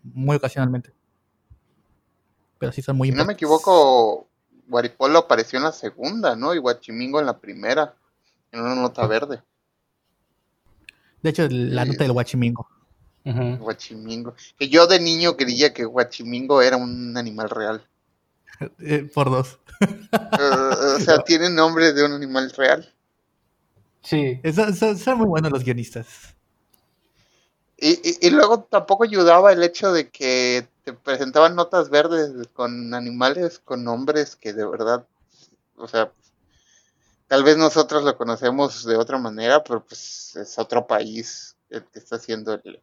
muy 0.01 0.37
ocasionalmente. 0.37 0.93
Pero 2.57 2.71
sí 2.71 2.81
son 2.81 2.95
muy 2.95 3.09
Si 3.09 3.15
no 3.15 3.25
me 3.25 3.33
equivoco, 3.33 4.29
Waripolo 4.69 5.19
apareció 5.19 5.57
en 5.57 5.63
la 5.63 5.73
segunda, 5.73 6.37
¿no? 6.37 6.53
Y 6.53 6.59
Huachimingo 6.59 7.19
en 7.19 7.25
la 7.25 7.39
primera, 7.39 7.95
en 8.51 8.61
una 8.61 8.75
nota 8.75 9.05
verde. 9.07 9.43
De 11.25 11.31
hecho, 11.31 11.47
la 11.49 11.85
nota 11.85 12.03
del 12.03 12.11
Huachimingo. 12.11 12.67
Guachimingo. 13.23 14.35
Que 14.59 14.69
yo 14.69 14.85
de 14.85 14.99
niño 14.99 15.35
creía 15.35 15.73
que 15.73 15.83
Guachimingo 15.83 16.61
era 16.61 16.77
un 16.77 17.17
animal 17.17 17.49
real. 17.49 17.83
Eh, 18.79 19.09
por 19.13 19.31
dos. 19.31 19.57
o 19.81 20.99
sea, 20.99 21.17
tiene 21.25 21.49
nombre 21.49 21.91
de 21.93 22.05
un 22.05 22.13
animal 22.13 22.51
real. 22.51 22.93
Sí. 24.01 24.39
Son, 24.53 25.17
muy 25.17 25.25
buenos 25.25 25.51
los 25.51 25.63
guionistas. 25.63 26.35
Y, 27.75 27.99
y, 28.25 28.29
luego 28.29 28.59
tampoco 28.61 29.03
ayudaba 29.03 29.51
el 29.51 29.63
hecho 29.63 29.91
de 29.91 30.09
que 30.09 30.67
te 30.83 30.93
presentaban 30.93 31.55
notas 31.55 31.89
verdes 31.89 32.47
con 32.53 32.93
animales, 32.93 33.59
con 33.59 33.83
nombres 33.83 34.37
que 34.37 34.53
de 34.53 34.65
verdad, 34.65 35.05
o 35.75 35.87
sea, 35.87 36.11
tal 37.27 37.43
vez 37.43 37.57
nosotros 37.57 38.03
lo 38.03 38.17
conocemos 38.17 38.85
de 38.85 38.95
otra 38.95 39.17
manera, 39.17 39.63
pero 39.63 39.85
pues 39.85 40.35
es 40.35 40.59
otro 40.59 40.85
país 40.85 41.55
el 41.69 41.83
que 41.85 41.99
está 41.99 42.17
haciendo 42.17 42.53
el, 42.53 42.79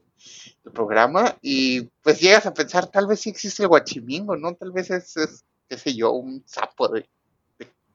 el 0.65 0.73
programa 0.73 1.37
y 1.41 1.83
pues 2.03 2.21
llegas 2.21 2.47
a 2.47 2.55
pensar, 2.55 2.87
tal 2.87 3.07
vez 3.07 3.21
sí 3.21 3.31
existe 3.31 3.63
el 3.63 3.69
guachimingo, 3.69 4.37
¿no? 4.37 4.55
Tal 4.55 4.73
vez 4.73 4.91
es, 4.91 5.45
qué 5.69 5.79
sé 5.79 5.95
yo, 5.95 6.13
un 6.13 6.43
sapo 6.47 6.89
de, 6.89 7.09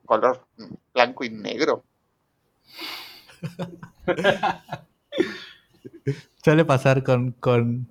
color 0.06 0.48
blanco 0.94 1.24
y 1.24 1.30
negro. 1.30 1.84
Suele 6.44 6.66
pasar 6.66 7.04
con, 7.04 7.34
con, 7.34 7.88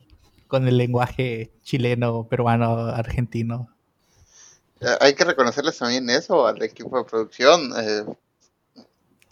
el 0.50 0.78
lenguaje 0.78 1.52
chileno, 1.62 2.26
peruano, 2.28 2.86
argentino. 2.86 3.68
Eh, 4.80 4.96
hay 5.00 5.14
que 5.14 5.24
reconocerles 5.24 5.78
también 5.78 6.10
eso 6.10 6.46
al 6.46 6.62
equipo 6.62 6.98
de 6.98 7.04
producción, 7.04 7.72
eh, 7.78 8.04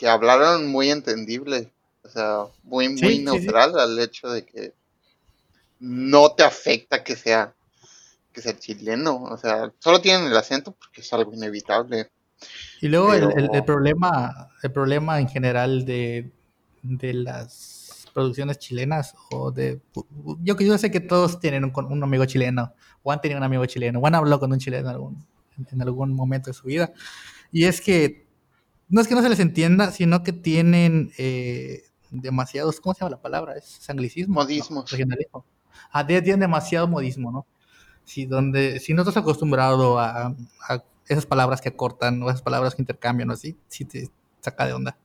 que 0.05 0.11
hablaron 0.11 0.67
muy 0.67 0.91
entendible, 0.91 1.73
o 2.03 2.11
sea, 2.11 2.41
muy, 2.63 2.91
muy 2.91 3.21
neutral 3.21 3.79
al 3.79 3.99
hecho 3.99 4.29
de 4.29 4.45
que 4.45 4.75
no 5.81 6.33
te 6.33 6.43
afecta 6.43 7.03
que 7.03 7.17
sea 7.17 7.55
que 8.31 8.43
sea 8.43 8.55
chileno, 8.55 9.23
o 9.23 9.39
sea, 9.39 9.73
solo 9.79 10.03
tienen 10.03 10.27
el 10.27 10.37
acento 10.37 10.73
porque 10.73 11.01
es 11.01 11.11
algo 11.15 11.33
inevitable. 11.33 12.11
Y 12.83 12.89
luego 12.89 13.15
el, 13.15 13.65
problema, 13.65 14.51
el 14.63 14.73
problema 14.73 15.19
en 15.21 15.27
general 15.27 15.87
de, 15.87 16.31
las 16.83 18.07
producciones 18.13 18.59
chilenas 18.59 19.15
o 19.31 19.53
de 19.53 19.81
yo 20.43 20.55
que 20.55 20.67
yo 20.67 20.77
sé 20.77 20.91
que 20.91 21.01
todos 21.01 21.41
tienen 21.41 21.65
un, 21.65 22.03
amigo 22.03 22.27
chileno 22.27 22.75
o 23.03 23.11
han 23.11 23.23
tenido 23.23 23.39
un 23.39 23.45
amigo 23.45 23.65
chileno 23.65 24.01
o 24.01 24.07
han 24.07 24.17
hablado 24.17 24.39
con 24.39 24.53
un 24.53 24.59
chileno 24.59 24.91
en 24.91 24.95
algún, 24.95 25.27
en 25.73 25.81
algún 25.81 26.13
momento 26.13 26.51
de 26.51 26.55
su 26.55 26.67
vida 26.67 26.93
y 27.51 27.65
es 27.65 27.81
que 27.81 28.24
no 28.89 29.01
es 29.01 29.09
que 29.09 29.15
no 29.15 29.23
se 29.23 29.29
les 29.29 29.41
entienda 29.41 29.91
sino 29.91 30.23
que 30.23 30.33
tienen 30.33 31.13
eh, 31.19 31.85
demasiados 32.11 32.81
cómo 32.81 32.95
se 32.95 33.01
llama 33.01 33.17
la 33.17 33.23
palabra 33.23 33.57
es 33.57 33.89
anglicismo 33.89 34.35
modismos 34.35 34.91
regionalismo 34.91 35.45
ah, 35.95 36.07
tienen 36.07 36.41
demasiado 36.41 36.89
modismo, 36.89 37.31
¿no? 37.31 37.47
Si, 38.05 38.27
donde, 38.27 38.81
si 38.81 38.93
no 38.93 39.03
estás 39.03 39.17
acostumbrado 39.17 39.99
a, 39.99 40.35
esas 41.07 41.27
palabras 41.27 41.61
que 41.61 41.69
acortan 41.69 42.23
o 42.23 42.29
esas 42.29 42.43
palabras 42.43 42.75
que 42.75 42.83
intercambian 42.83 43.31
o 43.31 43.35
así, 43.35 43.57
sí 43.69 43.85
te 43.85 44.11
saca 44.41 44.67
de 44.67 44.73
onda. 44.73 44.97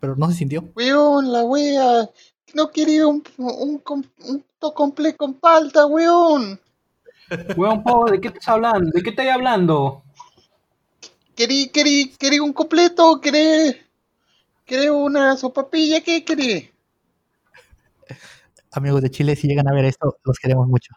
Pero 0.00 0.16
no 0.16 0.28
se 0.28 0.34
sintió. 0.34 0.68
Weón, 0.76 1.32
la 1.32 1.44
wea. 1.44 2.08
No 2.54 2.70
quería 2.70 3.06
un, 3.06 3.22
un, 3.36 3.82
un, 3.84 4.44
completo 4.72 5.16
con 5.16 5.34
palta, 5.34 5.86
weón. 5.86 6.60
Weón, 7.56 7.82
Pau, 7.82 8.06
¿de 8.06 8.20
qué 8.20 8.28
estás 8.28 8.48
hablando? 8.48 8.90
¿De 8.92 9.02
qué 9.02 9.10
estás 9.10 9.26
hablando? 9.28 10.02
Querí, 11.38 11.68
querí, 11.68 12.16
querí 12.18 12.40
un 12.40 12.52
completo, 12.52 13.20
querí, 13.20 13.76
querí 14.66 14.88
una 14.88 15.36
sopapilla, 15.36 16.00
¿qué 16.00 16.24
querí? 16.24 16.68
amigos 18.72 19.02
de 19.02 19.10
Chile, 19.10 19.36
si 19.36 19.46
llegan 19.46 19.68
a 19.68 19.72
ver 19.72 19.84
esto, 19.84 20.18
los 20.24 20.36
queremos 20.36 20.66
mucho. 20.66 20.92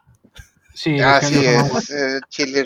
Sí, 0.73 0.99
así 0.99 1.45
es. 1.45 1.91
Eh, 1.91 2.19
Chile, 2.27 2.65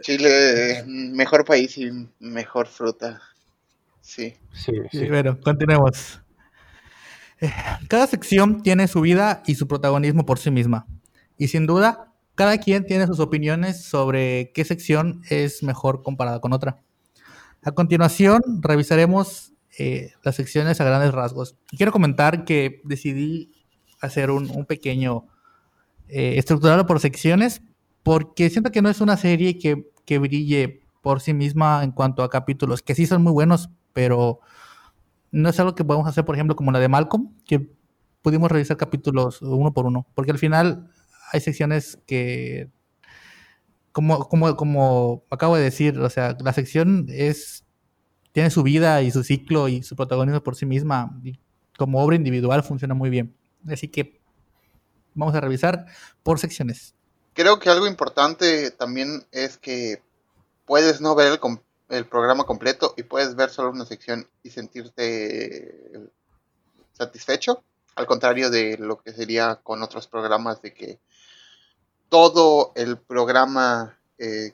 Chile, 0.00 0.82
mejor 0.84 1.44
país 1.44 1.78
y 1.78 1.92
mejor 2.18 2.66
fruta. 2.66 3.22
Sí. 4.00 4.34
Sí, 4.52 4.72
sí. 4.90 5.06
bueno, 5.06 5.38
continuemos. 5.40 6.20
Eh, 7.40 7.52
cada 7.86 8.08
sección 8.08 8.64
tiene 8.64 8.88
su 8.88 9.00
vida 9.00 9.44
y 9.46 9.54
su 9.54 9.68
protagonismo 9.68 10.26
por 10.26 10.40
sí 10.40 10.50
misma. 10.50 10.88
Y 11.38 11.46
sin 11.46 11.68
duda, 11.68 12.11
cada 12.34 12.58
quien 12.58 12.86
tiene 12.86 13.06
sus 13.06 13.20
opiniones 13.20 13.84
sobre 13.84 14.52
qué 14.52 14.64
sección 14.64 15.22
es 15.28 15.62
mejor 15.62 16.02
comparada 16.02 16.40
con 16.40 16.52
otra. 16.52 16.82
A 17.62 17.72
continuación, 17.72 18.40
revisaremos 18.60 19.52
eh, 19.78 20.12
las 20.22 20.36
secciones 20.36 20.80
a 20.80 20.84
grandes 20.84 21.12
rasgos. 21.12 21.56
Quiero 21.76 21.92
comentar 21.92 22.44
que 22.44 22.80
decidí 22.84 23.52
hacer 24.00 24.30
un, 24.30 24.66
pequeño 24.66 25.26
eh, 26.08 26.34
estructurado 26.36 26.86
por 26.86 27.00
secciones, 27.00 27.62
porque 28.02 28.50
siento 28.50 28.72
que 28.72 28.82
no 28.82 28.88
es 28.88 29.00
una 29.00 29.16
serie 29.16 29.58
que, 29.58 30.18
brille 30.18 30.82
por 31.00 31.20
sí 31.20 31.32
misma 31.32 31.82
en 31.84 31.92
cuanto 31.92 32.22
a 32.22 32.28
capítulos, 32.28 32.82
que 32.82 32.94
sí 32.94 33.06
son 33.06 33.22
muy 33.22 33.32
buenos, 33.32 33.70
pero 33.94 34.40
no 35.30 35.48
es 35.48 35.58
algo 35.58 35.74
que 35.74 35.84
podemos 35.84 36.06
hacer, 36.06 36.24
por 36.24 36.34
ejemplo, 36.34 36.54
como 36.54 36.70
la 36.70 36.80
de 36.80 36.88
Malcolm, 36.88 37.32
que 37.46 37.70
pudimos 38.20 38.50
revisar 38.50 38.76
capítulos 38.76 39.40
uno 39.40 39.72
por 39.72 39.86
uno, 39.86 40.06
porque 40.14 40.32
al 40.32 40.38
final 40.38 40.90
hay 41.32 41.40
secciones 41.40 41.98
que, 42.06 42.68
como, 43.90 44.28
como, 44.28 44.54
como 44.56 45.24
acabo 45.30 45.56
de 45.56 45.62
decir, 45.62 45.98
o 45.98 46.10
sea, 46.10 46.36
la 46.40 46.52
sección 46.52 47.06
es, 47.08 47.64
tiene 48.32 48.50
su 48.50 48.62
vida 48.62 49.02
y 49.02 49.10
su 49.10 49.24
ciclo 49.24 49.68
y 49.68 49.82
su 49.82 49.96
protagonismo 49.96 50.42
por 50.42 50.56
sí 50.56 50.66
misma, 50.66 51.18
y 51.24 51.38
como 51.78 52.02
obra 52.02 52.16
individual 52.16 52.62
funciona 52.62 52.94
muy 52.94 53.08
bien. 53.08 53.34
Así 53.66 53.88
que 53.88 54.20
vamos 55.14 55.34
a 55.34 55.40
revisar 55.40 55.86
por 56.22 56.38
secciones. 56.38 56.94
Creo 57.34 57.58
que 57.58 57.70
algo 57.70 57.86
importante 57.86 58.70
también 58.70 59.24
es 59.32 59.56
que 59.56 60.02
puedes 60.66 61.00
no 61.00 61.14
ver 61.14 61.40
el, 61.88 62.06
programa 62.06 62.44
completo 62.44 62.92
y 62.96 63.04
puedes 63.04 63.34
ver 63.36 63.48
solo 63.48 63.70
una 63.70 63.86
sección 63.86 64.28
y 64.42 64.50
sentirte 64.50 66.10
satisfecho. 66.92 67.64
Al 67.94 68.06
contrario 68.06 68.50
de 68.50 68.76
lo 68.78 69.00
que 69.00 69.12
sería 69.12 69.56
con 69.62 69.82
otros 69.82 70.06
programas 70.06 70.60
de 70.62 70.74
que 70.74 70.98
todo 72.12 72.72
el 72.74 72.98
programa 72.98 73.98
eh, 74.18 74.52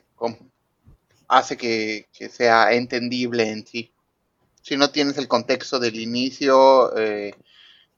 hace 1.27 1.57
que, 1.57 2.07
sea 2.31 2.71
entendible 2.71 3.49
en 3.49 3.67
sí. 3.67 3.91
Si 4.61 4.77
no 4.77 4.91
tienes 4.91 5.17
el 5.17 5.27
contexto 5.27 5.77
del 5.77 5.99
inicio, 5.99 6.97
eh, 6.97 7.35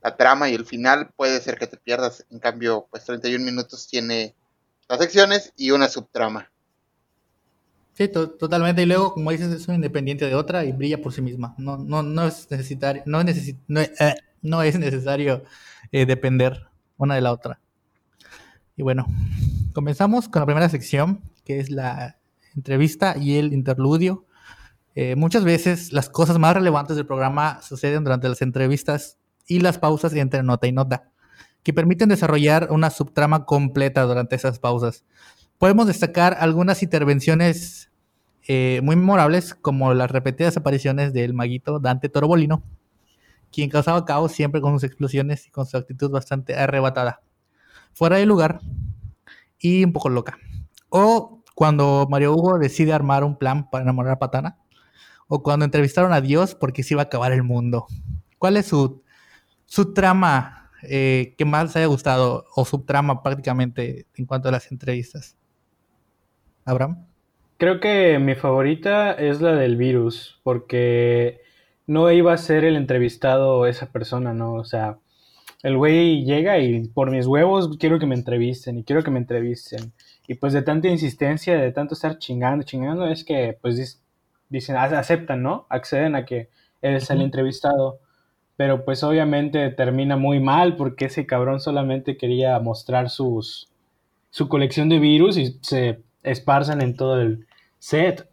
la 0.01 0.17
trama 0.17 0.49
y 0.49 0.55
el 0.55 0.65
final, 0.65 1.11
puede 1.15 1.39
ser 1.41 1.59
que 1.59 1.67
te 1.67 1.77
pierdas. 1.77 2.25
En 2.31 2.39
cambio, 2.39 2.87
pues 2.89 3.05
31 3.05 3.45
minutos 3.45 3.87
tiene 3.87 4.33
las 4.89 4.97
secciones 4.97 5.53
y 5.55 5.69
una 5.69 5.89
subtrama. 5.89 6.51
Sí, 7.93 8.07
totalmente. 8.07 8.81
Y 8.81 8.87
luego, 8.87 9.13
como 9.13 9.29
dices, 9.29 9.51
es 9.51 9.67
independiente 9.67 10.25
de 10.25 10.33
otra 10.33 10.65
y 10.65 10.71
brilla 10.71 10.99
por 10.99 11.13
sí 11.13 11.21
misma. 11.21 11.53
No, 11.59 11.77
no, 11.77 12.01
no 12.01 12.25
es 12.25 12.49
necesario, 12.49 13.03
no, 13.05 13.21
es, 13.21 13.53
no, 13.67 13.79
eh, 13.79 14.15
no 14.41 14.63
es 14.63 14.79
necesario 14.79 15.43
depender 15.91 16.67
una 16.97 17.13
de 17.13 17.21
la 17.21 17.31
otra. 17.31 17.59
Y 18.81 18.83
bueno, 18.83 19.05
comenzamos 19.73 20.27
con 20.27 20.39
la 20.39 20.47
primera 20.47 20.67
sección, 20.67 21.21
que 21.45 21.59
es 21.59 21.69
la 21.69 22.17
entrevista 22.55 23.15
y 23.15 23.37
el 23.37 23.53
interludio. 23.53 24.25
Eh, 24.95 25.15
muchas 25.15 25.43
veces 25.43 25.93
las 25.93 26.09
cosas 26.09 26.39
más 26.39 26.55
relevantes 26.55 26.97
del 26.97 27.05
programa 27.05 27.61
suceden 27.61 28.03
durante 28.03 28.27
las 28.27 28.41
entrevistas 28.41 29.19
y 29.45 29.59
las 29.59 29.77
pausas 29.77 30.15
entre 30.15 30.41
nota 30.41 30.65
y 30.65 30.71
nota, 30.71 31.11
que 31.61 31.73
permiten 31.73 32.09
desarrollar 32.09 32.69
una 32.71 32.89
subtrama 32.89 33.45
completa 33.45 34.01
durante 34.01 34.35
esas 34.35 34.57
pausas. 34.57 35.05
Podemos 35.59 35.85
destacar 35.85 36.37
algunas 36.39 36.81
intervenciones 36.81 37.91
eh, 38.47 38.79
muy 38.81 38.95
memorables, 38.95 39.53
como 39.53 39.93
las 39.93 40.09
repetidas 40.09 40.57
apariciones 40.57 41.13
del 41.13 41.35
maguito 41.35 41.77
Dante 41.77 42.09
Torobolino, 42.09 42.63
quien 43.51 43.69
causaba 43.69 44.05
caos 44.05 44.31
siempre 44.31 44.59
con 44.59 44.73
sus 44.73 44.85
explosiones 44.85 45.45
y 45.45 45.51
con 45.51 45.67
su 45.67 45.77
actitud 45.77 46.09
bastante 46.09 46.55
arrebatada, 46.55 47.21
fuera 47.93 48.17
de 48.17 48.25
lugar 48.25 48.61
y 49.59 49.83
un 49.83 49.93
poco 49.93 50.09
loca. 50.09 50.37
O 50.89 51.43
cuando 51.55 52.07
Mario 52.09 52.33
Hugo 52.33 52.59
decide 52.59 52.93
armar 52.93 53.23
un 53.23 53.37
plan 53.37 53.69
para 53.69 53.83
enamorar 53.83 54.13
a 54.13 54.19
Patana, 54.19 54.57
o 55.27 55.43
cuando 55.43 55.63
entrevistaron 55.63 56.11
a 56.11 56.21
Dios 56.21 56.55
porque 56.55 56.83
se 56.83 56.93
iba 56.93 57.03
a 57.03 57.05
acabar 57.05 57.31
el 57.31 57.43
mundo. 57.43 57.87
¿Cuál 58.37 58.57
es 58.57 58.65
su, 58.65 59.01
su 59.65 59.93
trama 59.93 60.69
eh, 60.83 61.35
que 61.37 61.45
más 61.45 61.65
les 61.65 61.75
haya 61.77 61.85
gustado 61.85 62.45
o 62.55 62.65
su 62.65 62.83
trama 62.83 63.23
prácticamente 63.23 64.07
en 64.15 64.25
cuanto 64.25 64.49
a 64.49 64.51
las 64.51 64.71
entrevistas? 64.71 65.37
Abraham. 66.65 67.05
Creo 67.57 67.79
que 67.79 68.17
mi 68.19 68.35
favorita 68.35 69.11
es 69.13 69.39
la 69.39 69.53
del 69.53 69.77
virus, 69.77 70.39
porque 70.43 71.41
no 71.85 72.11
iba 72.11 72.33
a 72.33 72.37
ser 72.37 72.65
el 72.65 72.75
entrevistado 72.75 73.67
esa 73.67 73.91
persona, 73.91 74.33
¿no? 74.33 74.53
O 74.53 74.65
sea, 74.65 74.97
el 75.63 75.77
güey 75.77 76.25
llega 76.25 76.57
y 76.59 76.87
por 76.87 77.11
mis 77.11 77.27
huevos 77.27 77.77
quiero 77.77 77.99
que 77.99 78.07
me 78.07 78.15
entrevisten 78.15 78.79
y 78.79 78.83
quiero 78.83 79.03
que 79.03 79.11
me 79.11 79.19
entrevisten. 79.19 79.93
Y 80.27 80.35
pues 80.35 80.53
de 80.53 80.61
tanta 80.61 80.87
insistencia, 80.87 81.57
de 81.57 81.71
tanto 81.71 81.93
estar 81.93 82.17
chingando, 82.17 82.63
chingando, 82.63 83.07
es 83.07 83.23
que 83.23 83.57
pues 83.61 84.01
dicen, 84.49 84.75
aceptan, 84.75 85.43
¿no? 85.43 85.67
Acceden 85.69 86.15
a 86.15 86.25
que 86.25 86.49
él 86.81 86.95
es 86.95 87.09
el 87.09 87.21
entrevistado. 87.21 87.99
Pero 88.55 88.85
pues 88.85 89.03
obviamente 89.03 89.69
termina 89.71 90.17
muy 90.17 90.39
mal 90.39 90.75
porque 90.75 91.05
ese 91.05 91.25
cabrón 91.25 91.59
solamente 91.59 92.17
quería 92.17 92.59
mostrar 92.59 93.09
sus, 93.09 93.69
su 94.29 94.47
colección 94.49 94.89
de 94.89 94.99
virus 94.99 95.37
y 95.37 95.59
se 95.61 96.01
esparzan 96.23 96.81
en 96.81 96.95
todo 96.95 97.21
el 97.21 97.47
set. 97.79 98.27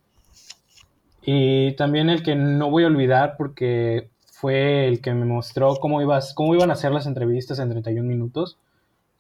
Y 1.23 1.73
también 1.73 2.09
el 2.09 2.23
que 2.23 2.35
no 2.35 2.71
voy 2.71 2.85
a 2.85 2.89
olvidar 2.89 3.37
porque 3.37 4.11
fue 4.41 4.87
el 4.87 5.01
que 5.01 5.13
me 5.15 5.25
mostró 5.25 5.75
cómo, 5.81 6.01
ibas, 6.01 6.33
cómo 6.33 6.55
iban 6.55 6.71
a 6.71 6.77
ser 6.77 6.93
las 6.93 7.07
entrevistas 7.07 7.59
en 7.59 7.71
31 7.71 8.07
minutos, 8.07 8.57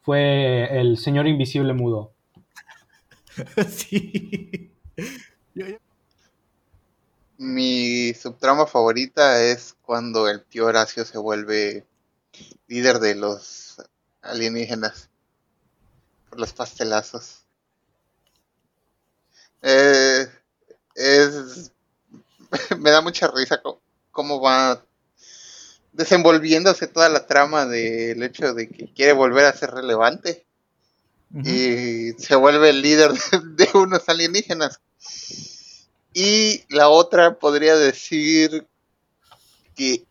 fue 0.02 0.78
el 0.78 0.96
señor 0.96 1.26
invisible 1.26 1.72
mudo. 1.72 2.12
sí. 3.68 4.70
Mi 7.36 8.14
subtrama 8.14 8.66
favorita 8.66 9.42
es 9.42 9.74
cuando 9.82 10.28
el 10.28 10.44
tío 10.44 10.66
Horacio 10.66 11.04
se 11.04 11.18
vuelve 11.18 11.84
líder 12.68 13.00
de 13.00 13.16
los 13.16 13.82
alienígenas 14.22 15.10
por 16.30 16.38
los 16.38 16.52
pastelazos. 16.52 17.42
Eh, 19.62 20.28
es 20.94 21.72
me 22.78 22.90
da 22.92 23.00
mucha 23.00 23.26
risa 23.34 23.60
cómo 24.12 24.40
va 24.40 24.80
desenvolviéndose 25.92 26.86
toda 26.86 27.08
la 27.08 27.26
trama 27.26 27.66
del 27.66 28.22
hecho 28.22 28.54
de 28.54 28.68
que 28.68 28.92
quiere 28.92 29.12
volver 29.12 29.46
a 29.46 29.52
ser 29.52 29.70
relevante 29.70 30.44
y 31.44 32.12
se 32.14 32.36
vuelve 32.36 32.70
el 32.70 32.80
líder 32.80 33.12
de, 33.12 33.68
unos 33.74 34.08
alienígenas. 34.08 34.80
Y 36.14 36.64
la 36.68 36.88
otra 36.88 37.38
podría 37.38 37.76
decir 37.76 38.66
que 39.76 40.04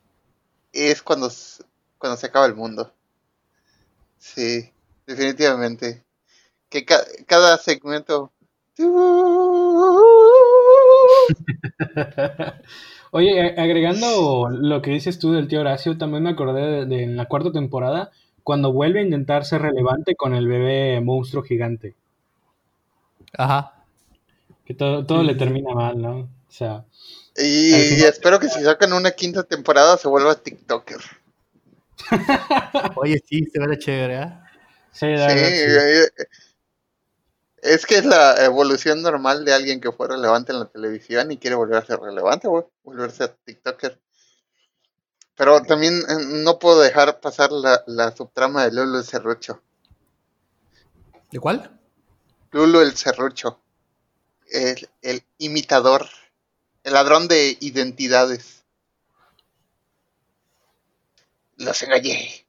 es 0.71 1.01
cuando, 1.01 1.31
cuando 1.97 2.17
se 2.17 2.27
acaba 2.27 2.45
el 2.45 2.55
mundo. 2.55 2.93
Sí, 4.19 4.71
definitivamente. 5.05 6.03
Que 6.69 6.85
cada 6.85 7.57
segmento... 7.57 8.31
Oye, 13.11 13.55
agregando 13.57 14.49
lo 14.49 14.81
que 14.81 14.91
dices 14.91 15.19
tú 15.19 15.33
del 15.33 15.47
tío 15.47 15.61
Horacio, 15.61 15.97
también 15.97 16.23
me 16.23 16.29
acordé 16.31 16.85
de, 16.85 17.03
en 17.03 17.17
la 17.17 17.25
cuarta 17.25 17.51
temporada, 17.51 18.11
cuando 18.43 18.71
vuelve 18.71 18.99
a 18.99 19.03
intentar 19.03 19.45
ser 19.45 19.61
relevante 19.61 20.15
con 20.15 20.33
el 20.33 20.47
bebé 20.47 21.01
monstruo 21.01 21.43
gigante. 21.43 21.95
Ajá. 23.37 23.73
Que 24.65 24.73
todo, 24.73 25.05
todo 25.05 25.23
le 25.23 25.35
termina 25.35 25.73
mal, 25.73 26.01
¿no? 26.01 26.19
O 26.19 26.51
sea. 26.51 26.85
Y, 27.37 27.73
espero 28.03 28.39
que 28.39 28.49
si 28.49 28.61
sacan 28.61 28.93
una 28.93 29.11
quinta 29.11 29.43
temporada 29.43 29.97
se 29.97 30.07
vuelva 30.07 30.35
TikToker. 30.35 30.99
Oye, 32.95 33.21
sí, 33.25 33.45
se 33.45 33.59
ve 33.59 33.77
chévere, 33.77 34.21
¿eh? 34.21 34.33
Sí, 34.91 35.07
sí. 35.15 36.23
Es 37.67 37.85
que 37.85 37.95
es 37.95 38.05
la 38.05 38.45
evolución 38.45 39.01
normal 39.01 39.43
de 39.43 39.53
alguien 39.53 39.81
que 39.81 39.91
fue 39.91 40.07
relevante 40.07 40.53
en 40.53 40.59
la 40.59 40.65
televisión 40.67 41.31
y 41.31 41.37
quiere 41.37 41.57
volver 41.57 41.77
a 41.77 41.85
ser 41.85 41.99
relevante, 41.99 42.47
güey. 42.47 42.63
Volverse 42.83 43.25
a 43.25 43.35
TikToker. 43.35 43.99
Pero 45.35 45.61
también 45.63 45.95
eh, 46.07 46.43
no 46.43 46.59
puedo 46.59 46.79
dejar 46.79 47.19
pasar 47.19 47.49
la, 47.51 48.15
subtrama 48.15 48.63
de 48.63 48.71
Lulu 48.71 48.99
el 48.99 49.03
Cerrucho. 49.03 49.61
¿De 51.29 51.39
cuál? 51.41 51.77
Lulu 52.51 52.79
el 52.79 52.95
Cerrucho. 52.95 53.59
El, 54.49 54.87
el 55.01 55.23
imitador. 55.37 56.07
El 56.85 56.93
ladrón 56.93 57.27
de 57.27 57.57
identidades. 57.59 58.63
Los 61.57 61.83
engañé. 61.83 62.45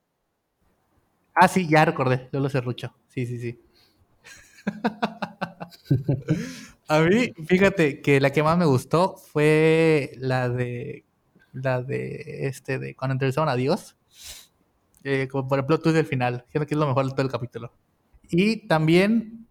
Ah, 1.34 1.48
sí, 1.48 1.68
ya 1.68 1.84
recordé. 1.84 2.28
Lulu 2.30 2.48
Cerrucho. 2.48 2.94
Sí, 3.08 3.26
sí, 3.26 3.40
sí. 3.40 3.67
A 6.88 7.00
mí, 7.00 7.34
fíjate 7.46 8.00
que 8.00 8.18
la 8.18 8.30
que 8.30 8.42
más 8.42 8.56
me 8.56 8.64
gustó 8.64 9.16
fue 9.16 10.12
la 10.16 10.48
de 10.48 11.04
la 11.52 11.82
de 11.82 12.46
este 12.46 12.78
de 12.78 12.94
cuando 12.94 13.12
entrevistaron 13.12 13.50
a 13.50 13.56
Dios. 13.56 13.96
Eh, 15.04 15.28
como 15.30 15.48
por 15.48 15.58
ejemplo 15.58 15.80
tú 15.80 15.92
del 15.92 16.06
final. 16.06 16.44
Creo 16.50 16.66
que 16.66 16.74
es 16.74 16.78
lo 16.78 16.86
mejor 16.86 17.04
de 17.04 17.12
todo 17.12 17.22
el 17.22 17.30
capítulo. 17.30 17.72
Y 18.30 18.68
también 18.68 19.46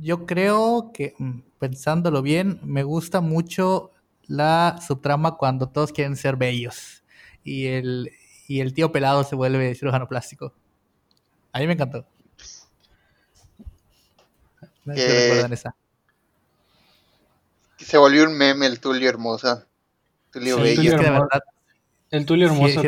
yo 0.00 0.26
creo 0.26 0.92
que, 0.92 1.14
mm, 1.18 1.40
pensándolo 1.58 2.22
bien, 2.22 2.60
me 2.62 2.82
gusta 2.82 3.20
mucho 3.20 3.92
la 4.26 4.78
subtrama 4.86 5.36
cuando 5.36 5.68
todos 5.70 5.92
quieren 5.92 6.16
ser 6.16 6.36
bellos. 6.36 7.04
Y 7.42 7.66
el, 7.66 8.10
y 8.46 8.60
el 8.60 8.74
tío 8.74 8.92
pelado 8.92 9.24
se 9.24 9.36
vuelve 9.36 9.74
cirujano 9.74 10.08
plástico. 10.08 10.54
A 11.52 11.60
mí 11.60 11.66
me 11.66 11.74
encantó 11.74 12.06
que, 14.92 15.46
se 17.78 17.98
volvió 17.98 18.24
un 18.24 18.36
meme 18.36 18.66
el 18.66 18.80
Tulio 18.80 19.08
Hermosa. 19.08 19.66
Tulio 20.30 20.58
Bello. 20.58 21.28
el 22.10 22.26
Tulio 22.26 22.46
Hermoso 22.46 22.82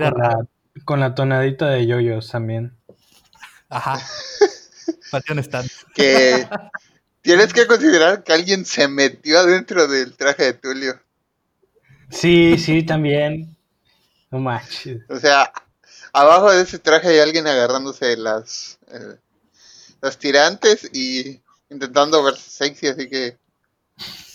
con, 0.85 1.01
la, 1.01 1.15
tonadita 1.15 1.69
de 1.71 1.87
yoyos 1.87 2.31
también. 2.31 2.77
Ajá. 3.69 4.01
Que 5.95 6.49
tienes 7.23 7.53
que 7.53 7.67
considerar 7.67 8.23
que 8.23 8.33
alguien 8.33 8.65
se 8.65 8.87
metió 8.89 9.39
adentro 9.39 9.87
del 9.89 10.15
traje 10.17 10.45
de 10.45 10.53
Tulio. 10.53 11.01
Sí, 12.11 12.59
sí, 12.59 12.83
también. 12.83 13.57
No 14.31 14.39
manches. 14.39 15.03
O 15.09 15.17
sea, 15.17 15.53
abajo 16.13 16.53
de 16.53 16.63
ese 16.63 16.79
traje 16.79 17.09
hay 17.09 17.19
alguien 17.19 17.47
agarrándose 17.47 18.17
las, 18.17 18.79
eh, 18.89 19.17
las 20.01 20.19
tirantes 20.19 20.91
y 20.93 21.41
intentando 21.71 22.23
verse 22.23 22.51
sexy, 22.51 22.89
así 22.89 23.09
que 23.09 23.37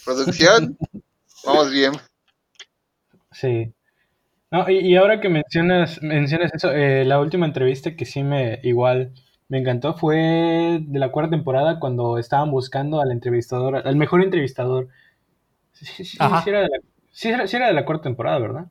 producción, 0.05 0.77
vamos 1.45 1.71
bien. 1.71 1.93
Sí. 3.31 3.73
No, 4.51 4.69
y, 4.69 4.95
ahora 4.97 5.21
que 5.21 5.29
mencionas, 5.29 6.01
mencionas 6.01 6.53
eso, 6.53 6.71
eh, 6.71 7.05
la 7.05 7.21
última 7.21 7.45
entrevista 7.45 7.95
que 7.95 8.05
sí 8.05 8.21
me 8.21 8.59
igual 8.63 9.13
me 9.47 9.59
encantó 9.59 9.93
fue 9.93 10.79
de 10.81 10.99
la 10.99 11.11
cuarta 11.11 11.31
temporada 11.31 11.79
cuando 11.79 12.17
estaban 12.17 12.51
buscando 12.51 12.99
al 12.99 13.11
entrevistador, 13.11 13.87
al 13.87 13.95
mejor 13.95 14.21
entrevistador. 14.23 14.89
Sí, 15.71 15.85
sí, 16.03 16.17
era, 16.19 16.61
de 16.61 16.69
la, 16.69 16.79
sí, 17.11 17.29
era, 17.29 17.67
de 17.67 17.73
la 17.73 17.85
cuarta 17.85 18.03
temporada, 18.03 18.39
¿verdad? 18.39 18.65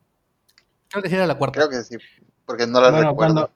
Creo 0.88 1.02
que 1.02 1.08
sí 1.08 1.14
era 1.14 1.24
de 1.24 1.28
la 1.28 1.38
cuarta. 1.38 1.58
Creo 1.58 1.70
que 1.70 1.82
sí, 1.82 1.96
porque 2.44 2.66
no 2.66 2.80
la 2.80 2.90
recuerdo. 2.90 3.16
Cuando, 3.16 3.50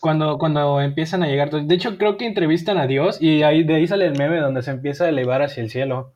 cuando, 0.00 0.38
cuando 0.38 0.80
empiezan 0.80 1.22
a 1.22 1.26
llegar, 1.26 1.50
de 1.50 1.74
hecho 1.74 1.98
creo 1.98 2.16
que 2.16 2.26
entrevistan 2.26 2.78
a 2.78 2.86
Dios 2.86 3.20
y 3.20 3.42
ahí, 3.42 3.64
de 3.64 3.76
ahí 3.76 3.86
sale 3.86 4.06
el 4.06 4.18
meme 4.18 4.40
donde 4.40 4.62
se 4.62 4.70
empieza 4.70 5.04
a 5.04 5.08
elevar 5.08 5.42
hacia 5.42 5.62
el 5.62 5.70
cielo. 5.70 6.12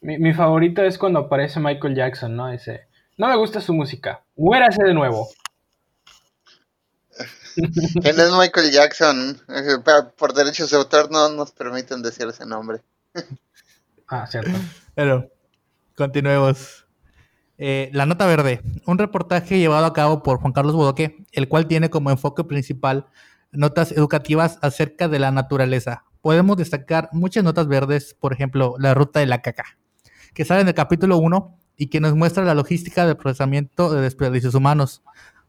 Mi, 0.00 0.18
mi 0.18 0.34
favorito 0.34 0.82
es 0.82 0.98
cuando 0.98 1.20
aparece 1.20 1.60
Michael 1.60 1.94
Jackson, 1.94 2.36
¿no? 2.36 2.50
Ese, 2.50 2.86
no 3.16 3.28
me 3.28 3.36
gusta 3.36 3.60
su 3.60 3.74
música, 3.74 4.22
muérase 4.36 4.82
de 4.84 4.94
nuevo. 4.94 5.28
¿Quién 8.02 8.18
es 8.18 8.32
Michael 8.32 8.70
Jackson? 8.70 9.40
Por 10.16 10.32
derechos 10.32 10.70
de 10.70 10.76
autor 10.76 11.10
no 11.10 11.28
nos 11.28 11.52
permiten 11.52 12.02
decir 12.02 12.26
ese 12.26 12.46
nombre. 12.46 12.80
ah, 14.08 14.26
cierto. 14.26 14.52
Pero, 14.94 15.30
continuemos. 15.96 16.81
Eh, 17.58 17.90
la 17.92 18.06
Nota 18.06 18.26
Verde, 18.26 18.62
un 18.86 18.98
reportaje 18.98 19.58
llevado 19.58 19.86
a 19.86 19.92
cabo 19.92 20.22
por 20.22 20.38
Juan 20.38 20.52
Carlos 20.52 20.74
Bodoque, 20.74 21.24
el 21.32 21.48
cual 21.48 21.66
tiene 21.66 21.90
como 21.90 22.10
enfoque 22.10 22.44
principal 22.44 23.06
notas 23.52 23.92
educativas 23.92 24.58
acerca 24.62 25.08
de 25.08 25.18
la 25.18 25.30
naturaleza. 25.30 26.04
Podemos 26.22 26.56
destacar 26.56 27.08
muchas 27.12 27.44
notas 27.44 27.68
verdes, 27.68 28.16
por 28.18 28.32
ejemplo, 28.32 28.74
la 28.78 28.94
ruta 28.94 29.20
de 29.20 29.26
la 29.26 29.42
caca, 29.42 29.78
que 30.34 30.44
sale 30.44 30.62
en 30.62 30.68
el 30.68 30.74
capítulo 30.74 31.18
1 31.18 31.58
y 31.76 31.88
que 31.88 32.00
nos 32.00 32.14
muestra 32.14 32.44
la 32.44 32.54
logística 32.54 33.06
del 33.06 33.16
procesamiento 33.16 33.92
de 33.92 34.00
desperdicios 34.00 34.54
humanos, 34.54 35.02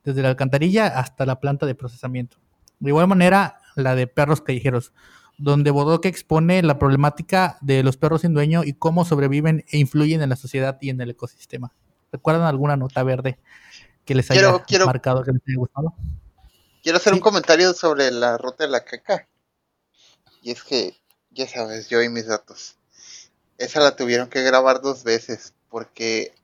desde 0.03 0.21
la 0.21 0.29
alcantarilla 0.29 0.87
hasta 0.87 1.25
la 1.25 1.39
planta 1.39 1.65
de 1.65 1.75
procesamiento. 1.75 2.37
De 2.79 2.89
igual 2.89 3.07
manera, 3.07 3.57
la 3.75 3.95
de 3.95 4.07
perros 4.07 4.41
callejeros, 4.41 4.93
donde 5.37 5.71
Bodoque 5.71 6.09
expone 6.09 6.61
la 6.61 6.77
problemática 6.77 7.57
de 7.61 7.81
los 7.83 7.97
perros 7.97 8.21
sin 8.21 8.33
dueño 8.33 8.63
y 8.63 8.73
cómo 8.73 9.05
sobreviven 9.05 9.63
e 9.71 9.77
influyen 9.77 10.21
en 10.21 10.29
la 10.29 10.35
sociedad 10.35 10.77
y 10.81 10.89
en 10.89 10.99
el 11.01 11.11
ecosistema. 11.11 11.73
¿Recuerdan 12.13 12.43
alguna 12.47 12.77
nota 12.77 13.01
verde 13.03 13.39
que 14.05 14.13
les 14.15 14.27
Quiero- 14.27 14.49
haya 14.55 14.63
quiero- 14.65 14.85
marcado, 14.85 15.23
que 15.23 15.31
les 15.31 15.41
haya 15.47 15.57
gustado? 15.57 15.93
Quiero 16.83 16.97
hacer 16.99 17.11
Sí. 17.13 17.17
un 17.17 17.23
comentario 17.23 17.73
sobre 17.73 18.11
la 18.11 18.37
ruta 18.37 18.63
de 18.65 18.69
la 18.69 18.83
caca. 18.85 19.27
Y 20.43 20.51
es 20.51 20.63
que, 20.63 20.95
ya 21.31 21.47
sabes, 21.47 21.89
yo 21.89 22.01
y 22.03 22.09
mis 22.09 22.27
datos. 22.27 22.77
Esa 23.57 23.79
la 23.79 23.95
tuvieron 23.95 24.29
que 24.29 24.43
grabar 24.43 24.81
dos 24.81 25.03
veces. 25.03 25.53
Porque 25.69 26.35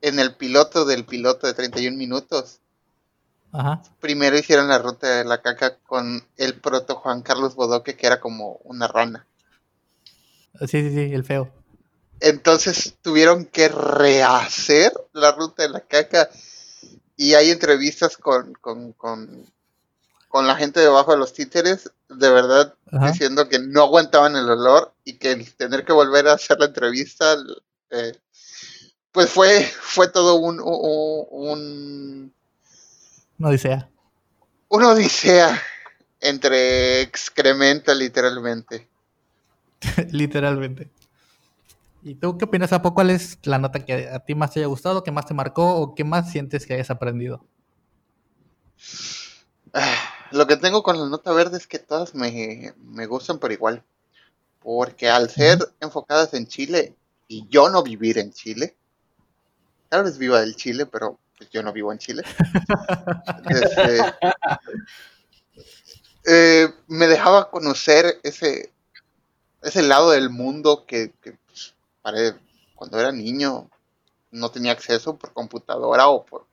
en 0.00 0.18
el 0.18 0.34
piloto 0.34 0.84
del 0.84 1.04
piloto 1.04 1.46
de 1.46 1.54
31 1.54 1.96
minutos, 1.96 2.58
Ajá. 3.52 3.80
primero 4.00 4.36
hicieron 4.36 4.66
la 4.66 4.78
ruta 4.78 5.18
de 5.18 5.24
la 5.24 5.40
caca 5.40 5.76
con 5.86 6.26
el 6.36 6.58
proto 6.58 6.96
Juan 6.96 7.22
Carlos 7.22 7.54
Bodoque, 7.54 7.96
que 7.96 8.06
era 8.08 8.18
como 8.18 8.54
una 8.64 8.88
rana. 8.88 9.26
Sí, 10.60 10.66
sí, 10.66 10.90
sí, 10.90 11.14
el 11.14 11.22
feo. 11.22 11.48
Entonces 12.22 12.94
tuvieron 13.02 13.44
que 13.46 13.68
rehacer 13.68 14.92
la 15.12 15.32
ruta 15.32 15.62
de 15.64 15.68
la 15.70 15.80
caca. 15.80 16.30
Y 17.16 17.34
hay 17.34 17.50
entrevistas 17.50 18.16
con, 18.16 18.54
con, 18.54 18.92
con, 18.92 19.44
con 20.28 20.46
la 20.46 20.56
gente 20.56 20.80
debajo 20.80 21.12
de 21.12 21.18
los 21.18 21.32
títeres, 21.34 21.90
de 22.08 22.30
verdad, 22.30 22.74
Ajá. 22.90 23.10
diciendo 23.10 23.48
que 23.48 23.58
no 23.58 23.82
aguantaban 23.82 24.34
el 24.36 24.48
olor 24.48 24.92
y 25.04 25.14
que 25.18 25.32
el 25.32 25.52
tener 25.54 25.84
que 25.84 25.92
volver 25.92 26.26
a 26.28 26.32
hacer 26.34 26.58
la 26.58 26.66
entrevista, 26.66 27.36
eh, 27.90 28.18
pues 29.12 29.30
fue, 29.30 29.62
fue 29.80 30.08
todo 30.08 30.36
un, 30.36 30.58
un, 30.60 31.26
un, 31.30 32.34
No 33.38 33.48
odisea. 33.48 33.88
una 34.68 34.88
odisea 34.88 35.62
entre 36.20 37.02
excremento, 37.02 37.92
literalmente. 37.94 38.88
Literalmente. 40.12 40.88
¿Y 42.02 42.16
tú 42.16 42.36
qué 42.36 42.46
opinas, 42.46 42.72
Apo? 42.72 42.94
¿Cuál 42.94 43.10
es 43.10 43.38
la 43.44 43.58
nota 43.58 43.84
que 43.84 44.08
a 44.08 44.18
ti 44.20 44.34
más 44.34 44.50
te 44.50 44.60
haya 44.60 44.66
gustado, 44.66 45.04
que 45.04 45.12
más 45.12 45.26
te 45.26 45.34
marcó 45.34 45.76
o 45.76 45.94
qué 45.94 46.02
más 46.02 46.30
sientes 46.30 46.66
que 46.66 46.74
hayas 46.74 46.90
aprendido? 46.90 47.44
Ah, 49.72 49.94
Lo 50.32 50.46
que 50.48 50.56
tengo 50.56 50.82
con 50.82 50.98
la 50.98 51.08
nota 51.08 51.32
verde 51.32 51.58
es 51.58 51.66
que 51.68 51.78
todas 51.78 52.14
me, 52.14 52.74
me 52.78 53.06
gustan 53.06 53.38
por 53.38 53.52
igual. 53.52 53.84
Porque 54.60 55.08
al 55.08 55.30
ser 55.30 55.58
enfocadas 55.80 56.34
en 56.34 56.46
Chile 56.46 56.96
y 57.28 57.46
yo 57.48 57.70
no 57.70 57.82
vivir 57.82 58.18
en 58.18 58.32
Chile, 58.32 58.76
tal 59.88 60.04
vez 60.04 60.18
viva 60.18 60.40
del 60.40 60.56
Chile, 60.56 60.86
pero 60.86 61.18
pues, 61.38 61.50
yo 61.50 61.62
no 61.62 61.72
vivo 61.72 61.92
en 61.92 61.98
Chile. 61.98 62.22
Este, 63.48 64.00
eh, 66.24 66.68
me 66.86 67.06
dejaba 67.06 67.50
conocer 67.50 68.20
ese, 68.22 68.72
ese 69.62 69.82
lado 69.82 70.10
del 70.10 70.30
mundo 70.30 70.84
que, 70.86 71.12
que, 71.20 71.36
pare- 72.02 72.38
cuando 72.74 72.98
era 72.98 73.12
niño 73.12 73.70
no 74.30 74.50
tenía 74.50 74.72
acceso 74.72 75.16
por 75.16 75.32
computadora 75.32 76.08
o 76.08 76.24
por 76.24 76.46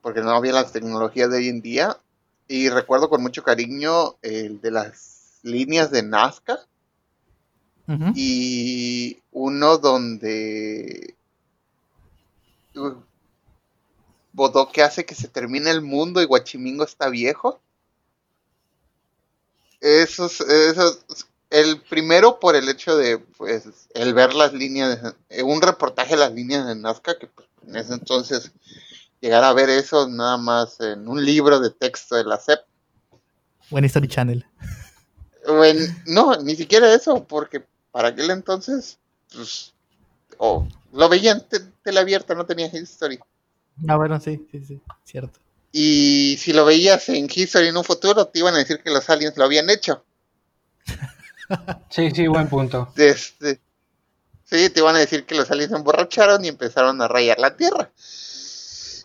porque 0.00 0.20
no 0.20 0.30
había 0.30 0.52
las 0.52 0.72
tecnologías 0.72 1.30
de 1.30 1.36
hoy 1.36 1.48
en 1.48 1.60
día. 1.60 1.98
Y 2.46 2.70
recuerdo 2.70 3.10
con 3.10 3.20
mucho 3.20 3.42
cariño 3.42 4.16
el 4.22 4.60
de 4.60 4.70
las 4.70 5.38
líneas 5.42 5.90
de 5.90 6.02
Nazca 6.02 6.60
y 8.14 9.18
uno 9.32 9.78
donde 9.78 11.14
uh, 12.74 12.94
Bodoque 14.32 14.82
hace 14.82 15.06
que 15.06 15.14
se 15.14 15.28
termine 15.28 15.70
el 15.70 15.80
mundo 15.82 16.20
y 16.20 16.26
Guachimingo 16.26 16.84
está 16.84 17.08
viejo. 17.08 17.60
Esos, 19.80 20.40
esos, 20.40 21.04
el 21.50 21.80
primero 21.82 22.38
por 22.40 22.56
el 22.56 22.68
hecho 22.68 22.96
de, 22.96 23.18
pues, 23.18 23.64
el 23.94 24.14
ver 24.14 24.34
las 24.34 24.52
líneas, 24.52 25.02
de- 25.02 25.14
eh, 25.30 25.42
un 25.42 25.62
reportaje 25.62 26.10
de 26.10 26.20
las 26.20 26.32
líneas 26.32 26.66
de 26.66 26.74
Nazca, 26.74 27.18
que 27.18 27.26
pues, 27.28 27.48
en 27.66 27.76
ese 27.76 27.94
entonces 27.94 28.52
llegar 29.20 29.44
a 29.44 29.52
ver 29.52 29.68
eso 29.70 30.08
nada 30.08 30.36
más 30.36 30.80
en 30.80 31.08
un 31.08 31.24
libro 31.24 31.58
de 31.60 31.70
texto 31.70 32.16
de 32.16 32.24
la 32.24 32.38
SEP. 32.38 32.60
Buen 33.70 33.84
History 33.84 34.08
Channel. 34.08 34.46
No, 36.06 36.36
ni 36.42 36.56
siquiera 36.56 36.92
eso, 36.94 37.24
porque 37.24 37.64
para 37.90 38.08
aquel 38.08 38.30
entonces, 38.30 38.98
pues, 39.34 39.72
o 40.36 40.66
lo 40.92 41.08
veía 41.08 41.32
en 41.32 41.48
te- 41.48 41.60
tele 41.82 42.00
abierta, 42.00 42.34
no 42.34 42.44
tenía 42.46 42.66
history. 42.66 43.18
Ah, 43.88 43.96
bueno, 43.96 44.20
sí, 44.20 44.46
sí, 44.50 44.62
sí, 44.66 44.80
cierto. 45.04 45.38
Y 45.72 46.36
si 46.38 46.52
lo 46.52 46.64
veías 46.64 47.08
en 47.08 47.28
history 47.32 47.68
en 47.68 47.76
un 47.76 47.84
futuro, 47.84 48.26
te 48.26 48.38
iban 48.40 48.54
a 48.54 48.58
decir 48.58 48.80
que 48.82 48.90
los 48.90 49.08
aliens 49.08 49.36
lo 49.36 49.44
habían 49.44 49.70
hecho. 49.70 50.04
Sí, 51.90 52.10
sí, 52.10 52.26
buen 52.26 52.48
punto. 52.48 52.92
Este, 52.96 53.60
sí, 54.44 54.70
te 54.70 54.80
iban 54.80 54.96
a 54.96 55.00
decir 55.00 55.24
que 55.24 55.34
los 55.34 55.50
aliens 55.50 55.70
se 55.70 55.76
emborracharon 55.76 56.44
y 56.44 56.48
empezaron 56.48 57.00
a 57.02 57.08
rayar 57.08 57.38
la 57.38 57.56
Tierra. 57.56 57.90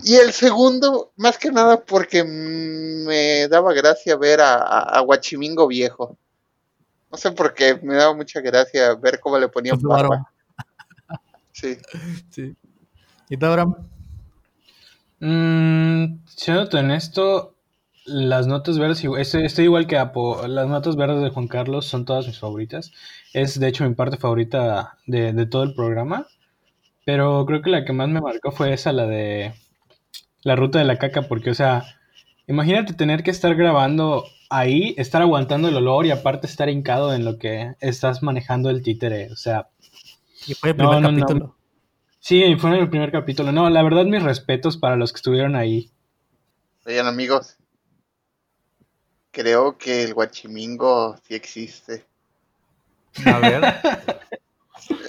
Y 0.03 0.15
el 0.15 0.33
segundo, 0.33 1.13
más 1.15 1.37
que 1.37 1.51
nada 1.51 1.81
porque 1.81 2.23
mm, 2.23 3.05
me 3.07 3.47
daba 3.47 3.73
gracia 3.73 4.17
ver 4.17 4.41
a, 4.41 4.55
a, 4.55 4.79
a 4.97 4.99
Guachimingo 5.01 5.67
viejo. 5.67 6.17
No 7.11 7.17
sé 7.17 7.31
por 7.31 7.53
qué, 7.53 7.79
me 7.81 7.95
daba 7.95 8.13
mucha 8.15 8.41
gracia 8.41 8.95
ver 8.95 9.19
cómo 9.19 9.37
le 9.37 9.47
ponían 9.47 9.79
barba. 9.79 10.09
barba. 10.09 10.31
Sí. 11.51 11.77
Sí. 12.31 12.55
¿Y 13.29 13.37
tú, 13.37 13.45
Abraham? 13.45 13.75
Mm, 15.19 16.19
siendo 16.25 16.77
honesto, 16.77 17.52
las 18.05 18.47
notas 18.47 18.79
verdes, 18.79 19.03
estoy, 19.03 19.45
estoy 19.45 19.65
igual 19.65 19.87
que 19.87 19.97
Apo, 19.97 20.45
las 20.47 20.67
notas 20.67 20.95
verdes 20.95 21.21
de 21.21 21.29
Juan 21.29 21.47
Carlos 21.47 21.85
son 21.85 22.05
todas 22.05 22.27
mis 22.27 22.39
favoritas. 22.39 22.91
Es 23.33 23.59
de 23.59 23.67
hecho 23.67 23.87
mi 23.87 23.95
parte 23.95 24.17
favorita 24.17 24.97
de, 25.07 25.33
de 25.33 25.45
todo 25.45 25.63
el 25.63 25.73
programa. 25.73 26.27
Pero 27.05 27.45
creo 27.47 27.61
que 27.61 27.69
la 27.71 27.85
que 27.85 27.93
más 27.93 28.09
me 28.09 28.21
marcó 28.21 28.51
fue 28.51 28.73
esa, 28.73 28.93
la 28.93 29.07
de 29.07 29.53
la 30.43 30.55
ruta 30.55 30.79
de 30.79 30.85
la 30.85 30.97
caca, 30.99 31.23
porque, 31.23 31.51
o 31.51 31.55
sea, 31.55 31.85
imagínate 32.47 32.93
tener 32.93 33.23
que 33.23 33.31
estar 33.31 33.55
grabando 33.55 34.25
ahí, 34.49 34.95
estar 34.97 35.21
aguantando 35.21 35.69
el 35.69 35.77
olor 35.77 36.05
y 36.05 36.11
aparte 36.11 36.47
estar 36.47 36.69
hincado 36.69 37.13
en 37.13 37.25
lo 37.25 37.37
que 37.39 37.75
estás 37.81 38.23
manejando 38.23 38.69
el 38.69 38.83
títere. 38.83 39.31
O 39.31 39.35
sea, 39.37 39.69
Y 40.45 40.53
fue 40.53 40.69
el 40.69 40.77
No, 40.77 40.87
primer 40.87 41.01
no, 41.01 41.11
no. 41.11 41.25
capítulo. 41.25 41.57
sí, 42.19 42.55
fue 42.57 42.71
en 42.71 42.77
el 42.77 42.89
primer 42.89 43.11
capítulo. 43.11 43.51
No, 43.51 43.69
la 43.69 43.83
verdad, 43.83 44.05
mis 44.05 44.23
respetos 44.23 44.77
para 44.77 44.95
los 44.97 45.13
que 45.13 45.17
estuvieron 45.17 45.55
ahí. 45.55 45.91
Oigan, 46.85 47.07
amigos. 47.07 47.57
Creo 49.33 49.77
que 49.79 50.03
el 50.03 50.13
Guachimingo 50.13 51.17
sí 51.27 51.33
existe. 51.33 52.05
A 53.25 53.39
ver. 53.39 53.63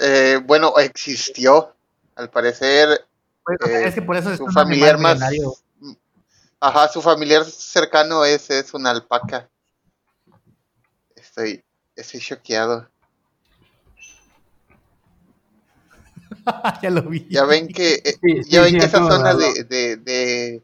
Eh, 0.01 0.39
bueno, 0.43 0.73
existió. 0.79 1.75
Al 2.15 2.29
parecer, 2.31 3.05
Pues, 3.43 3.59
Eh, 3.69 3.87
es 3.87 3.93
que 3.93 4.01
por 4.01 4.15
eso 4.15 4.31
es 4.31 4.37
su 4.37 4.45
un 4.45 4.51
familiar 4.51 4.97
más. 4.97 5.13
milenario. 5.19 5.53
Ajá, 6.59 6.87
su 6.87 7.01
familiar 7.03 7.45
cercano 7.45 8.25
es, 8.25 8.49
es 8.49 8.73
una 8.73 8.89
alpaca. 8.89 9.47
Estoy, 11.15 11.63
estoy 11.95 12.19
choqueado. 12.19 12.89
ya 16.81 16.89
lo 16.89 17.03
vi. 17.03 17.27
Ya 17.29 17.45
ven 17.45 17.67
que, 17.67 17.95
eh, 18.03 18.17
Sí, 18.21 18.43
sí, 18.43 18.49
ya 18.49 18.61
ven 18.61 18.71
sí, 18.71 18.79
que 18.79 18.85
esa 18.85 19.07
zona 19.07 19.35
de, 19.35 19.63
de, 19.65 19.97
de- 19.97 20.63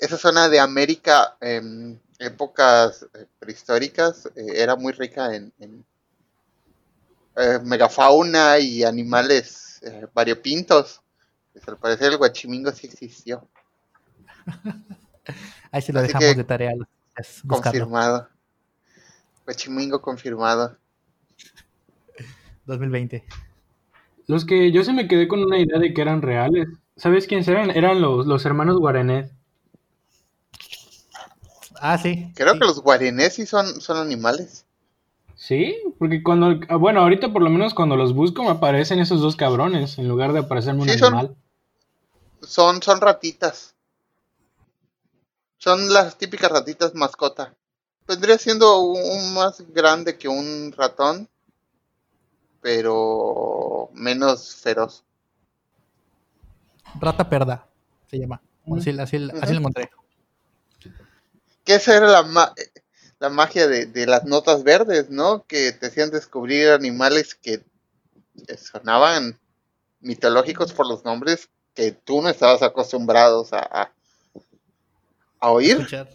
esa 0.00 0.18
zona 0.18 0.48
de 0.48 0.58
América 0.58 1.36
en 1.40 2.00
épocas 2.18 3.06
eh, 3.14 3.26
prehistóricas 3.38 4.26
eh, 4.34 4.46
era 4.54 4.76
muy 4.76 4.92
rica 4.92 5.34
en, 5.34 5.52
en, 5.58 5.84
eh, 7.36 7.58
megafauna 7.62 8.58
y 8.58 8.82
animales 8.82 9.80
eh, 9.82 10.06
variopintos. 10.14 11.02
Pues, 11.52 11.68
al 11.68 11.76
parecer 11.76 12.12
el 12.12 12.18
guachimingo 12.18 12.72
sí 12.72 12.86
existió. 12.86 13.46
Ahí 15.70 15.82
sí 15.82 15.92
lo 15.92 16.00
Así 16.00 16.08
dejamos 16.08 16.28
que, 16.28 16.34
de 16.34 16.44
tarea. 16.44 16.72
Confirmado. 17.46 18.28
Guachimingo 19.44 20.00
confirmado. 20.00 20.76
2020. 22.64 23.24
Los 24.28 24.46
que 24.46 24.72
yo 24.72 24.82
se 24.82 24.94
me 24.94 25.06
quedé 25.06 25.28
con 25.28 25.40
una 25.40 25.58
idea 25.58 25.78
de 25.78 25.92
que 25.92 26.00
eran 26.00 26.22
reales. 26.22 26.68
¿Sabes 26.96 27.26
quiénes 27.26 27.46
eran? 27.48 27.70
Eran 27.70 28.00
los, 28.00 28.26
los 28.26 28.46
hermanos 28.46 28.78
Guarenet. 28.78 29.30
Ah, 31.80 31.98
sí. 31.98 32.32
Creo 32.34 32.54
sí. 32.54 32.58
que 32.58 32.64
los 32.66 32.80
guarenés 32.80 33.34
sí 33.34 33.46
son, 33.46 33.80
son 33.80 33.96
animales. 33.98 34.64
Sí, 35.34 35.76
porque 35.98 36.22
cuando, 36.22 36.58
bueno, 36.78 37.00
ahorita 37.02 37.32
por 37.32 37.42
lo 37.42 37.50
menos 37.50 37.74
cuando 37.74 37.96
los 37.96 38.14
busco 38.14 38.42
me 38.42 38.50
aparecen 38.50 38.98
esos 39.00 39.20
dos 39.20 39.36
cabrones 39.36 39.98
en 39.98 40.08
lugar 40.08 40.32
de 40.32 40.38
aparecerme 40.40 40.82
un 40.82 40.88
Sí, 40.88 40.98
son- 40.98 41.14
animal. 41.14 41.36
Son, 42.40 42.82
son 42.82 43.00
ratitas. 43.00 43.74
Son 45.58 45.92
las 45.92 46.16
típicas 46.16 46.50
ratitas 46.50 46.94
mascota. 46.94 47.54
Vendría 48.06 48.38
siendo 48.38 48.80
un, 48.80 49.00
un 49.02 49.34
más 49.34 49.62
grande 49.72 50.16
que 50.16 50.28
un 50.28 50.72
ratón, 50.76 51.28
pero 52.60 53.90
menos 53.94 54.54
feroz. 54.56 55.02
Rata 57.00 57.28
perda 57.28 57.66
se 58.10 58.18
llama. 58.18 58.40
Mm. 58.64 58.78
Así, 58.78 58.90
así- 58.90 59.28
así 59.42 59.52
lo 59.52 59.58
encontré. 59.58 59.90
Que 61.66 61.74
esa 61.74 61.96
era 61.96 62.06
la, 62.06 62.22
ma- 62.22 62.54
la 63.18 63.28
magia 63.28 63.66
de, 63.66 63.84
de 63.84 64.06
las 64.06 64.24
notas 64.24 64.64
verdes, 64.64 65.10
¿no? 65.10 65.44
Que 65.46 65.72
te 65.72 65.88
hacían 65.88 66.10
descubrir 66.10 66.70
animales 66.70 67.34
que 67.34 67.62
sonaban 68.56 69.38
mitológicos 70.00 70.72
por 70.72 70.88
los 70.88 71.04
nombres, 71.04 71.48
que 71.74 71.92
tú 71.92 72.22
no 72.22 72.28
estabas 72.28 72.62
acostumbrados 72.62 73.52
a, 73.52 73.92
a, 75.40 75.50
oír. 75.50 75.72
Escuchar. 75.72 76.08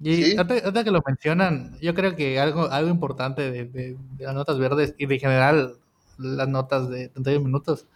Y 0.00 0.36
ahorita, 0.36 0.84
que 0.84 0.90
lo 0.90 1.02
mencionan, 1.06 1.78
yo 1.80 1.94
creo 1.94 2.14
que 2.16 2.38
algo, 2.38 2.70
algo 2.70 2.90
importante 2.90 3.50
de, 3.50 3.64
de, 3.64 3.96
las 4.18 4.34
notas 4.34 4.58
verdes 4.58 4.94
y 4.98 5.06
de 5.06 5.18
general 5.18 5.78
las 6.18 6.48
notas 6.48 6.88
de 6.90 7.08
31 7.08 7.44
minutos 7.44 7.86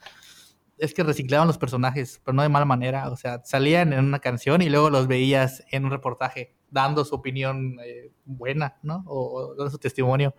es 0.80 0.94
que 0.94 1.02
reciclaban 1.02 1.46
los 1.46 1.58
personajes, 1.58 2.20
pero 2.24 2.34
no 2.34 2.42
de 2.42 2.48
mala 2.48 2.64
manera. 2.64 3.10
O 3.10 3.16
sea, 3.16 3.40
salían 3.44 3.92
en 3.92 4.04
una 4.04 4.18
canción 4.18 4.62
y 4.62 4.68
luego 4.68 4.90
los 4.90 5.06
veías 5.06 5.64
en 5.70 5.84
un 5.84 5.90
reportaje 5.90 6.56
dando 6.70 7.04
su 7.04 7.14
opinión 7.14 7.76
eh, 7.84 8.12
buena, 8.24 8.78
¿no? 8.82 9.04
O, 9.06 9.54
dando 9.56 9.70
su 9.70 9.78
testimonio. 9.78 10.34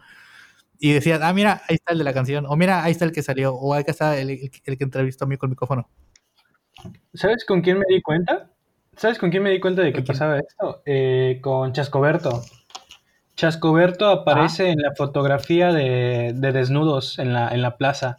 Y 0.80 0.94
decías, 0.94 1.22
ah, 1.22 1.32
mira, 1.34 1.62
ahí 1.70 1.76
está 1.76 1.94
el 1.94 2.00
de 2.00 2.04
la 2.04 2.14
canción. 2.14 2.46
O 2.48 2.56
mira, 2.56 2.84
ahí 2.84 2.92
está 2.92 3.06
el 3.06 3.12
que 3.12 3.22
salió. 3.22 3.54
O 3.54 3.74
ahí 3.74 3.84
está 3.86 4.18
el, 4.20 4.32
el, 4.32 4.52
el 4.66 4.78
que 4.78 4.84
entrevistó 4.84 5.26
a 5.26 5.28
mí 5.28 5.38
con 5.38 5.48
el 5.48 5.52
micrófono. 5.52 5.88
¿Sabes 7.14 7.46
con 7.46 7.62
quién 7.62 7.78
me 7.78 7.86
di 7.88 8.02
cuenta? 8.02 8.50
¿Sabes 8.96 9.18
con 9.18 9.30
quién 9.30 9.44
me 9.44 9.52
di 9.52 9.60
cuenta 9.60 9.82
de 9.82 9.94
que 9.94 10.02
pasaba 10.02 10.40
esto? 10.40 10.82
Eh, 10.86 11.40
con 11.42 11.74
Chascoberto. 11.74 12.42
Chascoberto 13.36 14.08
aparece 14.08 14.70
en 14.70 14.80
la 14.80 14.94
fotografía 14.96 15.72
de, 15.72 16.34
desnudos 16.34 17.18
en 17.18 17.34
la, 17.34 17.50
en 17.50 17.62
la 17.62 17.78
plaza. 17.78 18.16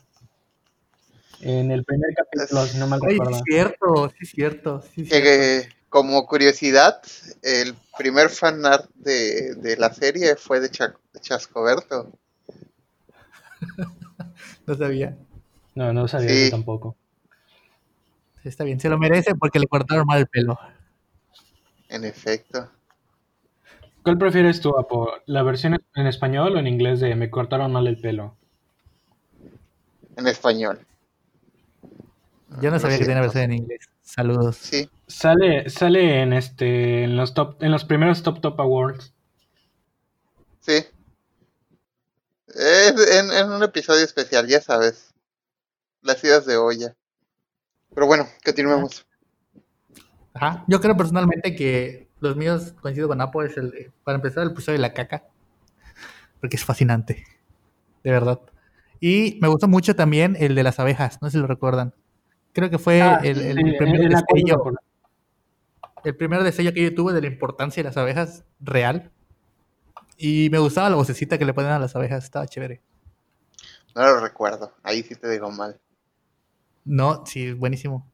En 1.43 1.73
el 1.73 1.85
primer 1.85 2.15
capítulo, 2.15 2.65
si 2.67 2.79
no 2.79 2.87
mal 2.87 3.01
recuerdo. 3.01 3.35
Sí, 3.35 3.43
cierto, 3.45 4.13
sí, 4.17 4.27
cierto. 4.27 4.83
Sí, 4.95 5.05
cierto. 5.05 5.75
como 5.89 6.25
curiosidad, 6.27 7.03
el 7.43 7.75
primer 7.99 8.31
fanart 8.31 8.89
de, 8.95 9.57
de 9.57 9.77
la 9.77 9.93
serie 9.93 10.37
fue 10.37 10.61
de, 10.61 10.71
Chascoberto. 11.21 12.13
no 14.67 14.75
sabía. 14.75 15.17
No, 15.75 15.93
no 15.93 16.07
sabía 16.07 16.31
eso 16.31 16.51
tampoco. 16.53 16.97
Está 18.45 18.63
bien, 18.63 18.79
se 18.79 18.89
lo 18.89 18.99
merece 18.99 19.35
porque 19.35 19.59
le 19.59 19.67
cortaron 19.67 20.07
mal 20.07 20.21
el 20.21 20.29
pelo. 20.29 20.59
En 21.89 22.05
efecto. 22.05 22.71
¿Cuál 24.05 24.17
prefieres 24.17 24.61
tú, 24.61 24.79
Apo? 24.79 25.13
¿La 25.27 25.43
versión 25.43 25.77
en 25.95 26.07
español 26.07 26.57
o 26.57 26.59
en 26.61 26.69
inglés 26.69 27.01
de 27.01 27.17
Me 27.17 27.31
cortaron 27.31 27.73
mal 27.73 27.87
el 27.89 28.01
pelo? 28.01 28.37
En 30.17 30.27
español. 30.29 30.87
Yo 32.61 32.71
no 32.71 32.79
sabía 32.79 32.99
que 32.99 33.05
tenía 33.05 33.21
versión 33.21 33.45
en 33.45 33.53
inglés. 33.55 33.89
Saludos. 34.03 34.57
Sí. 34.57 34.91
Sale, 35.07 35.71
sale 35.71 36.23
en 36.23 36.33
este 36.33 37.05
en 37.05 37.17
los 37.17 37.35
top, 37.35 37.63
en 37.63 37.71
los 37.71 37.85
primeros 37.85 38.23
Top 38.23 38.41
Top 38.41 38.61
Awards. 38.61 39.13
Sí. 40.61 40.85
Es 42.49 43.11
en, 43.11 43.31
en 43.33 43.51
un 43.51 43.63
episodio 43.63 44.05
especial, 44.05 44.47
ya 44.47 44.61
sabes. 44.61 45.15
Las 46.03 46.23
idas 46.25 46.47
de 46.47 46.57
olla. 46.57 46.95
Pero 47.95 48.07
bueno, 48.07 48.27
continuemos. 48.45 49.07
Ajá. 50.35 50.65
Yo 50.67 50.81
creo 50.81 50.97
personalmente 50.97 51.55
que 51.55 52.09
los 52.21 52.37
míos, 52.37 52.75
coincido 52.81 53.09
con 53.09 53.21
Apo, 53.21 53.43
es 53.43 53.57
el, 53.57 53.93
para 54.05 54.17
empezar, 54.17 54.45
el 54.45 54.51
episodio 54.51 54.79
de 54.79 54.83
la 54.83 54.95
caca. 54.95 55.25
Porque 56.41 56.57
es 56.57 56.65
fascinante. 56.65 57.25
De 58.03 58.11
verdad. 58.11 58.41
Y 59.01 59.39
me 59.41 59.49
gustó 59.49 59.69
mucho 59.69 59.97
también 59.97 60.37
el 60.39 60.55
de 60.55 60.63
las 60.63 60.79
abejas, 60.79 61.21
no 61.21 61.29
sé 61.29 61.33
si 61.33 61.39
lo 61.39 61.47
recuerdan. 61.47 61.95
Creo 62.53 62.69
que 62.69 62.79
fue 62.79 63.01
ah, 63.01 63.21
el, 63.23 63.77
primer 63.79 64.09
destello. 64.09 64.63
El 66.05 66.17
primer 66.17 66.43
destello 66.43 66.73
que 66.73 66.83
yo 66.83 66.95
tuve 66.95 67.13
de 67.13 67.23
la 67.23 67.27
importancia 67.27 67.83
de 67.83 67.89
las 67.89 67.97
abejas 67.97 68.45
real. 68.61 69.11
Y 70.19 70.49
me 70.51 70.59
gustaba 70.59 70.91
la 70.91 70.97
vocecita 70.97 71.39
que 71.39 71.45
le 71.45 71.55
ponen 71.55 71.71
a 71.71 71.79
las 71.79 71.97
abejas, 71.97 72.25
estaba 72.25 72.47
chévere. 72.47 72.83
No 73.95 74.03
lo 74.03 74.21
recuerdo, 74.21 74.75
ahí 74.83 75.03
sí 75.03 75.15
te 75.15 75.29
digo 75.29 75.51
mal. 75.51 75.81
No, 76.85 77.25
sí, 77.27 77.53
buenísimo. 77.53 78.11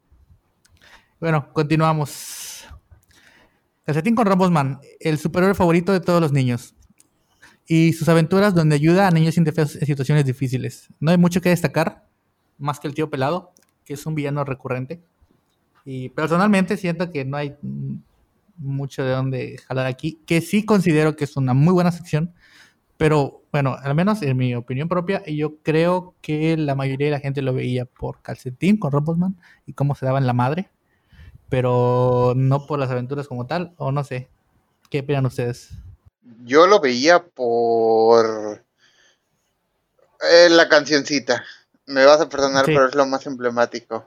Bueno, 1.20 1.52
continuamos. 1.52 2.66
Calcetín 3.84 4.14
con 4.14 4.26
Rombosman, 4.26 4.80
el 5.00 5.18
superhéroe 5.18 5.54
favorito 5.54 5.92
de 5.92 6.00
todos 6.00 6.20
los 6.20 6.32
niños. 6.32 6.74
Y 7.66 7.92
sus 7.92 8.08
aventuras 8.08 8.54
donde 8.54 8.76
ayuda 8.76 9.08
a 9.08 9.10
niños 9.10 9.36
indefensos 9.36 9.76
en 9.80 9.86
situaciones 9.86 10.24
difíciles. 10.24 10.88
No 11.00 11.10
hay 11.10 11.18
mucho 11.18 11.40
que 11.40 11.48
destacar, 11.48 12.06
más 12.58 12.80
que 12.80 12.88
el 12.88 12.94
tío 12.94 13.10
pelado, 13.10 13.52
que 13.88 13.94
es 13.94 14.04
un 14.04 14.14
villano 14.14 14.44
recurrente. 14.44 15.00
Y 15.86 16.10
personalmente 16.10 16.76
siento 16.76 17.10
que 17.10 17.24
no 17.24 17.38
hay 17.38 17.56
mucho 18.58 19.02
de 19.02 19.12
dónde 19.12 19.56
jalar 19.66 19.86
aquí, 19.86 20.20
que 20.26 20.42
sí 20.42 20.66
considero 20.66 21.16
que 21.16 21.24
es 21.24 21.38
una 21.38 21.54
muy 21.54 21.72
buena 21.72 21.90
sección, 21.90 22.34
pero 22.98 23.40
bueno, 23.50 23.78
al 23.80 23.94
menos 23.94 24.20
en 24.20 24.36
mi 24.36 24.54
opinión 24.54 24.90
propia, 24.90 25.24
yo 25.24 25.56
creo 25.62 26.14
que 26.20 26.58
la 26.58 26.74
mayoría 26.74 27.06
de 27.06 27.12
la 27.12 27.20
gente 27.20 27.40
lo 27.40 27.54
veía 27.54 27.86
por 27.86 28.20
calcetín 28.20 28.76
con 28.76 28.92
Rombosman 28.92 29.40
y 29.64 29.72
cómo 29.72 29.94
se 29.94 30.04
daba 30.04 30.18
en 30.18 30.26
la 30.26 30.34
madre, 30.34 30.68
pero 31.48 32.34
no 32.36 32.66
por 32.66 32.78
las 32.78 32.90
aventuras 32.90 33.26
como 33.26 33.46
tal, 33.46 33.72
o 33.78 33.90
no 33.90 34.04
sé. 34.04 34.28
¿Qué 34.90 35.00
opinan 35.00 35.24
ustedes? 35.24 35.70
Yo 36.44 36.66
lo 36.66 36.80
veía 36.80 37.24
por 37.24 38.62
eh, 40.30 40.50
la 40.50 40.68
cancioncita. 40.68 41.42
Me 41.88 42.04
vas 42.04 42.20
a 42.20 42.28
perdonar, 42.28 42.64
pero 42.66 42.86
es 42.86 42.94
lo 42.94 43.06
más 43.06 43.26
emblemático. 43.26 44.06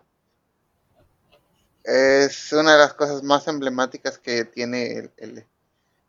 Es 1.84 2.54
una 2.54 2.74
de 2.74 2.80
las 2.80 2.94
cosas 2.94 3.24
más 3.24 3.48
emblemáticas 3.48 4.20
que 4.20 4.46
tiene 4.46 5.12
el, 5.18 5.46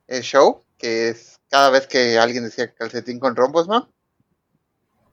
el 0.07 0.23
show, 0.23 0.63
que 0.77 1.09
es 1.09 1.41
cada 1.49 1.71
vez 1.71 1.87
que 1.87 2.19
alguien 2.19 2.45
decía 2.45 2.75
calcetín 2.75 3.19
con 3.19 3.35
rombos, 3.35 3.67
¿no? 3.67 3.89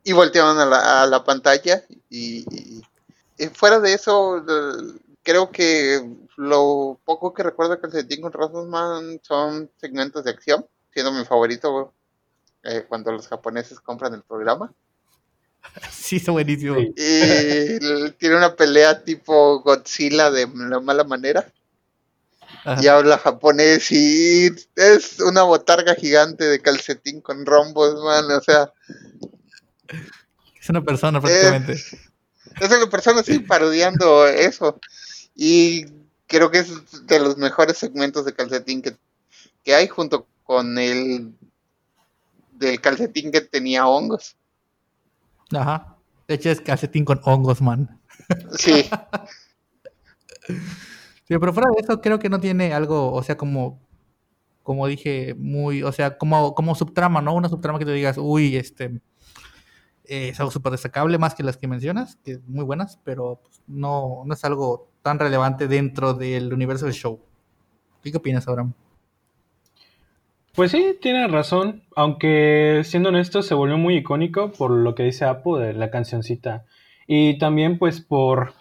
Y 0.03 0.12
volteaban 0.12 0.57
a 0.57 1.05
la, 1.05 1.24
pantalla 1.24 1.84
y, 2.10 2.43
fuera 3.53 3.80
de 3.80 3.93
eso, 3.93 4.43
creo 5.24 5.51
que 5.51 6.01
lo 6.36 6.99
poco 7.05 7.34
que 7.34 7.43
recuerdo 7.43 7.76
de 7.76 7.82
calcetín 7.82 8.22
con 8.22 8.34
rombos 8.34 8.68
son 9.22 9.70
segmentos 9.78 10.24
de 10.26 10.32
acción, 10.32 10.66
siendo 10.91 11.14
mi 11.14 11.24
favorito 11.24 11.93
eh, 12.64 12.86
cuando 12.89 13.12
los 13.12 13.28
japoneses 13.28 13.80
compran 13.80 14.14
el 14.14 14.24
programa. 14.24 14.74
Sí, 15.91 16.18
es 16.18 16.26
buenísimo. 16.26 16.80
Y 16.80 17.80
tiene 18.18 18.36
una 18.36 18.55
pelea 18.55 19.03
tipo 19.03 19.62
Godzilla 19.62 20.32
de 20.32 20.47
la 20.47 20.80
mala 20.80 21.03
manera 21.03 21.51
y 22.82 22.88
habla 22.88 23.18
japonés 23.18 23.91
y 23.91 24.47
es 24.76 25.20
una 25.20 25.43
botarga 25.43 25.95
gigante 25.95 26.45
de 26.45 26.60
calcetín 26.60 27.22
con 27.22 27.45
rombos, 27.45 27.95
man, 28.03 28.30
o 28.32 28.41
sea. 28.41 28.74
Es 30.60 30.70
una 30.70 30.84
persona 30.84 31.22
prácticamente. 31.22 31.74
Es, 31.74 32.72
una 32.72 32.89
persona, 32.89 33.24
sí, 33.24 33.39
parodiando 33.39 34.28
eso. 34.28 34.80
Y 35.36 35.86
creo 36.28 36.51
que 36.51 36.60
es 36.60 37.07
de 37.07 37.20
los 37.20 37.38
mejores 37.38 37.78
segmentos 37.78 38.26
de 38.26 38.34
calcetín 38.34 38.82
que, 38.82 38.95
que 39.64 39.74
hay 39.74 39.88
junto 39.88 40.28
con 40.43 40.78
el 40.78 41.34
del 42.51 42.82
calcetín 42.82 43.32
que 43.32 43.41
tenía 43.41 43.88
hongos. 43.88 44.36
Ajá. 45.53 45.97
De 46.27 46.35
hecho 46.35 46.49
es 46.49 46.61
calcetín 46.61 47.05
con 47.05 47.19
hongos, 47.23 47.61
man. 47.61 47.99
Sí. 48.57 48.85
Sí, 51.29 51.37
pero 51.39 51.53
fuera 51.53 51.69
de 51.69 51.81
eso, 51.81 52.01
creo 52.01 52.17
que 52.17 52.29
no 52.29 52.39
tiene 52.39 52.73
algo, 52.73 53.13
o 53.13 53.21
sea, 53.21 53.37
como, 53.37 53.79
como 54.63 54.87
dije, 54.87 55.35
muy, 55.37 55.83
o 55.83 55.91
sea, 55.91 56.17
como, 56.17 56.55
como 56.55 56.73
subtrama, 56.73 57.21
¿no? 57.21 57.35
Una 57.35 57.49
subtrama 57.49 57.77
que 57.77 57.85
te 57.85 57.91
digas, 57.93 58.17
uy, 58.17 58.55
este, 58.55 58.99
eh, 60.05 60.29
es 60.29 60.39
algo 60.39 60.51
súper 60.51 60.71
destacable, 60.71 61.19
más 61.19 61.35
que 61.35 61.43
las 61.43 61.55
que 61.57 61.67
mencionas, 61.67 62.17
que 62.23 62.39
muy 62.47 62.65
buenas, 62.65 62.99
pero 63.03 63.41
pues, 63.43 63.61
no, 63.67 64.23
no 64.25 64.33
es 64.33 64.43
algo 64.43 64.89
tan 65.03 65.19
relevante 65.19 65.67
dentro 65.67 66.15
del 66.15 66.51
universo 66.51 66.85
del 66.85 66.95
show. 66.95 67.19
¿Qué 68.01 68.15
opinas, 68.17 68.47
Abraham? 68.47 68.73
Pues 70.55 70.71
sí, 70.71 70.97
tiene 71.01 71.27
razón, 71.27 71.83
aunque 71.95 72.81
siendo 72.83 73.09
honesto 73.09 73.41
se 73.41 73.53
volvió 73.53 73.77
muy 73.77 73.97
icónico 73.97 74.51
por 74.51 74.71
lo 74.71 74.95
que 74.95 75.03
dice 75.03 75.25
Apo 75.25 75.57
de 75.57 75.73
la 75.73 75.89
cancioncita. 75.89 76.65
Y 77.07 77.37
también 77.37 77.77
pues 77.77 78.01
por 78.01 78.53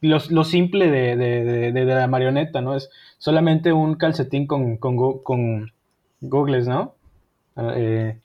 lo, 0.00 0.44
simple 0.44 0.90
de, 0.90 1.84
la 1.84 2.06
marioneta, 2.06 2.60
¿no? 2.60 2.74
Es 2.76 2.90
solamente 3.18 3.72
un 3.72 3.96
calcetín 3.96 4.46
con, 4.46 4.76
con, 4.76 5.22
con 5.22 5.72
googles, 6.20 6.68
¿no? 6.68 6.94
Ah, 7.56 7.72
eh, 7.76 8.20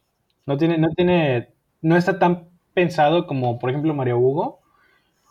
no 0.46 0.58
tiene, 0.58 0.78
no 0.78 0.90
tiene, 0.90 1.50
no 1.82 1.96
está 1.96 2.20
tan 2.20 2.50
pensado 2.74 3.28
como, 3.28 3.60
por 3.60 3.70
ejemplo, 3.70 3.94
Mario 3.94 4.18
Hugo 4.18 4.60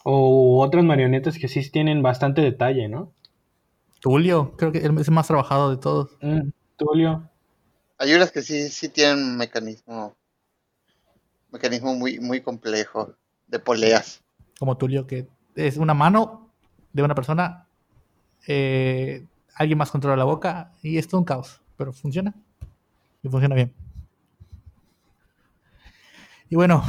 o 0.05 0.63
otras 0.63 0.85
marionetas 0.85 1.39
que 1.39 1.49
sí 1.49 1.69
tienen 1.71 2.03
bastante 2.03 2.41
detalle, 2.41 2.89
¿no? 2.89 3.13
Tulio, 4.01 4.53
creo 4.57 4.73
que 4.73 4.79
es 4.79 4.85
el 4.85 5.13
más 5.13 5.27
trabajado 5.27 5.71
de 5.71 5.77
todos. 5.77 6.17
Mm, 6.23 6.49
Tulio. 6.81 7.29
Hay 7.99 8.15
unas 8.15 8.33
que 8.33 8.41
sí, 8.41 8.71
sí 8.71 8.89
tienen 8.89 9.19
un 9.19 9.37
mecanismo, 9.37 10.17
mecanismo 11.51 11.95
muy, 11.95 12.19
muy 12.19 12.41
complejo 12.41 13.15
de 13.47 13.59
poleas. 13.59 14.23
Como 14.59 14.79
Tulio, 14.79 15.07
que 15.07 15.29
es 15.55 15.77
una 15.77 15.93
mano 15.93 16.51
de 16.95 17.03
una 17.03 17.15
persona, 17.15 17.67
eh, 18.47 19.27
alguien 19.55 19.77
más 19.77 19.91
controla 19.91 20.17
la 20.17 20.25
boca 20.25 20.73
y 20.83 20.97
es 20.97 21.07
todo 21.07 21.19
un 21.19 21.27
caos, 21.27 21.61
pero 21.77 21.93
funciona 21.93 22.35
y 23.23 23.29
funciona 23.29 23.55
bien. 23.55 23.75
Y 26.49 26.57
bueno, 26.57 26.83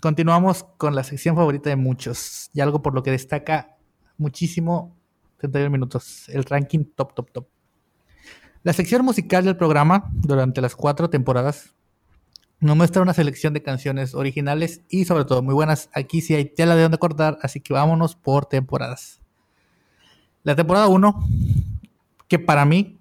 continuamos 0.00 0.62
con 0.62 0.94
la 0.94 1.02
sección 1.02 1.34
favorita 1.34 1.68
de 1.68 1.76
muchos 1.76 2.48
y 2.54 2.60
algo 2.60 2.80
por 2.80 2.94
lo 2.94 3.02
que 3.02 3.10
destaca 3.10 3.76
muchísimo 4.18 4.96
31 5.38 5.68
minutos, 5.68 6.28
el 6.28 6.44
ranking 6.44 6.84
top, 6.94 7.14
top, 7.14 7.30
top. 7.32 7.51
La 8.64 8.72
sección 8.72 9.04
musical 9.04 9.44
del 9.44 9.56
programa, 9.56 10.08
durante 10.12 10.60
las 10.60 10.76
cuatro 10.76 11.10
temporadas, 11.10 11.74
nos 12.60 12.76
muestra 12.76 13.02
una 13.02 13.12
selección 13.12 13.52
de 13.54 13.62
canciones 13.62 14.14
originales 14.14 14.82
y 14.88 15.04
sobre 15.04 15.24
todo 15.24 15.42
muy 15.42 15.52
buenas. 15.52 15.90
Aquí 15.94 16.20
sí 16.20 16.36
hay 16.36 16.44
tela 16.44 16.76
de 16.76 16.82
donde 16.82 16.98
cortar, 16.98 17.38
así 17.42 17.60
que 17.60 17.72
vámonos 17.72 18.14
por 18.14 18.46
temporadas. 18.46 19.20
La 20.44 20.54
temporada 20.54 20.86
1, 20.86 21.28
que 22.28 22.38
para 22.38 22.64
mí 22.64 23.00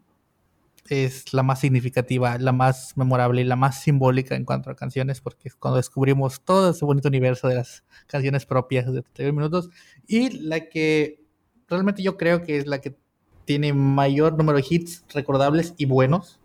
es 0.89 1.32
la 1.32 1.43
más 1.43 1.59
significativa, 1.59 2.39
la 2.39 2.53
más 2.53 2.97
memorable 2.97 3.41
y 3.41 3.45
la 3.45 3.55
más 3.55 3.82
simbólica 3.84 4.36
en 4.36 4.45
cuanto 4.45 4.72
a 4.72 4.76
canciones, 4.76 5.22
porque 5.22 5.49
es 5.49 5.55
cuando 5.55 5.78
descubrimos 5.78 6.41
todo 6.41 6.72
ese 6.72 6.84
bonito 6.86 7.07
universo 7.07 7.47
de 7.47 7.55
las 7.55 7.84
canciones 8.07 8.47
propias 8.47 8.88
de 8.88 9.03
31 9.03 9.34
minutos 9.34 9.70
y 10.07 10.32
la 10.39 10.70
que 10.70 11.24
realmente 11.68 12.01
yo 12.01 12.18
creo 12.18 12.41
que 12.41 12.57
es 12.57 12.66
la 12.66 12.82
que 12.82 12.97
tiene 13.45 13.73
mayor 13.73 14.37
número 14.37 14.57
de 14.57 14.65
hits 14.69 15.03
recordables 15.13 15.73
y 15.77 15.85
buenos. 15.85 16.39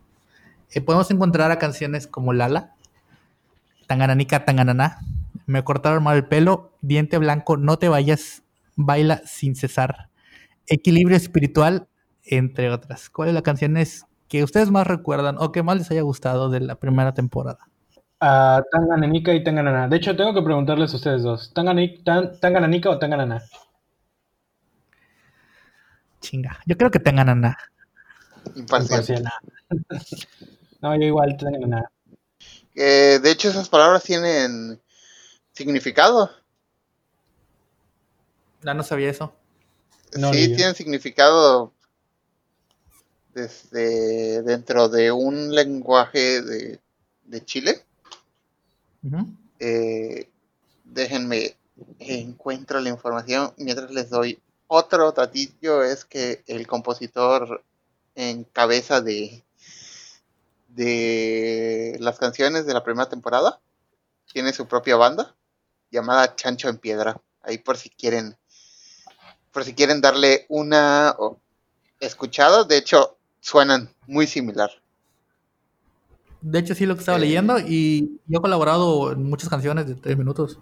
Eh, 0.73 0.81
podemos 0.81 1.11
encontrar 1.11 1.51
a 1.51 1.59
canciones 1.59 2.07
como 2.07 2.33
Lala, 2.33 2.75
Tangananica 3.87 4.45
Tanganana, 4.45 4.99
Me 5.47 5.63
cortaron 5.63 6.03
mal 6.03 6.17
el 6.17 6.27
pelo, 6.27 6.73
Diente 6.81 7.19
Blanco, 7.19 7.57
No 7.57 7.79
te 7.79 7.89
vayas, 7.89 8.43
Baila 8.75 9.23
sin 9.25 9.55
cesar, 9.55 10.09
Equilibrio 10.67 11.17
espiritual, 11.17 11.87
entre 12.25 12.71
otras. 12.71 13.09
¿Cuáles 13.09 13.35
las 13.35 13.45
canciones 13.45 14.07
que 14.29 14.43
ustedes 14.43 14.71
más 14.71 14.87
recuerdan 14.87 15.37
o 15.39 15.53
que 15.53 15.63
más 15.63 15.77
les 15.77 15.91
haya 15.91 16.03
gustado 16.03 16.51
de 16.51 16.61
la 16.61 16.75
primera 16.75 17.15
temporada? 17.15 17.59
Uh, 18.21 18.63
Tangananica 18.73 19.35
y 19.35 19.45
Tanganana. 19.45 19.89
De 19.89 19.97
hecho, 19.99 20.17
tengo 20.17 20.35
que 20.35 20.43
preguntarles 20.43 20.93
a 20.93 20.97
ustedes 20.97 21.23
dos. 21.23 21.53
¿Tangananica 21.55 22.91
o 22.91 22.99
Tanganana? 22.99 23.43
Chinga. 26.21 26.61
Yo 26.67 26.77
creo 26.77 26.91
que 26.91 26.99
Tanganana. 26.99 27.59
Imparcial. 28.55 29.25
no, 30.81 30.97
yo 30.97 31.03
igual 31.03 31.37
Tanganana. 31.37 31.91
Eh, 32.75 33.19
de 33.23 33.31
hecho, 33.31 33.49
esas 33.49 33.69
palabras 33.69 34.03
tienen 34.03 34.81
significado. 35.53 36.31
Ya 38.63 38.75
no 38.75 38.83
sabía 38.83 39.11
eso. 39.11 39.35
sí, 40.13 40.55
tienen 40.55 40.75
significado 40.75 41.73
desde 43.35 44.43
dentro 44.43 44.89
de 44.89 45.13
un 45.13 45.55
lenguaje 45.55 46.43
de, 46.43 46.81
Chile. 47.45 47.85
Eh, 49.61 50.29
déjenme 50.85 51.57
encuentro 51.99 52.81
la 52.81 52.89
información 52.89 53.53
mientras 53.59 53.91
les 53.91 54.11
doy 54.11 54.41
otro 54.69 55.13
datillo 55.13 55.83
es 55.83 56.05
que 56.05 56.43
el 56.47 56.67
compositor 56.67 57.63
en 58.15 58.45
cabeza 58.45 59.01
de 59.01 59.45
de 60.77 61.97
las 62.01 62.19
canciones 62.19 62.67
de 62.67 62.75
la 62.75 62.85
primera 62.85 63.09
temporada 63.09 63.61
tiene 64.33 64.53
su 64.53 64.67
propia 64.67 64.97
banda 64.97 65.35
llamada 65.91 66.37
Chancho 66.37 66.69
en 66.69 66.77
Piedra. 66.77 67.21
Ahí 67.43 67.59
por 67.59 67.79
si 67.79 67.89
quieren 67.89 68.37
por 69.53 69.65
si 69.65 69.73
quieren 69.73 70.03
darle 70.03 70.45
una 70.51 71.17
escuchada, 71.99 72.65
de 72.65 72.77
hecho 72.77 73.17
suenan 73.41 73.89
muy 74.07 74.27
similar. 74.27 74.71
De 76.43 76.59
hecho 76.59 76.75
sí 76.75 76.85
lo 76.85 76.95
que 76.95 77.01
estaba 77.01 77.19
leyendo 77.19 77.59
y 77.59 78.21
yo 78.27 78.39
he 78.39 78.43
colaborado 78.43 79.13
en 79.13 79.23
muchas 79.23 79.49
canciones 79.49 79.87
de 79.87 79.95
tres 79.95 80.19
minutos, 80.19 80.59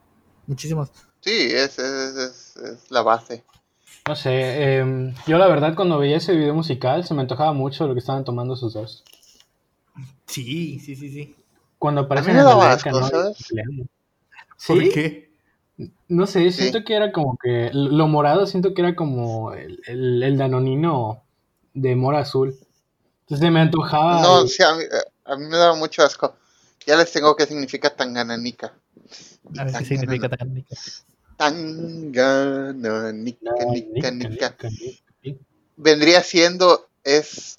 muchísimas. 0.46 0.92
Sí, 1.20 1.50
es, 1.52 1.78
es, 1.78 2.56
es 2.56 2.90
la 2.90 3.02
base. 3.02 3.44
No 4.06 4.14
sé, 4.16 4.76
em, 4.76 5.14
yo 5.26 5.38
la 5.38 5.48
verdad 5.48 5.74
cuando 5.74 5.98
veía 5.98 6.18
ese 6.18 6.36
video 6.36 6.52
musical 6.52 7.04
se 7.04 7.14
me 7.14 7.22
antojaba 7.22 7.54
mucho 7.54 7.86
lo 7.86 7.94
que 7.94 8.00
estaban 8.00 8.22
tomando 8.22 8.54
sus 8.54 8.74
dos. 8.74 9.02
Sí, 10.26 10.78
sí, 10.78 10.94
sí, 10.94 11.10
sí. 11.10 11.34
Cuando 11.78 12.02
aparecen 12.02 12.36
en 12.36 12.44
la 12.44 12.78
cosas. 12.82 13.38
¿Por 14.66 14.88
qué? 14.90 15.32
No 16.08 16.26
sé, 16.26 16.50
siento 16.52 16.84
que 16.84 16.94
era 16.94 17.12
como 17.12 17.38
que 17.42 17.70
lo 17.72 18.06
morado 18.06 18.46
siento 18.46 18.74
que 18.74 18.82
era 18.82 18.94
como 18.94 19.54
el, 19.54 19.80
el, 19.86 20.36
danonino 20.36 21.22
de 21.72 21.96
mora 21.96 22.20
azul. 22.20 22.54
Entonces 23.22 23.50
me 23.50 23.60
antojaba. 23.60 24.20
No, 24.20 24.46
sí, 24.46 24.62
a 24.62 24.74
mí, 25.36 25.46
me 25.46 25.56
daba 25.56 25.76
mucho 25.76 26.02
asco. 26.02 26.36
Ya 26.86 26.96
les 26.96 27.10
tengo 27.10 27.34
qué 27.36 27.46
significa 27.46 27.88
tangananica. 27.88 28.74
A 29.58 29.64
ver 29.64 29.74
qué 29.78 29.84
significa 29.86 30.28
tangananica. 30.28 30.76
Tangananica, 31.36 33.50
Vendría 35.76 36.22
siendo, 36.22 36.88
es 37.02 37.58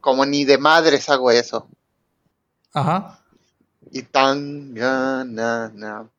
como 0.00 0.24
ni 0.24 0.44
de 0.44 0.58
madres 0.58 1.08
hago 1.08 1.30
eso. 1.30 1.68
Ajá. 2.72 3.20
Y 3.90 4.02
tan 4.02 4.74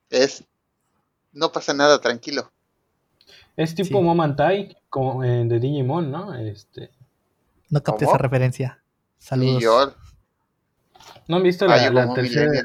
es 0.10 0.43
no 1.32 1.51
pasa 1.51 1.74
nada, 1.74 2.01
tranquilo. 2.01 2.51
Es 3.55 3.76
tipo 3.76 4.01
Momantai 4.01 4.78
como 4.89 5.24
eh, 5.24 5.45
de 5.45 5.60
Digimon, 5.60 6.12
¿no? 6.12 6.34
Este. 6.34 6.91
No 7.70 7.84
capté 7.84 8.05
esa 8.05 8.18
referencia. 8.18 8.82
Saludos. 9.18 9.95
¿No 11.28 11.38
han 11.38 11.43
visto 11.43 11.68
la, 11.68 11.89
la 11.91 12.14
tercera? 12.14 12.64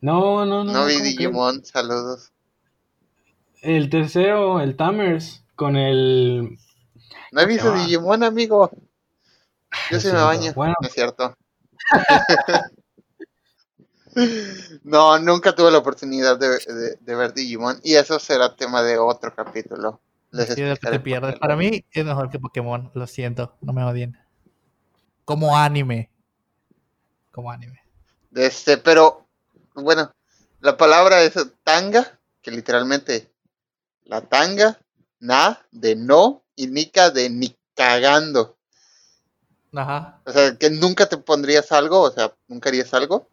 No, 0.00 0.44
no, 0.44 0.64
no. 0.64 0.72
No 0.72 0.86
vi 0.86 1.00
Digimon, 1.00 1.64
saludos. 1.64 2.32
El 3.64 3.88
tercero, 3.88 4.60
el 4.60 4.76
Tamers, 4.76 5.42
con 5.56 5.76
el. 5.76 6.58
No 7.32 7.40
he 7.40 7.46
visto 7.46 7.72
Digimon, 7.72 8.22
amigo. 8.22 8.70
Yo 9.90 9.98
sí 9.98 10.08
me 10.08 10.22
baño. 10.22 10.52
Bueno. 10.54 10.74
No 10.82 10.86
es 10.86 10.92
cierto. 10.92 11.34
no, 14.84 15.18
nunca 15.18 15.54
tuve 15.54 15.70
la 15.70 15.78
oportunidad 15.78 16.38
de, 16.38 17.14
ver 17.14 17.32
Digimon 17.32 17.80
y 17.82 17.94
eso 17.94 18.18
será 18.18 18.54
tema 18.54 18.82
de 18.82 18.98
otro 18.98 19.34
capítulo. 19.34 20.02
Les 20.30 20.54
te 20.54 21.00
pierdes. 21.00 21.38
Para 21.38 21.56
mí 21.56 21.86
es 21.90 22.04
mejor 22.04 22.28
que 22.28 22.38
Pokémon, 22.38 22.90
lo 22.92 23.06
siento, 23.06 23.56
no 23.62 23.72
me 23.72 23.82
odien. 23.82 24.18
Como 25.24 25.56
anime. 25.56 26.10
Como 27.30 27.50
anime. 27.50 27.80
Este, 28.34 28.76
pero 28.76 29.26
bueno, 29.74 30.12
la 30.60 30.76
palabra 30.76 31.22
es 31.22 31.34
tanga, 31.62 32.18
que 32.42 32.50
literalmente 32.50 33.33
la 34.04 34.20
tanga, 34.22 34.80
na 35.20 35.60
de 35.70 35.96
no 35.96 36.42
y 36.56 36.66
nika 36.66 37.10
de 37.10 37.30
ni 37.30 37.56
cagando. 37.74 38.56
Ajá. 39.74 40.20
O 40.24 40.32
sea, 40.32 40.56
que 40.56 40.70
nunca 40.70 41.08
te 41.08 41.16
pondrías 41.16 41.72
algo, 41.72 42.00
o 42.00 42.10
sea, 42.10 42.34
nunca 42.48 42.68
harías 42.68 42.94
algo. 42.94 43.28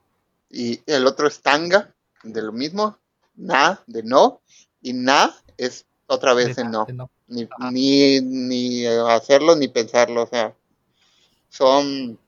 Y 0.50 0.82
el 0.86 1.06
otro 1.06 1.28
es 1.28 1.42
tanga, 1.42 1.94
de 2.24 2.42
lo 2.42 2.52
mismo, 2.52 2.98
na, 3.36 3.82
de 3.88 4.04
no, 4.04 4.42
y 4.82 4.94
na 4.94 5.36
es 5.58 5.86
otra 6.08 6.34
vez 6.34 6.56
de, 6.56 6.66
no. 6.66 6.86
Ni, 7.28 7.48
ni, 7.72 8.22
ni, 8.22 8.86
hacerlo 8.86 9.56
ni 9.56 9.68
pensarlo, 9.68 10.24
o 10.24 10.28
sea, 10.28 10.56
son... 11.50 12.20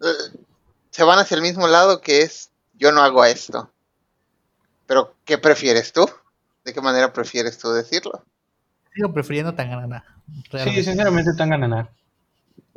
Eh, 0.00 0.38
se 0.90 1.04
van 1.04 1.18
hacia 1.18 1.36
el 1.36 1.42
mismo 1.42 1.68
lado 1.68 2.00
que 2.00 2.22
es, 2.22 2.50
yo 2.74 2.92
no 2.92 3.02
hago 3.02 3.24
esto. 3.24 3.70
Pero, 4.86 5.14
¿qué 5.24 5.38
prefieres 5.38 5.92
tú? 5.92 6.08
¿De 6.68 6.74
qué 6.74 6.82
manera 6.82 7.14
prefieres 7.14 7.56
tú 7.56 7.70
decirlo? 7.70 8.26
Sigo 8.94 9.10
prefiriendo 9.10 9.54
Tanganana. 9.54 10.04
Sí, 10.64 10.82
sinceramente 10.84 11.30
Tanganana. 11.34 11.88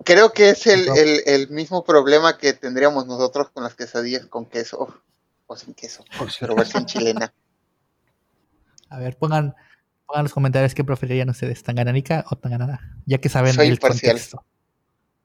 Creo 0.06 0.32
que 0.32 0.52
es 0.52 0.66
el, 0.66 1.50
mismo 1.50 1.84
problema 1.84 2.38
que 2.38 2.54
tendríamos 2.54 3.06
nosotros 3.06 3.50
con 3.50 3.64
las 3.66 3.76
quesadillas 3.76 4.28
con 4.28 4.46
queso 4.46 4.96
o 5.46 5.56
sin 5.58 5.74
queso, 5.74 6.06
pero 6.40 6.56
versión 6.56 6.86
chilena. 6.86 7.34
A 8.90 8.98
ver, 8.98 9.18
pongan, 9.18 9.56
pongan 10.06 10.24
los 10.24 10.34
comentarios 10.34 10.74
qué 10.74 10.86
preferirían 10.86 11.30
ustedes, 11.30 11.62
tangananica 11.62 12.24
o 12.32 12.38
tanganana, 12.38 12.98
ya 13.06 13.18
que 13.18 13.28
saben 13.28 13.54
Soy 13.54 13.68
el 13.68 13.74
imparcial. 13.74 14.14
contexto. 14.14 14.46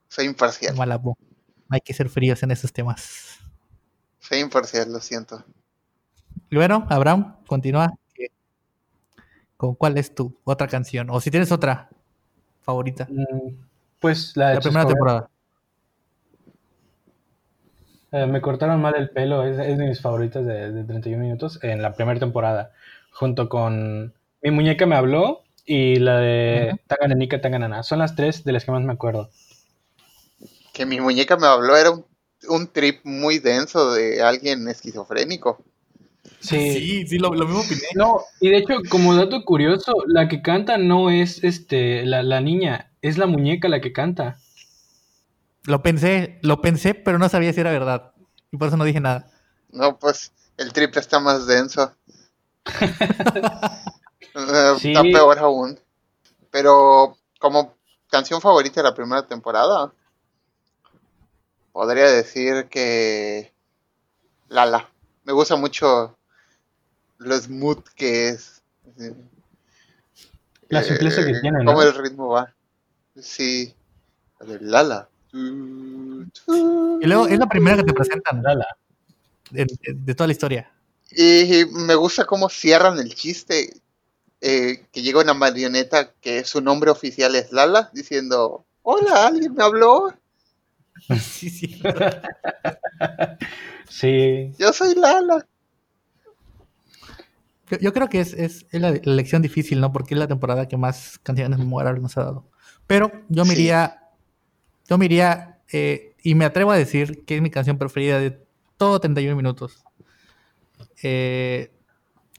Soy 0.08 0.24
imparcial. 0.24 0.74
No 0.74 1.16
hay 1.68 1.80
que 1.82 1.94
ser 1.94 2.08
fríos 2.08 2.42
en 2.42 2.50
esos 2.50 2.72
temas. 2.72 3.38
Soy 4.18 4.40
imparcial, 4.40 4.92
lo 4.92 4.98
siento. 4.98 5.44
Y 6.50 6.56
bueno, 6.56 6.84
Abraham, 6.90 7.36
continúa. 7.46 7.96
¿Con 9.56 9.74
cuál 9.74 9.96
es 9.98 10.14
tu 10.14 10.36
otra 10.44 10.68
canción? 10.68 11.08
O 11.10 11.20
si 11.20 11.30
tienes 11.30 11.50
otra 11.52 11.88
favorita. 12.62 13.06
Mm, 13.08 13.54
pues 14.00 14.36
la, 14.36 14.50
de 14.50 14.54
la 14.56 14.60
primera 14.60 14.86
temporada. 14.86 15.30
Eh, 18.12 18.26
me 18.26 18.40
cortaron 18.40 18.80
mal 18.80 18.94
el 18.96 19.10
pelo, 19.10 19.44
es, 19.44 19.56
de 19.56 19.76
mis 19.86 20.00
favoritas 20.00 20.44
de, 20.44 20.84
31 20.84 21.22
minutos 21.22 21.58
en 21.62 21.82
la 21.82 21.94
primera 21.94 22.20
temporada. 22.20 22.72
Junto 23.10 23.48
con 23.48 24.14
Mi 24.42 24.50
muñeca 24.50 24.86
me 24.86 24.96
habló 24.96 25.42
y 25.64 25.96
la 25.96 26.18
de 26.18 26.70
uh 26.74 26.78
Tangananica 26.86 27.40
Tanganana. 27.40 27.82
Son 27.82 27.98
las 27.98 28.14
tres 28.14 28.44
de 28.44 28.52
las 28.52 28.64
que 28.64 28.72
más 28.72 28.82
me 28.82 28.92
acuerdo. 28.92 29.30
Que 30.72 30.86
mi 30.86 31.00
muñeca 31.00 31.36
me 31.36 31.46
habló 31.46 31.76
era 31.76 31.90
un, 31.90 32.04
un 32.48 32.68
trip 32.68 33.00
muy 33.04 33.38
denso 33.38 33.92
de 33.92 34.22
alguien 34.22 34.68
esquizofrénico. 34.68 35.64
Sí, 36.40 36.72
Sí, 36.72 37.06
sí, 37.06 37.18
lo, 37.18 37.34
lo 37.34 37.46
mismo 37.46 37.60
opiné. 37.60 37.82
No, 37.94 38.20
y 38.40 38.50
de 38.50 38.58
hecho, 38.58 38.74
como 38.88 39.14
dato 39.14 39.44
curioso, 39.44 39.92
la 40.06 40.28
que 40.28 40.42
canta 40.42 40.78
no 40.78 41.10
es 41.10 41.42
este 41.44 42.04
la, 42.04 42.22
la 42.22 42.40
niña, 42.40 42.92
es 43.02 43.18
la 43.18 43.26
muñeca 43.26 43.68
la 43.68 43.80
que 43.80 43.92
canta. 43.92 44.38
Lo 45.64 45.82
pensé, 45.82 46.38
lo 46.42 46.60
pensé, 46.60 46.94
pero 46.94 47.18
no 47.18 47.28
sabía 47.28 47.52
si 47.52 47.60
era 47.60 47.72
verdad. 47.72 48.12
Y 48.52 48.56
por 48.56 48.68
eso 48.68 48.76
no 48.76 48.84
dije 48.84 49.00
nada. 49.00 49.28
No, 49.70 49.98
pues 49.98 50.32
el 50.56 50.72
triple 50.72 51.00
está 51.00 51.20
más 51.20 51.46
denso. 51.46 51.92
Eh, 54.38 54.74
Sí. 54.78 54.88
Está 54.90 55.02
peor 55.02 55.38
aún. 55.38 55.80
Pero 56.50 57.16
como 57.38 57.74
canción 58.10 58.42
favorita 58.42 58.82
de 58.82 58.88
la 58.88 58.94
primera 58.94 59.26
temporada, 59.26 59.90
podría 61.72 62.04
decir 62.10 62.66
que 62.68 63.52
Lala. 64.48 64.90
Me 65.24 65.32
gusta 65.32 65.56
mucho 65.56 66.15
lo 67.18 67.36
smooth 67.38 67.84
que 67.94 68.28
es. 68.30 68.62
La 70.68 70.82
simpleza 70.82 71.24
que 71.24 71.30
Eh, 71.32 71.40
tiene, 71.40 71.62
¿no? 71.64 71.72
Cómo 71.72 71.82
el 71.82 71.94
ritmo 71.94 72.28
va. 72.28 72.52
Sí. 73.20 73.74
De 74.40 74.58
Lala. 74.60 75.08
Y 75.32 77.06
luego 77.06 77.26
es 77.28 77.38
la 77.38 77.46
primera 77.46 77.76
que 77.78 77.84
te 77.84 77.92
presentan 77.92 78.42
Lala. 78.42 78.66
de, 79.50 79.64
de- 79.64 79.94
de 79.94 80.14
toda 80.14 80.26
la 80.26 80.32
historia. 80.32 80.70
Y 81.10 81.64
me 81.72 81.94
gusta 81.94 82.24
cómo 82.24 82.48
cierran 82.48 82.98
el 82.98 83.14
chiste. 83.14 83.80
eh, 84.42 84.84
que 84.92 85.00
llega 85.02 85.22
una 85.22 85.32
marioneta 85.34 86.12
que 86.20 86.44
su 86.44 86.60
nombre 86.60 86.90
oficial 86.90 87.34
es 87.36 87.52
Lala, 87.52 87.90
diciendo, 87.94 88.66
hola, 88.82 89.26
alguien 89.28 89.54
me 89.54 89.64
habló, 89.64 90.12
Sí, 91.20 91.48
sí. 91.50 91.82
Sí. 93.88 94.52
yo 94.58 94.72
soy 94.74 94.94
Lala. 94.94 95.46
Yo, 97.70 97.78
yo 97.78 97.92
creo 97.92 98.08
que 98.08 98.20
es, 98.20 98.32
es, 98.34 98.66
la, 98.72 98.90
la 98.90 98.96
elección 98.98 99.42
difícil, 99.42 99.80
¿no? 99.80 99.92
Porque 99.92 100.14
es 100.14 100.18
la 100.20 100.28
temporada 100.28 100.68
que 100.68 100.76
más 100.76 101.18
canciones 101.22 101.58
memorables 101.58 102.02
nos 102.02 102.16
ha 102.16 102.24
dado. 102.24 102.44
Pero 102.86 103.10
yo 103.28 103.44
me 103.44 103.54
Sí. 103.56 103.66
yo 104.88 104.98
me 104.98 105.04
iría, 105.06 105.58
eh, 105.72 106.14
y 106.22 106.34
me 106.34 106.44
atrevo 106.44 106.70
a 106.70 106.76
decir 106.76 107.24
que 107.24 107.36
es 107.36 107.42
mi 107.42 107.50
canción 107.50 107.78
preferida 107.78 108.18
de 108.20 108.38
todo 108.76 109.00
31 109.00 109.36
minutos. 109.36 109.84
Eh, 111.02 111.72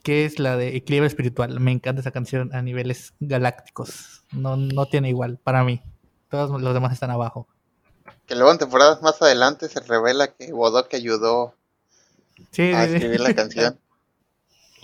que 0.04 0.26
es 0.26 0.40
la 0.40 0.56
de 0.56 0.76
Equilibrio 0.78 1.08
Espiritual. 1.08 1.60
Me 1.60 1.72
encanta 1.72 2.00
esa 2.02 2.12
canción 2.12 2.54
a 2.56 2.62
niveles 2.62 3.14
galácticos. 3.20 4.24
No, 4.32 4.56
no 4.56 4.86
tiene 4.86 5.10
igual 5.10 5.38
para 5.38 5.64
mí. 5.64 5.82
Todos 6.30 6.62
los 6.62 6.74
demás 6.74 6.94
están 6.94 7.12
abajo. 7.12 7.48
Que 8.26 8.36
luego 8.36 8.52
en 8.52 8.58
temporadas 8.58 9.02
más 9.02 9.22
adelante 9.22 9.68
se 9.68 9.80
revela 9.82 10.34
que 10.34 10.52
Bodoque 10.54 10.96
ayudó 10.98 11.54
Sí, 12.52 12.72
a 12.72 12.84
sí, 12.84 12.90
sí. 12.90 12.96
escribir 12.96 13.20
la 13.22 13.34
canción. 13.36 13.80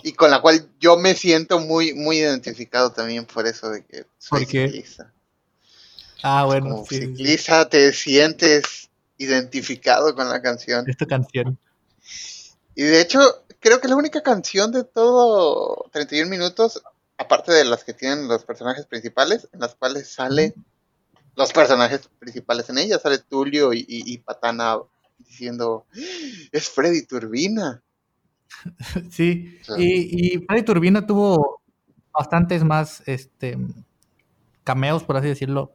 Y 0.06 0.12
con 0.12 0.30
la 0.30 0.42
cual 0.42 0.68
yo 0.78 0.98
me 0.98 1.14
siento 1.14 1.58
muy, 1.60 1.94
muy 1.94 2.18
identificado 2.18 2.92
también 2.92 3.24
por 3.24 3.46
eso 3.46 3.70
de 3.70 3.86
que 3.86 4.04
soy 4.18 4.40
¿Por 4.40 4.48
qué? 4.48 4.66
ciclista. 4.66 5.14
Ah, 6.22 6.44
bueno, 6.44 6.66
Como 6.68 6.86
sí, 6.86 7.16
sí. 7.16 7.38
te 7.70 7.90
sientes 7.94 8.90
identificado 9.16 10.14
con 10.14 10.28
la 10.28 10.42
canción. 10.42 10.86
Esta 10.86 11.06
canción. 11.06 11.58
Y 12.74 12.82
de 12.82 13.00
hecho, 13.00 13.46
creo 13.60 13.80
que 13.80 13.88
la 13.88 13.96
única 13.96 14.22
canción 14.22 14.72
de 14.72 14.84
todo 14.84 15.88
31 15.90 16.28
minutos, 16.28 16.82
aparte 17.16 17.52
de 17.52 17.64
las 17.64 17.82
que 17.82 17.94
tienen 17.94 18.28
los 18.28 18.44
personajes 18.44 18.84
principales, 18.84 19.48
en 19.54 19.60
las 19.60 19.74
cuales 19.74 20.12
sale 20.12 20.54
los 21.34 21.50
personajes 21.54 22.02
principales 22.18 22.68
en 22.68 22.76
ella, 22.76 22.98
sale 22.98 23.20
Tulio 23.20 23.72
y, 23.72 23.78
y- 23.88 24.12
y 24.12 24.18
Patana 24.18 24.76
diciendo, 25.16 25.86
es 26.52 26.68
Freddy 26.68 27.06
Turbina. 27.06 27.82
Sí, 29.10 29.58
y, 29.78 30.36
y 30.36 30.38
Freddy 30.46 30.62
Turbina 30.62 31.06
tuvo 31.06 31.62
bastantes 32.12 32.64
más 32.64 33.02
este 33.06 33.58
cameos, 34.64 35.04
por 35.04 35.16
así 35.16 35.28
decirlo, 35.28 35.72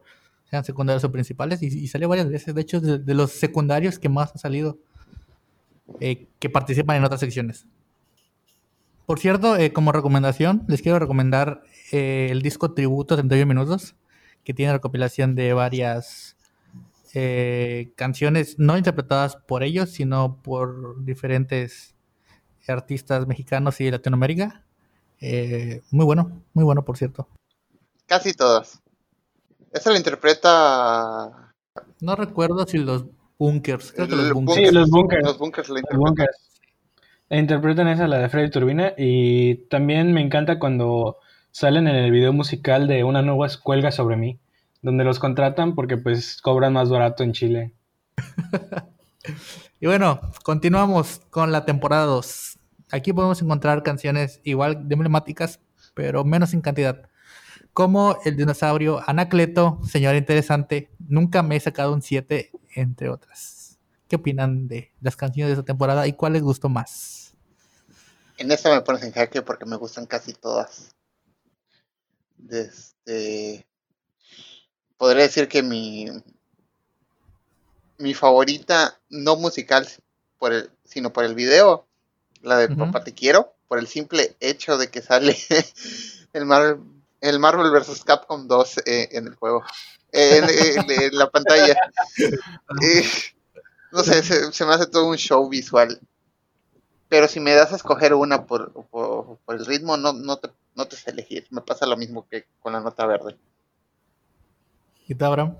sean 0.50 0.64
secundarios 0.64 1.04
o 1.04 1.12
principales, 1.12 1.62
y, 1.62 1.66
y 1.66 1.88
salió 1.88 2.08
varias 2.08 2.28
veces. 2.28 2.54
De 2.54 2.60
hecho, 2.60 2.80
de, 2.80 2.98
de 2.98 3.14
los 3.14 3.30
secundarios 3.32 3.98
que 3.98 4.08
más 4.08 4.34
ha 4.34 4.38
salido, 4.38 4.78
eh, 6.00 6.28
que 6.38 6.50
participan 6.50 6.96
en 6.96 7.04
otras 7.04 7.20
secciones. 7.20 7.66
Por 9.06 9.18
cierto, 9.18 9.56
eh, 9.56 9.72
como 9.72 9.90
recomendación, 9.92 10.64
les 10.68 10.82
quiero 10.82 10.98
recomendar 10.98 11.62
eh, 11.90 12.28
el 12.30 12.42
disco 12.42 12.74
Tributo 12.74 13.16
31 13.16 13.46
Minutos, 13.46 13.96
que 14.44 14.54
tiene 14.54 14.72
recopilación 14.72 15.34
de 15.34 15.52
varias 15.52 16.36
eh, 17.14 17.92
canciones 17.96 18.58
no 18.58 18.78
interpretadas 18.78 19.36
por 19.36 19.64
ellos, 19.64 19.90
sino 19.90 20.40
por 20.42 21.04
diferentes 21.04 21.96
artistas 22.68 23.26
mexicanos 23.26 23.80
y 23.80 23.84
de 23.86 23.90
Latinoamérica. 23.92 24.62
Eh, 25.20 25.82
muy 25.90 26.04
bueno, 26.06 26.42
muy 26.54 26.64
bueno, 26.64 26.84
por 26.84 26.96
cierto. 26.96 27.28
casi 28.06 28.32
todas. 28.34 28.80
Esa 29.72 29.90
la 29.92 29.98
interpreta 29.98 31.52
No 32.00 32.16
recuerdo 32.16 32.66
si 32.66 32.78
los 32.78 33.04
bunkers, 33.38 33.92
creo 33.92 34.08
que 34.08 34.16
los 34.16 34.32
bunkers. 34.32 34.56
Sí, 34.68 34.74
los 34.74 34.90
bunkers. 34.90 35.22
los 35.24 35.38
bunkers 35.38 35.68
la 35.68 35.74
Los 35.74 35.80
interpretan. 35.82 36.00
bunkers. 36.00 36.36
Interpretan 37.30 37.88
esa, 37.88 38.08
la 38.08 38.18
de 38.18 38.28
Freddy 38.28 38.50
Turbina. 38.50 38.92
Y 38.98 39.66
también 39.68 40.12
me 40.12 40.20
encanta 40.20 40.58
cuando 40.58 41.18
salen 41.52 41.86
en 41.86 41.94
el 41.94 42.10
video 42.10 42.32
musical 42.32 42.88
de 42.88 43.04
Una 43.04 43.22
nueva 43.22 43.46
escuelga 43.46 43.92
sobre 43.92 44.16
mí. 44.16 44.38
Donde 44.82 45.04
los 45.04 45.18
contratan 45.20 45.74
porque 45.74 45.96
pues 45.98 46.40
cobran 46.42 46.72
más 46.72 46.88
barato 46.90 47.22
en 47.22 47.32
Chile. 47.32 47.72
Y 49.82 49.86
bueno, 49.86 50.20
continuamos 50.42 51.22
con 51.30 51.52
la 51.52 51.64
temporada 51.64 52.04
2. 52.04 52.58
Aquí 52.90 53.14
podemos 53.14 53.40
encontrar 53.40 53.82
canciones 53.82 54.38
igual 54.44 54.86
de 54.86 54.92
emblemáticas, 54.92 55.58
pero 55.94 56.22
menos 56.22 56.52
en 56.52 56.60
cantidad. 56.60 57.08
Como 57.72 58.18
el 58.26 58.36
dinosaurio 58.36 59.00
Anacleto, 59.08 59.80
Señora 59.88 60.18
Interesante, 60.18 60.90
Nunca 60.98 61.42
me 61.42 61.56
he 61.56 61.60
sacado 61.60 61.94
un 61.94 62.02
7, 62.02 62.52
entre 62.74 63.08
otras. 63.08 63.78
¿Qué 64.06 64.16
opinan 64.16 64.68
de 64.68 64.92
las 65.00 65.16
canciones 65.16 65.48
de 65.48 65.54
esta 65.54 65.64
temporada 65.64 66.06
y 66.06 66.12
cuál 66.12 66.34
les 66.34 66.42
gustó 66.42 66.68
más? 66.68 67.32
En 68.36 68.52
esta 68.52 68.74
me 68.74 68.82
pones 68.82 69.02
en 69.02 69.12
jaque 69.12 69.40
porque 69.40 69.64
me 69.64 69.76
gustan 69.76 70.04
casi 70.04 70.34
todas. 70.34 70.94
Este, 72.50 73.66
podría 74.98 75.22
decir 75.22 75.48
que 75.48 75.62
mi 75.62 76.06
mi 78.00 78.14
favorita 78.14 78.98
no 79.10 79.36
musical 79.36 79.86
por 80.38 80.52
el, 80.52 80.70
sino 80.84 81.12
por 81.12 81.24
el 81.24 81.34
video, 81.34 81.86
la 82.42 82.58
de 82.58 82.66
Ujú. 82.68 82.78
Papá 82.78 83.04
te 83.04 83.12
quiero, 83.14 83.54
por 83.68 83.78
el 83.78 83.86
simple 83.86 84.36
hecho 84.40 84.78
de 84.78 84.90
que 84.90 85.02
sale 85.02 85.36
el 86.32 86.46
Marvel 86.46 86.80
el 87.20 87.38
Marvel 87.38 87.70
vs 87.70 88.02
Capcom 88.04 88.48
2 88.48 88.78
eh, 88.86 89.08
en 89.12 89.26
el 89.26 89.34
juego, 89.34 89.62
eh, 90.12 90.38
en, 90.38 90.90
en- 90.90 91.02
en 91.02 91.18
la 91.18 91.30
pantalla. 91.30 91.76
Eh, 92.82 93.04
no 93.92 94.02
sé, 94.02 94.22
se, 94.22 94.52
se 94.52 94.64
me 94.64 94.72
hace 94.74 94.86
todo 94.86 95.08
un 95.08 95.16
show 95.16 95.48
visual. 95.48 96.00
Pero 97.08 97.28
si 97.28 97.40
me 97.40 97.52
das 97.54 97.72
a 97.72 97.76
escoger 97.76 98.14
una 98.14 98.46
por, 98.46 98.72
por, 98.90 99.38
por 99.44 99.56
el 99.56 99.66
ritmo, 99.66 99.96
no, 99.96 100.12
no, 100.12 100.38
te, 100.38 100.50
no 100.76 100.86
te 100.86 100.96
sé 100.96 101.10
elegir. 101.10 101.46
Me 101.50 101.60
pasa 101.60 101.84
lo 101.86 101.96
mismo 101.96 102.26
que 102.28 102.46
con 102.60 102.72
la 102.72 102.80
nota 102.80 103.04
verde. 103.06 103.36
¿Y 105.08 105.14
tú, 105.14 105.24
Abraham? 105.24 105.56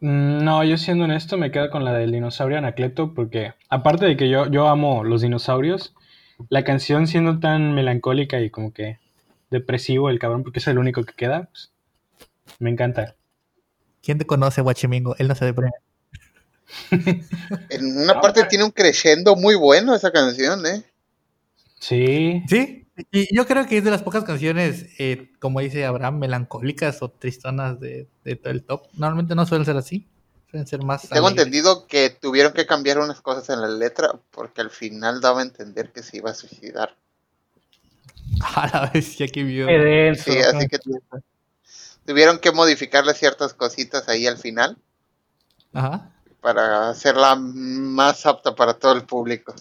Mm, 0.00 0.44
No, 0.44 0.64
yo 0.64 0.76
siendo 0.76 1.04
honesto 1.04 1.36
me 1.36 1.50
quedo 1.50 1.70
con 1.70 1.84
la 1.84 1.92
del 1.92 2.12
dinosaurio 2.12 2.58
Anacleto 2.58 3.14
porque 3.14 3.54
aparte 3.68 4.06
de 4.06 4.16
que 4.16 4.28
yo, 4.28 4.46
yo 4.50 4.68
amo 4.68 5.04
los 5.04 5.22
dinosaurios, 5.22 5.94
la 6.48 6.64
canción 6.64 7.06
siendo 7.06 7.40
tan 7.40 7.74
melancólica 7.74 8.40
y 8.40 8.50
como 8.50 8.72
que 8.72 8.98
depresivo 9.50 10.10
el 10.10 10.18
cabrón 10.18 10.42
porque 10.42 10.58
es 10.58 10.66
el 10.68 10.78
único 10.78 11.04
que 11.04 11.14
queda, 11.14 11.48
pues, 11.50 11.70
me 12.58 12.70
encanta. 12.70 13.14
¿Quién 14.02 14.18
te 14.18 14.26
conoce, 14.26 14.60
Guachimingo? 14.60 15.16
Él 15.18 15.28
no 15.28 15.34
se 15.34 15.44
deprime. 15.44 15.70
En 17.70 17.98
una 17.98 18.20
parte 18.20 18.44
tiene 18.44 18.64
un 18.64 18.70
crescendo 18.70 19.36
muy 19.36 19.54
bueno 19.54 19.94
esa 19.94 20.10
canción, 20.10 20.64
¿eh? 20.66 20.82
Sí, 21.80 22.42
Sí, 22.48 22.77
y 23.12 23.34
yo 23.34 23.46
creo 23.46 23.66
que 23.66 23.78
es 23.78 23.84
de 23.84 23.90
las 23.90 24.02
pocas 24.02 24.24
canciones, 24.24 24.86
eh, 24.98 25.30
como 25.38 25.60
dice 25.60 25.84
Abraham, 25.84 26.18
melancólicas 26.18 27.02
o 27.02 27.08
tristonas 27.10 27.78
de, 27.80 28.08
de 28.24 28.36
todo 28.36 28.52
el 28.52 28.64
top. 28.64 28.82
Normalmente 28.94 29.34
no 29.34 29.46
suelen 29.46 29.64
ser 29.64 29.76
así, 29.76 30.06
suelen 30.50 30.66
ser 30.66 30.82
más. 30.82 31.02
Tengo 31.02 31.26
alegres. 31.26 31.46
entendido 31.46 31.86
que 31.86 32.10
tuvieron 32.10 32.52
que 32.52 32.66
cambiar 32.66 32.98
unas 32.98 33.20
cosas 33.20 33.48
en 33.50 33.60
la 33.60 33.68
letra 33.68 34.12
porque 34.30 34.60
al 34.60 34.70
final 34.70 35.20
daba 35.20 35.40
a 35.40 35.44
entender 35.44 35.92
que 35.92 36.02
se 36.02 36.18
iba 36.18 36.30
a 36.30 36.34
suicidar. 36.34 36.96
A 38.54 38.68
la 38.72 38.90
vez, 38.92 39.16
ya 39.16 39.26
que 39.26 39.42
vio. 39.42 39.66
Sí, 40.16 40.38
así 40.38 40.68
que 40.68 40.78
tuvieron 42.04 42.38
que 42.38 42.52
modificarle 42.52 43.14
ciertas 43.14 43.52
cositas 43.52 44.08
ahí 44.08 44.26
al 44.26 44.38
final 44.38 44.78
Ajá. 45.72 46.10
para 46.40 46.90
hacerla 46.90 47.36
más 47.36 48.24
apta 48.26 48.54
para 48.54 48.74
todo 48.74 48.92
el 48.92 49.04
público. 49.04 49.54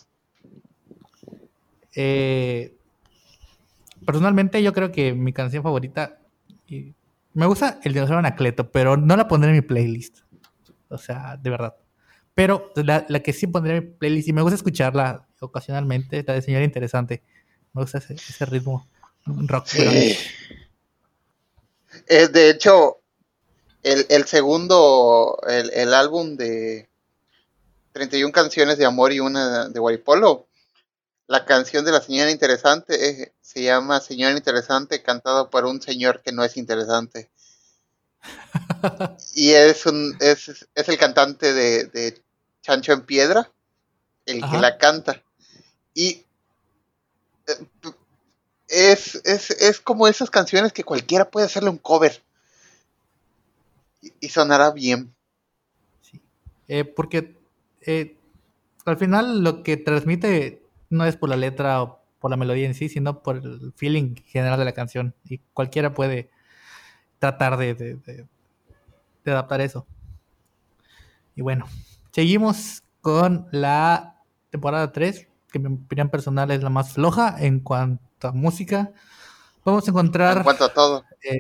Eh, 1.94 2.77
personalmente, 4.06 4.62
yo 4.64 4.74
creo 4.74 4.92
que 4.92 5.14
mi 5.14 5.34
canción 5.34 5.64
favorita. 5.64 6.20
y 6.68 6.94
me 7.34 7.46
gusta 7.46 7.80
el 7.84 7.94
dinosaurio 7.94 8.20
Anacleto, 8.20 8.72
pero 8.72 8.98
no 8.98 9.16
la 9.16 9.28
pondré 9.28 9.52
en 9.52 9.58
mi 9.58 9.62
playlist. 9.62 10.20
O 10.90 10.98
sea, 10.98 11.38
de 11.38 11.50
verdad. 11.50 11.76
Pero 12.34 12.72
la, 12.76 13.06
la 13.10 13.20
que 13.22 13.34
sí 13.34 13.48
pondré 13.48 13.78
en 13.78 13.84
mi 13.84 13.92
playlist 13.92 14.28
y 14.28 14.34
me 14.34 14.42
gusta 14.42 14.56
escucharla 14.56 15.28
ocasionalmente, 15.40 16.24
la 16.26 16.34
de 16.34 16.42
señora 16.42 16.66
interesante. 16.66 17.24
Me 17.74 17.82
gusta 17.82 18.00
ese, 18.00 18.16
ese 18.16 18.46
ritmo 18.46 18.88
rock. 19.26 19.68
Sí. 19.68 20.18
Eh, 22.08 22.28
de 22.28 22.50
hecho, 22.50 22.98
el, 23.84 24.06
el 24.10 24.26
segundo, 24.26 25.40
el, 25.48 25.72
el 25.74 25.94
álbum 25.94 26.38
de 26.38 26.90
31 27.94 28.32
canciones 28.32 28.78
de 28.78 28.86
amor 28.86 29.12
y 29.12 29.20
una 29.20 29.70
de 29.70 29.80
Guaripolo, 29.80 30.47
la 31.28 31.46
canción 31.46 31.84
de 31.84 31.92
la 31.92 32.02
señora 32.02 32.32
interesante 32.32 33.10
eh, 33.10 33.34
se 33.42 33.62
llama 33.62 34.00
Señora 34.00 34.36
Interesante, 34.36 35.04
cantada 35.04 35.50
por 35.50 35.66
un 35.66 35.82
señor 35.82 36.22
que 36.22 36.32
no 36.32 36.44
es 36.44 36.56
interesante. 36.58 37.30
y 39.36 39.52
es, 39.52 39.86
un, 39.86 40.18
es, 40.20 40.68
es 40.74 40.90
el 40.90 40.98
cantante 40.98 41.54
de, 41.54 41.86
de, 41.86 42.22
Chancho 42.62 42.94
en 42.94 43.02
Piedra, 43.02 43.52
el 44.26 44.44
Ajá. 44.44 44.56
que 44.56 44.62
la 44.62 44.78
canta. 44.78 45.24
Y 45.94 46.26
eh, 47.48 47.68
es, 48.68 49.16
es, 49.24 49.52
es, 49.52 49.80
como 49.80 50.08
esas 50.08 50.30
canciones 50.30 50.74
que 50.74 50.84
cualquiera 50.84 51.30
puede 51.30 51.46
hacerle 51.46 51.70
un 51.70 51.78
cover. 51.78 52.22
Y, 54.02 54.14
y 54.20 54.30
sonará 54.30 54.72
bien. 54.72 55.14
Sí. 56.02 56.22
Eh, 56.68 56.84
porque 56.84 57.38
eh, 57.82 58.18
al 58.86 58.98
final 58.98 59.44
lo 59.44 59.64
que 59.64 59.78
transmite 59.78 60.67
no 60.90 61.06
es 61.06 61.18
por 61.18 61.30
la 61.30 61.36
letra 61.36 61.82
o 61.84 62.02
por 62.20 62.32
la 62.32 62.38
melodía 62.38 62.66
en 62.66 62.74
sí, 62.74 62.90
sino 62.90 63.22
por 63.22 63.38
el 63.38 63.74
feeling 63.76 64.16
general 64.26 64.60
de 64.60 64.66
la 64.66 64.74
canción. 64.74 65.14
Y 65.26 65.40
cualquiera 65.54 65.94
puede 65.94 66.30
tratar 67.20 67.58
de, 67.58 67.74
de, 67.74 67.96
de, 67.96 68.26
de 69.24 69.32
adaptar 69.32 69.62
eso. 69.62 69.86
Y 71.36 71.42
bueno, 71.42 71.66
seguimos 72.12 72.84
con 73.02 73.48
la 73.52 74.16
temporada 74.50 74.92
3, 74.92 75.28
que 75.52 75.58
en 75.60 75.64
mi 75.64 75.76
opinión 75.76 76.10
personal 76.10 76.50
es 76.52 76.64
la 76.64 76.70
más 76.70 76.94
floja 76.94 77.36
en 77.40 77.60
cuanto 77.60 78.28
a 78.28 78.32
música. 78.32 78.92
Vamos 79.64 79.88
a 79.88 79.92
encontrar... 79.92 80.38
En 80.38 80.44
cuanto 80.44 80.66
a 80.66 80.74
todo. 80.74 81.06
Eh, 81.24 81.40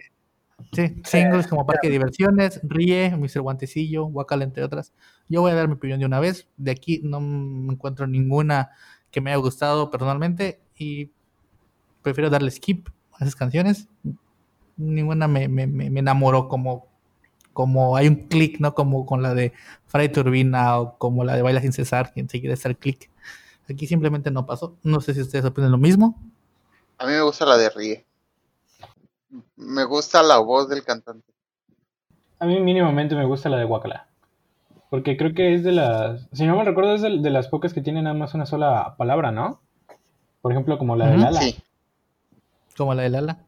sí, 0.73 1.01
singles 1.03 1.47
como 1.47 1.65
Parque 1.65 1.87
de 1.87 1.93
Diversiones, 1.93 2.59
Ríe, 2.63 3.15
Mr. 3.17 3.41
Guantecillo, 3.41 4.05
Wakala, 4.05 4.43
entre 4.43 4.63
otras. 4.63 4.93
Yo 5.29 5.41
voy 5.41 5.51
a 5.51 5.55
dar 5.55 5.67
mi 5.67 5.73
opinión 5.73 5.99
de 5.99 6.05
una 6.05 6.19
vez. 6.19 6.47
De 6.57 6.71
aquí 6.71 7.01
no 7.03 7.17
encuentro 7.71 8.05
ninguna 8.05 8.69
que 9.17 9.21
me 9.21 9.31
haya 9.31 9.39
gustado 9.39 9.89
personalmente 9.89 10.61
y 10.77 11.09
prefiero 12.03 12.29
darle 12.29 12.51
skip 12.51 12.87
a 13.13 13.23
esas 13.23 13.35
canciones. 13.35 13.87
Ninguna 14.75 15.27
me, 15.27 15.47
me, 15.47 15.65
me 15.65 15.99
enamoró 15.99 16.47
como, 16.47 16.85
como 17.51 17.97
hay 17.97 18.09
un 18.09 18.27
clic, 18.27 18.59
¿no? 18.59 18.75
Como 18.75 19.07
con 19.07 19.23
la 19.23 19.33
de 19.33 19.53
Fray 19.87 20.09
Turbina 20.09 20.79
o 20.79 20.99
como 20.99 21.23
la 21.23 21.35
de 21.35 21.41
Baila 21.41 21.61
sin 21.61 21.73
cesar, 21.73 22.13
que 22.13 22.19
enseguida 22.19 22.53
está 22.53 22.69
el 22.69 22.77
clic. 22.77 23.09
Aquí 23.67 23.87
simplemente 23.87 24.29
no 24.29 24.45
pasó. 24.45 24.77
No 24.83 25.01
sé 25.01 25.15
si 25.15 25.21
ustedes 25.21 25.45
opinan 25.45 25.71
lo 25.71 25.79
mismo. 25.79 26.15
A 26.99 27.07
mí 27.07 27.13
me 27.13 27.21
gusta 27.21 27.47
la 27.47 27.57
de 27.57 27.71
Ríe. 27.71 28.05
Me 29.55 29.83
gusta 29.85 30.21
la 30.21 30.37
voz 30.37 30.69
del 30.69 30.83
cantante. 30.83 31.33
A 32.37 32.45
mí 32.45 32.59
mínimamente 32.59 33.15
me 33.15 33.25
gusta 33.25 33.49
la 33.49 33.57
de 33.57 33.65
Guacala. 33.65 34.07
Porque 34.89 35.17
creo 35.17 35.33
que 35.33 35.53
es 35.53 35.63
de 35.63 35.73
las. 35.73 36.27
Si 36.31 36.45
no 36.45 36.55
me 36.55 36.63
recuerdo, 36.63 36.95
es 36.95 37.01
de, 37.01 37.19
de, 37.19 37.29
las 37.29 37.47
pocas 37.47 37.73
que 37.73 37.81
tienen 37.81 38.05
nada 38.05 38.15
más 38.15 38.33
una 38.33 38.45
sola 38.45 38.95
palabra, 38.97 39.31
¿no? 39.31 39.61
Por 40.41 40.51
ejemplo, 40.51 40.77
como 40.77 40.95
la 40.95 41.09
de 41.09 41.17
Lala. 41.17 41.41
Sí. 41.41 41.57
Como 42.77 42.93
la 42.93 43.03
de 43.03 43.09
Lala. 43.09 43.47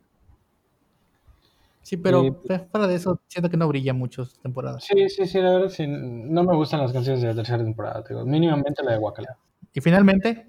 Sí, 1.90 1.98
pero 1.98 2.22
sí. 2.22 2.54
fuera 2.70 2.88
de 2.88 2.96
eso, 2.96 3.20
siento 3.28 3.50
que 3.50 3.58
no 3.58 3.68
brilla 3.68 3.94
mucho 3.94 4.24
esta 4.24 4.40
temporada. 4.42 4.80
Sí, 4.80 5.10
sí, 5.10 5.26
sí, 5.26 5.40
la 5.40 5.54
verdad, 5.54 5.70
sí. 5.70 5.86
No 5.88 6.44
me 6.44 6.56
gustan 6.56 6.82
las 6.82 6.94
canciones 6.94 7.22
de 7.22 7.30
la 7.30 7.36
tercera 7.36 7.64
temporada, 7.64 8.04
digo, 8.08 8.26
mínimamente 8.26 8.84
la 8.84 8.92
de 8.92 8.98
Guacala. 9.00 9.38
Y 9.74 9.82
finalmente, 9.82 10.46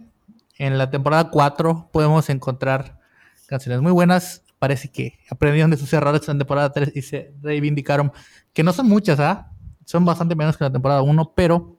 en 0.59 0.77
la 0.77 0.91
temporada 0.91 1.31
4 1.31 1.89
podemos 1.93 2.29
encontrar 2.29 2.99
canciones 3.47 3.81
muy 3.81 3.93
buenas. 3.93 4.45
Parece 4.59 4.91
que 4.91 5.19
aprendieron 5.31 5.71
de 5.71 5.79
sus 5.79 5.91
errores 5.95 6.29
en 6.29 6.37
temporada 6.37 6.73
3 6.73 6.93
y 6.95 7.01
se 7.01 7.33
reivindicaron, 7.41 8.13
que 8.53 8.63
no 8.63 8.75
son 8.75 8.89
muchas, 8.89 9.19
¿ah? 9.21 9.53
Son 9.85 10.05
bastante 10.05 10.35
menos 10.35 10.57
que 10.57 10.65
la 10.65 10.73
temporada 10.73 11.03
1, 11.03 11.33
pero 11.35 11.77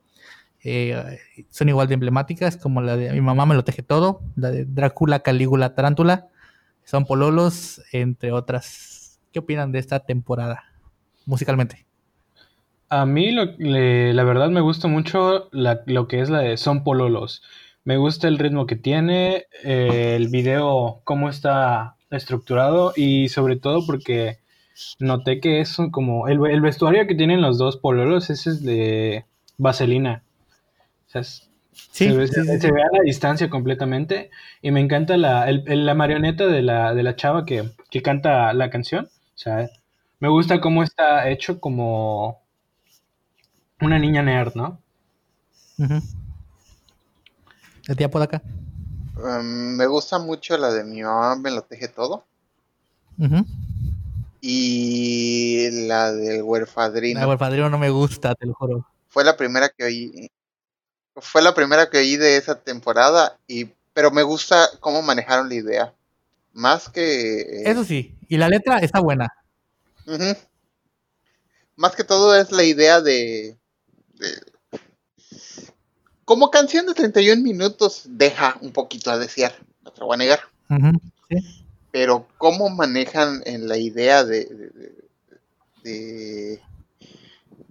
eh, 0.64 1.20
son 1.50 1.70
igual 1.70 1.88
de 1.88 1.96
emblemáticas, 1.96 2.58
como 2.58 2.82
la 2.82 2.96
de 2.96 3.12
Mi 3.14 3.22
mamá 3.22 3.46
me 3.46 3.56
lo 3.56 3.64
teje 3.64 3.84
todo, 3.84 4.22
la 4.36 4.52
de 4.52 4.66
Drácula, 4.66 5.20
Calígula, 5.20 5.74
Tarántula, 5.74 6.28
son 6.84 7.06
Pololos, 7.06 7.82
entre 7.92 8.32
otras. 8.32 9.20
¿Qué 9.32 9.40
opinan 9.40 9.72
de 9.72 9.80
esta 9.80 10.02
temporada 10.02 10.66
musicalmente? 11.26 11.86
A 12.90 13.06
mí 13.06 13.32
la 13.32 14.24
verdad 14.26 14.50
me 14.50 14.60
gusta 14.60 14.90
mucho 14.90 15.48
lo 15.52 16.08
que 16.10 16.20
es 16.20 16.30
la 16.30 16.40
de 16.40 16.58
Son 16.58 16.84
Pololos. 16.84 17.42
Me 17.86 17.96
gusta 17.96 18.28
el 18.28 18.38
ritmo 18.38 18.66
que 18.66 18.76
tiene, 18.76 19.46
eh, 19.64 20.16
el 20.18 20.28
video, 20.28 21.00
cómo 21.06 21.30
está 21.30 21.96
estructurado 22.12 22.92
y 22.96 23.30
sobre 23.30 23.56
todo 23.56 23.86
porque 23.86 24.41
noté 25.00 25.40
que 25.40 25.62
es 25.62 25.78
como 25.92 26.28
el, 26.28 26.46
el, 26.48 26.62
vestuario 26.62 27.08
que 27.08 27.16
tienen 27.16 27.42
los 27.42 27.58
dos 27.58 27.78
pololos 27.78 28.30
ese 28.30 28.50
es 28.52 28.64
de 28.64 29.26
vaselina. 29.58 30.24
O 31.08 31.10
sea, 31.12 31.22
es, 31.22 31.50
sí, 31.72 32.06
se, 32.06 32.18
ve, 32.18 32.28
sí, 32.28 32.34
se, 32.34 32.44
sí. 32.44 32.60
se, 32.60 32.72
ve, 32.72 32.82
a 32.82 32.98
la 32.98 33.04
distancia 33.04 33.50
completamente 33.50 34.30
y 34.62 34.72
me 34.72 34.80
encanta 34.80 35.18
la, 35.18 35.50
el, 35.50 35.86
la 35.86 35.94
marioneta 35.94 36.48
de 36.48 36.62
la, 36.62 36.94
de 36.94 37.04
la 37.04 37.16
chava 37.16 37.46
que, 37.46 37.70
que, 37.90 38.02
canta 38.02 38.54
la 38.54 38.70
canción. 38.70 39.06
O 39.06 39.38
sea, 39.38 39.70
me 40.20 40.30
gusta 40.30 40.62
cómo 40.62 40.84
está 40.84 41.30
hecho 41.30 41.60
como 41.60 42.42
una 43.82 44.00
niña 44.00 44.22
nerd, 44.22 44.54
¿no? 44.56 44.80
Uh 45.78 45.84
-huh. 45.86 46.04
¿El 47.88 47.96
tía 47.98 48.10
por 48.10 48.22
acá? 48.22 48.42
Um, 49.16 49.76
me 49.76 49.88
gusta 49.88 50.20
mucho 50.20 50.58
la 50.58 50.72
de 50.72 50.84
mi 50.84 51.02
mamá 51.02 51.36
me 51.36 51.52
lo 51.52 51.62
teje 51.64 51.88
todo. 51.88 52.24
Uh 53.18 53.26
-huh. 53.26 53.46
Y 54.42 55.70
la 55.88 56.12
del 56.12 56.42
huerfadrino. 56.42 57.20
La 57.20 57.28
huerfadrino 57.28 57.70
no 57.70 57.78
me 57.78 57.92
gusta, 57.92 58.34
te 58.34 58.48
lo 58.48 58.56
juro. 58.56 58.88
Fue 59.08 59.24
la 59.24 59.38
primera 59.38 59.70
que 59.70 59.84
oí. 59.84 60.32
Fue 61.16 61.44
la 61.44 61.54
primera 61.54 61.90
que 61.90 62.00
oí 62.00 62.18
de 62.18 62.38
esa 62.38 62.60
temporada. 62.60 63.38
Y, 63.48 63.70
pero 63.94 64.10
me 64.10 64.24
gusta 64.24 64.68
cómo 64.80 65.04
manejaron 65.04 65.48
la 65.48 65.56
idea. 65.56 65.94
Más 66.54 66.90
que. 66.90 67.42
Eh... 67.42 67.64
Eso 67.66 67.84
sí. 67.84 68.16
Y 68.28 68.38
la 68.38 68.50
letra 68.50 68.80
está 68.80 69.00
buena. 69.00 69.32
Uh 70.08 70.14
-huh. 70.14 70.38
Más 71.76 71.96
que 71.96 72.04
todo 72.04 72.36
es 72.36 72.52
la 72.52 72.64
idea 72.64 73.00
de, 73.00 73.58
de. 74.16 74.42
Como 76.26 76.50
canción 76.50 76.88
de 76.88 76.96
31 76.96 77.42
minutos 77.44 78.04
deja 78.08 78.58
un 78.62 78.72
poquito 78.72 79.12
a 79.12 79.20
desear. 79.20 79.54
No 79.84 79.92
te 79.92 80.00
lo 80.00 80.08
voy 80.08 80.16
a 80.16 80.18
negar. 80.18 80.40
Uh 80.70 80.76
-huh. 80.76 81.02
Sí 81.30 81.61
pero 81.92 82.28
cómo 82.38 82.70
manejan 82.70 83.42
en 83.46 83.68
la 83.68 83.78
idea 83.78 84.24
de, 84.24 84.46
de, 84.46 84.70
de, 84.70 84.92
de, 85.84 86.62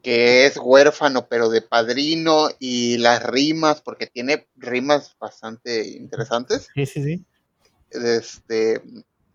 que 0.03 0.47
es 0.47 0.57
huérfano 0.57 1.27
pero 1.27 1.49
de 1.49 1.63
padrino 1.63 2.49
y 2.59 2.99
las 2.99 3.23
rimas 3.23 3.81
porque 3.81 4.07
tiene 4.07 4.47
rimas 4.57 5.17
bastante 5.19 5.89
interesantes 5.89 6.69
sí 6.75 6.87
sí 6.87 7.03
sí 7.03 7.25
este 7.91 8.83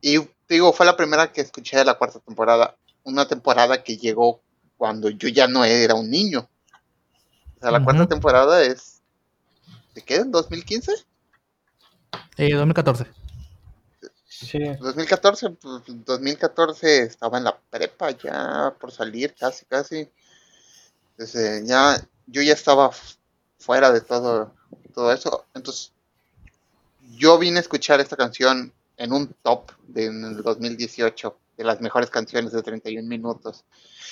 y 0.02 0.20
digo 0.48 0.74
fue 0.74 0.86
la 0.86 0.98
primera 0.98 1.32
que 1.32 1.42
escuché 1.42 1.78
de 1.78 1.86
la 1.86 1.96
cuarta 1.96 2.20
temporada 2.20 2.76
una 3.04 3.28
temporada 3.28 3.84
que 3.84 3.98
llegó 3.98 4.42
cuando 4.78 5.10
yo 5.10 5.28
ya 5.30 5.48
no 5.48 5.66
era 5.66 5.96
un 5.96 6.10
niño 6.10 6.48
o 7.58 7.60
sea 7.60 7.72
la 7.72 7.80
uh 7.80 7.82
-huh. 7.82 7.86
cuarta 7.86 8.08
temporada 8.08 8.64
es 8.64 9.02
¿de 9.94 10.02
qué? 10.02 10.22
¿2015? 10.22 11.06
Eh, 12.38 12.54
2014 12.54 13.25
Sí. 14.40 14.60
2014, 14.80 15.52
pues 15.52 15.84
2014 15.88 17.04
estaba 17.04 17.38
en 17.38 17.46
la 17.46 17.58
prepa 17.58 18.12
ya 18.12 18.76
por 18.80 18.92
salir, 18.92 19.34
casi, 19.34 19.66
casi. 19.66 20.10
Entonces, 21.12 21.66
ya, 21.66 22.06
yo 22.28 22.42
ya 22.42 22.54
estaba 22.54 22.92
fuera 23.58 23.92
de 23.92 24.02
todo, 24.02 24.54
todo 24.94 25.14
eso. 25.14 25.46
Entonces, 25.54 25.94
yo 27.18 27.38
vine 27.38 27.58
a 27.58 27.62
escuchar 27.62 28.02
esta 28.02 28.18
canción 28.18 28.74
en 28.98 29.14
un 29.14 29.34
top 29.42 29.72
de, 29.88 30.06
en 30.06 30.26
el 30.26 30.44
2018 30.44 31.38
de 31.58 31.64
las 31.64 31.80
mejores 31.80 32.10
canciones 32.10 32.52
de 32.52 32.62
31 32.62 33.08
minutos. 33.08 33.64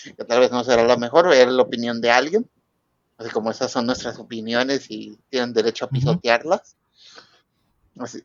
Que 0.03 0.23
tal 0.23 0.39
vez 0.39 0.51
no 0.51 0.63
será 0.63 0.83
la 0.85 0.97
mejor, 0.97 1.33
era 1.33 1.51
la 1.51 1.61
opinión 1.61 1.99
de 1.99 2.11
alguien. 2.11 2.49
Así 3.17 3.29
como 3.29 3.51
esas 3.51 3.71
son 3.71 3.85
nuestras 3.85 4.17
opiniones 4.19 4.89
y 4.89 5.19
tienen 5.29 5.53
derecho 5.53 5.85
a 5.85 5.89
pisotearlas. 5.89 6.75
Así, 7.99 8.23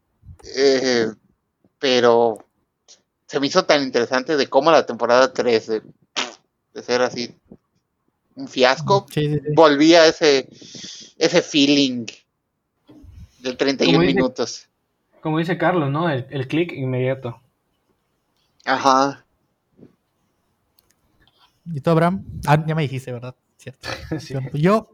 eh, 0.56 1.08
pero 1.78 2.44
se 3.26 3.40
me 3.40 3.46
hizo 3.46 3.64
tan 3.64 3.82
interesante 3.82 4.36
de 4.36 4.48
cómo 4.48 4.70
la 4.70 4.86
temporada 4.86 5.32
3 5.32 5.66
de, 5.66 5.82
de 6.74 6.82
ser 6.82 7.02
así 7.02 7.34
un 8.34 8.48
fiasco, 8.48 9.06
sí, 9.10 9.26
sí, 9.26 9.34
sí. 9.34 9.52
volvía 9.54 10.06
ese 10.06 10.48
ese 11.18 11.42
feeling 11.42 12.06
del 13.40 13.56
31 13.56 13.92
como 13.92 14.02
dice, 14.02 14.14
minutos. 14.14 14.68
Como 15.20 15.38
dice 15.38 15.58
Carlos, 15.58 15.90
¿no? 15.90 16.08
El, 16.08 16.26
el 16.30 16.46
clic 16.48 16.72
inmediato. 16.72 17.40
Ajá. 18.64 19.24
¿Y 21.72 21.80
tú, 21.80 21.90
Abraham? 21.90 22.24
Ah, 22.46 22.64
ya 22.66 22.74
me 22.74 22.82
dijiste, 22.82 23.12
¿verdad? 23.12 23.34
Cierto. 23.56 23.88
Yo, 24.54 24.88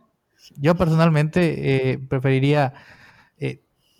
yo 0.56 0.74
personalmente 0.74 1.92
eh, 1.92 1.98
preferiría 1.98 2.72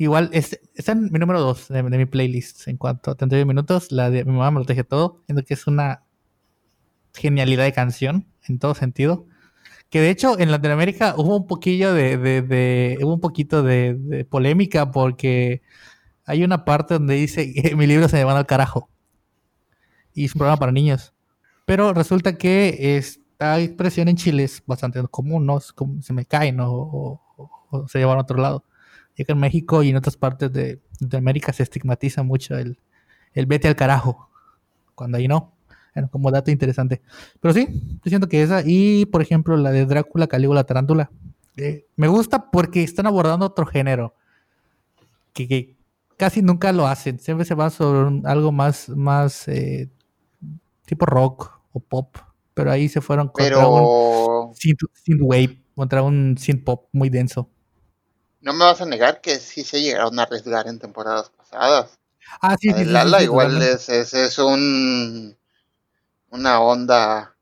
igual, 0.05 0.31
es, 0.33 0.61
está 0.75 0.93
en 0.93 1.11
mi 1.11 1.19
número 1.19 1.41
2 1.41 1.69
de, 1.69 1.83
mi 1.83 2.07
playlist 2.07 2.69
en 2.69 2.77
cuanto 2.77 3.11
a 3.11 3.15
39 3.15 3.45
minutos. 3.45 3.91
La 3.91 4.11
de 4.11 4.25
mi 4.25 4.33
mamá 4.33 4.51
me 4.51 4.61
lo 4.61 4.67
teje 4.67 4.85
todo. 4.85 5.23
Siento 5.27 5.45
que 5.45 5.55
es 5.55 5.67
una 5.67 6.05
genialidad 7.15 7.65
de 7.65 7.73
canción 7.73 8.27
en 8.47 8.59
todo 8.59 8.75
sentido. 8.75 9.27
Que 9.91 10.01
de 10.01 10.11
hecho 10.11 10.39
en 10.39 10.51
Latinoamérica 10.51 11.15
hubo 11.17 11.37
un 11.37 11.47
poquillo 11.47 11.95
de, 11.95 12.17
de, 12.19 12.99
hubo 13.03 13.15
un 13.15 13.21
poquito 13.21 13.63
de, 13.63 14.27
polémica 14.29 14.91
porque 14.91 15.63
hay 16.25 16.45
una 16.45 16.65
parte 16.65 16.95
donde 16.95 17.15
dice 17.15 17.53
que 17.53 17.77
mi 17.77 17.87
libro 17.87 18.09
se 18.09 18.17
me 18.17 18.25
va 18.25 18.37
al 18.37 18.47
carajo. 18.47 18.89
Y 20.13 20.27
es 20.27 20.35
un 20.35 20.39
programa 20.39 20.59
para 20.59 20.73
niños. 20.73 21.13
Pero 21.65 21.93
resulta 21.93 22.37
que 22.37 22.97
esta 22.97 23.61
expresión 23.61 24.09
en 24.09 24.17
Chile 24.17 24.45
es 24.45 24.63
bastante 24.67 25.03
común, 25.09 25.47
¿no? 25.47 25.61
Se 25.61 26.13
me 26.13 26.27
cae, 26.27 26.53
¿no? 26.53 26.71
O, 26.71 27.21
se 27.89 27.99
lleva 27.99 28.15
a 28.15 28.19
otro 28.19 28.39
lado. 28.39 28.65
Y 29.17 29.25
que 29.25 29.33
en 29.33 29.39
México 29.39 29.83
y 29.83 29.91
en 29.91 29.97
otras 29.97 30.17
partes 30.17 30.53
de, 30.53 30.81
América 31.13 31.53
se 31.53 31.63
estigmatiza 31.63 32.23
mucho 32.23 32.57
el, 32.57 32.79
el 33.33 33.47
vete 33.47 33.69
al 33.69 33.77
carajo. 33.77 34.29
Cuando 34.95 35.19
ahí 35.19 35.29
no. 35.29 35.55
Bueno, 35.95 36.09
como 36.11 36.31
dato 36.31 36.51
interesante. 36.51 37.01
Pero 37.41 37.55
sí, 37.55 37.69
yo 38.05 38.09
siento 38.09 38.29
que 38.29 38.43
esa. 38.43 38.63
Y 38.65 39.07
por 39.07 39.23
ejemplo, 39.23 39.57
la 39.57 39.71
de 39.71 39.87
Drácula, 39.87 40.27
Calígula, 40.27 40.65
Tarántula. 40.65 41.11
Eh, 41.57 41.87
me 41.97 42.09
gusta 42.09 42.51
porque 42.51 42.83
están 42.83 43.07
abordando 43.07 43.47
otro 43.47 43.65
género. 43.65 44.15
Que, 45.33 45.77
casi 46.17 46.43
nunca 46.43 46.73
lo 46.73 46.87
hacen. 46.87 47.19
Siempre 47.19 47.45
se 47.45 47.55
van 47.55 47.71
sobre 47.71 48.23
algo 48.25 48.51
más, 48.51 48.89
más 48.89 49.47
eh, 49.47 49.89
tipo 50.85 51.07
rock 51.07 51.61
o 51.73 51.81
pop. 51.81 52.17
Pero 52.55 52.71
ahí 52.71 52.89
se 52.89 53.01
fueron 53.01 53.29
contra 53.29 53.67
un 53.67 54.55
synth, 54.55 55.21
wave, 55.21 55.61
contra 55.75 56.03
un 56.03 56.37
synth 56.39 56.65
pop 56.65 56.89
muy 56.93 57.09
denso. 57.09 57.49
No 58.45 58.53
me 58.53 58.67
vas 58.67 58.79
a 58.83 58.85
negar 58.85 59.23
que 59.23 59.39
sí 59.41 59.65
se 59.65 59.81
llegaron 59.81 60.19
a 60.19 60.25
arriesgar 60.25 60.69
en 60.69 60.79
temporadas 60.79 61.31
pasadas. 61.31 61.99
Ah, 62.43 62.57
sí, 62.61 62.71
sí, 62.75 62.85
Lala 62.85 63.23
igual 63.23 63.63
es, 63.63 63.89
es, 63.89 64.39
un 64.39 65.35
una 66.29 66.61
onda 66.61 67.35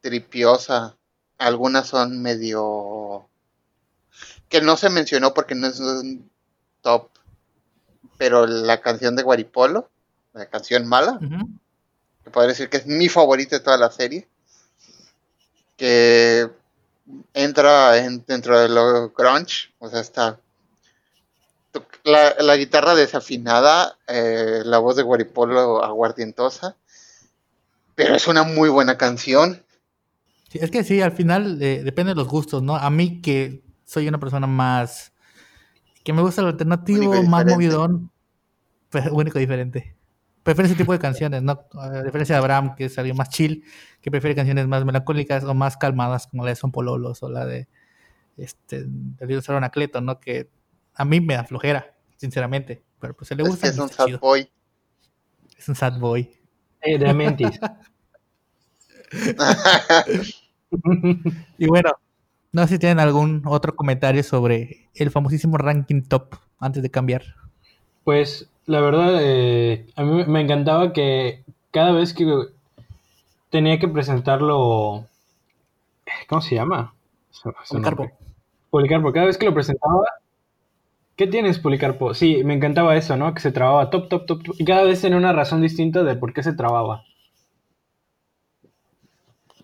tripiosa. 0.00 0.96
Algunas 1.36 1.88
son 1.88 2.22
medio 2.22 3.28
que 4.48 4.62
no 4.62 4.78
se 4.78 4.88
mencionó 4.88 5.34
porque 5.34 5.54
no 5.54 5.66
es 5.66 5.78
un 5.78 6.30
top, 6.80 7.10
pero 8.16 8.46
la 8.46 8.80
canción 8.80 9.14
de 9.14 9.24
Guaripolo, 9.24 9.90
la 10.32 10.46
canción 10.46 10.86
mala, 10.86 11.18
que 12.24 12.30
podría 12.30 12.54
decir 12.54 12.70
que 12.70 12.78
es 12.78 12.86
mi 12.86 13.10
favorita 13.10 13.56
de 13.56 13.62
toda 13.62 13.76
la 13.76 13.90
serie, 13.90 14.26
que 15.76 16.48
entra 17.34 17.90
dentro 17.90 18.58
de 18.58 18.70
lo 18.70 19.10
grunge, 19.10 19.74
o 19.80 19.90
sea, 19.90 20.00
está 20.00 20.40
la, 22.06 22.56
guitarra 22.56 22.94
desafinada, 22.94 23.98
eh, 24.06 24.62
la 24.64 24.78
voz 24.78 24.96
de 24.96 25.02
Guaripolo 25.02 25.82
aguardientosa, 25.82 26.76
pero 27.94 28.14
es 28.14 28.26
una 28.28 28.44
muy 28.44 28.68
buena 28.68 28.96
canción. 28.96 29.64
es 30.52 30.70
que 30.70 30.84
sí, 30.84 31.02
al 31.02 31.12
final 31.12 31.60
eh, 31.60 31.82
depende 31.82 32.12
de 32.12 32.16
los 32.16 32.28
gustos, 32.28 32.62
¿no? 32.62 32.76
A 32.76 32.90
mí 32.90 33.20
que 33.20 33.62
soy 33.84 34.08
una 34.08 34.20
persona 34.20 34.46
más... 34.46 35.12
que 36.04 36.12
me 36.12 36.22
gusta 36.22 36.42
el 36.42 36.48
alternativo, 36.48 37.22
más 37.24 37.44
movidón, 37.44 38.10
pero 38.90 39.12
único 39.14 39.38
diferente. 39.38 39.96
Prefiero 40.44 40.66
ese 40.66 40.76
tipo 40.76 40.92
de 40.92 40.98
canciones, 41.00 41.42
¿no? 41.42 41.66
A 41.74 42.02
diferencia 42.02 42.36
de 42.36 42.38
Abraham, 42.38 42.76
que 42.76 42.84
es 42.84 42.98
alguien 42.98 43.16
más 43.16 43.30
chill, 43.30 43.64
que 44.00 44.10
prefiere 44.12 44.36
canciones 44.36 44.68
más 44.68 44.84
melancólicas 44.84 45.42
o 45.42 45.54
más 45.54 45.76
calmadas, 45.76 46.28
como 46.28 46.44
la 46.44 46.50
de 46.50 46.56
Son 46.56 46.70
Pololos 46.70 47.22
o 47.24 47.28
la 47.28 47.44
de 47.44 47.66
este, 48.36 48.84
de 48.86 49.42
Anacleto, 49.48 50.00
¿no? 50.00 50.20
Que 50.20 50.50
a 50.94 51.04
mí 51.04 51.20
me 51.20 51.34
da 51.34 51.44
flojera, 51.44 51.95
sinceramente. 52.16 52.82
Pero 53.00 53.14
pues 53.14 53.28
se 53.28 53.34
le 53.34 53.42
gusta. 53.42 53.68
Es, 53.68 53.78
un 53.78 53.88
sad 53.88 54.18
boy. 54.18 54.48
Es 55.56 55.68
un 55.68 55.74
sad 55.74 55.98
boy. 55.98 56.30
Eh, 56.82 56.98
de 56.98 57.14
Mentis. 57.14 57.58
y 61.58 61.66
bueno, 61.66 61.90
no 62.52 62.62
sé 62.62 62.74
si 62.74 62.78
tienen 62.78 63.00
algún 63.00 63.42
otro 63.46 63.76
comentario 63.76 64.22
sobre 64.22 64.88
el 64.94 65.10
famosísimo 65.10 65.58
ranking 65.58 66.02
top 66.02 66.36
antes 66.58 66.82
de 66.82 66.90
cambiar. 66.90 67.22
Pues 68.04 68.48
la 68.66 68.80
verdad, 68.80 69.18
eh, 69.20 69.86
a 69.96 70.02
mí 70.02 70.24
me 70.26 70.40
encantaba 70.40 70.92
que 70.92 71.44
cada 71.70 71.92
vez 71.92 72.14
que 72.14 72.26
tenía 73.50 73.78
que 73.78 73.88
presentarlo, 73.88 75.06
¿cómo 76.28 76.40
se 76.40 76.54
llama? 76.54 76.94
Policarpo. 77.68 78.10
Policarpo, 78.70 79.12
cada 79.12 79.26
vez 79.26 79.38
que 79.38 79.46
lo 79.46 79.54
presentaba, 79.54 80.02
¿qué 81.16 81.26
tienes, 81.26 81.58
Policarpo? 81.58 82.14
Sí, 82.14 82.44
me 82.44 82.54
encantaba 82.54 82.96
eso, 82.96 83.16
¿no? 83.16 83.34
Que 83.34 83.40
se 83.40 83.52
trababa 83.52 83.90
top, 83.90 84.08
top, 84.08 84.26
top, 84.26 84.42
top, 84.44 84.54
y 84.58 84.64
cada 84.64 84.84
vez 84.84 85.00
tenía 85.00 85.18
una 85.18 85.32
razón 85.32 85.62
distinta 85.62 86.04
de 86.04 86.16
por 86.16 86.32
qué 86.32 86.42
se 86.42 86.52
trababa. 86.52 87.02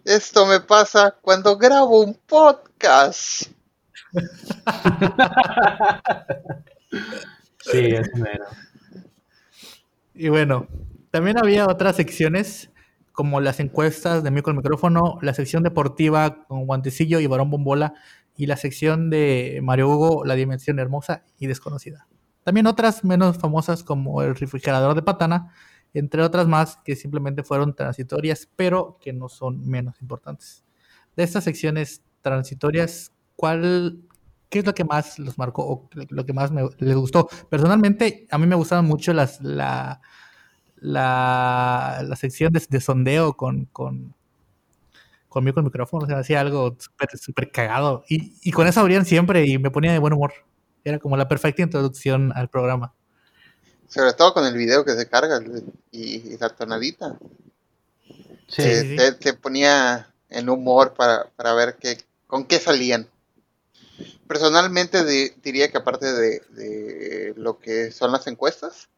Esto 0.04 0.46
me 0.46 0.58
pasa 0.60 1.16
cuando 1.22 1.56
grabo 1.56 2.02
un 2.02 2.18
podcast. 2.26 3.44
sí, 7.60 7.78
es 7.78 8.10
mero. 8.16 8.46
Y 10.14 10.28
bueno, 10.28 10.66
también 11.10 11.38
había 11.38 11.66
otras 11.66 11.96
secciones 11.96 12.70
como 13.12 13.40
las 13.40 13.60
encuestas 13.60 14.24
de 14.24 14.30
Mico 14.30 14.50
el 14.50 14.56
micrófono, 14.56 15.18
la 15.22 15.34
sección 15.34 15.62
deportiva 15.62 16.46
con 16.46 16.66
Guantecillo 16.66 17.20
y 17.20 17.26
Barón 17.26 17.50
Bombola 17.50 17.94
y 18.36 18.46
la 18.46 18.56
sección 18.56 19.10
de 19.10 19.60
Mario 19.62 19.88
Hugo, 19.88 20.24
La 20.24 20.34
Dimensión 20.34 20.78
Hermosa 20.78 21.24
y 21.38 21.46
Desconocida. 21.46 22.06
También 22.44 22.66
otras 22.66 23.04
menos 23.04 23.38
famosas 23.38 23.84
como 23.84 24.22
El 24.22 24.34
Refrigerador 24.34 24.94
de 24.94 25.02
Patana 25.02 25.52
entre 25.94 26.22
otras 26.22 26.48
más 26.48 26.78
que 26.84 26.96
simplemente 26.96 27.42
fueron 27.42 27.74
transitorias, 27.74 28.48
pero 28.56 28.98
que 29.00 29.12
no 29.12 29.28
son 29.28 29.66
menos 29.68 30.00
importantes. 30.00 30.64
De 31.16 31.22
estas 31.22 31.44
secciones 31.44 32.02
transitorias, 32.22 33.12
¿cuál, 33.36 34.00
¿qué 34.48 34.60
es 34.60 34.66
lo 34.66 34.74
que 34.74 34.84
más 34.84 35.18
los 35.18 35.36
marcó 35.36 35.64
o 35.64 35.88
lo 36.09 36.24
que 36.24 36.32
más 36.32 36.50
me, 36.50 36.62
les 36.78 36.96
gustó? 36.96 37.28
Personalmente, 37.50 38.26
a 38.30 38.38
mí 38.38 38.46
me 38.46 38.56
gustaban 38.56 38.86
mucho 38.86 39.12
las, 39.12 39.40
la, 39.42 40.00
la, 40.76 42.02
la 42.02 42.16
sección 42.16 42.52
de, 42.52 42.80
sondeo 42.80 43.34
con, 43.36 43.66
con, 43.66 44.14
conmigo 45.32 45.54
con 45.54 45.64
el 45.64 45.70
micrófono, 45.70 46.04
o 46.04 46.06
sea, 46.06 46.18
hacía 46.18 46.40
algo 46.40 46.76
súper 46.78 47.18
super 47.18 47.50
cagado. 47.50 48.04
Y, 48.09 48.34
y 48.42 48.52
con 48.52 48.66
eso 48.66 48.80
abrían 48.80 49.04
siempre 49.04 49.46
y 49.46 49.59
me 49.59 49.70
ponía 49.70 49.92
de 49.92 49.98
buen 49.98 50.12
humor. 50.12 50.32
Era 50.84 50.98
como 50.98 51.16
la 51.16 51.28
perfecta 51.28 51.62
introducción 51.62 52.32
al 52.34 52.48
programa. 52.48 52.94
Sobre 53.88 54.14
todo 54.14 54.32
con 54.32 54.46
el 54.46 54.56
video 54.56 54.84
que 54.84 54.94
se 54.94 55.06
carga 55.06 55.38
y, 55.90 56.36
la 56.38 56.48
tonadita. 56.48 57.18
Sí, 58.48 58.96
te, 59.20 59.34
ponía 59.34 60.12
en 60.30 60.48
humor 60.48 60.94
para, 60.94 61.54
ver 61.54 61.76
qué, 61.78 61.98
con 62.26 62.46
qué 62.46 62.59
salían. 62.59 63.09
Personalmente 64.26 65.04
diría 65.42 65.70
que 65.70 65.78
aparte 65.78 66.10
de, 66.10 67.34
lo 67.36 67.59
que 67.59 67.90
son 67.92 68.12
las 68.12 68.26
encuestas, 68.26 68.88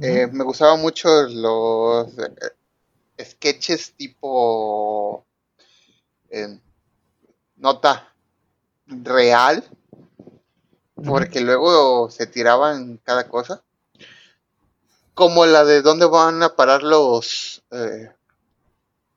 eh, 0.00 0.26
me 0.26 0.44
gustaban 0.44 0.80
mucho 0.80 1.08
los 1.28 2.08
eh, 2.18 3.24
sketches 3.24 3.92
tipo 3.92 5.24
eh, 6.30 6.58
nota 7.56 8.12
real, 8.86 9.64
porque 11.04 11.40
luego 11.40 12.10
se 12.10 12.26
tiraban 12.26 12.98
cada 13.04 13.28
cosa 13.28 13.62
como 15.20 15.44
la 15.44 15.66
de 15.66 15.82
dónde 15.82 16.06
van 16.06 16.42
a 16.42 16.56
parar 16.56 16.82
los 16.82 17.62
eh, 17.70 18.10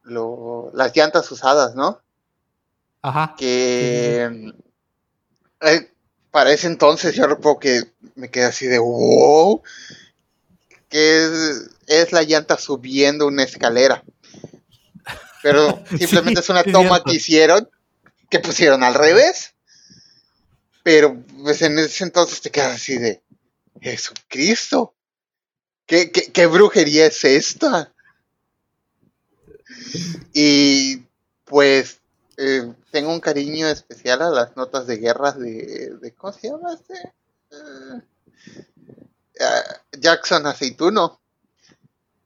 las 0.04 0.94
llantas 0.94 1.32
usadas, 1.32 1.76
¿no? 1.76 2.02
Ajá. 3.02 3.36
Que 3.38 4.54
eh, 5.62 5.92
para 6.30 6.52
ese 6.52 6.68
entonces 6.68 7.16
yo 7.16 7.26
recuerdo 7.26 7.60
que 7.60 7.94
me 8.16 8.30
quedé 8.30 8.44
así 8.44 8.68
de 8.68 8.80
wow, 8.80 9.62
que 10.90 11.26
es, 11.88 12.12
la 12.12 12.24
llanta 12.24 12.58
subiendo 12.58 13.26
una 13.26 13.44
escalera. 13.44 14.04
Pero 15.44 15.84
simplemente 16.00 16.40
es 16.40 16.50
una 16.50 16.64
toma 16.64 17.04
que 17.04 17.16
hicieron, 17.16 17.70
que 18.30 18.40
pusieron 18.40 18.84
al 18.84 18.96
revés. 18.96 19.54
Pero 20.82 21.24
pues 21.44 21.62
en 21.62 21.78
ese 21.78 22.04
entonces 22.04 22.42
te 22.42 22.50
quedas 22.50 22.76
así 22.76 22.98
de 22.98 23.22
Jesucristo. 23.80 24.96
¿Qué, 25.86 26.48
brujería 26.48 27.06
es 27.06 27.24
esta? 27.24 27.94
Y 30.34 31.04
pues 31.44 32.00
eh, 32.38 32.74
tengo 32.92 33.12
un 33.12 33.20
cariño 33.20 33.68
especial 33.68 34.22
a 34.24 34.30
las 34.30 34.56
notas 34.56 34.88
de 34.88 34.98
guerra 34.98 35.34
de, 35.34 35.98
de 36.02 36.14
¿cómo 36.14 36.34
se 36.34 36.50
llama 36.50 36.74
este? 36.74 37.14
Eh, 39.40 39.44
Jackson 40.00 40.48
Aceituno. 40.48 41.20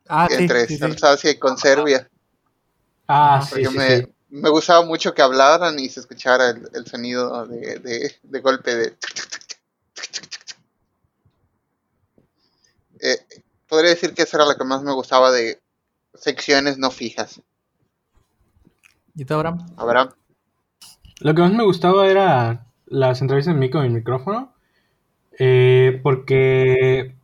Ah, 0.08 0.28
entre 0.32 0.68
sí, 0.68 0.80
y 1.24 1.36
con 1.36 1.58
Serbia. 1.58 2.10
Ah, 3.08 3.42
sí, 3.42 3.64
me, 3.70 4.08
me, 4.30 4.50
gustaba 4.50 4.86
mucho 4.86 5.14
que 5.14 5.22
hablaran 5.22 5.80
y 5.80 5.88
se 5.90 6.02
escuchara 6.02 6.50
el, 6.50 6.86
sonido 6.86 7.46
de, 7.48 8.16
de 8.22 8.40
golpe 8.42 8.76
de 8.76 8.98
podría 13.68 13.92
decir 13.92 14.14
que 14.14 14.24
esa 14.24 14.38
era 14.38 14.46
la 14.46 14.56
que 14.56 14.64
más 14.64 14.84
me 14.84 14.94
gustaba 14.94 15.32
de 15.32 15.60
secciones 16.14 16.78
no 16.78 16.90
fijas. 16.90 17.42
¿Y 19.16 19.26
tú, 19.26 19.34
Abraham? 19.36 19.66
Abraham. 19.78 20.10
Lo 21.20 21.34
que 21.34 21.42
más 21.42 21.54
me 21.54 21.64
gustaba 21.64 22.08
era 22.08 22.68
las 22.86 23.22
entrevistas 23.22 23.54
de 23.54 23.60
mí 23.60 23.70
con 23.70 23.84
el 23.84 23.92
micrófono. 23.92 24.54
eh, 25.40 26.00
porque 26.02 27.16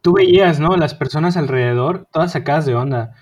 tú 0.00 0.12
veías, 0.12 0.60
¿no? 0.60 0.76
Las 0.76 0.94
personas 0.94 1.36
alrededor, 1.36 2.06
todas 2.12 2.32
sacadas 2.32 2.66
de 2.66 2.76
onda. 2.76 3.14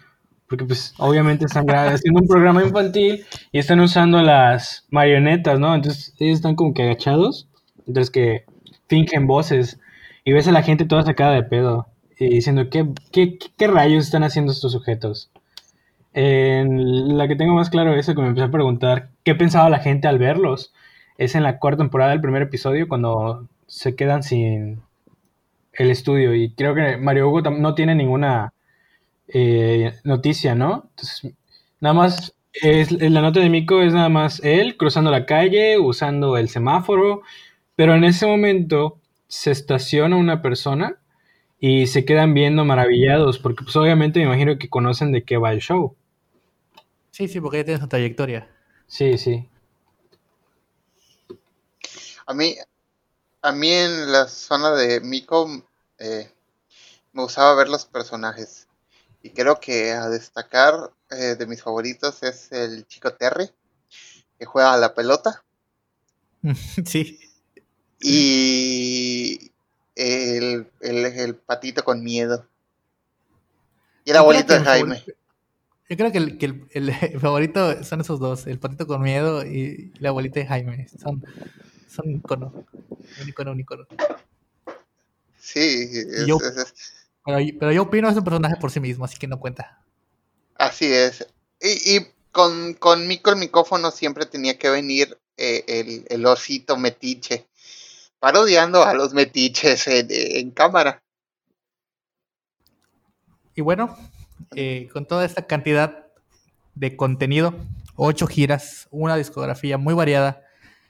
Porque, 0.57 0.65
pues, 0.67 0.95
obviamente 0.99 1.45
están 1.47 1.69
haciendo 1.71 2.21
un 2.21 2.29
programa 2.29 2.63
infantil 2.65 3.25
y 3.53 3.59
están 3.59 3.81
usando 3.81 4.23
las 4.23 4.87
marionetas, 4.91 5.59
¿no? 5.59 5.75
Entonces, 5.75 6.15
ellos 6.21 6.37
están 6.37 6.55
como 6.57 6.75
que 6.75 6.83
agachados. 6.85 7.49
Entonces, 7.87 8.11
que 8.11 8.45
fingen 8.89 9.27
voces. 9.27 9.81
Y 10.25 10.33
ves 10.33 10.49
a 10.49 10.53
la 10.53 10.63
gente 10.63 10.85
toda 10.87 11.03
sacada 11.03 11.35
de 11.35 11.43
pedo. 11.43 11.89
Y 12.19 12.29
diciendo, 12.29 12.71
¿qué, 12.71 12.87
qué, 13.13 13.39
qué- 13.57 13.67
rayos 13.67 14.05
están 14.05 14.23
haciendo 14.25 14.53
estos 14.53 14.73
sujetos? 14.73 15.31
En 16.15 17.19
la 17.19 17.29
que 17.29 17.37
tengo 17.37 17.55
más 17.55 17.71
claro 17.71 17.95
eso 17.95 18.15
que 18.15 18.23
me 18.23 18.29
empecé 18.29 18.47
a 18.47 18.51
preguntar 18.51 19.11
qué 19.25 19.35
pensaba 19.35 19.69
la 19.71 19.81
gente 19.81 20.09
al 20.09 20.19
verlos. 20.19 20.73
Es 21.19 21.35
en 21.35 21.43
la 21.43 21.59
cuarta 21.59 21.83
temporada 21.85 22.13
del 22.13 22.21
primer 22.21 22.43
episodio 22.43 22.89
cuando 22.89 23.49
se 23.67 23.97
quedan 23.97 24.23
sin 24.23 24.83
el 25.75 25.91
estudio. 25.91 26.35
Y 26.35 26.55
creo 26.55 26.75
que 26.75 26.97
Mario 26.99 27.29
Hugo 27.29 27.43
no 27.51 27.75
tiene 27.77 27.95
ninguna 27.97 28.54
eh, 29.29 29.95
noticia, 30.05 30.55
¿no? 30.55 30.89
Entonces, 30.91 31.33
nada 31.81 31.95
más, 31.95 32.35
es, 32.53 32.93
la 32.93 33.21
nota 33.21 33.41
de 33.41 33.51
Miko 33.51 33.83
es 33.83 33.93
nada 33.93 34.09
más 34.09 34.41
él 34.45 34.77
cruzando 34.77 35.11
la 35.11 35.27
calle, 35.27 35.79
usando 35.79 36.37
el 36.37 36.49
semáforo. 36.49 37.23
Pero 37.77 37.95
en 37.95 38.05
ese 38.05 38.27
momento 38.27 39.01
se 39.27 39.51
estaciona 39.51 40.17
una 40.17 40.43
persona 40.43 40.99
y 41.59 41.87
se 41.87 42.05
quedan 42.05 42.35
viendo 42.35 42.65
maravillados, 42.65 43.39
porque 43.39 43.65
pues 43.65 43.75
obviamente 43.77 44.21
me 44.21 44.27
imagino 44.27 44.59
que 44.59 44.69
conocen 44.69 45.13
de 45.13 45.25
qué 45.25 45.39
va 45.39 45.53
el 45.53 45.61
show. 45.61 45.97
Sí, 47.11 47.29
sí, 47.29 47.41
porque 47.41 47.59
ya 47.59 47.65
tiene 47.65 47.81
su 47.81 47.89
trayectoria. 47.89 48.49
Sí, 48.87 49.19
sí. 49.19 49.49
A 52.27 52.35
mí, 52.35 52.57
a 53.43 53.53
mí 53.53 53.71
en 53.71 54.13
la 54.13 54.27
zona 54.27 54.73
de 54.73 55.01
Miko 55.01 55.49
eh, 55.99 56.31
me 57.13 57.23
gustaba 57.23 57.55
ver 57.55 57.69
los 57.69 57.87
personajes. 57.87 58.64
Y 59.25 59.31
creo 59.31 59.59
que 59.59 59.93
a 59.93 60.11
destacar 60.11 60.93
eh, 61.11 61.35
de 61.35 61.47
mis 61.47 61.63
favoritos 61.63 62.23
es 62.23 62.53
el 62.53 62.87
chico 62.87 63.15
Terry, 63.15 63.49
que 64.39 64.45
juega 64.45 64.75
a 64.75 64.77
la 64.77 64.93
pelota. 64.95 65.43
sí. 66.85 67.19
Y 68.01 69.51
el, 69.95 70.71
el, 70.83 71.05
el 71.07 71.35
patito 71.37 71.83
con 71.85 72.05
miedo. 72.05 72.47
Y 74.05 74.11
el 74.11 74.17
abuelito 74.19 74.53
de 74.53 74.61
Jaime. 74.61 74.97
favorito- 74.99 75.19
Yo 75.89 75.97
creo 75.97 76.13
que, 76.13 76.19
el, 76.19 76.37
que 76.37 76.45
el- 76.45 76.69
el- 76.73 76.89
el 76.91 77.21
favorito 77.21 77.83
son 77.83 78.03
esos 78.03 78.21
dos, 78.21 78.47
el 78.47 78.59
patito 78.59 78.87
con 78.87 79.01
miedo 79.01 79.43
y 79.47 79.91
la 80.01 80.11
abuelita 80.11 80.41
de 80.41 80.47
Jaime. 80.47 80.87
Son, 81.03 81.25
son 81.89 82.09
un 82.09 82.17
icono. 82.17 82.67
Un 83.23 83.29
icono, 83.31 83.53
un 83.53 83.61
icono. 83.61 83.87
Sí, 85.39 85.89
es- 85.95 86.27
yo- 86.27 86.37
es- 86.43 86.57
es- 86.59 87.04
Pero, 87.25 87.39
pero 87.59 87.73
yo 87.73 87.83
opino 87.83 88.09
es 88.09 88.17
un 88.17 88.25
personaje 88.25 88.57
por 88.57 88.71
sí 88.71 88.81
mismo, 88.81 89.05
así 89.05 89.17
que 89.17 89.27
no 89.27 89.41
cuenta. 89.41 89.83
así 90.57 90.87
es. 90.93 91.27
Y, 91.61 91.97
y 91.97 92.07
con, 92.33 92.75
con 92.75 93.07
Miko 93.07 93.31
el 93.31 93.37
micrófono 93.37 93.91
siempre 93.91 94.27
tenía 94.27 94.59
que 94.59 94.69
venir 94.71 95.19
eh, 95.37 95.65
el, 95.67 96.07
el 96.09 96.27
osito 96.27 96.77
metiche, 96.77 97.47
parodiando 98.19 98.85
a 98.85 98.95
los 98.95 99.15
metiches 99.15 99.87
en, 99.87 100.09
en 100.11 100.51
cámara. 100.51 101.03
Y 103.55 103.61
bueno, 103.63 103.97
eh, 104.57 104.89
con 104.93 105.07
toda 105.07 105.25
esta 105.25 105.47
cantidad 105.47 106.07
de 106.75 106.97
contenido, 106.97 107.55
ocho 107.97 108.27
giras, 108.27 108.89
una 108.91 109.17
discografía 109.17 109.79
muy 109.79 109.95
variada, 109.95 110.43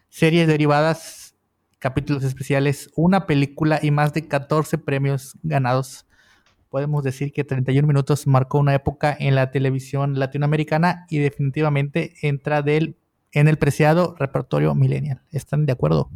series 0.09 0.47
derivadas, 0.49 1.35
capítulos 1.79 2.25
especiales, 2.25 2.91
una 2.97 3.27
película 3.27 3.79
y 3.83 3.91
más 3.91 4.15
de 4.15 4.27
14 4.27 4.79
premios 4.79 5.37
ganados. 5.43 6.07
Podemos 6.75 7.05
decir 7.05 7.33
que 7.33 7.45
31 7.45 7.87
minutos 7.87 8.27
marcó 8.27 8.59
una 8.59 8.75
época 8.75 9.17
en 9.21 9.37
la 9.37 9.53
televisión 9.53 10.19
latinoamericana 10.19 11.07
y 11.09 11.21
definitivamente 11.21 12.15
entra 12.21 12.63
del, 12.63 12.97
en 13.31 13.47
el 13.47 13.59
preciado 13.59 14.17
repertorio 14.19 14.75
millennial. 14.75 15.23
¿Están 15.31 15.67
de 15.67 15.73
acuerdo? 15.73 16.11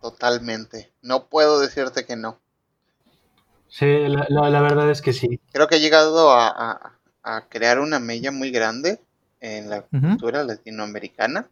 Totalmente. 0.00 0.92
No 1.02 1.26
puedo 1.26 1.58
decirte 1.58 2.06
que 2.06 2.14
no. 2.14 2.38
Sí, 3.66 3.86
la, 4.06 4.24
la- 4.28 4.48
la 4.48 4.60
verdad 4.60 4.88
es 4.88 5.02
que 5.02 5.12
sí. 5.12 5.40
Creo 5.52 5.66
que 5.66 5.74
ha 5.74 5.78
llegado 5.78 6.30
a, 6.30 6.46
a- 6.46 6.92
a 7.24 7.48
crear 7.48 7.80
una 7.80 7.98
mella 7.98 8.30
muy 8.30 8.52
grande 8.52 9.00
en 9.40 9.68
la 9.68 9.82
cultura 9.82 10.44
latinoamericana, 10.44 11.48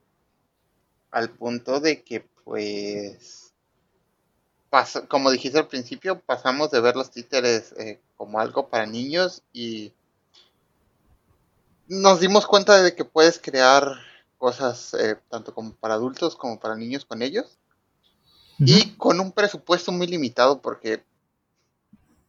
al 1.11 1.31
punto 1.31 1.81
de 1.81 2.03
que, 2.03 2.25
pues, 2.45 3.46
como 5.09 5.31
dijiste 5.31 5.59
al 5.59 5.69
principio, 5.69 6.21
pasamos 6.21 6.71
de 6.71 6.81
ver 6.81 6.97
los 6.97 7.11
títeres 7.11 7.73
eh, 7.79 8.01
como 8.17 8.41
algo 8.41 8.69
para 8.69 8.87
niños 8.87 9.43
y 9.53 9.93
nos 11.89 12.21
dimos 12.21 12.47
cuenta 12.47 12.83
de 12.83 12.95
que 12.95 13.05
puedes 13.05 13.39
crear 13.39 13.97
cosas 14.39 14.95
eh, 14.95 15.17
tanto 15.31 15.55
como 15.55 15.73
para 15.75 15.95
adultos 15.95 16.37
como 16.37 16.59
para 16.59 16.77
niños 16.77 17.05
con 17.05 17.23
ellos 17.23 17.59
y 18.59 18.91
con 18.93 19.21
un 19.21 19.33
presupuesto 19.33 19.93
muy 19.93 20.07
limitado 20.07 20.61
porque 20.63 21.03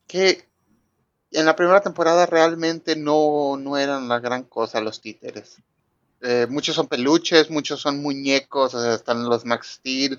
que 0.07 0.47
en 1.31 1.45
la 1.45 1.55
primera 1.55 1.81
temporada 1.81 2.26
realmente 2.26 2.95
no, 2.95 3.57
no 3.57 3.77
eran 3.77 4.07
la 4.07 4.19
gran 4.19 4.43
cosa 4.43 4.81
los 4.81 5.01
títeres. 5.01 5.57
Eh, 6.22 6.47
muchos 6.49 6.76
son 6.76 6.88
peluches, 6.88 7.49
muchos 7.49 7.81
son 7.81 8.01
muñecos, 8.01 8.73
o 8.73 8.81
sea, 8.81 8.95
están 8.95 9.26
los 9.26 9.45
Max 9.45 9.76
Steel, 9.76 10.18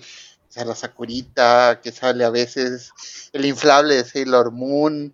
o 0.49 0.51
sea, 0.51 0.65
la 0.65 0.75
Sakurita, 0.75 1.79
que 1.81 1.91
sale 1.91 2.25
a 2.25 2.31
veces, 2.31 2.91
el 3.33 3.45
inflable 3.45 3.95
de 3.95 4.05
Sailor 4.05 4.51
Moon. 4.51 5.13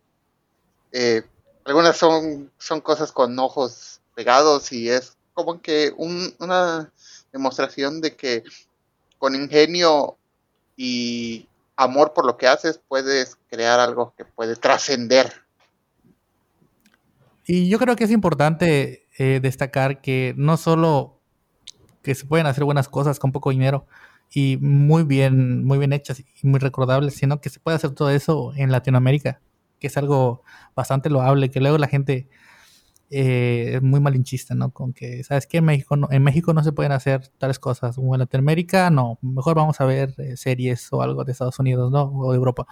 eh, 0.94 1.24
algunas 1.66 1.98
son, 1.98 2.52
son 2.58 2.80
cosas 2.80 3.12
con 3.12 3.38
ojos 3.40 4.00
pegados 4.16 4.72
y 4.72 4.90
es 4.90 5.18
como 5.34 5.62
que 5.62 5.94
un- 5.98 6.34
una 6.40 6.92
demostración 7.34 8.00
de 8.02 8.16
que 8.16 8.44
con 9.18 9.36
ingenio 9.36 10.18
y 10.78 11.48
amor 11.76 12.14
por 12.14 12.26
lo 12.26 12.38
que 12.38 12.48
haces 12.48 12.80
puedes 12.88 13.38
crear 13.50 13.80
algo 13.82 14.14
que 14.18 14.24
puede 14.26 14.56
trascender. 14.56 15.34
Y 17.46 17.70
yo 17.70 17.78
creo 17.78 17.96
que 17.96 18.06
es 18.06 18.12
importante 18.12 19.08
eh, 19.18 19.40
destacar 19.42 20.02
que 20.02 20.34
no 20.38 20.58
solo 20.58 21.20
que 22.02 22.16
se 22.16 22.26
pueden 22.26 22.48
hacer 22.48 22.64
buenas 22.64 22.88
cosas 22.90 23.20
con 23.20 23.32
poco 23.32 23.50
dinero 23.52 23.86
y 24.36 24.58
muy 24.58 25.04
bien, 25.04 25.64
muy 25.64 25.78
bien 25.78 25.94
hechas 25.94 26.20
y 26.20 26.26
muy 26.46 26.60
recordables, 26.60 27.16
sino 27.16 27.40
que 27.40 27.50
se 27.50 27.62
puede 27.62 27.78
hacer 27.78 27.92
todo 27.92 28.10
eso 28.10 28.52
en 28.58 28.70
Latinoamérica, 28.70 29.42
que 29.80 29.88
es 29.88 29.96
algo 29.96 30.44
bastante 30.76 31.10
loable, 31.10 31.50
que 31.50 31.62
luego 31.62 31.78
la 31.78 31.88
gente 31.88 32.28
eh, 33.10 33.76
es 33.76 33.82
muy 33.82 34.02
malinchista, 34.02 34.54
¿no? 34.54 34.72
Con 34.72 34.92
que, 34.92 35.24
¿sabes 35.24 35.48
qué? 35.48 35.60
En 35.60 35.66
México 35.66 35.96
no, 35.96 36.10
en 36.12 36.22
México 36.22 36.54
no 36.54 36.66
se 36.66 36.74
pueden 36.74 36.92
hacer 36.92 37.30
tales 37.38 37.60
cosas, 37.60 37.96
o 37.98 38.14
en 38.14 38.20
Latinoamérica 38.20 38.90
no, 38.90 39.20
mejor 39.22 39.56
vamos 39.56 39.80
a 39.80 39.86
ver 39.86 40.14
eh, 40.18 40.36
series 40.36 40.92
o 40.92 41.02
algo 41.02 41.24
de 41.24 41.32
Estados 41.32 41.58
Unidos, 41.60 41.90
¿no? 41.90 42.04
O 42.04 42.32
de 42.34 42.38
Europa. 42.38 42.68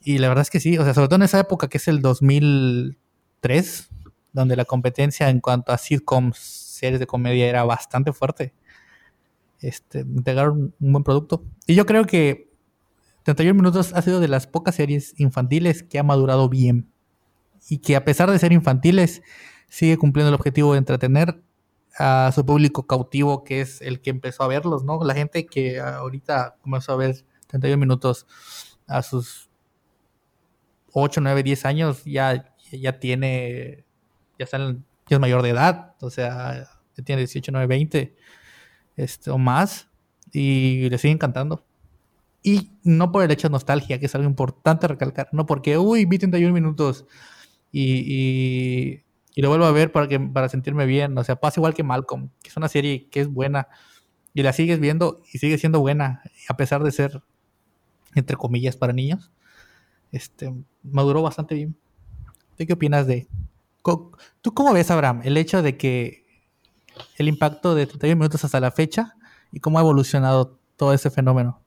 Y 0.00 0.18
la 0.18 0.28
verdad 0.28 0.42
es 0.42 0.50
que 0.50 0.60
sí, 0.60 0.78
o 0.78 0.84
sea, 0.84 0.94
sobre 0.94 1.08
todo 1.08 1.16
en 1.16 1.24
esa 1.24 1.38
época 1.38 1.68
que 1.68 1.76
es 1.76 1.86
el 1.86 2.00
2003, 2.00 3.90
donde 4.32 4.56
la 4.56 4.64
competencia 4.64 5.28
en 5.28 5.40
cuanto 5.40 5.72
a 5.72 5.76
sitcoms, 5.78 6.38
series 6.38 6.98
de 6.98 7.06
comedia 7.06 7.46
era 7.46 7.64
bastante 7.64 8.14
fuerte. 8.14 8.54
Este, 9.62 10.00
entregaron 10.00 10.74
un 10.78 10.92
buen 10.92 11.04
producto. 11.04 11.44
Y 11.66 11.74
yo 11.74 11.86
creo 11.86 12.04
que 12.04 12.50
31 13.24 13.54
minutos 13.54 13.92
ha 13.94 14.02
sido 14.02 14.20
de 14.20 14.28
las 14.28 14.46
pocas 14.46 14.74
series 14.74 15.14
infantiles 15.18 15.82
que 15.82 15.98
ha 15.98 16.02
madurado 16.02 16.48
bien. 16.48 16.90
Y 17.68 17.78
que 17.78 17.94
a 17.96 18.04
pesar 18.04 18.30
de 18.30 18.38
ser 18.38 18.52
infantiles, 18.52 19.22
sigue 19.68 19.96
cumpliendo 19.96 20.28
el 20.28 20.34
objetivo 20.34 20.72
de 20.72 20.78
entretener 20.78 21.40
a 21.96 22.30
su 22.34 22.44
público 22.44 22.86
cautivo, 22.86 23.44
que 23.44 23.60
es 23.60 23.80
el 23.82 24.00
que 24.00 24.10
empezó 24.10 24.42
a 24.42 24.48
verlos, 24.48 24.82
¿no? 24.84 25.02
La 25.04 25.14
gente 25.14 25.46
que 25.46 25.78
ahorita 25.80 26.56
comenzó 26.60 26.92
a 26.92 26.96
ver 26.96 27.24
31 27.46 27.78
minutos 27.78 28.26
a 28.86 29.02
sus 29.02 29.48
8, 30.92 31.20
9, 31.20 31.42
10 31.42 31.64
años, 31.64 32.04
ya, 32.04 32.52
ya 32.72 32.98
tiene, 32.98 33.84
ya, 34.38 34.44
está 34.44 34.56
en- 34.56 34.84
ya 35.08 35.16
es 35.16 35.20
mayor 35.20 35.42
de 35.42 35.50
edad, 35.50 35.94
o 36.00 36.10
sea, 36.10 36.68
ya 36.96 37.04
tiene 37.04 37.20
18, 37.20 37.52
9, 37.52 37.66
20 37.66 38.16
este, 38.96 39.30
o 39.30 39.38
más, 39.38 39.88
y 40.32 40.88
le 40.88 40.98
sigue 40.98 41.12
encantando. 41.14 41.64
Y 42.42 42.72
no 42.82 43.12
por 43.12 43.22
el 43.22 43.30
hecho 43.30 43.48
de 43.48 43.52
nostalgia, 43.52 44.00
que 44.00 44.06
es 44.06 44.14
algo 44.14 44.28
importante 44.28 44.88
recalcar, 44.88 45.28
no 45.32 45.46
porque, 45.46 45.78
uy, 45.78 46.04
vi 46.04 46.18
31 46.18 46.52
minutos 46.52 47.06
y, 47.70 47.94
y, 48.06 49.04
y 49.34 49.42
lo 49.42 49.48
vuelvo 49.48 49.66
a 49.66 49.72
ver 49.72 49.92
para, 49.92 50.08
que, 50.08 50.18
para 50.18 50.48
sentirme 50.48 50.86
bien. 50.86 51.16
O 51.16 51.24
sea, 51.24 51.36
pasa 51.36 51.60
igual 51.60 51.74
que 51.74 51.84
Malcolm, 51.84 52.30
que 52.42 52.48
es 52.50 52.56
una 52.56 52.68
serie 52.68 53.08
que 53.10 53.20
es 53.20 53.28
buena 53.28 53.68
y 54.34 54.42
la 54.42 54.52
sigues 54.52 54.80
viendo 54.80 55.22
y 55.32 55.38
sigue 55.38 55.58
siendo 55.58 55.80
buena, 55.80 56.22
a 56.48 56.56
pesar 56.56 56.82
de 56.82 56.90
ser 56.90 57.22
entre 58.14 58.36
comillas, 58.36 58.76
para 58.76 58.92
niños. 58.92 59.30
Este, 60.10 60.52
maduró 60.82 61.22
bastante 61.22 61.54
bien. 61.54 61.76
¿Tú 62.56 62.66
qué 62.66 62.72
opinas 62.72 63.06
de... 63.06 63.28
¿Tú 64.42 64.54
cómo 64.54 64.72
ves, 64.72 64.90
Abraham, 64.90 65.22
el 65.24 65.36
hecho 65.36 65.62
de 65.62 65.76
que 65.76 66.21
el 67.18 67.28
impacto 67.28 67.74
de 67.74 67.86
31 67.86 68.16
minutos 68.16 68.44
hasta 68.44 68.60
la 68.60 68.70
fecha 68.70 69.14
y 69.52 69.60
cómo 69.60 69.78
ha 69.78 69.82
evolucionado 69.82 70.58
todo 70.76 70.92
ese 70.92 71.10
fenómeno? 71.10 71.60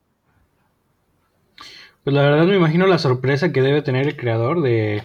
Pues 2.03 2.13
la 2.13 2.21
verdad 2.21 2.45
me 2.45 2.55
imagino 2.55 2.85
la 2.85 2.99
sorpresa 2.99 3.51
que 3.51 3.63
debe 3.63 3.81
tener 3.81 4.07
el 4.07 4.15
creador 4.15 4.61
de 4.61 5.01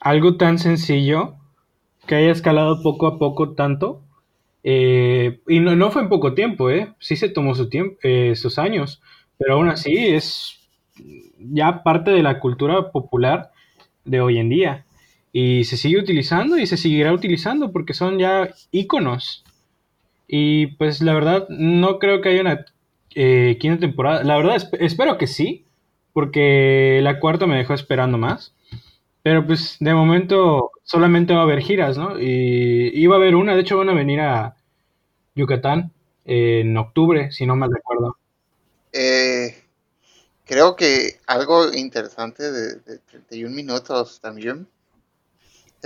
algo 0.00 0.36
tan 0.36 0.58
sencillo 0.58 1.34
que 2.06 2.14
haya 2.14 2.30
escalado 2.30 2.82
poco 2.82 3.06
a 3.06 3.18
poco 3.18 3.54
tanto. 3.54 4.02
Eh, 4.62 5.40
y 5.48 5.60
no, 5.60 5.74
no, 5.76 5.90
fue 5.90 6.02
en 6.02 6.08
poco 6.08 6.34
tiempo, 6.34 6.70
¿eh? 6.70 6.92
Sí 6.98 7.16
se 7.16 7.30
tomó 7.30 7.54
su 7.54 7.70
tiempo, 7.70 7.96
eh, 8.02 8.34
sus 8.36 8.58
años, 8.58 9.00
pero 9.38 9.54
aún 9.54 9.68
así 9.68 9.96
es 9.96 10.68
ya 11.38 11.82
parte 11.82 12.10
de 12.10 12.22
la 12.22 12.38
cultura 12.38 12.90
popular 12.90 13.50
de 14.04 14.20
hoy 14.20 14.38
en 14.38 14.50
día. 14.50 14.84
Y 15.32 15.64
se 15.64 15.78
sigue 15.78 15.98
utilizando 15.98 16.58
y 16.58 16.66
se 16.66 16.76
seguirá 16.76 17.14
utilizando 17.14 17.72
porque 17.72 17.94
son 17.94 18.18
ya 18.18 18.50
iconos. 18.72 19.45
Y 20.26 20.68
pues 20.76 21.00
la 21.02 21.14
verdad, 21.14 21.48
no 21.48 21.98
creo 21.98 22.20
que 22.20 22.30
haya 22.30 22.40
una 22.40 22.66
eh, 23.14 23.56
quinta 23.60 23.80
temporada. 23.80 24.24
La 24.24 24.36
verdad, 24.36 24.56
espero 24.80 25.18
que 25.18 25.26
sí, 25.26 25.66
porque 26.12 27.00
la 27.02 27.20
cuarta 27.20 27.46
me 27.46 27.56
dejó 27.56 27.74
esperando 27.74 28.18
más. 28.18 28.54
Pero 29.22 29.46
pues 29.46 29.76
de 29.80 29.94
momento 29.94 30.70
solamente 30.84 31.34
va 31.34 31.40
a 31.40 31.44
haber 31.44 31.60
giras, 31.60 31.98
¿no? 31.98 32.20
Y 32.20 32.92
iba 32.94 33.16
a 33.16 33.18
haber 33.18 33.34
una, 33.34 33.54
de 33.54 33.62
hecho 33.62 33.76
van 33.76 33.88
a 33.88 33.94
venir 33.94 34.20
a 34.20 34.56
Yucatán 35.34 35.92
en 36.24 36.76
octubre, 36.76 37.32
si 37.32 37.44
no 37.46 37.56
mal 37.56 37.70
recuerdo. 37.72 38.16
Eh, 38.92 39.64
creo 40.44 40.76
que 40.76 41.18
algo 41.26 41.72
interesante 41.72 42.50
de, 42.50 42.76
de 42.76 42.98
31 42.98 43.54
minutos 43.54 44.20
también 44.20 44.68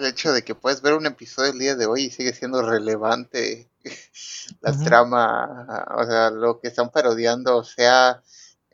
el 0.01 0.07
hecho 0.07 0.33
de 0.33 0.43
que 0.43 0.55
puedes 0.55 0.83
ver 0.83 0.95
un 0.95 1.07
episodio 1.07 1.53
el 1.53 1.59
día 1.59 1.77
de 1.77 1.87
hoy 1.87 2.05
y 2.05 2.11
sigue 2.11 2.33
siendo 2.33 2.63
relevante 2.63 3.69
las 4.61 4.85
tramas, 4.85 5.69
o 5.97 6.05
sea, 6.05 6.31
lo 6.31 6.61
que 6.61 6.69
están 6.69 6.91
parodiando, 6.91 7.65
sea 7.65 8.23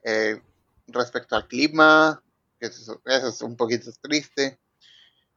eh, 0.03 0.41
respecto 0.89 1.37
al 1.37 1.47
clima, 1.47 2.23
eso, 2.61 3.01
es 3.05 3.43
un 3.43 3.57
poquito 3.57 3.91
triste, 4.01 4.59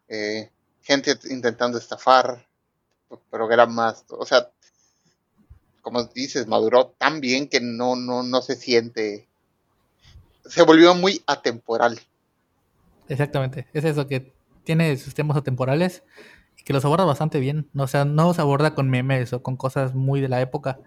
eh, 0.07 0.49
gente 0.81 1.17
intentando 1.29 1.77
estafar 1.77 2.47
programas, 3.29 4.05
o 4.09 4.25
sea, 4.25 4.49
como 5.81 6.03
dices, 6.05 6.47
maduró 6.47 6.93
tan 6.97 7.19
bien 7.19 7.47
que 7.47 7.61
no, 7.61 7.95
no, 7.95 8.23
no 8.23 8.41
se 8.41 8.55
siente, 8.55 9.27
se 10.45 10.61
volvió 10.63 10.93
muy 10.93 11.23
atemporal. 11.25 11.99
Exactamente, 13.07 13.67
es 13.73 13.83
eso 13.85 14.07
que 14.07 14.31
tiene 14.63 14.95
sistemas 14.97 15.35
atemporales 15.37 16.03
y 16.03 16.38
que 16.63 16.73
los 16.73 16.85
aborda 16.85 17.05
bastante 17.05 17.39
bien. 17.39 17.69
O 17.75 17.87
sea, 17.87 18.05
no 18.05 18.33
se 18.33 18.41
aborda 18.41 18.75
con 18.75 18.89
memes 18.89 19.33
o 19.33 19.41
con 19.43 19.57
cosas 19.57 19.95
muy 19.95 20.21
de 20.21 20.29
la 20.29 20.41
época, 20.41 20.79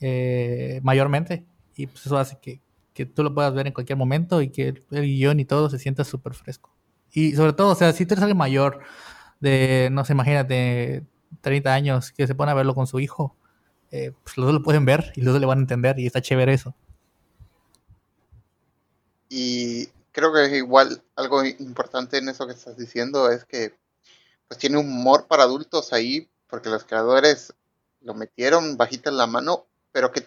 eh, 0.00 0.80
mayormente. 0.82 1.44
Y 1.76 1.86
pues 1.86 2.06
eso 2.06 2.18
hace 2.18 2.38
que, 2.40 2.60
que, 2.94 3.06
tú 3.06 3.22
lo 3.22 3.34
puedas 3.34 3.54
ver 3.54 3.66
en 3.66 3.72
cualquier 3.72 3.98
momento 3.98 4.42
y 4.42 4.50
que 4.50 4.68
el, 4.68 4.84
guion 4.90 5.40
y 5.40 5.44
todo 5.44 5.70
se 5.70 5.78
sienta 5.78 6.04
súper 6.04 6.34
fresco. 6.34 6.70
Y 7.12 7.32
sobre 7.32 7.52
todo, 7.52 7.72
o 7.72 7.74
sea, 7.74 7.92
si 7.92 8.06
tú 8.06 8.14
eres 8.14 8.22
alguien 8.22 8.36
mayor, 8.36 8.80
de, 9.40 9.88
no 9.92 10.04
sé, 10.04 10.12
imagínate, 10.12 11.04
30 11.40 11.72
años, 11.72 12.12
que 12.12 12.26
se 12.26 12.34
pone 12.34 12.52
a 12.52 12.54
verlo 12.54 12.74
con 12.74 12.86
su 12.86 13.00
hijo, 13.00 13.36
eh, 13.90 14.12
pues 14.22 14.36
los 14.36 14.46
dos 14.46 14.54
lo 14.54 14.62
pueden 14.62 14.84
ver 14.84 15.12
y 15.16 15.22
los 15.22 15.32
dos 15.32 15.40
le 15.40 15.46
van 15.46 15.58
a 15.58 15.62
entender 15.62 15.98
y 15.98 16.06
está 16.06 16.20
chévere 16.20 16.52
eso. 16.52 16.74
Y 19.28 19.88
creo 20.12 20.32
que 20.32 20.56
igual 20.56 21.02
algo 21.16 21.44
importante 21.44 22.18
en 22.18 22.28
eso 22.28 22.46
que 22.46 22.52
estás 22.52 22.76
diciendo 22.76 23.30
es 23.30 23.44
que 23.44 23.74
pues 24.48 24.58
tiene 24.58 24.78
humor 24.78 25.26
para 25.28 25.44
adultos 25.44 25.92
ahí, 25.92 26.28
porque 26.48 26.70
los 26.70 26.84
creadores 26.84 27.54
lo 28.00 28.14
metieron 28.14 28.76
bajita 28.76 29.10
en 29.10 29.16
la 29.16 29.26
mano, 29.26 29.66
pero 29.92 30.10
que 30.12 30.26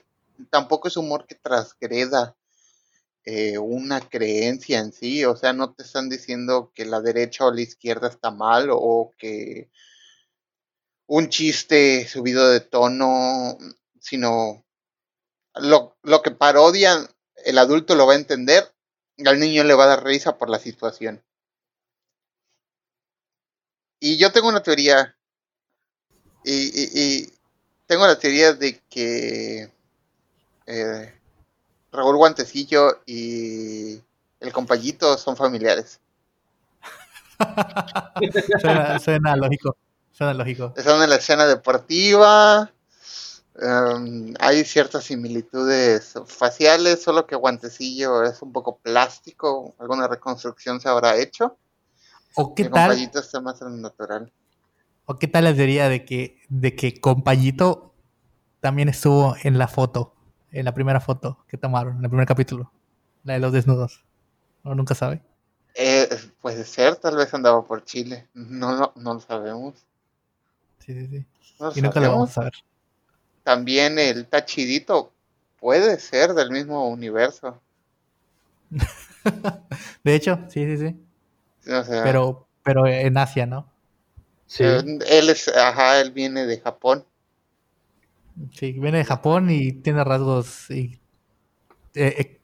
tampoco 0.49 0.87
es 0.87 0.97
humor 0.97 1.25
que 1.25 1.35
transgreda 1.35 2.35
eh, 3.25 3.57
una 3.57 4.01
creencia 4.01 4.79
en 4.79 4.93
sí, 4.93 5.25
o 5.25 5.35
sea, 5.35 5.53
no 5.53 5.73
te 5.73 5.83
están 5.83 6.09
diciendo 6.09 6.71
que 6.73 6.85
la 6.85 7.01
derecha 7.01 7.45
o 7.45 7.51
la 7.51 7.61
izquierda 7.61 8.07
está 8.07 8.31
mal 8.31 8.69
o 8.71 9.13
que 9.17 9.69
un 11.07 11.29
chiste 11.29 12.07
subido 12.07 12.49
de 12.49 12.61
tono, 12.61 13.57
sino 13.99 14.63
lo, 15.55 15.97
lo 16.03 16.21
que 16.21 16.31
parodian 16.31 17.07
el 17.45 17.57
adulto 17.57 17.95
lo 17.95 18.07
va 18.07 18.13
a 18.13 18.17
entender 18.17 18.71
al 19.27 19.39
niño 19.39 19.63
le 19.63 19.73
va 19.73 19.85
a 19.85 19.87
dar 19.87 20.03
risa 20.03 20.37
por 20.37 20.49
la 20.49 20.59
situación. 20.59 21.23
Y 24.03 24.17
yo 24.17 24.31
tengo 24.31 24.49
una 24.49 24.63
teoría. 24.63 25.15
Y, 26.43 27.31
tengo 27.85 28.07
la 28.07 28.17
teoría 28.17 28.53
de 28.53 28.81
que 28.89 29.71
eh, 30.65 31.13
Raúl 31.91 32.17
Guantecillo 32.17 33.03
y 33.05 34.01
el 34.39 34.51
compañito 34.51 35.17
son 35.17 35.37
familiares. 35.37 35.99
suena, 39.03 39.35
lógico. 39.35 39.77
Suena 40.11 40.33
lógico. 40.33 40.73
Están 40.75 41.03
en 41.03 41.09
la 41.09 41.17
escena 41.17 41.45
deportiva. 41.45 42.71
Em, 43.59 44.33
hay 44.39 44.65
ciertas 44.65 45.03
similitudes 45.03 46.13
faciales, 46.25 47.03
solo 47.03 47.27
que 47.27 47.35
Guantecillo 47.35 48.23
es 48.23 48.41
un 48.41 48.51
poco 48.51 48.77
plástico, 48.77 49.75
alguna 49.77 50.07
reconstrucción 50.07 50.81
se 50.81 50.89
habrá 50.89 51.17
hecho. 51.17 51.57
¿O 52.35 52.55
qué 52.55 52.65
tal? 52.65 52.91
está 52.91 53.41
más 53.41 53.61
natural. 53.61 54.31
¿O 55.05 55.17
qué 55.17 55.27
tal 55.27 55.45
la 55.45 55.55
teoría 55.55 55.89
de 55.89 56.05
que, 56.05 56.39
de 56.49 56.75
que 56.75 56.99
Compañito 56.99 57.93
también 58.59 58.89
estuvo 58.89 59.35
en 59.43 59.57
la 59.57 59.67
foto, 59.67 60.15
en 60.51 60.65
la 60.65 60.73
primera 60.73 60.99
foto 60.99 61.45
que 61.47 61.57
tomaron, 61.57 61.97
en 61.97 62.03
el 62.03 62.09
primer 62.09 62.27
capítulo, 62.27 62.71
la 63.23 63.33
de 63.33 63.39
los 63.39 63.51
desnudos? 63.51 64.03
¿No 64.63 64.75
nunca 64.75 64.95
sabe? 64.95 65.21
Eh, 65.75 66.07
puede 66.41 66.63
ser, 66.65 66.97
tal 66.97 67.15
vez 67.15 67.33
andaba 67.33 67.65
por 67.65 67.83
Chile, 67.83 68.27
no, 68.33 68.75
no, 68.75 68.93
no 68.95 69.13
lo 69.15 69.19
sabemos. 69.19 69.75
Sí, 70.79 70.93
sí, 70.93 71.07
sí. 71.07 71.25
y 71.75 71.81
nunca 71.81 71.99
lo 71.99 72.11
vamos 72.11 72.29
a 72.31 72.33
saber 72.33 72.53
también 73.43 73.99
el 73.99 74.27
Tachidito 74.27 75.13
puede 75.59 75.99
ser 75.99 76.33
del 76.33 76.51
mismo 76.51 76.87
universo. 76.89 77.61
de 80.03 80.15
hecho, 80.15 80.39
sí, 80.49 80.65
sí, 80.65 80.77
sí. 80.77 80.95
Pero, 81.63 82.47
pero 82.63 82.87
en 82.87 83.17
Asia, 83.17 83.45
¿no? 83.45 83.71
Sí. 84.47 84.63
Él 84.63 85.29
es, 85.29 85.47
ajá, 85.47 86.01
él 86.01 86.11
viene 86.11 86.45
de 86.45 86.59
Japón. 86.59 87.05
Sí, 88.53 88.73
viene 88.73 88.99
de 88.99 89.05
Japón 89.05 89.49
y 89.49 89.71
tiene 89.71 90.03
rasgos 90.03 90.69
y 90.69 90.99
eh, 91.93 92.15
eh, 92.17 92.39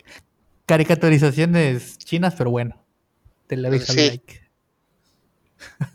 caricaturizaciones 0.66 1.98
chinas, 1.98 2.36
pero 2.38 2.52
bueno. 2.52 2.84
Television 3.48 3.98
sí. 3.98 4.22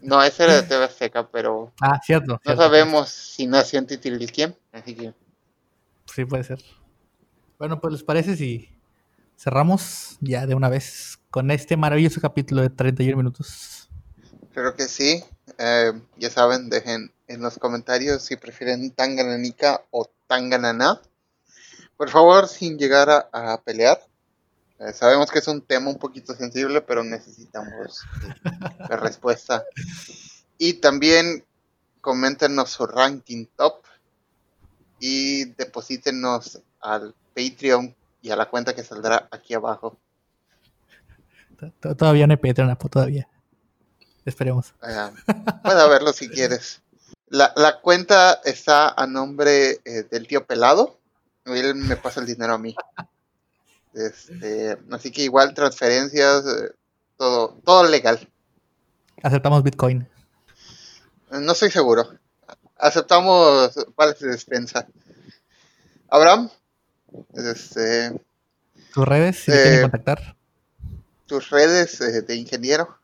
No, 0.01 0.23
ese 0.23 0.44
era 0.44 0.61
de 0.61 0.62
TV 0.69 0.89
Seca, 0.89 1.28
pero. 1.28 1.73
Ah, 1.81 2.01
cierto. 2.05 2.40
No 2.44 2.57
sabemos 2.57 3.09
si 3.11 3.47
nació 3.47 3.78
en 3.78 3.86
Titilquien, 3.86 4.57
así 4.73 4.94
que. 4.94 5.15
Sí, 6.07 6.24
puede 6.24 6.44
ser. 6.44 6.62
Bueno, 7.59 7.81
pues 7.81 7.93
les 7.93 8.03
parece 8.03 8.36
si 8.36 8.69
cerramos 9.36 10.19
ya 10.20 10.47
de 10.47 10.55
una 10.55 10.69
vez 10.69 11.20
con 11.33 11.51
este 11.51 11.79
maravilloso 11.79 12.21
capítulo 12.21 12.61
de 12.61 12.69
31 12.69 13.17
minutos. 13.17 13.89
Creo 14.53 14.77
que 14.77 14.87
sí. 14.87 15.25
Eh, 15.59 15.93
ya 16.19 16.31
saben, 16.31 16.69
dejen 16.69 17.11
en 17.27 17.41
los 17.41 17.59
comentarios 17.59 18.23
si 18.23 18.37
prefieren 18.37 18.91
Tangananica 18.91 19.83
o 19.91 20.11
Tanganana. 20.29 21.01
Por 21.97 22.11
favor, 22.11 22.49
sin 22.49 22.79
llegar 22.79 23.31
a 23.33 23.61
pelear. 23.65 23.99
Eh, 24.79 24.93
sabemos 24.93 25.31
que 25.31 25.39
es 25.39 25.49
un 25.49 25.63
tema 25.63 25.89
un 25.89 25.99
poquito 25.99 26.35
sensible, 26.35 26.83
pero 26.83 27.03
necesitamos 27.03 28.03
la 28.91 28.97
respuesta. 28.99 29.65
Y 30.59 30.75
también 30.75 31.47
coméntenos 32.03 32.71
su 32.71 32.87
ranking 32.87 33.47
top 33.57 33.85
y 35.01 35.47
deposítenos 35.55 36.61
al 36.81 37.15
Patreon 37.35 37.97
y 38.21 38.31
a 38.31 38.37
la 38.37 38.51
cuenta 38.51 38.75
que 38.75 38.85
saldrá 38.85 39.29
aquí 39.31 39.55
abajo. 39.55 39.97
Todavía 41.80 42.26
no 42.26 42.32
hay 42.32 42.36
Patreon, 42.36 42.76
todavía. 42.76 43.28
Esperemos. 44.24 44.74
puede 45.62 45.89
verlo 45.89 46.12
si 46.12 46.28
quieres. 46.28 46.80
La, 47.28 47.80
cuenta 47.80 48.40
está 48.44 48.90
a 48.90 49.06
nombre 49.06 49.80
eh, 49.84 50.05
del 50.10 50.26
tío 50.26 50.44
Pelado. 50.47 50.98
Él 51.47 51.74
me 51.74 51.97
pasa 51.97 52.20
el 52.20 52.26
dinero 52.26 52.55
a 52.55 52.59
mí. 52.59 52.74
Este, 53.94 54.78
así 54.90 55.10
que 55.10 55.22
igual 55.22 55.55
transferencias, 55.55 56.44
eh, 56.47 56.72
todo, 57.16 57.59
todo 57.64 57.89
legal. 57.89 58.28
¿Aceptamos 59.22 59.62
Bitcoin? 59.62 60.09
No 61.30 61.52
estoy 61.52 61.70
seguro. 61.70 62.06
Aceptamos 62.76 63.74
vales 63.97 64.18
de 64.20 64.28
despensa. 64.28 64.86
Abraham, 66.09 66.51
este, 67.34 68.20
tus 68.93 69.09
redes, 69.09 69.39
si 69.39 69.51
quieren 69.51 69.78
eh, 69.78 69.82
contactar. 69.82 70.36
Tus 71.33 71.49
redes 71.49 71.99
eh, 72.03 72.21
de 72.21 72.37
ingeniero. 72.37 72.99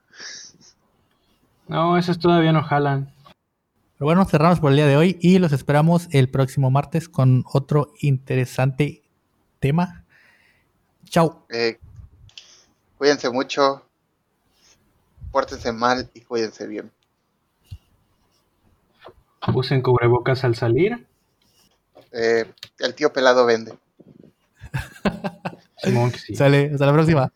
No, 1.67 1.97
esas 1.97 2.19
todavía 2.19 2.53
no 2.53 2.63
jalan. 2.63 3.11
Pero 3.25 4.05
bueno, 4.05 4.27
cerramos 4.27 4.61
por 4.61 4.71
el 4.71 4.77
día 4.77 4.87
de 4.87 4.99
hoy 4.99 5.19
y 5.23 5.39
los 5.39 5.53
esperamos 5.53 6.09
el 6.11 6.29
próximo 6.29 6.71
martes 6.71 7.09
con 7.09 7.43
otro 7.51 7.95
interesante 8.01 9.03
tema. 9.61 10.05
Chao. 11.05 11.47
Eh, 11.49 11.79
cuídense 12.99 13.31
mucho, 13.31 13.83
pórtense 15.33 15.73
mal 15.73 16.11
y 16.13 16.21
cuídense 16.21 16.67
bien. 16.67 16.93
Usen 19.55 19.81
cubrebocas 19.81 20.45
al 20.45 20.55
salir. 20.55 21.07
Eh, 22.13 22.45
el 22.79 22.95
tío 22.95 23.11
pelado 23.11 23.47
vende. 23.47 23.73
Simón 25.83 26.13
sí. 26.13 26.37
Sale, 26.37 26.73
hasta 26.75 26.85
la 26.85 26.93
próxima. 26.93 27.33